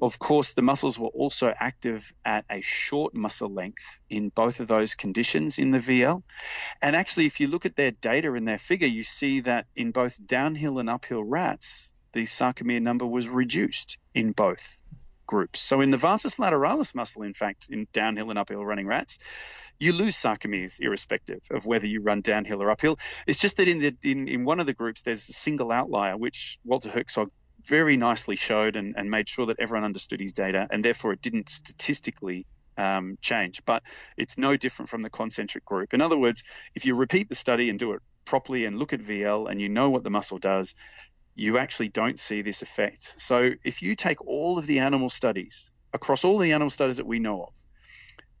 Of 0.00 0.18
course, 0.18 0.54
the 0.54 0.62
muscles 0.62 0.98
were 0.98 1.08
also 1.08 1.52
active 1.58 2.12
at 2.24 2.44
a 2.48 2.60
short 2.60 3.14
muscle 3.14 3.52
length 3.52 4.00
in 4.08 4.28
both 4.28 4.60
of 4.60 4.68
those 4.68 4.94
conditions 4.94 5.58
in 5.58 5.72
the 5.72 5.78
VL. 5.78 6.22
And 6.80 6.94
actually, 6.94 7.26
if 7.26 7.40
you 7.40 7.48
look 7.48 7.66
at 7.66 7.74
their 7.74 7.90
data 7.90 8.32
and 8.34 8.46
their 8.46 8.58
figure, 8.58 8.86
you 8.86 9.02
see 9.02 9.40
that 9.40 9.66
in 9.74 9.90
both 9.90 10.24
downhill 10.24 10.78
and 10.78 10.88
uphill 10.88 11.24
rats, 11.24 11.94
the 12.12 12.24
sarcomere 12.24 12.80
number 12.80 13.06
was 13.06 13.28
reduced 13.28 13.98
in 14.14 14.32
both 14.32 14.82
groups. 15.28 15.60
So 15.60 15.80
in 15.80 15.92
the 15.92 15.96
vastus 15.96 16.38
lateralis 16.38 16.96
muscle, 16.96 17.22
in 17.22 17.34
fact, 17.34 17.68
in 17.70 17.86
downhill 17.92 18.30
and 18.30 18.38
uphill 18.38 18.66
running 18.66 18.88
rats, 18.88 19.18
you 19.78 19.92
lose 19.92 20.16
sarcomeres 20.16 20.80
irrespective 20.80 21.40
of 21.52 21.66
whether 21.66 21.86
you 21.86 22.00
run 22.00 22.20
downhill 22.22 22.60
or 22.60 22.70
uphill. 22.72 22.98
It's 23.28 23.40
just 23.40 23.58
that 23.58 23.68
in 23.68 23.78
the 23.78 23.96
in, 24.02 24.26
in 24.26 24.44
one 24.44 24.58
of 24.58 24.66
the 24.66 24.74
groups 24.74 25.02
there's 25.02 25.28
a 25.28 25.32
single 25.32 25.70
outlier 25.70 26.16
which 26.16 26.58
Walter 26.64 26.88
Herzog 26.88 27.30
very 27.64 27.96
nicely 27.96 28.34
showed 28.34 28.74
and, 28.74 28.96
and 28.96 29.10
made 29.10 29.28
sure 29.28 29.46
that 29.46 29.60
everyone 29.60 29.84
understood 29.84 30.20
his 30.20 30.32
data 30.32 30.66
and 30.70 30.84
therefore 30.84 31.12
it 31.12 31.22
didn't 31.22 31.48
statistically 31.48 32.46
um, 32.76 33.18
change. 33.20 33.64
But 33.64 33.82
it's 34.16 34.38
no 34.38 34.56
different 34.56 34.88
from 34.88 35.02
the 35.02 35.10
concentric 35.10 35.64
group. 35.64 35.94
In 35.94 36.00
other 36.00 36.18
words, 36.18 36.42
if 36.74 36.86
you 36.86 36.94
repeat 36.94 37.28
the 37.28 37.34
study 37.34 37.68
and 37.68 37.78
do 37.78 37.92
it 37.92 38.00
properly 38.24 38.64
and 38.64 38.78
look 38.78 38.92
at 38.92 39.00
VL 39.00 39.50
and 39.50 39.60
you 39.60 39.68
know 39.68 39.90
what 39.90 40.04
the 40.04 40.10
muscle 40.10 40.38
does, 40.38 40.74
you 41.38 41.58
actually 41.58 41.88
don't 41.88 42.18
see 42.18 42.42
this 42.42 42.62
effect. 42.62 43.14
So 43.20 43.52
if 43.62 43.80
you 43.80 43.94
take 43.94 44.26
all 44.26 44.58
of 44.58 44.66
the 44.66 44.80
animal 44.80 45.08
studies 45.08 45.70
across 45.92 46.24
all 46.24 46.38
the 46.38 46.52
animal 46.52 46.70
studies 46.70 46.96
that 46.96 47.06
we 47.06 47.20
know 47.20 47.44
of, 47.44 47.52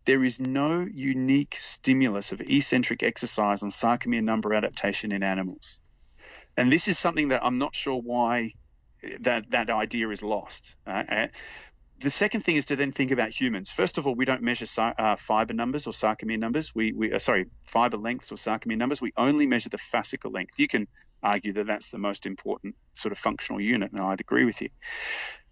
there 0.04 0.24
is 0.24 0.40
no 0.40 0.86
unique 0.90 1.54
stimulus 1.54 2.32
of 2.32 2.40
eccentric 2.40 3.02
exercise 3.02 3.62
on 3.62 3.68
sarcomere 3.68 4.22
number 4.22 4.52
adaptation 4.52 5.12
in 5.12 5.22
animals. 5.22 5.80
And 6.56 6.72
this 6.72 6.88
is 6.88 6.98
something 6.98 7.28
that 7.28 7.44
I'm 7.44 7.58
not 7.58 7.76
sure 7.76 8.00
why 8.00 8.50
that, 9.20 9.50
that 9.52 9.70
idea 9.70 10.08
is 10.08 10.22
lost. 10.24 10.74
Uh, 10.84 11.28
the 12.00 12.10
second 12.10 12.40
thing 12.40 12.56
is 12.56 12.66
to 12.66 12.76
then 12.76 12.90
think 12.90 13.12
about 13.12 13.30
humans. 13.30 13.70
First 13.70 13.98
of 13.98 14.06
all, 14.06 14.14
we 14.14 14.24
don't 14.24 14.42
measure 14.42 14.66
uh, 14.98 15.14
fiber 15.16 15.54
numbers 15.54 15.86
or 15.86 15.92
sarcomere 15.92 16.38
numbers. 16.38 16.74
We, 16.74 16.92
we 16.92 17.12
uh, 17.12 17.18
sorry, 17.20 17.46
fiber 17.66 17.96
lengths 17.96 18.32
or 18.32 18.36
sarcomere 18.36 18.76
numbers. 18.76 19.00
We 19.00 19.12
only 19.16 19.46
measure 19.46 19.68
the 19.68 19.78
fascicle 19.78 20.32
length. 20.32 20.58
You 20.58 20.68
can 20.68 20.88
argue 21.22 21.52
that 21.54 21.66
that's 21.66 21.90
the 21.90 21.98
most 21.98 22.26
important 22.26 22.76
sort 22.94 23.12
of 23.12 23.18
functional 23.18 23.60
unit, 23.60 23.92
and 23.92 24.00
I'd 24.00 24.20
agree 24.20 24.44
with 24.44 24.60
you. 24.60 24.70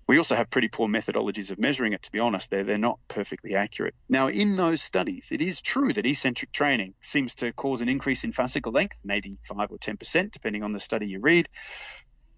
We 0.08 0.18
also 0.18 0.36
have 0.36 0.50
pretty 0.50 0.68
poor 0.68 0.88
methodologies 0.88 1.50
of 1.50 1.58
measuring 1.58 1.92
it, 1.92 2.02
to 2.02 2.12
be 2.12 2.20
honest. 2.20 2.48
They're, 2.50 2.62
they're 2.62 2.78
not 2.78 3.00
perfectly 3.08 3.56
accurate. 3.56 3.94
Now, 4.08 4.28
in 4.28 4.54
those 4.54 4.80
studies, 4.80 5.30
it 5.32 5.42
is 5.42 5.62
true 5.62 5.92
that 5.92 6.06
eccentric 6.06 6.52
training 6.52 6.94
seems 7.00 7.34
to 7.36 7.52
cause 7.52 7.80
an 7.80 7.88
increase 7.88 8.22
in 8.22 8.30
fascicle 8.30 8.72
length, 8.72 9.00
maybe 9.04 9.36
5 9.48 9.72
or 9.72 9.78
10%, 9.78 10.30
depending 10.30 10.62
on 10.62 10.70
the 10.70 10.78
study 10.78 11.08
you 11.08 11.18
read. 11.20 11.48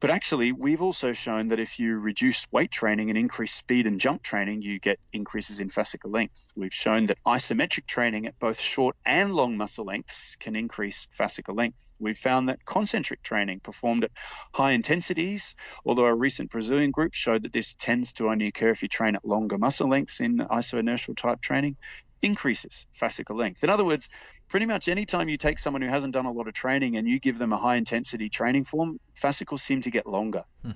But 0.00 0.10
actually, 0.10 0.52
we've 0.52 0.80
also 0.80 1.12
shown 1.12 1.48
that 1.48 1.58
if 1.58 1.80
you 1.80 1.98
reduce 1.98 2.46
weight 2.52 2.70
training 2.70 3.10
and 3.10 3.18
increase 3.18 3.52
speed 3.52 3.84
and 3.84 3.98
jump 3.98 4.22
training, 4.22 4.62
you 4.62 4.78
get 4.78 5.00
increases 5.12 5.58
in 5.58 5.70
fascicle 5.70 6.14
length. 6.14 6.52
We've 6.54 6.72
shown 6.72 7.06
that 7.06 7.18
isometric 7.26 7.84
training 7.84 8.28
at 8.28 8.38
both 8.38 8.60
short 8.60 8.94
and 9.04 9.34
long 9.34 9.56
muscle 9.56 9.84
lengths 9.84 10.36
can 10.36 10.54
increase 10.54 11.08
fascicle 11.18 11.56
length. 11.56 11.90
We've 11.98 12.16
found 12.16 12.48
that 12.48 12.64
concentric 12.64 13.24
training 13.24 13.58
performed 13.58 14.04
at 14.04 14.12
high 14.54 14.70
intensities, 14.70 15.56
although 15.84 16.06
a 16.06 16.14
recent 16.14 16.52
Brazilian 16.52 16.92
group 16.92 17.12
showed 17.14 17.42
that 17.42 17.52
this 17.52 17.74
tends 17.74 18.12
to 18.14 18.28
only 18.28 18.46
occur 18.46 18.70
if 18.70 18.82
you 18.82 18.88
train 18.88 19.16
at 19.16 19.24
longer 19.24 19.58
muscle 19.58 19.88
lengths 19.88 20.20
in 20.20 20.38
isoinertial 20.38 21.16
type 21.16 21.40
training, 21.40 21.76
increases 22.22 22.86
fascicle 22.94 23.36
length. 23.36 23.62
In 23.64 23.70
other 23.70 23.84
words, 23.84 24.08
pretty 24.48 24.66
much 24.66 24.88
anytime 24.88 25.28
you 25.28 25.36
take 25.36 25.58
someone 25.58 25.82
who 25.82 25.88
hasn't 25.88 26.14
done 26.14 26.26
a 26.26 26.32
lot 26.32 26.48
of 26.48 26.54
training 26.54 26.96
and 26.96 27.06
you 27.06 27.20
give 27.20 27.38
them 27.38 27.52
a 27.52 27.56
high 27.56 27.76
intensity 27.76 28.28
training 28.28 28.64
form, 28.64 28.98
fascicles 29.14 29.62
seem 29.62 29.82
to 29.82 29.90
get 29.90 30.06
longer. 30.06 30.44
Hmm. 30.62 30.72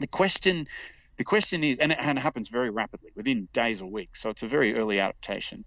The 0.00 0.06
question 0.06 0.66
the 1.16 1.24
question 1.24 1.64
is, 1.64 1.78
and 1.78 1.90
it, 1.90 1.98
and 2.00 2.16
it 2.16 2.22
happens 2.22 2.48
very 2.48 2.70
rapidly 2.70 3.10
within 3.16 3.48
days 3.52 3.82
or 3.82 3.90
weeks, 3.90 4.22
so 4.22 4.30
it's 4.30 4.44
a 4.44 4.46
very 4.46 4.76
early 4.76 5.00
adaptation. 5.00 5.64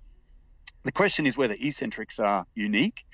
The 0.84 0.94
question 0.94 1.28
is 1.28 1.38
whether 1.38 1.54
eccentrics 1.54 2.20
are 2.20 2.46
unique 2.56 3.06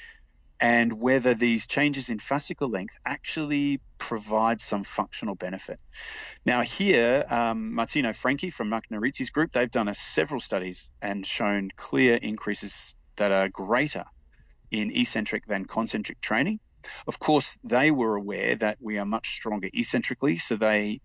and 0.59 0.99
whether 0.99 1.33
these 1.33 1.67
changes 1.67 2.09
in 2.09 2.17
fascicle 2.17 2.71
length 2.71 2.97
actually 3.05 3.79
provide 3.97 4.59
some 4.59 4.83
functional 4.83 5.35
benefit. 5.35 5.79
Now, 6.45 6.61
here, 6.61 7.23
um, 7.29 7.73
Martino 7.73 8.13
Franchi 8.13 8.49
from 8.49 8.69
Marco 8.69 8.95
Narici's 8.95 9.29
group, 9.29 9.51
they've 9.51 9.69
done 9.69 9.87
a, 9.87 9.95
several 9.95 10.39
studies 10.39 10.89
and 11.01 11.25
shown 11.25 11.69
clear 11.75 12.15
increases 12.15 12.95
that 13.17 13.31
are 13.31 13.49
greater 13.49 14.05
in 14.71 14.91
eccentric 14.95 15.45
than 15.45 15.65
concentric 15.65 16.21
training. 16.21 16.59
Of 17.05 17.19
course, 17.19 17.57
they 17.63 17.91
were 17.91 18.15
aware 18.15 18.55
that 18.55 18.77
we 18.79 18.97
are 18.97 19.05
much 19.05 19.35
stronger 19.35 19.69
eccentrically, 19.73 20.37
so 20.37 20.55
they 20.55 21.01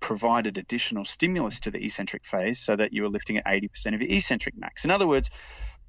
provided 0.00 0.56
additional 0.56 1.04
stimulus 1.04 1.60
to 1.60 1.70
the 1.70 1.84
eccentric 1.84 2.24
phase 2.24 2.58
so 2.58 2.74
that 2.74 2.92
you 2.92 3.02
were 3.02 3.08
lifting 3.08 3.36
at 3.36 3.44
80% 3.44 3.94
of 3.94 4.00
your 4.00 4.10
eccentric 4.10 4.56
max. 4.56 4.84
In 4.84 4.90
other 4.90 5.06
words, 5.06 5.30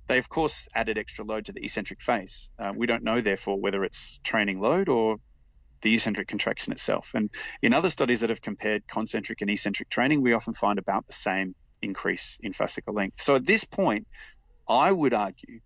they, 0.08 0.18
of 0.18 0.30
course, 0.30 0.68
added 0.76 0.98
extra 0.98 1.24
load 1.26 1.46
to 1.46 1.52
the 1.54 1.64
eccentric 1.64 2.02
phase. 2.02 2.50
Uh, 2.60 2.74
we 2.76 2.88
don't 2.88 3.04
know, 3.04 3.22
therefore, 3.22 3.60
whether 3.60 3.84
it's 3.84 4.20
training 4.24 4.60
load 4.60 4.90
or 4.90 5.18
the 5.82 5.94
eccentric 5.96 6.28
contraction 6.28 6.74
itself. 6.74 7.14
And 7.16 7.30
in 7.62 7.74
other 7.74 7.90
studies 7.90 8.22
that 8.22 8.30
have 8.30 8.42
compared 8.42 8.88
concentric 8.88 9.42
and 9.42 9.50
eccentric 9.50 9.90
training, 9.90 10.22
we 10.22 10.34
often 10.34 10.54
find 10.54 10.80
about 10.80 11.08
the 11.08 11.14
same 11.14 11.56
increase 11.82 12.38
in 12.42 12.52
fascicle 12.52 12.94
length. 12.94 13.22
So 13.22 13.36
at 13.36 13.46
this 13.46 13.64
point, 13.64 14.08
I 14.68 14.92
would 14.92 15.14
argue, 15.14 15.60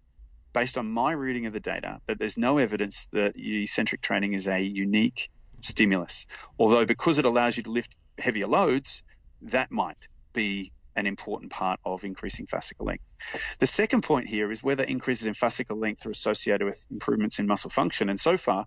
based 0.53 0.77
on 0.77 0.89
my 0.89 1.11
reading 1.11 1.47
of 1.47 1.53
the 1.53 1.59
data, 1.59 1.99
that 2.05 2.17
there's 2.17 2.37
no 2.37 2.57
evidence 2.57 3.07
that 3.11 3.33
eccentric 3.35 4.01
training 4.01 4.33
is 4.33 4.47
a 4.47 4.61
unique 4.61 5.29
stimulus. 5.61 6.27
Although, 6.57 6.85
because 6.85 7.19
it 7.19 7.25
allows 7.25 7.57
you 7.57 7.63
to 7.63 7.71
lift 7.71 7.95
heavier 8.17 8.47
loads, 8.47 9.03
that 9.41 9.71
might 9.71 10.07
be 10.31 10.71
an 10.95 11.07
important 11.07 11.51
part 11.51 11.79
of 11.85 12.03
increasing 12.03 12.45
fascicle 12.45 12.85
length. 12.85 13.57
The 13.59 13.67
second 13.67 14.01
point 14.01 14.27
here 14.27 14.51
is 14.51 14.63
whether 14.63 14.83
increases 14.83 15.27
in 15.27 15.33
fascicle 15.33 15.79
length 15.79 16.05
are 16.05 16.11
associated 16.11 16.65
with 16.65 16.85
improvements 16.91 17.39
in 17.39 17.47
muscle 17.47 17.69
function. 17.69 18.09
And 18.09 18.19
so 18.19 18.37
far, 18.37 18.65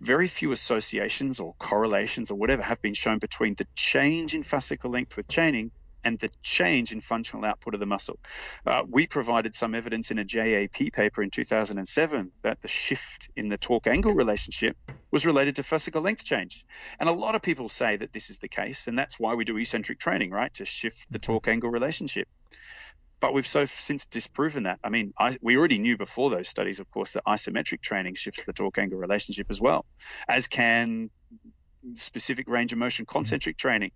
very 0.00 0.28
few 0.28 0.52
associations 0.52 1.40
or 1.40 1.54
correlations 1.58 2.30
or 2.30 2.36
whatever 2.36 2.62
have 2.62 2.80
been 2.80 2.94
shown 2.94 3.18
between 3.18 3.54
the 3.54 3.66
change 3.74 4.34
in 4.34 4.42
fascicle 4.42 4.92
length 4.92 5.16
with 5.16 5.28
chaining 5.28 5.72
and 6.04 6.18
the 6.18 6.28
change 6.42 6.92
in 6.92 7.00
functional 7.00 7.44
output 7.44 7.74
of 7.74 7.80
the 7.80 7.86
muscle. 7.86 8.18
Uh, 8.64 8.84
we 8.88 9.06
provided 9.06 9.54
some 9.54 9.74
evidence 9.74 10.10
in 10.10 10.18
a 10.18 10.24
JAP 10.24 10.92
paper 10.92 11.22
in 11.22 11.30
2007 11.30 12.32
that 12.42 12.60
the 12.60 12.68
shift 12.68 13.30
in 13.36 13.48
the 13.48 13.58
torque 13.58 13.86
angle 13.86 14.14
relationship 14.14 14.76
was 15.10 15.26
related 15.26 15.56
to 15.56 15.62
fascicle 15.62 16.02
length 16.02 16.24
change. 16.24 16.64
And 17.00 17.08
a 17.08 17.12
lot 17.12 17.34
of 17.34 17.42
people 17.42 17.68
say 17.68 17.96
that 17.96 18.12
this 18.12 18.30
is 18.30 18.38
the 18.38 18.48
case, 18.48 18.86
and 18.86 18.98
that's 18.98 19.18
why 19.18 19.34
we 19.34 19.44
do 19.44 19.56
eccentric 19.56 19.98
training, 19.98 20.30
right, 20.30 20.52
to 20.54 20.64
shift 20.64 21.06
the 21.10 21.18
torque 21.18 21.48
angle 21.48 21.70
relationship. 21.70 22.28
But 23.20 23.34
we've 23.34 23.46
so 23.46 23.64
since 23.64 24.06
disproven 24.06 24.64
that. 24.64 24.78
I 24.84 24.90
mean, 24.90 25.12
I, 25.18 25.36
we 25.42 25.56
already 25.56 25.78
knew 25.78 25.96
before 25.96 26.30
those 26.30 26.48
studies, 26.48 26.78
of 26.78 26.88
course, 26.90 27.14
that 27.14 27.24
isometric 27.24 27.80
training 27.80 28.14
shifts 28.14 28.44
the 28.44 28.52
torque 28.52 28.78
angle 28.78 28.98
relationship 28.98 29.48
as 29.50 29.60
well, 29.60 29.86
as 30.28 30.46
can 30.46 31.10
specific 31.94 32.48
range 32.48 32.72
of 32.72 32.78
motion 32.78 33.06
concentric 33.06 33.56
training. 33.56 33.92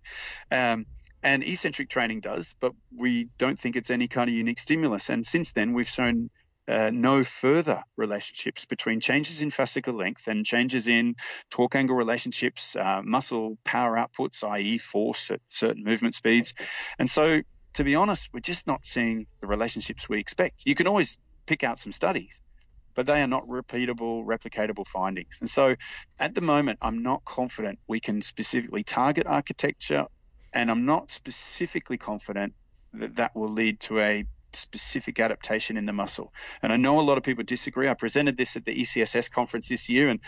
Um, 0.51 0.85
and 1.23 1.43
eccentric 1.43 1.89
training 1.89 2.19
does, 2.19 2.55
but 2.59 2.73
we 2.95 3.29
don't 3.37 3.57
think 3.57 3.75
it's 3.75 3.89
any 3.89 4.07
kind 4.07 4.29
of 4.29 4.35
unique 4.35 4.59
stimulus. 4.59 5.09
And 5.09 5.25
since 5.25 5.51
then, 5.53 5.73
we've 5.73 5.87
shown 5.87 6.29
uh, 6.67 6.91
no 6.93 7.23
further 7.23 7.83
relationships 7.97 8.65
between 8.65 8.99
changes 8.99 9.41
in 9.41 9.49
fascicle 9.49 9.97
length 9.97 10.27
and 10.27 10.45
changes 10.45 10.87
in 10.87 11.15
torque 11.49 11.75
angle 11.75 11.95
relationships, 11.95 12.75
uh, 12.75 13.01
muscle 13.03 13.57
power 13.63 13.95
outputs, 13.95 14.43
i.e., 14.49 14.77
force 14.77 15.31
at 15.31 15.41
certain 15.47 15.83
movement 15.83 16.15
speeds. 16.15 16.53
And 16.97 17.09
so, 17.09 17.41
to 17.73 17.83
be 17.83 17.95
honest, 17.95 18.29
we're 18.33 18.39
just 18.39 18.67
not 18.67 18.85
seeing 18.85 19.25
the 19.41 19.47
relationships 19.47 20.07
we 20.07 20.19
expect. 20.19 20.63
You 20.65 20.75
can 20.75 20.87
always 20.87 21.17
pick 21.45 21.63
out 21.63 21.79
some 21.79 21.91
studies, 21.91 22.39
but 22.93 23.05
they 23.05 23.21
are 23.21 23.27
not 23.27 23.47
repeatable, 23.47 24.25
replicatable 24.25 24.87
findings. 24.87 25.39
And 25.41 25.49
so, 25.49 25.75
at 26.19 26.33
the 26.33 26.41
moment, 26.41 26.79
I'm 26.81 27.03
not 27.03 27.25
confident 27.25 27.79
we 27.87 27.99
can 27.99 28.21
specifically 28.21 28.83
target 28.83 29.27
architecture, 29.27 30.05
and 30.53 30.69
I'm 30.69 30.85
not 30.85 31.11
specifically 31.11 31.97
confident 31.97 32.53
that 32.93 33.15
that 33.17 33.35
will 33.35 33.49
lead 33.49 33.79
to 33.81 33.99
a 33.99 34.25
specific 34.55 35.19
adaptation 35.19 35.77
in 35.77 35.85
the 35.85 35.93
muscle. 35.93 36.33
And 36.61 36.71
I 36.71 36.77
know 36.77 36.99
a 36.99 37.01
lot 37.01 37.17
of 37.17 37.23
people 37.23 37.43
disagree. 37.43 37.89
I 37.89 37.95
presented 37.95 38.37
this 38.37 38.55
at 38.55 38.65
the 38.65 38.73
ECSS 38.73 39.31
conference 39.31 39.69
this 39.69 39.89
year, 39.89 40.09
and 40.09 40.19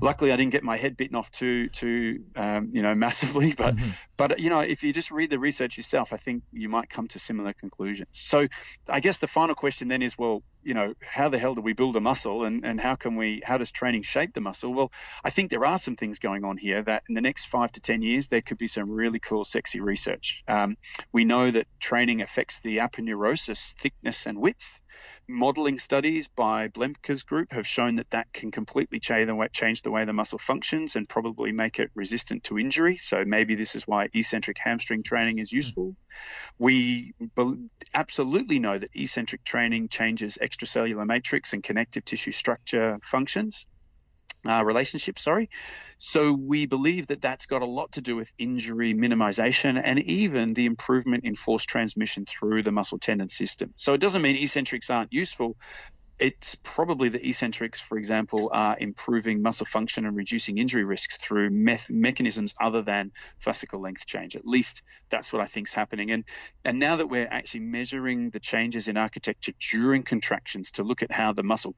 luckily 0.00 0.32
I 0.32 0.36
didn't 0.36 0.52
get 0.52 0.62
my 0.62 0.76
head 0.76 0.96
bitten 0.96 1.16
off 1.16 1.30
too 1.30 1.68
too 1.68 2.24
um, 2.36 2.70
you 2.72 2.82
know 2.82 2.94
massively. 3.06 3.54
But 3.56 3.76
mm-hmm. 3.76 3.90
but 4.16 4.40
you 4.40 4.50
know 4.50 4.60
if 4.60 4.82
you 4.82 4.92
just 4.92 5.10
read 5.10 5.30
the 5.30 5.38
research 5.38 5.76
yourself, 5.76 6.12
I 6.12 6.16
think 6.16 6.42
you 6.52 6.68
might 6.68 6.88
come 6.88 7.08
to 7.08 7.18
similar 7.18 7.52
conclusions. 7.52 8.08
So 8.12 8.46
I 8.88 9.00
guess 9.00 9.18
the 9.18 9.26
final 9.26 9.54
question 9.54 9.88
then 9.88 10.02
is, 10.02 10.18
well, 10.18 10.42
you 10.62 10.74
know, 10.74 10.94
how 11.00 11.28
the 11.28 11.38
hell 11.38 11.54
do 11.54 11.60
we 11.60 11.74
build 11.74 11.96
a 11.96 12.00
muscle, 12.00 12.44
and 12.44 12.64
and 12.64 12.80
how 12.80 12.94
can 12.94 13.16
we 13.16 13.42
how 13.44 13.58
does 13.58 13.70
training 13.70 14.02
shape 14.02 14.32
the 14.32 14.40
muscle? 14.40 14.72
Well, 14.72 14.92
I 15.22 15.30
think 15.30 15.50
there 15.50 15.64
are 15.64 15.78
some 15.78 15.96
things 15.96 16.18
going 16.18 16.44
on 16.44 16.56
here 16.56 16.82
that 16.82 17.04
in 17.08 17.14
the 17.14 17.20
next 17.20 17.46
five 17.46 17.70
to 17.72 17.80
ten 17.80 18.02
years 18.02 18.28
there 18.28 18.40
could 18.40 18.58
be 18.58 18.68
some 18.68 18.90
really 18.90 19.18
cool, 19.18 19.44
sexy 19.44 19.80
research. 19.80 20.42
Um, 20.48 20.76
we 21.12 21.24
know 21.24 21.50
that 21.50 21.66
training 21.78 22.22
affects 22.22 22.60
the 22.60 22.78
aponeurosis 22.78 23.74
thickness 23.74 24.26
and 24.26 24.40
width. 24.40 24.80
Modeling 25.28 25.78
studies 25.78 26.28
by 26.28 26.68
Blemker's 26.68 27.22
group 27.22 27.52
have 27.52 27.66
shown 27.66 27.96
that 27.96 28.10
that 28.10 28.32
can 28.32 28.50
completely 28.50 29.00
change 29.00 29.26
the 29.26 29.34
way, 29.34 29.48
change 29.52 29.82
the 29.84 29.90
way 29.90 30.04
the 30.04 30.12
muscle 30.12 30.38
functions 30.38 30.96
and 30.96 31.08
probably 31.08 31.52
make 31.52 31.78
it 31.78 31.90
resistant 31.94 32.44
to 32.44 32.58
injury. 32.58 32.96
So 32.96 33.24
maybe 33.24 33.54
this 33.54 33.76
is 33.76 33.86
why 33.86 34.08
eccentric 34.12 34.56
hamstring 34.58 35.04
training 35.04 35.38
is 35.38 35.52
useful. 35.52 35.96
We 36.58 37.14
absolutely 37.94 38.58
know 38.58 38.76
that 38.76 38.90
eccentric 38.94 39.44
training 39.44 39.88
changes 39.88 40.38
extracellular 40.42 41.06
matrix 41.06 41.52
and 41.52 41.62
connective 41.62 42.04
tissue 42.04 42.32
structure 42.32 42.98
functions 43.02 43.66
uh, 44.46 44.62
relationship, 44.64 45.18
sorry. 45.18 45.48
So 45.96 46.34
we 46.34 46.66
believe 46.66 47.06
that 47.08 47.22
that's 47.22 47.46
got 47.46 47.62
a 47.62 47.66
lot 47.66 47.92
to 47.92 48.02
do 48.02 48.16
with 48.16 48.32
injury 48.38 48.94
minimization 48.94 49.80
and 49.82 49.98
even 50.00 50.52
the 50.52 50.66
improvement 50.66 51.24
in 51.24 51.34
force 51.34 51.64
transmission 51.64 52.26
through 52.26 52.62
the 52.62 52.72
muscle 52.72 52.98
tendon 52.98 53.28
system. 53.28 53.72
So 53.76 53.94
it 53.94 54.00
doesn't 54.00 54.22
mean 54.22 54.36
eccentrics 54.36 54.90
aren't 54.90 55.12
useful. 55.12 55.56
It's 56.20 56.54
probably 56.62 57.08
the 57.08 57.28
eccentrics, 57.28 57.80
for 57.80 57.98
example, 57.98 58.50
are 58.52 58.76
improving 58.78 59.42
muscle 59.42 59.66
function 59.66 60.06
and 60.06 60.16
reducing 60.16 60.58
injury 60.58 60.84
risks 60.84 61.16
through 61.16 61.50
mechanisms 61.50 62.54
other 62.60 62.82
than 62.82 63.10
fascicle 63.44 63.80
length 63.80 64.06
change. 64.06 64.36
At 64.36 64.46
least 64.46 64.82
that's 65.08 65.32
what 65.32 65.42
I 65.42 65.46
think 65.46 65.66
is 65.66 65.74
happening. 65.74 66.12
And 66.12 66.24
and 66.64 66.78
now 66.78 66.96
that 66.96 67.08
we're 67.08 67.26
actually 67.28 67.60
measuring 67.60 68.30
the 68.30 68.40
changes 68.40 68.86
in 68.86 68.96
architecture 68.96 69.52
during 69.72 70.04
contractions 70.04 70.72
to 70.72 70.84
look 70.84 71.02
at 71.02 71.10
how 71.10 71.32
the 71.32 71.42
muscle 71.42 71.74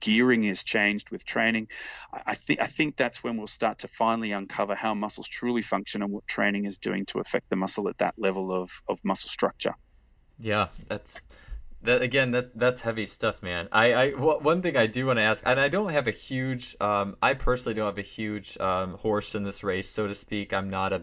gearing 0.00 0.44
is 0.44 0.64
changed 0.64 1.10
with 1.10 1.24
training. 1.24 1.68
I, 2.12 2.34
think 2.34 2.60
I 2.60 2.66
think 2.66 2.96
that's 2.96 3.22
when 3.22 3.36
we'll 3.36 3.46
start 3.46 3.78
to 3.78 3.88
finally 3.88 4.32
uncover 4.32 4.74
how 4.74 4.94
muscles 4.94 5.28
truly 5.28 5.62
function 5.62 6.02
and 6.02 6.10
what 6.10 6.26
training 6.26 6.64
is 6.64 6.78
doing 6.78 7.06
to 7.06 7.20
affect 7.20 7.50
the 7.50 7.56
muscle 7.56 7.88
at 7.88 7.98
that 7.98 8.14
level 8.18 8.52
of, 8.52 8.70
of 8.88 9.00
muscle 9.04 9.28
structure. 9.28 9.74
Yeah, 10.38 10.68
that's 10.88 11.20
that 11.82 12.02
again. 12.02 12.30
That 12.32 12.58
that's 12.58 12.82
heavy 12.82 13.06
stuff, 13.06 13.42
man. 13.42 13.68
I, 13.72 13.92
I 13.92 14.10
one 14.10 14.62
thing 14.62 14.76
I 14.76 14.86
do 14.86 15.06
want 15.06 15.18
to 15.18 15.22
ask, 15.22 15.42
and 15.46 15.58
I 15.58 15.68
don't 15.68 15.90
have 15.90 16.06
a 16.06 16.12
huge. 16.12 16.76
Um, 16.80 17.16
I 17.22 17.34
personally 17.34 17.74
don't 17.74 17.86
have 17.86 17.98
a 17.98 18.02
huge 18.02 18.58
um, 18.58 18.94
horse 18.94 19.34
in 19.34 19.44
this 19.44 19.64
race, 19.64 19.88
so 19.88 20.06
to 20.06 20.14
speak. 20.14 20.52
I'm 20.52 20.70
not 20.70 20.92
a 20.92 21.02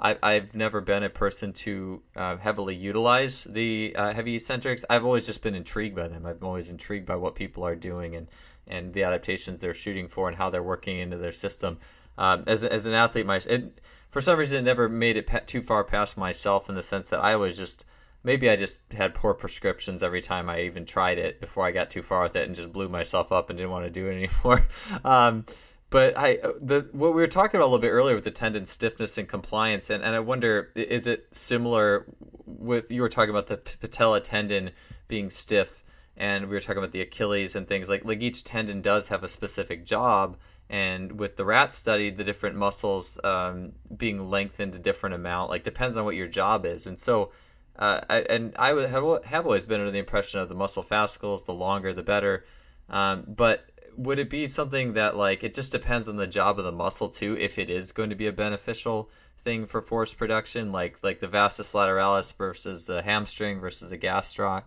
I, 0.00 0.16
I've 0.22 0.54
never 0.54 0.80
been 0.80 1.02
a 1.02 1.10
person 1.10 1.52
to 1.52 2.02
uh, 2.16 2.36
heavily 2.38 2.74
utilize 2.74 3.44
the 3.44 3.94
uh, 3.96 4.12
heavy 4.14 4.34
eccentrics. 4.34 4.84
I've 4.88 5.04
always 5.04 5.26
just 5.26 5.42
been 5.42 5.54
intrigued 5.54 5.94
by 5.94 6.08
them. 6.08 6.24
I'm 6.24 6.38
always 6.42 6.70
intrigued 6.70 7.06
by 7.06 7.16
what 7.16 7.34
people 7.34 7.64
are 7.66 7.76
doing 7.76 8.14
and, 8.16 8.28
and 8.66 8.94
the 8.94 9.02
adaptations 9.02 9.60
they're 9.60 9.74
shooting 9.74 10.08
for 10.08 10.28
and 10.28 10.36
how 10.38 10.48
they're 10.48 10.62
working 10.62 10.98
into 10.98 11.18
their 11.18 11.32
system. 11.32 11.78
Um, 12.16 12.44
as, 12.46 12.64
as 12.64 12.86
an 12.86 12.94
athlete, 12.94 13.26
my 13.26 13.36
it, 13.46 13.80
for 14.10 14.20
some 14.20 14.38
reason 14.38 14.60
it 14.60 14.62
never 14.62 14.88
made 14.88 15.16
it 15.16 15.46
too 15.46 15.60
far 15.60 15.84
past 15.84 16.16
myself 16.16 16.68
in 16.68 16.74
the 16.74 16.82
sense 16.82 17.10
that 17.10 17.20
I 17.20 17.36
was 17.36 17.56
just 17.56 17.84
maybe 18.22 18.50
I 18.50 18.56
just 18.56 18.80
had 18.92 19.14
poor 19.14 19.34
prescriptions 19.34 20.02
every 20.02 20.20
time 20.20 20.48
I 20.48 20.62
even 20.62 20.84
tried 20.84 21.18
it 21.18 21.40
before 21.40 21.64
I 21.64 21.70
got 21.70 21.90
too 21.90 22.02
far 22.02 22.22
with 22.22 22.36
it 22.36 22.46
and 22.46 22.54
just 22.54 22.72
blew 22.72 22.88
myself 22.88 23.32
up 23.32 23.50
and 23.50 23.58
didn't 23.58 23.70
want 23.70 23.86
to 23.86 23.90
do 23.90 24.08
it 24.08 24.14
anymore. 24.44 24.66
um, 25.04 25.44
but 25.90 26.16
I 26.16 26.38
the 26.60 26.88
what 26.92 27.14
we 27.14 27.20
were 27.20 27.26
talking 27.26 27.56
about 27.58 27.66
a 27.66 27.70
little 27.70 27.80
bit 27.80 27.90
earlier 27.90 28.14
with 28.14 28.24
the 28.24 28.30
tendon 28.30 28.64
stiffness 28.64 29.18
and 29.18 29.28
compliance, 29.28 29.90
and, 29.90 30.02
and 30.04 30.14
I 30.14 30.20
wonder 30.20 30.70
is 30.76 31.08
it 31.08 31.26
similar 31.32 32.06
with 32.46 32.92
you 32.92 33.02
were 33.02 33.08
talking 33.08 33.30
about 33.30 33.48
the 33.48 33.56
patella 33.56 34.20
tendon 34.20 34.70
being 35.08 35.30
stiff, 35.30 35.82
and 36.16 36.46
we 36.46 36.54
were 36.54 36.60
talking 36.60 36.78
about 36.78 36.92
the 36.92 37.00
Achilles 37.00 37.56
and 37.56 37.66
things 37.66 37.88
like 37.88 38.04
like 38.04 38.22
each 38.22 38.44
tendon 38.44 38.80
does 38.80 39.08
have 39.08 39.24
a 39.24 39.28
specific 39.28 39.84
job, 39.84 40.36
and 40.68 41.18
with 41.18 41.36
the 41.36 41.44
rat 41.44 41.74
study, 41.74 42.08
the 42.08 42.24
different 42.24 42.54
muscles 42.54 43.18
um, 43.24 43.72
being 43.96 44.30
lengthened 44.30 44.76
a 44.76 44.78
different 44.78 45.16
amount, 45.16 45.50
like 45.50 45.64
depends 45.64 45.96
on 45.96 46.04
what 46.04 46.14
your 46.16 46.28
job 46.28 46.64
is, 46.64 46.86
and 46.86 46.98
so. 46.98 47.32
Uh, 47.76 48.00
I, 48.10 48.18
and 48.20 48.54
I 48.58 48.72
would 48.72 48.90
have, 48.90 49.24
have 49.24 49.46
always 49.46 49.66
been 49.66 49.80
under 49.80 49.90
the 49.90 49.98
impression 49.98 50.40
of 50.40 50.48
the 50.48 50.54
muscle 50.54 50.82
fascicles, 50.82 51.44
the 51.44 51.54
longer 51.54 51.92
the 51.92 52.02
better. 52.02 52.44
Um, 52.88 53.24
but 53.26 53.64
would 53.96 54.18
it 54.18 54.30
be 54.30 54.46
something 54.46 54.94
that 54.94 55.16
like 55.16 55.44
it 55.44 55.54
just 55.54 55.72
depends 55.72 56.08
on 56.08 56.16
the 56.16 56.26
job 56.26 56.58
of 56.58 56.64
the 56.64 56.72
muscle 56.72 57.08
too 57.08 57.36
if 57.38 57.58
it 57.58 57.68
is 57.68 57.92
going 57.92 58.10
to 58.10 58.16
be 58.16 58.26
a 58.26 58.32
beneficial 58.32 59.10
thing 59.38 59.66
for 59.66 59.82
force 59.82 60.14
production 60.14 60.70
like 60.70 61.02
like 61.02 61.20
the 61.20 61.28
vastus 61.28 61.72
lateralis 61.74 62.36
versus 62.36 62.88
a 62.88 63.02
hamstring 63.02 63.60
versus 63.60 63.90
a 63.90 63.98
gastroc 63.98 64.64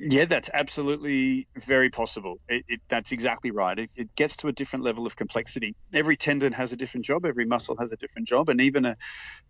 yeah, 0.00 0.24
that's 0.24 0.48
absolutely 0.52 1.46
very 1.56 1.90
possible. 1.90 2.38
It, 2.48 2.64
it, 2.68 2.80
that's 2.88 3.12
exactly 3.12 3.50
right. 3.50 3.78
It, 3.78 3.90
it, 3.94 4.14
gets 4.16 4.38
to 4.38 4.48
a 4.48 4.52
different 4.52 4.84
level 4.84 5.06
of 5.06 5.14
complexity. 5.14 5.76
Every 5.92 6.16
tendon 6.16 6.52
has 6.54 6.72
a 6.72 6.76
different 6.76 7.04
job. 7.04 7.26
Every 7.26 7.44
muscle 7.44 7.76
has 7.78 7.92
a 7.92 7.96
different 7.96 8.26
job, 8.26 8.48
and 8.48 8.60
even 8.62 8.86
a, 8.86 8.96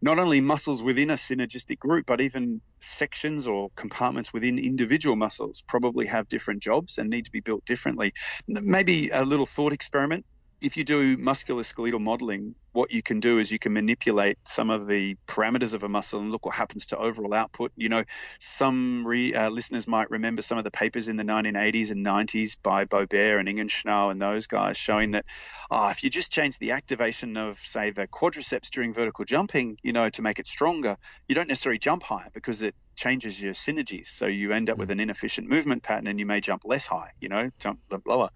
not 0.02 0.18
only 0.18 0.40
muscles 0.40 0.82
within 0.82 1.10
a 1.10 1.14
synergistic 1.14 1.78
group, 1.78 2.06
but 2.06 2.20
even 2.20 2.60
sections 2.80 3.46
or 3.46 3.70
compartments 3.76 4.32
within 4.32 4.58
individual 4.58 5.14
muscles 5.14 5.62
probably 5.68 6.06
have 6.06 6.28
different 6.28 6.62
jobs 6.62 6.98
and 6.98 7.10
need 7.10 7.26
to 7.26 7.30
be 7.30 7.40
built 7.40 7.64
differently. 7.64 8.12
Maybe 8.48 9.10
a 9.10 9.24
little 9.24 9.46
thought 9.46 9.72
experiment 9.72 10.26
if 10.60 10.76
you 10.76 10.84
do 10.84 11.16
musculoskeletal 11.16 12.00
modeling, 12.00 12.54
what 12.72 12.92
you 12.92 13.02
can 13.02 13.20
do 13.20 13.38
is 13.38 13.50
you 13.50 13.58
can 13.58 13.72
manipulate 13.72 14.38
some 14.42 14.70
of 14.70 14.86
the 14.86 15.16
parameters 15.26 15.74
of 15.74 15.82
a 15.82 15.88
muscle 15.88 16.20
and 16.20 16.30
look 16.30 16.46
what 16.46 16.54
happens 16.54 16.86
to 16.86 16.96
overall 16.96 17.34
output. 17.34 17.72
You 17.76 17.88
know, 17.88 18.04
some 18.38 19.06
re, 19.06 19.34
uh, 19.34 19.50
listeners 19.50 19.88
might 19.88 20.10
remember 20.10 20.42
some 20.42 20.58
of 20.58 20.64
the 20.64 20.70
papers 20.70 21.08
in 21.08 21.16
the 21.16 21.24
1980s 21.24 21.90
and 21.90 22.04
90s 22.04 22.56
by 22.62 22.84
Bobbert 22.84 23.40
and 23.40 23.48
Ingen 23.48 23.68
Schenau 23.68 24.10
and 24.10 24.20
those 24.20 24.46
guys 24.46 24.76
showing 24.76 25.12
that 25.12 25.24
oh, 25.70 25.88
if 25.90 26.02
you 26.02 26.10
just 26.10 26.32
change 26.32 26.58
the 26.58 26.72
activation 26.72 27.36
of, 27.36 27.58
say, 27.58 27.90
the 27.90 28.08
quadriceps 28.08 28.70
during 28.70 28.92
vertical 28.92 29.24
jumping, 29.24 29.78
you 29.82 29.92
know, 29.92 30.10
to 30.10 30.22
make 30.22 30.38
it 30.38 30.46
stronger, 30.46 30.96
you 31.28 31.34
don't 31.34 31.48
necessarily 31.48 31.78
jump 31.78 32.02
higher 32.02 32.28
because 32.34 32.62
it 32.62 32.74
changes 33.00 33.40
your 33.40 33.54
synergies. 33.54 34.06
So 34.06 34.26
you 34.26 34.52
end 34.52 34.68
up 34.68 34.76
with 34.76 34.90
an 34.90 35.00
inefficient 35.00 35.48
movement 35.48 35.82
pattern 35.82 36.06
and 36.06 36.20
you 36.20 36.26
may 36.26 36.40
jump 36.40 36.62
less 36.64 36.86
high, 36.86 37.12
you 37.18 37.30
know, 37.30 37.50
jump 37.58 37.80
lower. 38.04 38.28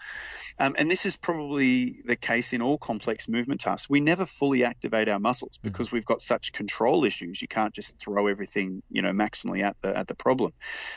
Um, 0.59 0.75
and 0.79 0.91
this 0.91 1.05
is 1.05 1.17
probably 1.17 1.97
the 2.05 2.17
case 2.17 2.55
in 2.55 2.63
all 2.63 2.79
complex 2.79 3.29
movement 3.29 3.61
tasks. 3.61 3.91
We 3.91 4.01
never 4.01 4.25
fully 4.25 4.65
activate 4.65 5.09
our 5.09 5.21
muscles 5.21 5.59
mm. 5.59 5.63
because 5.63 5.93
we've 5.93 6.07
got 6.07 6.23
such 6.23 6.53
control 6.53 7.05
issues. 7.05 7.43
You 7.43 7.49
can't 7.49 7.75
just 7.75 7.99
throw 7.99 8.27
everything, 8.27 8.83
you 8.91 9.03
know, 9.03 9.13
maximally 9.13 9.63
at 9.63 9.77
the 9.83 9.97
at 9.97 10.09
the 10.09 10.15
problem. 10.15 10.53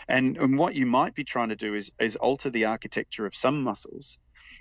And, 0.08 0.38
and 0.38 0.58
what 0.58 0.74
you 0.74 0.86
might 0.86 1.14
be 1.14 1.26
trying 1.26 1.50
to 1.50 1.58
do 1.58 1.76
is 1.76 1.92
is 2.00 2.16
alter 2.16 2.50
the 2.50 2.66
architecture 2.66 3.26
of 3.26 3.36
some 3.36 3.64
muscles, 3.64 4.18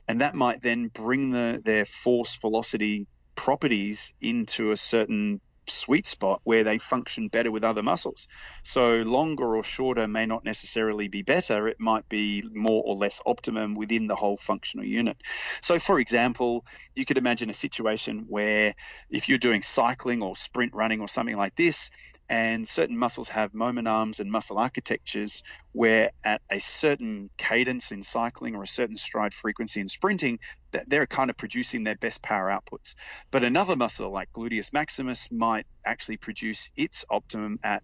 and 0.08 0.20
that 0.20 0.34
might 0.34 0.62
then 0.62 0.88
bring 0.88 1.30
the 1.30 1.62
their 1.64 1.84
force 1.84 2.36
velocity 2.36 3.06
properties 3.36 4.14
into 4.20 4.72
a 4.72 4.76
certain 4.76 5.40
sweet 5.68 6.06
spot 6.06 6.40
where 6.44 6.64
they 6.64 6.78
function 6.78 7.28
better 7.28 7.50
with 7.50 7.64
other 7.64 7.82
muscles. 7.82 8.28
So 8.62 9.02
longer 9.02 9.56
or 9.56 9.64
shorter 9.64 10.08
may 10.08 10.26
not 10.26 10.44
necessarily 10.44 11.08
be 11.08 11.22
better. 11.22 11.68
It 11.68 11.80
might 11.80 12.08
be 12.08 12.44
more 12.52 12.82
or 12.84 12.96
less 12.96 13.22
optimum 13.26 13.74
within 13.74 14.06
the 14.06 14.16
whole 14.16 14.36
functional 14.36 14.86
unit. 14.86 15.16
So 15.60 15.78
for 15.78 15.98
example, 15.98 16.64
you 16.94 17.04
could 17.04 17.18
imagine 17.18 17.50
a 17.50 17.54
situation 17.54 18.26
where 18.28 18.74
if 19.10 19.28
you're 19.28 19.38
doing 19.38 19.62
cycling 19.62 20.22
or 20.22 20.36
sprint 20.36 20.74
running 20.74 21.00
or 21.00 21.08
something 21.08 21.36
like 21.36 21.56
this, 21.56 21.90
And 22.28 22.66
certain 22.66 22.98
muscles 22.98 23.28
have 23.28 23.54
moment 23.54 23.86
arms 23.88 24.20
and 24.20 24.30
muscle 24.30 24.58
architectures 24.58 25.42
where, 25.72 26.10
at 26.24 26.42
a 26.50 26.58
certain 26.58 27.30
cadence 27.38 27.92
in 27.92 28.02
cycling 28.02 28.56
or 28.56 28.64
a 28.64 28.66
certain 28.66 28.96
stride 28.96 29.32
frequency 29.32 29.80
in 29.80 29.88
sprinting, 29.88 30.38
that 30.72 30.88
they're 30.88 31.06
kind 31.06 31.30
of 31.30 31.36
producing 31.36 31.84
their 31.84 31.96
best 31.96 32.22
power 32.22 32.48
outputs. 32.48 32.94
But 33.30 33.44
another 33.44 33.76
muscle, 33.76 34.10
like 34.10 34.28
gluteus 34.32 34.72
maximus, 34.72 35.28
might 35.30 35.66
actually 35.84 36.16
produce 36.16 36.70
its 36.76 37.04
optimum 37.10 37.58
at 37.62 37.82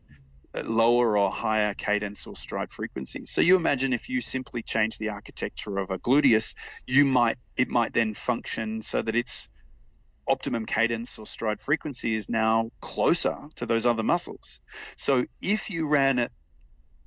lower 0.65 1.17
or 1.17 1.31
higher 1.31 1.75
cadence 1.75 2.27
or 2.27 2.37
stride 2.37 2.71
frequencies. 2.71 3.31
So 3.31 3.41
you 3.41 3.57
imagine 3.57 3.93
if 3.93 4.09
you 4.09 4.21
simply 4.21 4.63
change 4.63 4.99
the 4.99 5.11
architecture 5.11 5.79
of 5.79 5.91
a 5.91 5.99
gluteus, 5.99 6.55
you 6.87 7.05
might 7.05 7.37
it 7.57 7.69
might 7.69 7.93
then 7.93 8.15
function 8.15 8.83
so 8.83 9.03
that 9.03 9.15
its 9.15 9.49
optimum 10.33 10.65
cadence 10.65 11.19
or 11.19 11.27
stride 11.27 11.61
frequency 11.61 12.15
is 12.15 12.31
now 12.31 12.71
closer 12.81 13.37
to 13.57 13.67
those 13.67 13.85
other 13.85 14.03
muscles. 14.03 14.61
So 14.97 15.27
if 15.43 15.69
you 15.69 15.89
ran 15.89 16.19
at 16.19 16.33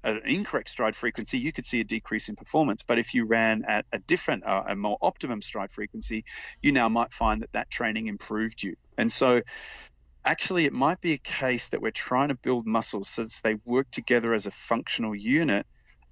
an 0.04 0.22
incorrect 0.26 0.70
stride 0.70 0.96
frequency, 0.96 1.40
you 1.40 1.52
could 1.52 1.66
see 1.66 1.82
a 1.82 1.84
decrease 1.84 2.30
in 2.30 2.36
performance. 2.36 2.84
But 2.84 3.00
if 3.00 3.16
you 3.16 3.26
ran 3.26 3.66
at 3.68 3.86
a 3.92 3.98
different, 3.98 4.46
uh, 4.46 4.64
a 4.68 4.76
more 4.76 4.98
optimum 5.02 5.42
stride 5.42 5.72
frequency, 5.72 6.24
you 6.62 6.72
now 6.72 6.88
might 6.88 7.12
find 7.12 7.42
that 7.42 7.52
that 7.54 7.72
training 7.72 8.06
improved 8.06 8.62
you. 8.62 8.76
And 8.96 9.12
so 9.12 9.42
actually 10.24 10.66
it 10.66 10.74
might 10.74 11.02
be 11.02 11.14
a 11.14 11.18
case 11.18 11.70
that 11.70 11.82
we're 11.82 11.92
trying 11.92 12.30
to 12.30 12.36
build 12.36 12.68
muscles 12.68 13.10
so 13.10 13.24
that 13.24 13.42
they 13.44 13.56
work 13.66 13.90
together 13.90 14.34
as 14.34 14.46
a 14.46 14.52
functional 14.52 15.16
unit 15.16 15.66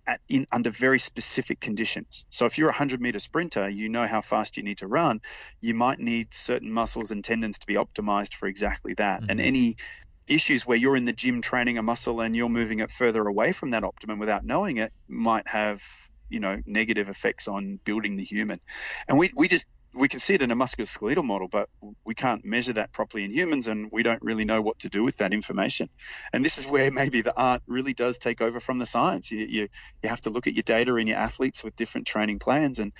at, 0.07 0.19
in 0.30 0.45
under 0.51 0.69
very 0.69 0.99
specific 0.99 1.59
conditions. 1.59 2.25
So 2.30 2.45
if 2.45 2.57
you're 2.57 2.69
a 2.69 2.71
100 2.71 3.01
meter 3.01 3.19
sprinter, 3.19 3.69
you 3.69 3.89
know 3.89 4.05
how 4.07 4.21
fast 4.21 4.57
you 4.57 4.63
need 4.63 4.80
to 4.80 4.88
run. 4.88 5.21
You 5.61 5.73
might 5.73 5.99
need 5.99 6.34
certain 6.34 6.71
muscles 6.71 7.11
and 7.11 7.23
tendons 7.23 7.59
to 7.59 7.67
be 7.67 7.75
optimized 7.75 8.34
for 8.35 8.47
exactly 8.47 8.93
that. 8.95 9.21
Mm-hmm. 9.21 9.31
And 9.31 9.41
any 9.41 9.75
issues 10.27 10.65
where 10.65 10.77
you're 10.77 10.95
in 10.95 11.05
the 11.05 11.13
gym 11.13 11.41
training 11.41 11.77
a 11.77 11.84
muscle 11.84 12.21
and 12.21 12.35
you're 12.35 12.49
moving 12.49 12.80
it 12.80 12.91
further 12.91 13.25
away 13.27 13.51
from 13.51 13.71
that 13.71 13.84
optimum 13.84 14.19
without 14.19 14.45
knowing 14.45 14.77
it 14.77 14.93
might 15.07 15.47
have 15.47 15.84
you 16.30 16.39
know 16.39 16.61
negative 16.65 17.09
effects 17.09 17.47
on 17.47 17.77
building 17.84 18.15
the 18.15 18.23
human 18.23 18.59
and 19.07 19.17
we, 19.17 19.31
we 19.35 19.49
just 19.49 19.67
we 19.94 20.07
can 20.07 20.20
see 20.20 20.34
it 20.34 20.41
in 20.41 20.52
a 20.52 20.56
musculoskeletal 20.56 21.24
model, 21.24 21.48
but 21.48 21.70
we 22.03 22.15
can't 22.15 22.44
measure 22.44 22.74
that 22.74 22.91
properly 22.91 23.24
in 23.24 23.32
humans, 23.32 23.68
and 23.68 23.90
we 23.91 24.03
don't 24.03 24.22
really 24.22 24.45
know 24.45 24.61
what 24.61 24.80
to 24.80 24.90
do 24.90 25.03
with 25.03 25.18
that 25.18 25.34
information. 25.34 25.90
And 26.32 26.44
this 26.44 26.57
is 26.57 26.65
where 26.65 26.91
maybe 26.91 27.22
the 27.22 27.38
art 27.40 27.61
really 27.68 27.94
does 27.94 28.18
take 28.18 28.41
over 28.41 28.60
from 28.60 28.80
the 28.80 28.86
science. 28.86 29.32
You 29.32 29.45
you, 29.45 29.68
you 30.02 30.10
have 30.10 30.22
to 30.22 30.30
look 30.30 30.48
at 30.48 30.53
your 30.53 30.64
data 30.64 30.95
and 30.95 31.07
your 31.07 31.18
athletes 31.18 31.64
with 31.64 31.76
different 31.76 32.07
training 32.07 32.40
plans, 32.40 32.80
and 32.80 32.91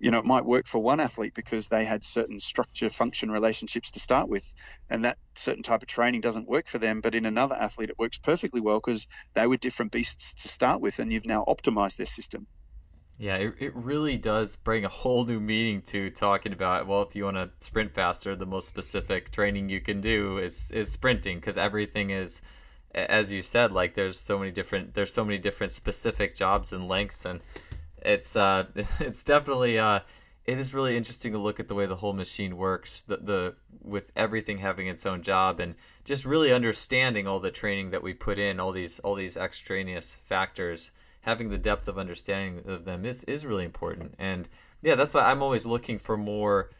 you 0.00 0.10
know 0.10 0.18
it 0.18 0.24
might 0.24 0.44
work 0.44 0.66
for 0.66 0.82
one 0.82 0.98
athlete 0.98 1.34
because 1.34 1.68
they 1.68 1.84
had 1.84 2.02
certain 2.02 2.40
structure 2.40 2.88
function 2.88 3.30
relationships 3.30 3.92
to 3.92 4.00
start 4.00 4.28
with, 4.28 4.52
and 4.90 5.04
that 5.04 5.18
certain 5.34 5.62
type 5.62 5.82
of 5.82 5.88
training 5.88 6.22
doesn't 6.22 6.48
work 6.48 6.66
for 6.66 6.78
them. 6.78 7.00
But 7.02 7.14
in 7.14 7.24
another 7.24 7.54
athlete, 7.54 7.90
it 7.90 7.98
works 7.98 8.18
perfectly 8.18 8.60
well 8.60 8.80
because 8.80 9.06
they 9.34 9.46
were 9.46 9.56
different 9.56 9.92
beasts 9.92 10.34
to 10.42 10.48
start 10.48 10.80
with, 10.80 10.98
and 10.98 11.12
you've 11.12 11.26
now 11.26 11.44
optimized 11.46 11.96
their 11.96 12.06
system. 12.06 12.48
Yeah, 13.22 13.36
it, 13.36 13.54
it 13.60 13.76
really 13.76 14.16
does 14.16 14.56
bring 14.56 14.84
a 14.84 14.88
whole 14.88 15.24
new 15.24 15.38
meaning 15.38 15.82
to 15.82 16.10
talking 16.10 16.52
about, 16.52 16.88
well, 16.88 17.02
if 17.02 17.14
you 17.14 17.22
want 17.22 17.36
to 17.36 17.50
sprint 17.60 17.92
faster, 17.92 18.34
the 18.34 18.46
most 18.46 18.66
specific 18.66 19.30
training 19.30 19.68
you 19.68 19.80
can 19.80 20.00
do 20.00 20.38
is, 20.38 20.72
is 20.72 20.90
sprinting 20.90 21.36
because 21.38 21.56
everything 21.56 22.10
is, 22.10 22.42
as 22.92 23.30
you 23.30 23.40
said, 23.40 23.70
like 23.70 23.94
there's 23.94 24.18
so 24.18 24.40
many 24.40 24.50
different, 24.50 24.94
there's 24.94 25.12
so 25.12 25.24
many 25.24 25.38
different 25.38 25.70
specific 25.70 26.34
jobs 26.34 26.72
and 26.72 26.88
lengths. 26.88 27.24
And 27.24 27.42
it's, 28.04 28.34
uh, 28.34 28.64
it's 28.98 29.22
definitely, 29.22 29.78
uh, 29.78 30.00
it 30.44 30.58
is 30.58 30.74
really 30.74 30.96
interesting 30.96 31.30
to 31.30 31.38
look 31.38 31.60
at 31.60 31.68
the 31.68 31.76
way 31.76 31.86
the 31.86 31.94
whole 31.94 32.14
machine 32.14 32.56
works, 32.56 33.02
the, 33.02 33.18
the 33.18 33.54
with 33.84 34.10
everything 34.16 34.58
having 34.58 34.88
its 34.88 35.06
own 35.06 35.22
job 35.22 35.60
and 35.60 35.76
just 36.04 36.24
really 36.24 36.52
understanding 36.52 37.28
all 37.28 37.38
the 37.38 37.52
training 37.52 37.92
that 37.92 38.02
we 38.02 38.14
put 38.14 38.40
in, 38.40 38.58
all 38.58 38.72
these, 38.72 38.98
all 38.98 39.14
these 39.14 39.36
extraneous 39.36 40.16
factors 40.24 40.90
having 41.22 41.48
the 41.48 41.58
depth 41.58 41.88
of 41.88 41.98
understanding 41.98 42.62
of 42.66 42.84
them 42.84 43.04
is 43.04 43.24
is 43.24 43.46
really 43.46 43.64
important. 43.64 44.14
And 44.18 44.48
yeah, 44.82 44.94
that's 44.94 45.14
why 45.14 45.22
I'm 45.22 45.42
always 45.42 45.66
looking 45.66 45.98
for 45.98 46.16
more. 46.16 46.70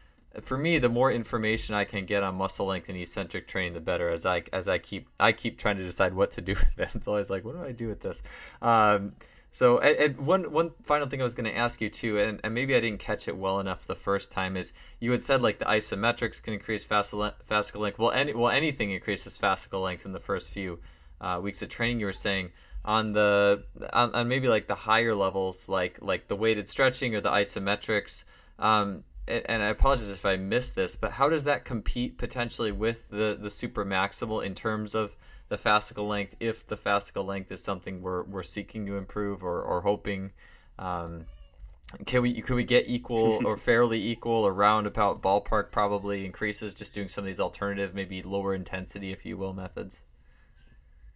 For 0.41 0.57
me, 0.57 0.79
the 0.79 0.89
more 0.89 1.13
information 1.13 1.75
I 1.75 1.85
can 1.85 2.07
get 2.07 2.23
on 2.23 2.37
muscle 2.37 2.65
length 2.65 2.89
and 2.89 2.97
eccentric 2.99 3.47
training, 3.47 3.75
the 3.75 3.81
better. 3.81 4.09
As 4.09 4.25
I 4.25 4.43
as 4.53 4.69
I 4.69 4.79
keep 4.79 5.09
I 5.19 5.33
keep 5.33 5.59
trying 5.59 5.77
to 5.77 5.85
decide 5.85 6.15
what 6.15 6.31
to 6.33 6.41
do 6.41 6.53
with 6.77 6.79
it. 6.79 6.95
It's 6.95 7.09
always 7.09 7.31
like, 7.31 7.45
what 7.45 7.55
do 7.55 7.65
I 7.65 7.73
do 7.73 7.89
with 7.89 8.01
this? 8.01 8.23
Um, 8.61 9.13
so, 9.55 9.81
and, 9.81 10.17
one 10.17 10.51
one 10.51 10.71
final 10.83 11.07
thing 11.07 11.21
I 11.21 11.25
was 11.25 11.35
going 11.35 11.51
to 11.51 11.57
ask 11.57 11.83
you 11.83 11.91
too, 11.91 12.19
and, 12.19 12.41
and 12.43 12.55
maybe 12.55 12.75
I 12.75 12.81
didn't 12.81 13.01
catch 13.01 13.29
it 13.29 13.37
well 13.37 13.61
enough 13.61 13.87
the 13.87 13.95
first 13.95 14.33
time, 14.33 14.57
is 14.57 14.73
you 14.99 15.13
had 15.13 15.23
said 15.23 15.43
like 15.43 15.59
the 15.59 15.67
isometrics 15.67 16.43
can 16.43 16.55
increase 16.55 16.87
fascicle, 16.87 17.35
fascicle 17.47 17.81
length. 17.81 17.99
Well, 17.99 18.13
any 18.13 18.33
well 18.33 18.49
anything 18.49 18.93
increases 18.93 19.37
fascicle 19.37 19.83
length 19.83 20.07
in 20.07 20.13
the 20.13 20.21
first 20.21 20.49
few 20.49 20.79
uh, 21.21 21.39
weeks 21.43 21.61
of 21.61 21.69
training. 21.69 22.01
You 22.01 22.07
were 22.07 22.15
saying 22.15 22.51
on 22.85 23.13
the 23.13 23.65
on, 23.93 24.15
on, 24.15 24.29
maybe 24.29 24.49
like 24.49 24.67
the 24.67 24.75
higher 24.75 25.15
levels 25.15 25.69
like 25.69 25.99
like 26.01 26.29
the 26.29 26.37
weighted 26.37 26.69
stretching 26.69 27.15
or 27.15 27.21
the 27.21 27.31
isometrics 27.31 28.25
um, 28.59 29.05
and 29.29 29.63
I 29.63 29.69
apologize 29.69 30.11
if 30.11 30.27
I 30.27 30.37
missed 30.37 30.75
this, 30.75 30.97
but 30.97 31.13
how 31.13 31.29
does 31.29 31.45
that 31.45 31.65
compete 31.65 32.19
potentially 32.19 32.73
with 32.73 33.09
the 33.09 33.37
the 33.41 33.51
super 33.51 33.85
maximal 33.85 34.45
in 34.45 34.55
terms 34.55 34.95
of 34.95 35.17
the 35.49 35.57
fascicle 35.57 36.09
length? 36.09 36.35
If 36.41 36.67
the 36.67 36.77
fascicle 36.77 37.25
length 37.25 37.53
is 37.53 37.63
something 37.63 38.03
we're 38.03 38.25
we're 38.25 38.43
seeking 38.43 38.85
to 38.87 38.97
improve 38.97 39.45
or 39.45 39.63
or 39.63 39.83
hoping, 39.83 40.33
um, 40.79 41.27
can 42.05 42.23
we 42.23 42.41
can 42.41 42.57
we 42.57 42.65
get 42.65 42.89
equal 42.89 43.41
or 43.47 43.57
fairly 43.57 44.05
equal 44.05 44.45
or 44.45 44.53
roundabout 44.53 45.23
ballpark 45.23 45.71
probably 45.71 46.25
increases 46.25 46.75
just 46.75 46.93
doing 46.93 47.09
some 47.09 47.23
of 47.23 47.27
these 47.27 47.41
alternative 47.41 47.95
maybe 47.95 48.23
lower 48.23 48.55
intensity 48.55 49.13
if 49.13 49.25
you 49.25 49.37
will 49.37 49.53
methods? 49.53 50.03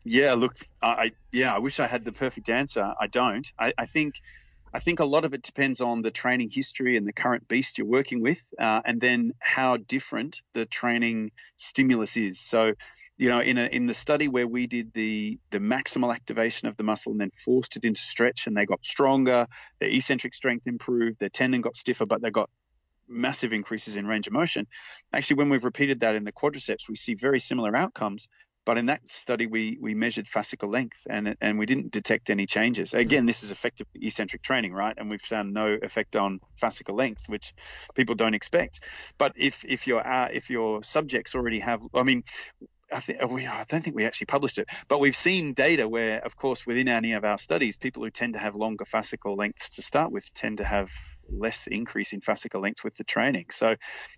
Yeah, 0.09 0.35
look, 0.35 0.55
I 0.81 1.11
yeah, 1.33 1.53
I 1.53 1.59
wish 1.59 1.81
I 1.81 1.89
had 1.89 2.05
the 2.05 2.13
perfect 2.13 2.49
answer. 2.49 2.95
I 2.99 3.09
don't. 3.09 3.47
I, 3.59 3.73
I 3.77 3.87
think 3.87 4.21
I 4.73 4.79
think 4.79 5.01
a 5.01 5.05
lot 5.05 5.25
of 5.25 5.35
it 5.35 5.43
depends 5.43 5.81
on 5.81 6.03
the 6.03 6.13
training 6.13 6.51
history 6.53 6.97
and 6.97 7.09
the 7.09 7.13
current 7.13 7.49
beast 7.49 7.79
you're 7.79 7.89
working 7.89 8.23
with, 8.23 8.41
uh, 8.57 8.83
and 8.85 9.01
then 9.01 9.33
how 9.41 9.79
different 9.79 10.43
the 10.55 10.65
training 10.65 11.33
stimulus 11.57 12.17
is. 12.17 12.39
So, 12.39 12.75
you 13.19 13.31
know, 13.31 13.41
in 13.41 13.59
a 13.59 13.67
in 13.67 13.87
the 13.87 13.95
study 13.95 14.29
where 14.29 14.47
we 14.47 14.69
did 14.69 14.93
the 14.93 15.41
the 15.51 15.59
maximal 15.59 16.15
activation 16.15 16.69
of 16.69 16.77
the 16.77 16.85
muscle 16.85 17.11
and 17.11 17.21
then 17.21 17.31
forced 17.31 17.77
it 17.77 17.85
into 17.85 18.01
stretch, 18.01 18.47
and 18.47 18.57
they 18.57 18.65
got 18.65 18.85
stronger, 18.85 19.47
their 19.81 19.89
eccentric 19.89 20.35
strength 20.35 20.69
improved, 20.69 21.19
their 21.19 21.31
tendon 21.31 21.63
got 21.63 21.75
stiffer, 21.75 22.07
but 22.07 22.23
they 22.23 22.31
got 22.31 22.49
massive 23.09 23.53
increases 23.53 23.97
in 23.97 24.07
range 24.07 24.29
of 24.29 24.33
motion. 24.33 24.69
Actually, 25.13 25.39
when 25.39 25.49
we've 25.49 25.65
repeated 25.65 26.01
that 26.01 26.15
in 26.15 26.23
the 26.23 26.33
quadriceps, 26.33 26.89
we 26.89 26.95
see 26.95 27.15
very 27.15 27.41
similar 27.41 27.77
outcomes. 27.77 28.29
But 28.67 28.79
in 28.79 28.87
that 28.87 29.09
study, 29.09 29.47
we 29.47 29.79
we 29.81 29.95
measured 29.95 30.27
fascicle 30.27 30.71
length 30.71 31.07
and 31.09 31.37
and 31.41 31.59
we 31.59 31.65
didn't 31.65 31.93
detect 31.93 32.29
any 32.29 32.47
changes. 32.47 32.93
Hmm. 32.93 32.99
Again, 32.99 33.25
this 33.25 33.43
is 33.43 33.53
effective 33.53 33.87
eccentric 33.95 34.43
training, 34.43 34.75
right? 34.75 34.95
And 34.99 35.09
we've 35.09 35.23
found 35.23 35.55
no 35.55 35.79
effect 35.81 36.17
on 36.17 36.41
fascicle 36.61 36.99
length, 36.99 37.29
which 37.29 37.55
people 37.95 38.17
don't 38.17 38.35
expect. 38.35 38.81
But 39.17 39.33
if 39.37 39.65
if 39.65 39.87
your 39.87 40.07
uh, 40.07 40.29
if 40.33 40.51
your 40.51 40.83
subjects 40.83 41.35
already 41.35 41.61
have, 41.61 41.81
I 41.95 42.03
mean, 42.03 42.25
I, 42.93 43.01
think, 43.01 43.31
we, 43.31 43.47
I 43.47 43.65
don't 43.69 43.83
think 43.83 43.97
we 43.97 44.05
actually 44.05 44.27
published 44.27 44.59
it, 44.59 44.69
but 44.89 45.01
we've 45.01 45.17
seen 45.17 45.55
data 45.55 45.89
where, 45.89 46.25
of 46.25 46.37
course, 46.37 46.67
within 46.67 46.89
any 46.89 47.15
of 47.15 47.25
our 47.25 47.39
studies, 47.39 47.77
people 47.77 48.05
who 48.05 48.11
tend 48.11 48.35
to 48.35 48.39
have 48.41 48.55
longer 48.55 48.85
fascicle 48.85 49.37
lengths 49.37 49.77
to 49.77 49.83
start 49.83 50.13
with 50.13 50.33
tend 50.35 50.59
to 50.59 50.65
have 50.65 50.91
less 51.29 51.67
increase 51.67 52.13
in 52.13 52.21
fascicle 52.21 52.63
length 52.63 52.85
with 52.85 52.97
the 52.97 53.05
training. 53.05 53.47
So, 53.51 53.71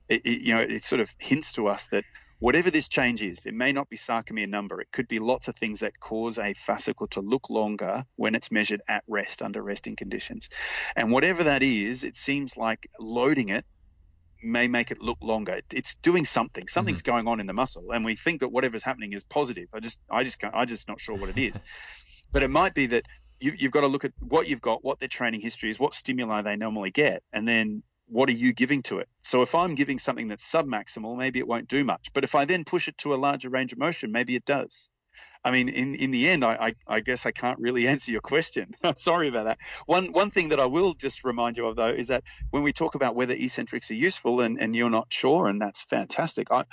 it, 0.09 0.21
it, 0.25 0.41
you 0.41 0.55
know, 0.55 0.61
it 0.61 0.85
sort 0.85 1.01
of 1.01 1.11
hints 1.19 1.55
to 1.55 1.69
us 1.69 1.89
that 1.89 2.05
whatever 2.39 2.71
this 2.71 2.89
change 2.89 3.23
is, 3.23 3.47
it 3.47 3.55
may 3.55 3.73
not 3.73 3.89
be 3.89 3.97
sarcomere 3.97 4.49
number. 4.49 4.81
It 4.81 4.89
could 4.93 5.09
be 5.09 5.19
lots 5.19 5.49
of 5.49 5.57
things 5.57 5.81
that 5.81 5.99
cause 5.99 6.39
a 6.39 6.55
fascicle 6.55 7.11
to 7.11 7.21
look 7.21 7.51
longer 7.51 8.05
when 8.17 8.35
it's 8.35 8.53
measured 8.53 8.83
at 8.89 9.05
rest 9.09 9.43
under 9.43 9.63
resting 9.63 9.97
conditions. 9.97 10.49
And 10.97 11.11
whatever 11.11 11.45
that 11.45 11.63
is, 11.63 12.05
it 12.05 12.17
seems 12.17 12.57
like 12.57 12.89
loading 12.99 13.49
it 13.49 13.65
may 14.43 14.69
make 14.69 14.91
it 14.91 15.01
look 15.01 15.19
longer. 15.21 15.61
It's 15.73 15.97
doing 15.97 16.25
something. 16.25 16.69
Something's 16.69 17.03
mm-hmm. 17.03 17.13
going 17.13 17.29
on 17.29 17.41
in 17.41 17.47
the 17.47 17.53
muscle, 17.53 17.91
and 17.91 18.05
we 18.05 18.15
think 18.15 18.41
that 18.41 18.49
whatever's 18.49 18.85
happening 18.85 19.13
is 19.13 19.25
positive. 19.25 19.69
I 19.73 19.81
just, 19.81 20.01
I 20.11 20.23
just, 20.25 20.39
can't, 20.39 20.55
I 20.55 20.65
just 20.65 20.89
not 20.89 21.01
sure 21.01 21.17
what 21.17 21.29
it 21.29 21.39
is. 21.39 21.61
but 22.33 22.43
it 22.43 22.51
might 22.51 22.75
be 22.75 22.87
that 22.87 23.05
you've 23.41 23.73
got 23.73 23.83
to 23.83 23.87
look 23.87 24.05
at 24.05 24.13
what 24.21 24.49
you've 24.49 24.61
got, 24.61 24.85
what 24.85 24.99
their 25.01 25.09
training 25.09 25.41
history 25.41 25.71
is, 25.71 25.79
what 25.79 25.95
stimuli 25.95 26.43
they 26.43 26.57
normally 26.57 26.91
get, 26.91 27.23
and 27.33 27.47
then 27.47 27.83
what 28.09 28.29
are 28.29 28.33
you 28.33 28.53
giving 28.53 28.83
to 28.85 28.99
it? 28.99 29.09
So 29.21 29.43
if 29.43 29.55
I'm 29.55 29.75
giving 29.75 29.99
something 29.99 30.29
that's 30.29 30.51
submaximal, 30.51 31.17
maybe 31.17 31.39
it 31.39 31.49
won't 31.49 31.69
do 31.69 31.85
much. 31.85 32.09
But 32.13 32.25
if 32.25 32.35
I 32.35 32.45
then 32.45 32.65
push 32.65 32.89
it 32.89 32.99
to 32.99 33.15
a 33.15 33.17
larger 33.17 33.51
range 33.51 33.73
of 33.73 33.79
motion, 33.79 34.13
maybe 34.13 34.35
it 34.35 34.45
does. 34.45 34.91
I 35.45 35.51
mean, 35.51 35.69
in, 35.69 35.95
in 35.95 36.11
the 36.11 36.29
end, 36.29 36.45
I, 36.45 36.55
I, 36.55 36.73
I 36.97 37.01
guess 37.01 37.27
I 37.27 37.31
can't 37.31 37.59
really 37.61 37.87
answer 37.93 38.13
your 38.13 38.21
question. 38.21 38.73
Sorry 38.97 39.29
about 39.29 39.45
that. 39.45 39.59
One 39.87 40.13
one 40.13 40.31
thing 40.31 40.51
that 40.51 40.61
I 40.61 40.67
will 40.67 40.95
just 40.95 41.25
remind 41.25 41.57
you 41.57 41.67
of 41.67 41.77
though 41.77 41.87
is 41.87 42.09
that 42.09 42.25
when 42.51 42.63
we 42.63 42.73
talk 42.73 42.95
about 42.95 43.15
whether 43.15 43.35
eccentrics 43.35 43.91
are 43.91 43.95
useful 43.95 44.41
and, 44.41 44.59
and 44.59 44.75
you're 44.75 44.91
not 44.91 45.07
sure, 45.11 45.49
and 45.49 45.61
that's 45.61 45.85
fantastic. 45.85 46.49
I, 46.51 46.65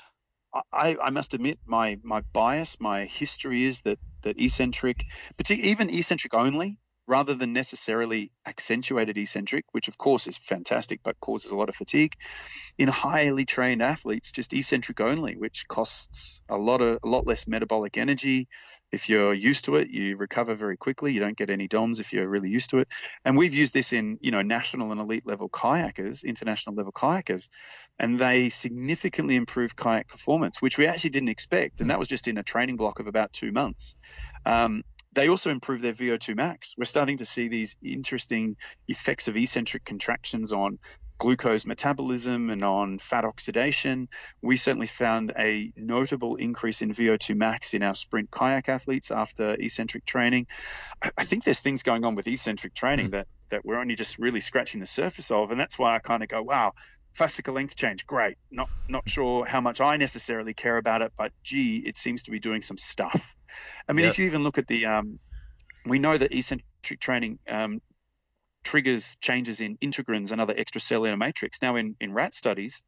I, 0.71 0.95
I 1.01 1.09
must 1.09 1.33
admit 1.33 1.59
my 1.65 1.99
my 2.03 2.21
bias, 2.33 2.79
my 2.79 3.05
history 3.05 3.63
is 3.63 3.81
that 3.81 3.99
that 4.21 4.39
eccentric, 4.39 5.05
particularly 5.37 5.71
even 5.71 5.89
eccentric 5.89 6.33
only, 6.33 6.77
rather 7.07 7.36
than 7.36 7.53
necessarily 7.53 8.32
accentuated 8.48 9.18
eccentric, 9.18 9.65
which 9.72 9.88
of 9.88 9.98
course 9.98 10.27
is 10.27 10.38
fantastic 10.38 11.02
but 11.03 11.19
causes 11.19 11.52
a 11.52 11.57
lot 11.57 11.69
of 11.69 11.76
fatigue, 11.76 12.14
in 12.77 12.88
highly 12.88 13.45
trained 13.45 13.82
athletes, 13.82 14.32
just 14.32 14.53
eccentric 14.53 14.99
only, 14.99 15.38
which 15.38 15.68
costs 15.68 16.41
a 16.49 16.57
lot 16.57 16.82
of 16.82 16.99
a 17.03 17.07
lot 17.07 17.26
less 17.26 17.48
metabolic 17.48 17.98
energy. 17.98 18.48
If 18.91 19.10
you're 19.10 19.34
used 19.34 19.65
to 19.65 19.76
it, 19.76 19.90
you 19.90 20.18
recover 20.18 20.56
very 20.56 20.77
quickly. 20.77 21.14
You 21.14 21.19
don't 21.19 21.38
get 21.38 21.49
any 21.49 21.68
DOMs 21.68 21.99
if 21.99 22.14
you're 22.14 22.27
really 22.27 22.49
used 22.49 22.72
to 22.72 22.80
it. 22.80 22.88
And 23.23 23.38
we've 23.38 23.53
used 23.53 23.73
this 23.73 23.94
in 23.94 24.18
you 24.22 24.32
know 24.32 24.41
national 24.41 24.91
and 24.91 24.99
elite 24.99 25.26
level 25.26 25.49
kayakers, 25.49 26.23
international 26.23 26.76
level 26.76 26.91
kayakers, 26.91 27.49
and 27.99 28.19
they 28.19 28.49
significantly 28.49 29.36
improve 29.36 29.76
kayak 29.76 30.07
performance, 30.07 30.61
which 30.61 30.77
we 30.77 30.88
actually 30.88 31.11
didn't 31.11 31.30
expect. 31.30 31.82
And 31.82 31.90
that 31.91 31.99
was 31.99 32.07
just 32.07 32.27
in 32.27 32.38
a 32.38 32.44
training 32.44 32.77
block 32.77 32.99
of 32.99 33.07
about 33.07 33.32
two 33.32 33.52
months. 33.52 33.95
Um, 34.45 34.84
they 35.15 35.29
also 35.29 35.49
improve 35.49 35.81
their 35.81 35.93
VO2 35.93 36.35
max. 36.35 36.75
We're 36.77 36.85
starting 36.85 37.17
to 37.17 37.25
see 37.25 37.47
these 37.47 37.75
interesting 37.81 38.57
effects 38.87 39.27
of 39.27 39.35
eccentric 39.35 39.85
contractions 39.85 40.53
on 40.53 40.77
glucose 41.17 41.65
metabolism 41.65 42.49
and 42.49 42.63
on 42.63 42.99
fat 42.99 43.23
oxidation. 43.23 44.09
We 44.41 44.57
certainly 44.57 44.87
found 44.87 45.31
a 45.37 45.71
notable 45.77 46.35
increase 46.35 46.81
in 46.81 46.91
VO2 46.91 47.35
max 47.35 47.73
in 47.73 47.83
our 47.83 47.93
sprint 47.93 48.29
kayak 48.29 48.67
athletes 48.67 49.11
after 49.11 49.55
eccentric 49.57 50.05
training. 50.05 50.47
I 51.01 51.23
think 51.23 51.45
there's 51.45 51.61
things 51.61 51.83
going 51.83 52.03
on 52.03 52.15
with 52.15 52.27
eccentric 52.27 52.73
training 52.73 53.07
mm. 53.07 53.11
that 53.11 53.27
that 53.49 53.63
we're 53.63 53.79
only 53.79 53.95
just 53.95 54.17
really 54.17 54.39
scratching 54.39 54.79
the 54.79 54.87
surface 54.87 55.29
of, 55.29 55.51
and 55.51 55.59
that's 55.59 55.77
why 55.77 55.95
I 55.95 55.99
kind 55.99 56.23
of 56.23 56.29
go, 56.29 56.41
wow. 56.41 56.73
Fascicle 57.17 57.53
length 57.53 57.75
change, 57.75 58.05
great. 58.05 58.35
Not 58.51 58.69
not 58.89 59.07
sure 59.07 59.45
how 59.45 59.61
much 59.61 59.81
I 59.81 59.97
necessarily 59.97 60.53
care 60.53 60.77
about 60.77 61.01
it, 61.01 61.13
but 61.17 61.31
gee, 61.43 61.77
it 61.77 61.97
seems 61.97 62.23
to 62.23 62.31
be 62.31 62.39
doing 62.39 62.61
some 62.61 62.77
stuff. 62.77 63.35
I 63.87 63.93
mean, 63.93 64.05
yes. 64.05 64.13
if 64.13 64.19
you 64.19 64.25
even 64.25 64.43
look 64.43 64.57
at 64.57 64.67
the, 64.67 64.85
um, 64.85 65.19
we 65.85 65.99
know 65.99 66.17
that 66.17 66.31
eccentric 66.31 66.99
training 66.99 67.39
um, 67.49 67.81
triggers 68.63 69.15
changes 69.21 69.61
in 69.61 69.77
integrins 69.77 70.31
and 70.31 70.41
other 70.41 70.53
extracellular 70.53 71.17
matrix. 71.17 71.61
Now, 71.61 71.75
in, 71.77 71.95
in 72.01 72.13
rat 72.13 72.33
studies, 72.33 72.83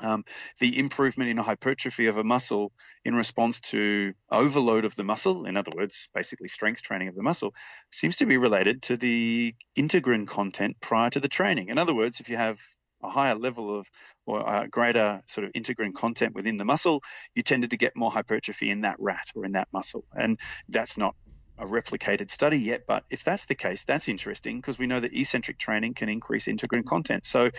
um, 0.00 0.24
the 0.60 0.78
improvement 0.78 1.30
in 1.30 1.36
hypertrophy 1.36 2.06
of 2.06 2.18
a 2.18 2.24
muscle 2.24 2.72
in 3.04 3.14
response 3.14 3.60
to 3.60 4.14
overload 4.30 4.84
of 4.84 4.94
the 4.94 5.04
muscle, 5.04 5.44
in 5.44 5.56
other 5.56 5.72
words, 5.74 6.08
basically 6.14 6.48
strength 6.48 6.82
training 6.82 7.08
of 7.08 7.14
the 7.14 7.22
muscle, 7.22 7.54
seems 7.90 8.16
to 8.16 8.26
be 8.26 8.36
related 8.36 8.82
to 8.82 8.96
the 8.96 9.54
integrin 9.76 10.26
content 10.26 10.76
prior 10.80 11.10
to 11.10 11.20
the 11.20 11.28
training. 11.28 11.68
In 11.68 11.78
other 11.78 11.94
words, 11.94 12.20
if 12.20 12.28
you 12.28 12.36
have 12.36 12.60
a 13.02 13.08
higher 13.08 13.34
level 13.34 13.78
of 13.78 13.88
or 14.26 14.40
a 14.40 14.68
greater 14.68 15.22
sort 15.26 15.46
of 15.46 15.52
integrin 15.52 15.94
content 15.94 16.34
within 16.34 16.56
the 16.56 16.64
muscle, 16.64 17.02
you 17.34 17.42
tended 17.42 17.70
to 17.70 17.76
get 17.76 17.96
more 17.96 18.10
hypertrophy 18.10 18.70
in 18.70 18.82
that 18.82 18.96
rat 18.98 19.26
or 19.34 19.44
in 19.44 19.52
that 19.52 19.68
muscle. 19.72 20.04
And 20.12 20.38
that's 20.68 20.98
not 20.98 21.14
a 21.58 21.66
replicated 21.66 22.30
study 22.30 22.58
yet, 22.58 22.82
but 22.86 23.04
if 23.10 23.24
that's 23.24 23.46
the 23.46 23.54
case, 23.54 23.84
that's 23.84 24.08
interesting 24.08 24.56
because 24.56 24.78
we 24.78 24.86
know 24.86 25.00
that 25.00 25.16
eccentric 25.16 25.58
training 25.58 25.94
can 25.94 26.08
increase 26.08 26.46
integrin 26.46 26.84
content. 26.84 27.26
So, 27.26 27.50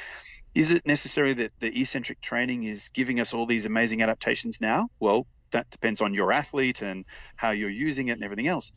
is 0.55 0.71
it 0.71 0.85
necessary 0.85 1.33
that 1.33 1.51
the 1.59 1.67
eccentric 1.67 2.21
training 2.21 2.63
is 2.63 2.89
giving 2.89 3.19
us 3.19 3.33
all 3.33 3.45
these 3.45 3.65
amazing 3.65 4.01
adaptations 4.01 4.59
now? 4.61 4.87
Well, 4.99 5.27
that 5.51 5.69
depends 5.69 6.01
on 6.01 6.13
your 6.13 6.31
athlete 6.31 6.81
and 6.81 7.05
how 7.35 7.51
you're 7.51 7.69
using 7.69 8.07
it 8.07 8.13
and 8.13 8.23
everything 8.23 8.47
else. 8.47 8.71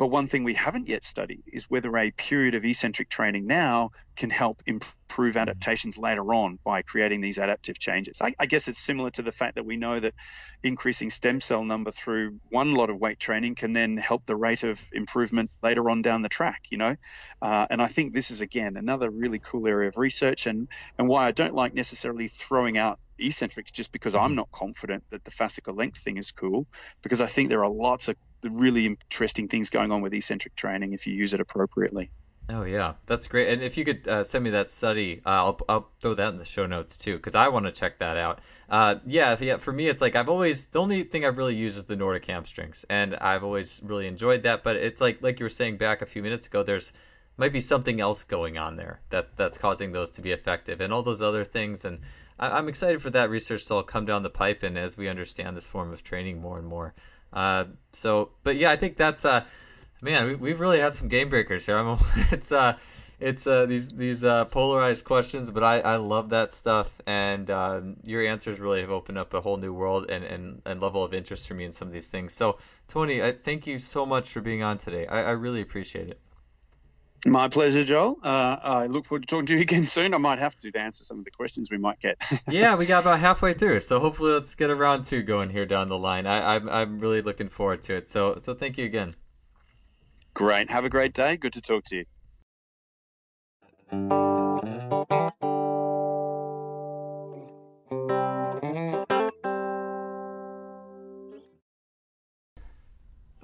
But 0.00 0.06
one 0.06 0.28
thing 0.28 0.44
we 0.44 0.54
haven't 0.54 0.88
yet 0.88 1.04
studied 1.04 1.42
is 1.46 1.68
whether 1.68 1.94
a 1.94 2.10
period 2.10 2.54
of 2.54 2.64
eccentric 2.64 3.10
training 3.10 3.44
now 3.44 3.90
can 4.16 4.30
help 4.30 4.62
improve 4.64 5.34
mm. 5.34 5.40
adaptations 5.42 5.98
later 5.98 6.22
on 6.32 6.58
by 6.64 6.80
creating 6.80 7.20
these 7.20 7.36
adaptive 7.36 7.78
changes. 7.78 8.22
I, 8.22 8.32
I, 8.38 8.46
guess 8.46 8.66
it's 8.68 8.78
similar 8.78 9.10
to 9.10 9.22
the 9.22 9.30
fact 9.30 9.56
that 9.56 9.66
we 9.66 9.76
know 9.76 10.00
that 10.00 10.14
increasing 10.62 11.10
stem 11.10 11.42
cell 11.42 11.64
number 11.64 11.90
through 11.90 12.40
one 12.48 12.74
lot 12.74 12.88
of 12.88 12.98
weight 12.98 13.20
training 13.20 13.56
can 13.56 13.74
then 13.74 13.98
help 13.98 14.24
the 14.24 14.36
rate 14.36 14.62
of 14.62 14.82
improvement 14.94 15.50
later 15.62 15.90
on 15.90 16.00
down 16.00 16.22
the 16.22 16.30
track, 16.30 16.62
you 16.70 16.78
know? 16.78 16.96
Uh, 17.42 17.66
and 17.68 17.82
I 17.82 17.86
think 17.86 18.14
this 18.14 18.30
is, 18.30 18.40
again, 18.40 18.78
another 18.78 19.10
really 19.10 19.38
cool 19.38 19.66
area 19.66 19.88
of 19.88 19.98
research 19.98 20.46
and, 20.46 20.68
and 20.96 21.08
why 21.08 21.26
I 21.26 21.32
don't 21.32 21.54
like 21.54 21.74
necessarily 21.74 22.28
throwing 22.28 22.78
out 22.78 22.98
eccentrics 23.18 23.70
just 23.70 23.92
because 23.92 24.14
I'm 24.14 24.28
mm-hmm. 24.28 24.36
not 24.36 24.50
confident 24.50 25.04
that 25.10 25.24
the 25.24 25.30
fascicle 25.30 25.76
length 25.76 25.98
thing 25.98 26.16
is 26.16 26.32
cool, 26.32 26.66
because 27.02 27.20
I 27.20 27.26
think 27.26 27.50
there 27.50 27.62
are 27.62 27.70
lots 27.70 28.08
of 28.08 28.16
really 28.42 28.86
interesting 28.86 29.48
things 29.48 29.70
going 29.70 29.92
on 29.92 30.02
with 30.02 30.14
eccentric 30.14 30.56
training 30.56 30.92
if 30.92 31.06
you 31.06 31.14
use 31.14 31.34
it 31.34 31.40
appropriately. 31.40 32.10
Oh 32.52 32.64
yeah, 32.64 32.94
that's 33.06 33.28
great. 33.28 33.48
And 33.48 33.62
if 33.62 33.76
you 33.76 33.84
could 33.84 34.06
uh, 34.08 34.24
send 34.24 34.42
me 34.42 34.50
that 34.50 34.70
study, 34.70 35.20
uh, 35.24 35.28
I'll 35.28 35.60
I'll 35.68 35.88
throw 36.00 36.14
that 36.14 36.32
in 36.32 36.38
the 36.38 36.44
show 36.44 36.66
notes 36.66 36.96
too 36.96 37.16
because 37.16 37.34
I 37.34 37.48
want 37.48 37.66
to 37.66 37.72
check 37.72 37.98
that 37.98 38.16
out. 38.16 38.40
Uh, 38.68 38.96
yeah, 39.06 39.36
yeah. 39.40 39.56
For 39.58 39.72
me, 39.72 39.86
it's 39.86 40.00
like 40.00 40.16
I've 40.16 40.28
always 40.28 40.66
the 40.66 40.80
only 40.80 41.04
thing 41.04 41.24
I've 41.24 41.38
really 41.38 41.54
used 41.54 41.76
is 41.76 41.84
the 41.84 41.96
Nordic 41.96 42.24
hamstrings, 42.26 42.84
and 42.90 43.14
I've 43.16 43.44
always 43.44 43.80
really 43.84 44.06
enjoyed 44.08 44.42
that. 44.42 44.64
But 44.64 44.76
it's 44.76 45.00
like 45.00 45.22
like 45.22 45.38
you 45.38 45.44
were 45.44 45.50
saying 45.50 45.76
back 45.76 46.02
a 46.02 46.06
few 46.06 46.22
minutes 46.22 46.48
ago, 46.48 46.62
there's 46.62 46.92
might 47.36 47.52
be 47.52 47.60
something 47.60 48.00
else 48.00 48.24
going 48.24 48.58
on 48.58 48.76
there 48.76 49.00
that's 49.10 49.30
that's 49.32 49.58
causing 49.58 49.92
those 49.92 50.10
to 50.12 50.22
be 50.22 50.32
effective, 50.32 50.80
and 50.80 50.92
all 50.92 51.02
those 51.02 51.22
other 51.22 51.44
things. 51.44 51.84
And 51.84 52.00
I, 52.38 52.58
am 52.58 52.68
excited 52.68 53.00
for 53.00 53.10
that 53.10 53.30
research 53.30 53.66
to 53.66 53.74
all 53.74 53.82
come 53.84 54.06
down 54.06 54.24
the 54.24 54.30
pipe, 54.30 54.64
and 54.64 54.76
as 54.76 54.96
we 54.96 55.08
understand 55.08 55.56
this 55.56 55.68
form 55.68 55.92
of 55.92 56.02
training 56.02 56.40
more 56.40 56.58
and 56.58 56.66
more. 56.66 56.94
Uh, 57.32 57.66
so, 57.92 58.30
but 58.42 58.56
yeah, 58.56 58.70
I 58.70 58.76
think 58.76 58.96
that's 58.96 59.24
uh, 59.24 59.44
man, 60.02 60.26
we, 60.26 60.34
we've 60.34 60.60
really 60.60 60.80
had 60.80 60.94
some 60.94 61.08
game 61.08 61.28
breakers 61.28 61.66
here. 61.66 61.76
I'm, 61.76 61.98
it's 62.30 62.52
uh, 62.52 62.76
it's 63.20 63.46
uh, 63.46 63.66
these 63.66 63.88
these 63.88 64.24
uh, 64.24 64.46
polarized 64.46 65.04
questions, 65.04 65.50
but 65.50 65.62
I, 65.62 65.80
I 65.80 65.96
love 65.96 66.30
that 66.30 66.52
stuff, 66.52 67.00
and 67.06 67.50
uh, 67.50 67.80
your 68.04 68.26
answers 68.26 68.58
really 68.60 68.80
have 68.80 68.90
opened 68.90 69.18
up 69.18 69.34
a 69.34 69.40
whole 69.40 69.58
new 69.58 69.74
world 69.74 70.10
and, 70.10 70.24
and, 70.24 70.62
and 70.64 70.80
level 70.80 71.04
of 71.04 71.12
interest 71.12 71.46
for 71.46 71.54
me 71.54 71.64
in 71.64 71.72
some 71.72 71.88
of 71.88 71.92
these 71.92 72.08
things. 72.08 72.32
So, 72.32 72.58
Tony, 72.88 73.22
I 73.22 73.32
thank 73.32 73.66
you 73.66 73.78
so 73.78 74.06
much 74.06 74.30
for 74.30 74.40
being 74.40 74.62
on 74.62 74.78
today. 74.78 75.06
I, 75.06 75.24
I 75.24 75.30
really 75.32 75.60
appreciate 75.60 76.08
it. 76.08 76.18
My 77.26 77.48
pleasure, 77.48 77.84
Joel. 77.84 78.18
Uh, 78.22 78.56
I 78.62 78.86
look 78.86 79.04
forward 79.04 79.22
to 79.22 79.26
talking 79.26 79.46
to 79.46 79.54
you 79.56 79.60
again 79.60 79.86
soon. 79.86 80.14
I 80.14 80.18
might 80.18 80.38
have 80.38 80.56
to 80.60 80.70
to 80.70 80.82
answer 80.82 81.04
some 81.04 81.18
of 81.18 81.24
the 81.24 81.30
questions 81.30 81.70
we 81.70 81.78
might 81.78 82.00
get. 82.00 82.16
yeah, 82.48 82.76
we 82.76 82.86
got 82.86 83.02
about 83.02 83.20
halfway 83.20 83.52
through, 83.52 83.80
so 83.80 84.00
hopefully 84.00 84.32
let's 84.32 84.54
get 84.54 84.70
a 84.70 84.74
round 84.74 85.04
two 85.04 85.22
going 85.22 85.50
here 85.50 85.66
down 85.66 85.88
the 85.88 85.98
line. 85.98 86.26
I, 86.26 86.56
I'm 86.56 86.68
I'm 86.68 86.98
really 86.98 87.20
looking 87.20 87.48
forward 87.48 87.82
to 87.82 87.96
it. 87.96 88.08
So 88.08 88.38
so 88.40 88.54
thank 88.54 88.78
you 88.78 88.84
again. 88.84 89.16
Great. 90.32 90.70
Have 90.70 90.84
a 90.84 90.90
great 90.90 91.12
day. 91.12 91.36
Good 91.36 91.52
to 91.54 91.60
talk 91.60 91.84
to 91.86 92.04
you. 93.92 94.29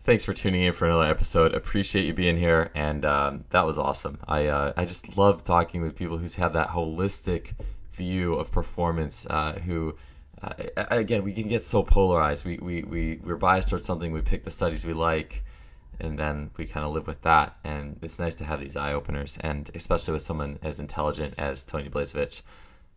Thanks 0.07 0.24
for 0.24 0.33
tuning 0.33 0.62
in 0.62 0.73
for 0.73 0.87
another 0.87 1.05
episode. 1.05 1.53
Appreciate 1.53 2.07
you 2.07 2.15
being 2.15 2.37
here, 2.37 2.70
and 2.77 3.05
um, 3.05 3.45
that 3.51 3.66
was 3.66 3.77
awesome. 3.77 4.20
I 4.28 4.47
uh, 4.47 4.73
I 4.77 4.85
just 4.85 5.19
love 5.19 5.43
talking 5.43 5.83
with 5.83 5.97
people 5.97 6.16
who 6.16 6.28
have 6.41 6.53
that 6.53 6.69
holistic 6.69 7.51
view 7.91 8.35
of 8.35 8.53
performance. 8.53 9.27
Uh, 9.28 9.55
who 9.66 9.97
uh, 10.43 10.53
again, 10.77 11.24
we 11.24 11.33
can 11.33 11.49
get 11.49 11.65
so 11.65 11.83
polarized. 11.83 12.45
We 12.47 12.59
we 12.59 12.83
we 12.85 13.20
we're 13.24 13.37
biased 13.37 13.69
towards 13.69 13.85
something. 13.85 14.12
We 14.12 14.20
pick 14.20 14.45
the 14.45 14.51
studies 14.53 14.87
we 14.87 14.93
like, 14.93 15.43
and 15.99 16.16
then 16.16 16.51
we 16.57 16.66
kind 16.66 16.87
of 16.87 16.93
live 16.93 17.09
with 17.09 17.23
that. 17.23 17.57
And 17.65 17.99
it's 18.01 18.20
nice 18.20 18.37
to 18.37 18.45
have 18.45 18.61
these 18.61 18.77
eye 18.77 18.93
openers, 18.93 19.37
and 19.41 19.69
especially 19.74 20.15
with 20.15 20.23
someone 20.23 20.61
as 20.62 20.78
intelligent 20.78 21.35
as 21.37 21.65
Tony 21.65 21.91
Blazevich. 21.91 22.43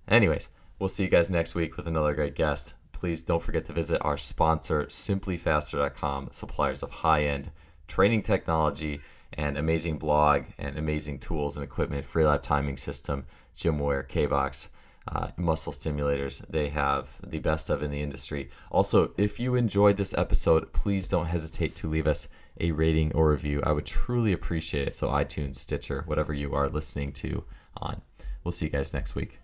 Anyways, 0.07 0.49
we'll 0.77 0.89
see 0.89 1.05
you 1.05 1.09
guys 1.09 1.31
next 1.31 1.55
week 1.55 1.75
with 1.75 1.87
another 1.87 2.13
great 2.13 2.35
guest 2.35 2.75
please 2.99 3.23
don't 3.23 3.41
forget 3.41 3.63
to 3.65 3.73
visit 3.73 4.01
our 4.01 4.17
sponsor, 4.17 4.83
simplifaster.com, 4.85 6.27
suppliers 6.31 6.83
of 6.83 6.91
high 6.91 7.23
end 7.23 7.49
training 7.87 8.21
technology 8.21 8.99
and 9.33 9.57
amazing 9.57 9.97
blog 9.97 10.43
and 10.57 10.77
amazing 10.77 11.17
tools 11.17 11.55
and 11.55 11.63
equipment, 11.63 12.05
Freelap 12.05 12.43
timing 12.43 12.77
system, 12.77 13.25
GymAware, 13.57 14.07
KBox. 14.07 14.69
Uh, 15.07 15.29
muscle 15.37 15.73
stimulators 15.73 16.45
they 16.49 16.69
have 16.69 17.19
the 17.25 17.39
best 17.39 17.71
of 17.71 17.81
in 17.81 17.89
the 17.89 18.01
industry. 18.01 18.47
Also, 18.69 19.11
if 19.17 19.39
you 19.39 19.55
enjoyed 19.55 19.97
this 19.97 20.13
episode, 20.15 20.71
please 20.71 21.07
don't 21.07 21.25
hesitate 21.25 21.75
to 21.75 21.89
leave 21.89 22.05
us 22.05 22.27
a 22.59 22.71
rating 22.71 23.11
or 23.13 23.31
review. 23.31 23.59
I 23.63 23.71
would 23.71 23.87
truly 23.87 24.33
appreciate 24.33 24.87
it. 24.87 24.97
So, 24.97 25.07
iTunes, 25.07 25.55
Stitcher, 25.55 26.03
whatever 26.05 26.31
you 26.33 26.53
are 26.53 26.69
listening 26.69 27.13
to 27.13 27.43
on. 27.77 28.01
We'll 28.43 28.51
see 28.51 28.65
you 28.65 28.71
guys 28.71 28.93
next 28.93 29.15
week. 29.15 29.39